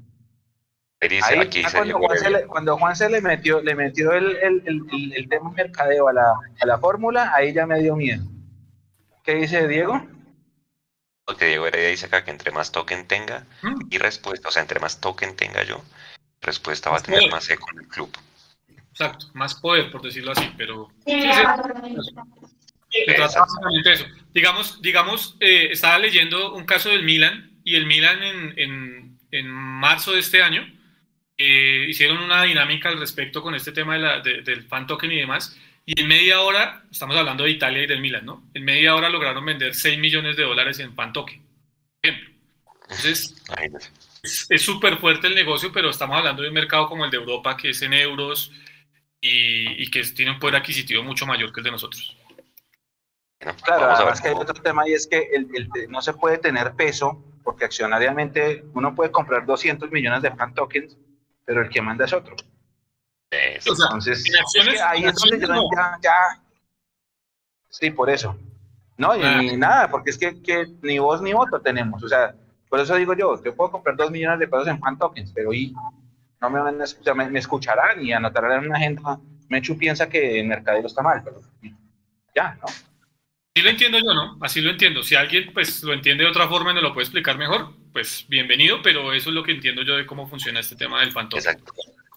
Ahí, 0.99 1.49
cuando, 1.71 1.99
Juan 1.99 2.17
se 2.17 2.29
le, 2.29 2.47
cuando, 2.47 2.77
Juan 2.77 2.95
se 2.95 3.09
le 3.09 3.21
metió, 3.21 3.61
le 3.61 3.75
metió 3.75 4.13
el, 4.13 4.35
el, 4.37 4.63
el, 4.65 5.13
el 5.13 5.29
tema 5.29 5.51
mercadeo 5.51 6.07
a 6.07 6.13
la, 6.13 6.33
a 6.59 6.65
la 6.65 6.79
fórmula, 6.79 7.31
ahí 7.35 7.53
ya 7.53 7.67
me 7.67 7.79
dio 7.79 7.95
miedo. 7.95 8.23
¿Qué 9.23 9.35
dice 9.35 9.67
Diego? 9.67 10.01
Lo 11.27 11.37
que 11.37 11.45
Diego 11.45 11.67
Heredia 11.67 11.89
dice 11.89 12.07
acá 12.07 12.23
que 12.23 12.31
entre 12.31 12.51
más 12.51 12.71
token 12.71 13.05
tenga 13.05 13.45
mm. 13.61 13.87
y 13.91 13.97
respuesta, 13.97 14.47
o 14.47 14.51
sea, 14.51 14.61
entre 14.61 14.79
más 14.79 14.99
token 14.99 15.35
tenga 15.35 15.63
yo, 15.63 15.83
respuesta 16.41 16.89
va 16.89 16.97
a 16.97 17.01
tener 17.01 17.29
más 17.29 17.47
eco 17.49 17.67
en 17.73 17.79
el 17.79 17.87
club. 17.89 18.09
Exacto, 18.91 19.27
más 19.33 19.53
poder, 19.53 19.91
por 19.91 20.01
decirlo 20.01 20.31
así, 20.31 20.51
pero 20.57 20.87
sí, 21.05 21.13
eso. 21.13 21.43
Digamos, 24.37 24.83
digamos 24.83 25.35
eh, 25.39 25.69
estaba 25.71 25.97
leyendo 25.97 26.53
un 26.53 26.63
caso 26.63 26.89
del 26.89 27.01
Milan 27.01 27.59
y 27.63 27.73
el 27.73 27.87
Milan 27.87 28.21
en, 28.21 28.53
en, 28.55 29.19
en 29.31 29.49
marzo 29.49 30.11
de 30.11 30.19
este 30.19 30.43
año 30.43 30.71
eh, 31.35 31.87
hicieron 31.89 32.19
una 32.19 32.43
dinámica 32.43 32.89
al 32.89 32.99
respecto 32.99 33.41
con 33.41 33.55
este 33.55 33.71
tema 33.71 33.93
de 33.93 33.99
la, 33.99 34.21
del 34.21 34.61
fan 34.67 34.85
token 34.85 35.11
y 35.11 35.17
demás. 35.17 35.57
Y 35.87 35.99
en 35.99 36.07
media 36.07 36.41
hora, 36.41 36.83
estamos 36.91 37.17
hablando 37.17 37.45
de 37.45 37.49
Italia 37.49 37.81
y 37.81 37.87
del 37.87 37.99
Milan, 37.99 38.27
¿no? 38.27 38.43
En 38.53 38.63
media 38.63 38.93
hora 38.93 39.09
lograron 39.09 39.43
vender 39.43 39.73
6 39.73 39.97
millones 39.97 40.37
de 40.37 40.43
dólares 40.43 40.77
en 40.77 40.93
fan 40.93 41.13
token. 41.13 41.41
Ejemplo. 42.03 42.29
Entonces, 42.83 43.43
es 44.49 44.61
súper 44.61 44.97
fuerte 44.97 45.25
el 45.25 45.33
negocio, 45.33 45.71
pero 45.71 45.89
estamos 45.89 46.15
hablando 46.15 46.43
de 46.43 46.49
un 46.49 46.53
mercado 46.53 46.87
como 46.87 47.05
el 47.05 47.11
de 47.11 47.17
Europa, 47.17 47.57
que 47.57 47.69
es 47.69 47.81
en 47.81 47.93
euros 47.93 48.51
y, 49.19 49.81
y 49.81 49.89
que 49.89 50.03
tiene 50.03 50.29
un 50.29 50.39
poder 50.39 50.57
adquisitivo 50.57 51.01
mucho 51.01 51.25
mayor 51.25 51.51
que 51.51 51.61
el 51.61 51.65
de 51.65 51.71
nosotros. 51.71 52.16
Claro, 53.39 53.91
además 53.91 54.19
que 54.19 54.29
hay 54.29 54.33
otro 54.33 54.61
tema 54.61 54.87
y 54.87 54.93
es 54.93 55.07
que 55.07 55.29
el, 55.33 55.47
el, 55.53 55.89
no 55.89 56.01
se 56.01 56.13
puede 56.13 56.37
tener 56.37 56.73
peso 56.73 57.23
porque 57.43 57.65
accionariamente 57.65 58.65
uno 58.73 58.95
puede 58.95 59.11
comprar 59.11 59.45
200 59.45 59.91
millones 59.91 60.21
de 60.21 60.31
fan 60.31 60.53
tokens 60.53 60.97
pero 61.47 61.61
el 61.61 61.69
que 61.69 61.81
manda 61.81 62.03
es 62.03 62.11
otro. 62.11 62.35
Entonces, 63.31 64.23
ahí 64.85 65.05
es 65.05 65.15
donde 65.15 65.39
yo 65.39 65.47
ya, 65.47 65.97
ya, 66.03 66.43
Sí, 67.69 67.89
por 67.89 68.09
eso. 68.09 68.37
No, 68.97 69.15
y 69.15 69.19
ni 69.19 69.49
ah. 69.51 69.57
nada, 69.57 69.89
porque 69.89 70.09
es 70.09 70.17
que, 70.17 70.41
que, 70.41 70.65
ni 70.81 70.99
voz 70.99 71.21
ni 71.21 71.31
voto 71.31 71.61
tenemos. 71.61 72.03
O 72.03 72.07
sea, 72.09 72.35
por 72.69 72.81
eso 72.81 72.95
digo 72.95 73.13
yo, 73.13 73.41
yo 73.41 73.55
puedo 73.55 73.71
comprar 73.71 73.95
dos 73.95 74.11
millones 74.11 74.39
de 74.39 74.47
pesos 74.47 74.67
en 74.67 74.79
fan 74.79 74.97
tokens, 74.97 75.31
pero 75.33 75.53
y 75.53 75.73
no 76.41 76.49
me 76.49 76.59
van 76.59 76.81
a 76.81 76.83
escuchar, 76.83 77.15
me, 77.15 77.39
escucharán 77.39 78.03
y 78.03 78.11
anotarán 78.11 78.63
en 78.63 78.69
una 78.69 78.77
agenda. 78.77 79.19
Mechu 79.47 79.77
piensa 79.77 80.09
que 80.09 80.41
el 80.41 80.47
mercadeo 80.47 80.85
está 80.85 81.01
mal, 81.01 81.21
pero 81.23 81.39
ya, 82.35 82.55
¿no? 82.55 82.67
Así 83.57 83.63
lo 83.63 83.71
entiendo 83.71 83.97
yo, 83.97 84.13
¿no? 84.13 84.37
Así 84.39 84.61
lo 84.61 84.69
entiendo. 84.69 85.01
Si 85.01 85.15
alguien 85.15 85.51
pues 85.51 85.81
lo 85.81 85.91
entiende 85.91 86.23
de 86.23 86.29
otra 86.29 86.47
forma 86.47 86.69
y 86.69 86.73
nos 86.75 86.83
lo 86.83 86.93
puede 86.93 87.05
explicar 87.05 87.39
mejor, 87.39 87.73
pues 87.91 88.23
bienvenido, 88.27 88.83
pero 88.83 89.11
eso 89.13 89.29
es 89.29 89.35
lo 89.35 89.41
que 89.41 89.51
entiendo 89.51 89.81
yo 89.81 89.97
de 89.97 90.05
cómo 90.05 90.29
funciona 90.29 90.59
este 90.59 90.75
tema 90.75 90.99
del 90.99 91.11
fantasma. 91.11 91.53
Exacto. 91.53 91.73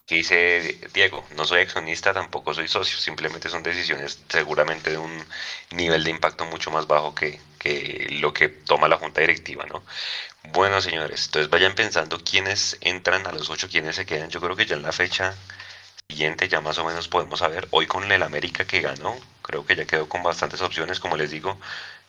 Dice 0.06 0.78
Diego, 0.92 1.26
no 1.36 1.46
soy 1.46 1.62
accionista, 1.62 2.12
tampoco 2.12 2.52
soy 2.52 2.68
socio, 2.68 2.98
simplemente 2.98 3.48
son 3.48 3.62
decisiones 3.62 4.22
seguramente 4.28 4.90
de 4.90 4.98
un 4.98 5.24
nivel 5.70 6.04
de 6.04 6.10
impacto 6.10 6.44
mucho 6.44 6.70
más 6.70 6.86
bajo 6.86 7.14
que, 7.14 7.40
que 7.58 8.18
lo 8.20 8.34
que 8.34 8.50
toma 8.50 8.86
la 8.88 8.98
junta 8.98 9.22
directiva, 9.22 9.64
¿no? 9.64 9.82
Bueno, 10.52 10.82
señores, 10.82 11.24
entonces 11.24 11.48
vayan 11.48 11.74
pensando 11.74 12.20
quiénes 12.22 12.76
entran 12.82 13.26
a 13.26 13.32
los 13.32 13.48
ocho, 13.48 13.66
quiénes 13.66 13.96
se 13.96 14.04
quedan. 14.04 14.28
Yo 14.28 14.42
creo 14.42 14.56
que 14.56 14.66
ya 14.66 14.76
en 14.76 14.82
la 14.82 14.92
fecha 14.92 15.34
siguiente 16.10 16.48
ya 16.48 16.60
más 16.60 16.78
o 16.78 16.84
menos 16.84 17.08
podemos 17.08 17.38
saber. 17.38 17.68
Hoy 17.70 17.86
con 17.86 18.10
el 18.10 18.22
América 18.22 18.64
que 18.66 18.80
ganó, 18.80 19.16
creo 19.42 19.64
que 19.64 19.76
ya 19.76 19.86
quedó 19.86 20.08
con 20.08 20.22
bastantes 20.22 20.60
opciones, 20.60 20.98
como 21.00 21.16
les 21.16 21.30
digo. 21.30 21.58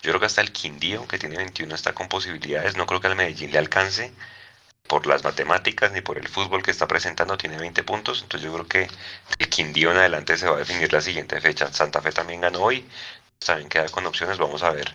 Yo 0.02 0.12
creo 0.12 0.20
que 0.20 0.26
hasta 0.26 0.42
el 0.42 0.52
Quindío, 0.52 1.08
que 1.08 1.20
tiene 1.20 1.38
21, 1.38 1.76
está 1.76 1.94
con 1.94 2.10
posibilidades. 2.10 2.76
No 2.76 2.88
creo 2.88 3.00
que 3.00 3.08
al 3.08 3.16
Medellín 3.16 3.52
le 3.52 3.60
alcance 3.60 4.12
por 4.88 5.06
las 5.08 5.24
matemáticas 5.24 5.92
ni 5.92 6.02
por 6.02 6.18
el 6.18 6.28
fútbol 6.28 6.64
que 6.64 6.72
está 6.72 6.88
presentando, 6.88 7.38
tiene 7.38 7.58
20 7.58 7.84
puntos. 7.84 8.22
Entonces 8.24 8.46
yo 8.46 8.54
creo 8.54 8.68
que 8.68 8.90
el 9.38 9.50
Quindío 9.50 9.92
en 9.92 9.98
adelante 9.98 10.38
se 10.38 10.50
va 10.50 10.56
a 10.56 10.60
definir 10.60 10.92
la 10.92 11.02
siguiente 11.02 11.40
fecha. 11.40 11.72
Santa 11.72 12.02
Fe 12.02 12.12
también 12.12 12.42
ganó 12.42 12.62
hoy, 12.62 12.88
también 13.46 13.70
queda 13.70 13.88
con 13.90 14.06
opciones. 14.08 14.40
Vamos 14.40 14.64
a 14.64 14.72
ver 14.72 14.92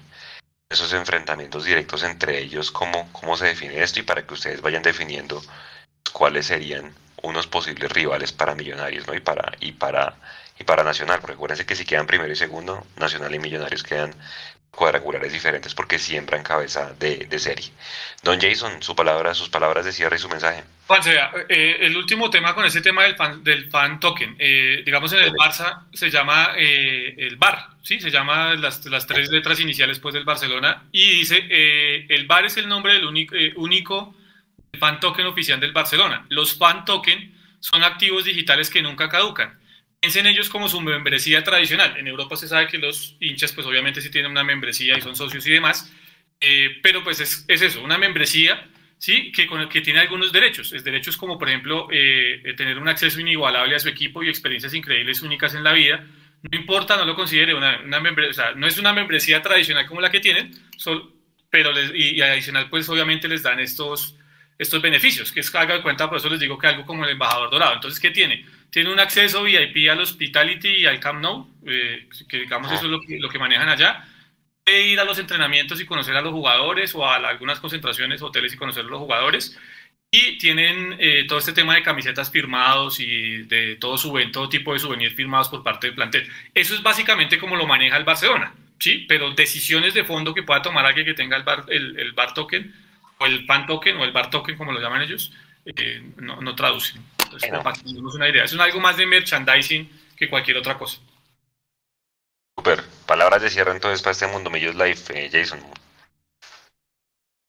esos 0.68 0.92
enfrentamientos 0.92 1.64
directos 1.64 2.02
entre 2.02 2.38
ellos, 2.40 2.72
cómo, 2.72 3.08
cómo 3.12 3.36
se 3.36 3.46
define 3.46 3.82
esto 3.82 4.00
y 4.00 4.02
para 4.02 4.26
que 4.26 4.34
ustedes 4.34 4.60
vayan 4.60 4.82
definiendo 4.82 5.40
cuáles 6.12 6.46
serían 6.46 6.92
unos 7.26 7.46
posibles 7.46 7.90
rivales 7.92 8.32
para 8.32 8.54
Millonarios, 8.54 9.06
¿no? 9.06 9.14
Y 9.14 9.20
para, 9.20 9.52
y 9.60 9.72
para, 9.72 10.14
y 10.58 10.64
para 10.64 10.84
Nacional, 10.84 11.20
porque 11.20 11.34
acuérdense 11.34 11.66
que 11.66 11.76
si 11.76 11.84
quedan 11.84 12.06
primero 12.06 12.32
y 12.32 12.36
segundo, 12.36 12.86
Nacional 12.96 13.34
y 13.34 13.38
Millonarios 13.38 13.82
quedan 13.82 14.14
cuadrangulares 14.76 15.32
diferentes 15.32 15.74
porque 15.74 15.98
siembran 15.98 16.42
cabeza 16.42 16.94
de, 17.00 17.26
de, 17.26 17.38
serie. 17.38 17.70
Don 18.22 18.38
Jason, 18.38 18.82
su 18.82 18.94
palabra, 18.94 19.34
sus 19.34 19.48
palabras 19.48 19.84
de 19.84 19.92
cierre 19.92 20.16
y 20.16 20.18
su 20.18 20.28
mensaje. 20.28 20.62
Juan, 20.86 21.00
eh, 21.48 21.78
el 21.80 21.96
último 21.96 22.30
tema 22.30 22.54
con 22.54 22.64
ese 22.64 22.80
tema 22.80 23.02
del 23.02 23.16
fan, 23.16 23.42
del 23.42 23.70
fan 23.70 23.98
token, 23.98 24.36
eh, 24.38 24.82
digamos 24.84 25.12
en 25.14 25.20
el 25.20 25.32
Barça 25.32 25.84
se 25.92 26.10
llama 26.10 26.52
eh, 26.56 27.14
el 27.18 27.36
VAR, 27.36 27.70
¿sí? 27.82 28.00
Se 28.00 28.10
llama 28.10 28.54
las, 28.54 28.84
las, 28.86 29.06
tres 29.06 29.30
letras 29.30 29.58
iniciales 29.58 29.98
pues 29.98 30.14
del 30.14 30.24
Barcelona 30.24 30.84
y 30.92 31.18
dice, 31.18 31.42
el 32.08 32.26
VAR 32.26 32.44
es 32.44 32.56
el 32.58 32.68
nombre 32.68 32.92
del 32.92 33.06
único, 33.06 33.34
único 33.56 34.14
fan 34.78 35.00
token 35.00 35.26
oficial 35.26 35.60
del 35.60 35.72
Barcelona. 35.72 36.26
Los 36.28 36.56
fan 36.56 36.84
token 36.84 37.34
son 37.60 37.84
activos 37.84 38.24
digitales 38.24 38.70
que 38.70 38.82
nunca 38.82 39.08
caducan. 39.08 39.58
Piensen 40.00 40.26
ellos 40.26 40.48
como 40.48 40.68
su 40.68 40.80
membresía 40.80 41.42
tradicional. 41.42 41.96
En 41.96 42.06
Europa 42.06 42.36
se 42.36 42.48
sabe 42.48 42.68
que 42.68 42.78
los 42.78 43.16
hinchas, 43.20 43.52
pues 43.52 43.66
obviamente 43.66 44.00
sí 44.00 44.10
tienen 44.10 44.30
una 44.30 44.44
membresía 44.44 44.96
y 44.96 45.00
son 45.00 45.16
socios 45.16 45.46
y 45.46 45.50
demás, 45.50 45.92
eh, 46.40 46.78
pero 46.82 47.02
pues 47.02 47.20
es, 47.20 47.44
es, 47.48 47.62
eso, 47.62 47.82
una 47.82 47.98
membresía, 47.98 48.68
¿sí? 48.98 49.32
Que, 49.32 49.46
con, 49.46 49.68
que 49.68 49.80
tiene 49.80 50.00
algunos 50.00 50.32
derechos. 50.32 50.72
Es 50.72 50.84
derechos 50.84 51.16
como, 51.16 51.38
por 51.38 51.48
ejemplo, 51.48 51.88
eh, 51.90 52.54
tener 52.56 52.78
un 52.78 52.88
acceso 52.88 53.20
inigualable 53.20 53.74
a 53.74 53.78
su 53.78 53.88
equipo 53.88 54.22
y 54.22 54.28
experiencias 54.28 54.74
increíbles, 54.74 55.22
únicas 55.22 55.54
en 55.54 55.64
la 55.64 55.72
vida, 55.72 56.04
no 56.50 56.58
importa, 56.58 56.96
no 56.96 57.04
lo 57.04 57.14
considere 57.14 57.54
una, 57.54 57.80
una 57.80 58.00
membresía, 58.00 58.30
o 58.30 58.34
sea, 58.34 58.54
no 58.54 58.66
es 58.66 58.78
una 58.78 58.92
membresía 58.92 59.42
tradicional 59.42 59.86
como 59.86 60.00
la 60.00 60.10
que 60.10 60.20
tienen, 60.20 60.52
pero 61.50 61.72
les, 61.72 61.92
y, 61.94 62.20
adicional, 62.20 62.68
pues 62.68 62.88
obviamente 62.88 63.28
les 63.28 63.42
dan 63.42 63.60
estos, 63.60 64.16
estos 64.58 64.80
beneficios, 64.80 65.32
que 65.32 65.40
es 65.40 65.50
que 65.50 65.58
haga 65.58 65.74
de 65.74 65.82
cuenta, 65.82 66.08
por 66.08 66.18
eso 66.18 66.28
les 66.30 66.40
digo 66.40 66.58
que 66.58 66.66
algo 66.66 66.86
como 66.86 67.04
el 67.04 67.10
embajador 67.10 67.50
dorado. 67.50 67.74
Entonces, 67.74 68.00
¿qué 68.00 68.10
tiene? 68.10 68.46
Tiene 68.70 68.92
un 68.92 68.98
acceso 68.98 69.42
VIP 69.42 69.90
al 69.90 70.00
Hospitality 70.00 70.68
y 70.68 70.86
al 70.86 71.00
Camp 71.00 71.20
Nou, 71.20 71.48
eh, 71.66 72.08
que 72.28 72.38
digamos 72.38 72.70
eso 72.72 72.84
es 72.84 72.90
lo 72.90 73.00
que, 73.00 73.18
lo 73.18 73.28
que 73.28 73.38
manejan 73.38 73.68
allá. 73.68 74.06
Puede 74.64 74.88
ir 74.88 75.00
a 75.00 75.04
los 75.04 75.18
entrenamientos 75.18 75.80
y 75.80 75.86
conocer 75.86 76.16
a 76.16 76.22
los 76.22 76.32
jugadores 76.32 76.94
o 76.94 77.06
a 77.06 77.16
algunas 77.16 77.60
concentraciones, 77.60 78.22
hoteles 78.22 78.54
y 78.54 78.56
conocer 78.56 78.84
a 78.84 78.88
los 78.88 78.98
jugadores. 78.98 79.58
Y 80.10 80.38
tienen 80.38 80.96
eh, 80.98 81.24
todo 81.28 81.38
este 81.38 81.52
tema 81.52 81.74
de 81.74 81.82
camisetas 81.82 82.30
firmados 82.30 82.98
y 83.00 83.42
de 83.42 83.76
todo, 83.76 83.98
su, 83.98 84.12
todo 84.32 84.48
tipo 84.48 84.72
de 84.72 84.78
souvenirs 84.78 85.14
firmados 85.14 85.48
por 85.48 85.62
parte 85.62 85.88
del 85.88 85.96
plantel. 85.96 86.28
Eso 86.54 86.74
es 86.74 86.82
básicamente 86.82 87.38
como 87.38 87.56
lo 87.56 87.66
maneja 87.66 87.96
el 87.96 88.04
Barcelona, 88.04 88.54
¿sí? 88.78 89.04
Pero 89.08 89.32
decisiones 89.32 89.94
de 89.94 90.04
fondo 90.04 90.32
que 90.32 90.42
pueda 90.42 90.62
tomar 90.62 90.86
alguien 90.86 91.06
que 91.06 91.14
tenga 91.14 91.36
el 91.36 91.42
bar, 91.42 91.66
el, 91.68 91.98
el 91.98 92.12
bar 92.12 92.34
token 92.34 92.85
o 93.18 93.26
el 93.26 93.46
fan 93.46 93.66
token 93.66 93.96
o 93.96 94.04
el 94.04 94.12
bar 94.12 94.30
token, 94.30 94.56
como 94.56 94.72
lo 94.72 94.80
llaman 94.80 95.02
ellos, 95.02 95.32
eh, 95.64 96.02
no, 96.16 96.40
no, 96.40 96.54
traducen. 96.54 97.02
Entonces, 97.24 97.50
para 97.50 97.72
que 97.72 97.88
una 97.88 98.28
idea, 98.28 98.44
es 98.44 98.54
algo 98.54 98.80
más 98.80 98.96
de 98.96 99.06
merchandising 99.06 99.90
que 100.16 100.28
cualquier 100.28 100.56
otra 100.58 100.78
cosa. 100.78 100.98
Super. 102.56 102.82
Palabras 103.06 103.42
de 103.42 103.50
cierre 103.50 103.72
entonces 103.72 104.02
para 104.02 104.12
este 104.12 104.26
Mundo 104.26 104.50
Millos 104.50 104.74
Live, 104.74 104.98
eh, 105.10 105.28
Jason. 105.30 105.60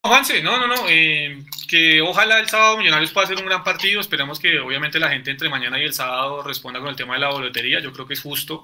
Juanse, 0.03 0.41
no, 0.41 0.57
no, 0.57 0.67
no, 0.67 0.87
eh, 0.87 1.43
que 1.67 2.01
ojalá 2.01 2.39
el 2.39 2.47
sábado 2.47 2.77
Millonarios 2.77 3.11
pueda 3.11 3.25
hacer 3.25 3.37
un 3.37 3.45
gran 3.45 3.63
partido, 3.63 3.99
esperemos 3.99 4.39
que 4.39 4.59
obviamente 4.59 4.99
la 4.99 5.09
gente 5.09 5.31
entre 5.31 5.49
mañana 5.49 5.79
y 5.79 5.83
el 5.83 5.93
sábado 5.93 6.43
responda 6.43 6.79
con 6.79 6.89
el 6.89 6.95
tema 6.95 7.15
de 7.15 7.19
la 7.19 7.29
boletería, 7.29 7.79
yo 7.79 7.91
creo 7.91 8.07
que 8.07 8.13
es 8.13 8.21
justo 8.21 8.63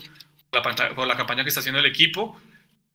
por 0.49 0.79
la, 0.79 0.95
por 0.95 1.07
la 1.07 1.17
campaña 1.17 1.43
que 1.43 1.49
está 1.49 1.59
haciendo 1.59 1.79
el 1.79 1.85
equipo 1.85 2.39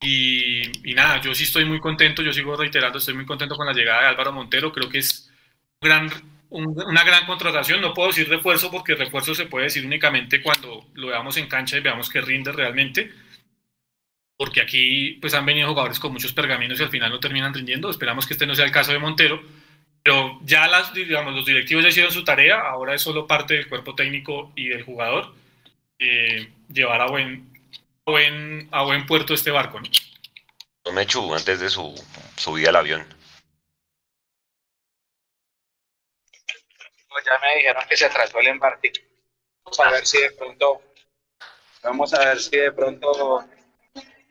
y, 0.01 0.89
y, 0.89 0.93
nada, 0.93 1.19
yo 1.21 1.35
sí 1.35 1.43
estoy 1.43 1.65
muy 1.65 1.79
contento, 1.79 2.21
yo 2.21 2.31
sigo 2.31 2.55
reiterando, 2.55 2.97
estoy 2.97 3.15
muy 3.15 3.25
contento 3.25 3.55
con 3.55 3.65
la 3.65 3.73
llegada 3.73 4.01
de 4.01 4.07
Álvaro 4.07 4.31
Montero, 4.31 4.71
creo 4.71 4.89
que 4.89 4.99
es 4.99 5.29
gran, 5.81 6.09
una 6.49 7.03
gran 7.03 7.25
contratación, 7.25 7.81
no 7.81 7.93
puedo 7.93 8.09
decir 8.09 8.29
refuerzo 8.29 8.71
porque 8.71 8.95
refuerzo 8.95 9.35
se 9.35 9.45
puede 9.45 9.65
decir 9.65 9.85
únicamente 9.85 10.41
cuando 10.41 10.87
lo 10.93 11.07
veamos 11.07 11.37
en 11.37 11.47
cancha 11.47 11.77
y 11.77 11.81
veamos 11.81 12.09
que 12.09 12.21
rinde 12.21 12.51
realmente, 12.51 13.11
porque 14.37 14.61
aquí 14.61 15.17
pues 15.21 15.33
han 15.33 15.45
venido 15.45 15.67
jugadores 15.67 15.99
con 15.99 16.13
muchos 16.13 16.31
pergaminos 16.31 16.79
y 16.79 16.83
al 16.83 16.89
final 16.89 17.11
no 17.11 17.19
terminan 17.19 17.53
rindiendo. 17.53 17.89
Esperamos 17.89 18.25
que 18.25 18.33
este 18.33 18.47
no 18.47 18.55
sea 18.55 18.63
el 18.63 18.71
caso 18.71 18.93
de 18.93 18.99
Montero, 18.99 19.43
pero 20.01 20.39
ya 20.43 20.65
las, 20.67 20.93
digamos, 20.93 21.35
los 21.35 21.45
directivos 21.45 21.83
ya 21.83 21.89
hicieron 21.89 22.13
su 22.13 22.23
tarea, 22.23 22.61
ahora 22.61 22.95
es 22.95 23.01
solo 23.01 23.27
parte 23.27 23.55
del 23.55 23.67
cuerpo 23.67 23.95
técnico 23.95 24.53
y 24.55 24.69
del 24.69 24.83
jugador 24.83 25.35
eh, 25.99 26.47
llevar 26.71 27.01
a 27.01 27.07
buen, 27.07 27.48
buen, 28.09 28.69
a 28.71 28.83
buen 28.83 29.05
puerto 29.05 29.33
este 29.33 29.51
barco. 29.51 29.79
¿no? 29.79 30.91
Mechu, 30.91 31.33
antes 31.33 31.59
de 31.59 31.69
su 31.69 31.93
subida 32.35 32.69
al 32.69 32.77
avión. 32.77 33.05
Pues 37.09 37.25
ya 37.25 37.39
me 37.39 37.55
dijeron 37.55 37.83
que 37.89 37.97
se 37.97 38.09
trató 38.09 38.39
el 38.39 38.47
embarque. 38.47 38.91
Vamos 39.63 39.79
a 39.79 39.91
ver 39.91 40.05
si 40.05 40.19
de 40.19 40.31
pronto, 40.31 40.81
vamos 41.83 42.13
a 42.13 42.25
ver 42.25 42.39
si 42.39 42.57
de 42.57 42.71
pronto 42.71 43.45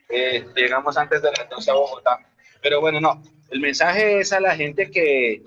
eh, 0.09 0.47
llegamos 0.57 0.97
antes 0.97 1.23
de 1.23 1.31
las 1.31 1.49
12 1.49 1.71
a 1.71 1.75
Bogotá. 1.75 2.19
Pero 2.61 2.81
bueno, 2.81 3.01
no, 3.01 3.23
el 3.51 3.61
mensaje 3.61 4.21
es 4.21 4.33
a 4.33 4.41
la 4.41 4.57
gente 4.57 4.91
que, 4.91 5.43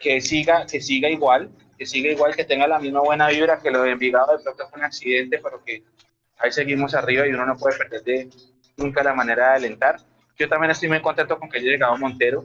que, 0.00 0.20
siga, 0.20 0.66
que 0.66 0.80
siga 0.80 1.08
igual, 1.08 1.50
que 1.78 1.86
siga 1.86 2.10
igual, 2.10 2.36
que 2.36 2.44
tenga 2.44 2.66
la 2.66 2.78
misma 2.78 3.00
buena 3.00 3.28
vibra, 3.28 3.60
que 3.60 3.70
lo 3.70 3.82
de 3.82 3.92
Envigado 3.92 4.36
de 4.36 4.42
pronto 4.42 4.68
fue 4.68 4.78
un 4.78 4.84
accidente, 4.84 5.38
pero 5.38 5.62
que 5.64 5.82
ahí 6.42 6.52
seguimos 6.52 6.94
arriba 6.94 7.26
y 7.26 7.32
uno 7.32 7.46
no 7.46 7.56
puede 7.56 7.78
perder 7.78 8.02
de, 8.02 8.30
nunca 8.76 9.02
la 9.02 9.14
manera 9.14 9.50
de 9.50 9.56
alentar. 9.56 10.00
Yo 10.36 10.48
también 10.48 10.72
estoy 10.72 10.88
muy 10.88 11.00
contento 11.00 11.38
con 11.38 11.48
que 11.48 11.58
haya 11.58 11.70
llegado 11.70 11.96
Montero. 11.96 12.42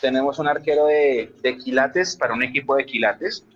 Tenemos 0.00 0.38
un 0.38 0.48
arquero 0.48 0.86
de, 0.86 1.32
de 1.42 1.56
quilates 1.56 2.16
para 2.16 2.34
un 2.34 2.42
equipo 2.42 2.76
de 2.76 2.84
quilates. 2.84 3.46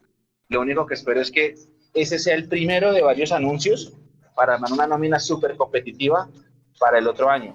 Lo 0.49 0.61
único 0.61 0.87
que 0.87 0.95
espero 0.95 1.21
es 1.21 1.31
que 1.31 1.57
ese 1.93 2.19
sea 2.19 2.35
el 2.35 2.49
primero 2.49 2.93
de 2.93 3.03
varios 3.03 3.33
anuncios 3.33 3.93
para 4.35 4.55
armar 4.55 4.73
una 4.73 4.87
nómina 4.87 5.19
súper 5.19 5.57
competitiva 5.57 6.29
para 6.79 6.99
el 6.99 7.09
otro 7.09 7.29
año. 7.29 7.55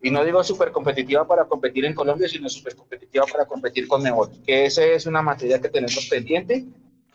Y 0.00 0.10
no 0.10 0.24
digo 0.24 0.44
súper 0.44 0.70
competitiva 0.70 1.26
para 1.26 1.46
competir 1.46 1.84
en 1.84 1.94
Colombia, 1.94 2.28
sino 2.28 2.48
súper 2.48 2.76
competitiva 2.76 3.24
para 3.26 3.46
competir 3.46 3.88
con 3.88 4.02
Mejor, 4.02 4.30
que 4.44 4.66
esa 4.66 4.84
es 4.84 5.06
una 5.06 5.22
materia 5.22 5.60
que 5.60 5.68
tenemos 5.68 6.06
pendiente 6.08 6.66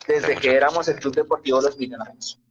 desde 0.05 0.35
que 0.35 0.53
éramos 0.53 0.87
el 0.89 0.95
Club 0.95 1.15
Deportivo 1.15 1.61
Los 1.61 1.77
Millonarios. 1.77 2.42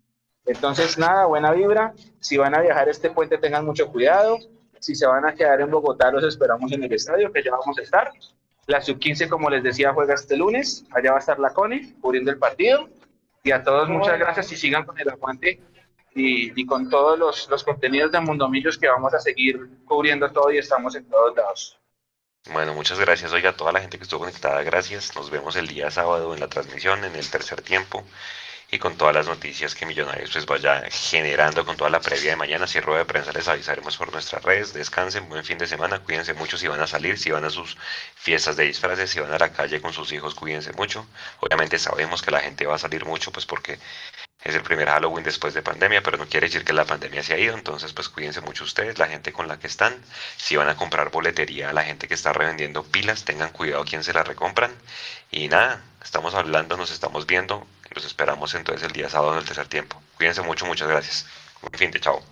Entonces, 0.46 0.98
nada, 0.98 1.26
buena 1.26 1.52
vibra. 1.52 1.94
Si 2.20 2.36
van 2.36 2.54
a 2.54 2.60
viajar 2.60 2.88
este 2.88 3.10
puente, 3.10 3.38
tengan 3.38 3.64
mucho 3.64 3.88
cuidado. 3.88 4.38
Si 4.80 4.94
se 4.94 5.06
van 5.06 5.24
a 5.24 5.34
quedar 5.34 5.60
en 5.60 5.70
Bogotá, 5.70 6.10
los 6.10 6.24
esperamos 6.24 6.72
en 6.72 6.82
el 6.82 6.92
estadio, 6.92 7.32
que 7.32 7.42
ya 7.42 7.52
vamos 7.52 7.78
a 7.78 7.82
estar. 7.82 8.10
La 8.66 8.80
sub-15, 8.80 9.28
como 9.28 9.50
les 9.50 9.62
decía, 9.62 9.92
juega 9.92 10.14
este 10.14 10.36
lunes. 10.36 10.84
Allá 10.90 11.10
va 11.12 11.16
a 11.16 11.20
estar 11.20 11.38
la 11.38 11.50
CONE 11.50 11.94
cubriendo 12.00 12.30
el 12.30 12.38
partido. 12.38 12.88
Y 13.44 13.52
a 13.52 13.62
todos, 13.62 13.88
muchas 13.88 14.18
gracias 14.18 14.52
y 14.52 14.56
sigan 14.56 14.84
con 14.84 14.98
el 14.98 15.08
aguante 15.08 15.60
y, 16.14 16.66
con 16.66 16.88
todos 16.88 17.18
los, 17.18 17.48
los 17.48 17.64
contenidos 17.64 18.12
de 18.12 18.20
Mundomillos 18.20 18.78
que 18.78 18.86
vamos 18.86 19.14
a 19.14 19.18
seguir 19.18 19.68
cubriendo 19.84 20.30
todo 20.30 20.52
y 20.52 20.58
estamos 20.58 20.94
en 20.94 21.08
todos 21.08 21.34
lados. 21.36 21.78
Bueno, 22.52 22.74
muchas 22.74 23.00
gracias. 23.00 23.32
Oiga, 23.32 23.50
a 23.50 23.56
toda 23.56 23.72
la 23.72 23.80
gente 23.80 23.98
que 23.98 24.04
estuvo 24.04 24.20
conectada, 24.20 24.62
gracias. 24.62 25.14
Nos 25.16 25.30
vemos 25.30 25.56
el 25.56 25.68
día 25.68 25.90
sábado 25.90 26.34
en 26.34 26.40
la 26.40 26.48
transmisión, 26.48 27.04
en 27.04 27.14
el 27.16 27.28
tercer 27.28 27.62
tiempo 27.62 28.04
y 28.74 28.78
con 28.78 28.96
todas 28.96 29.14
las 29.14 29.26
noticias 29.26 29.74
que 29.74 29.84
Millonarios 29.84 30.30
pues 30.32 30.46
vaya 30.46 30.82
generando 30.90 31.66
con 31.66 31.76
toda 31.76 31.90
la 31.90 32.00
previa 32.00 32.30
de 32.30 32.36
mañana. 32.36 32.66
Si 32.66 32.80
rueda 32.80 33.00
de 33.00 33.04
prensa 33.04 33.30
les 33.30 33.46
avisaremos 33.46 33.98
por 33.98 34.10
nuestras 34.10 34.42
redes. 34.42 34.72
Descansen, 34.72 35.28
buen 35.28 35.44
fin 35.44 35.58
de 35.58 35.66
semana, 35.66 35.98
cuídense 35.98 36.32
mucho 36.32 36.56
si 36.56 36.68
van 36.68 36.80
a 36.80 36.86
salir, 36.86 37.18
si 37.18 37.30
van 37.30 37.44
a 37.44 37.50
sus 37.50 37.76
fiestas 38.14 38.56
de 38.56 38.64
disfraces, 38.64 39.10
si 39.10 39.20
van 39.20 39.30
a 39.30 39.38
la 39.38 39.52
calle 39.52 39.82
con 39.82 39.92
sus 39.92 40.10
hijos, 40.12 40.34
cuídense 40.34 40.72
mucho. 40.72 41.06
Obviamente 41.40 41.78
sabemos 41.78 42.22
que 42.22 42.30
la 42.30 42.40
gente 42.40 42.64
va 42.64 42.76
a 42.76 42.78
salir 42.78 43.04
mucho 43.04 43.30
pues 43.30 43.44
porque 43.44 43.78
es 44.42 44.54
el 44.54 44.62
primer 44.62 44.88
Halloween 44.88 45.22
después 45.22 45.52
de 45.52 45.60
pandemia, 45.60 46.02
pero 46.02 46.16
no 46.16 46.26
quiere 46.26 46.46
decir 46.46 46.64
que 46.64 46.72
la 46.72 46.86
pandemia 46.86 47.22
se 47.22 47.34
ha 47.34 47.38
ido, 47.38 47.54
entonces 47.54 47.92
pues 47.92 48.08
cuídense 48.08 48.40
mucho 48.40 48.64
ustedes, 48.64 48.98
la 48.98 49.06
gente 49.06 49.32
con 49.32 49.48
la 49.48 49.58
que 49.58 49.66
están, 49.66 49.94
si 50.38 50.56
van 50.56 50.70
a 50.70 50.76
comprar 50.76 51.10
boletería, 51.10 51.74
la 51.74 51.84
gente 51.84 52.08
que 52.08 52.14
está 52.14 52.32
revendiendo 52.32 52.82
pilas, 52.84 53.24
tengan 53.24 53.50
cuidado 53.50 53.84
quién 53.84 54.02
se 54.02 54.14
la 54.14 54.24
recompran 54.24 54.72
y 55.30 55.48
nada, 55.48 55.82
estamos 56.02 56.34
hablando, 56.34 56.76
nos 56.76 56.90
estamos 56.90 57.26
viendo, 57.26 57.66
los 57.94 58.04
esperamos 58.04 58.54
entonces 58.54 58.86
el 58.86 58.92
día 58.92 59.08
sábado 59.08 59.32
en 59.32 59.38
el 59.38 59.44
tercer 59.44 59.66
tiempo. 59.66 60.00
Cuídense 60.16 60.42
mucho, 60.42 60.66
muchas 60.66 60.88
gracias. 60.88 61.26
Buen 61.60 61.78
fin 61.78 61.90
de 61.90 62.00
chao. 62.00 62.22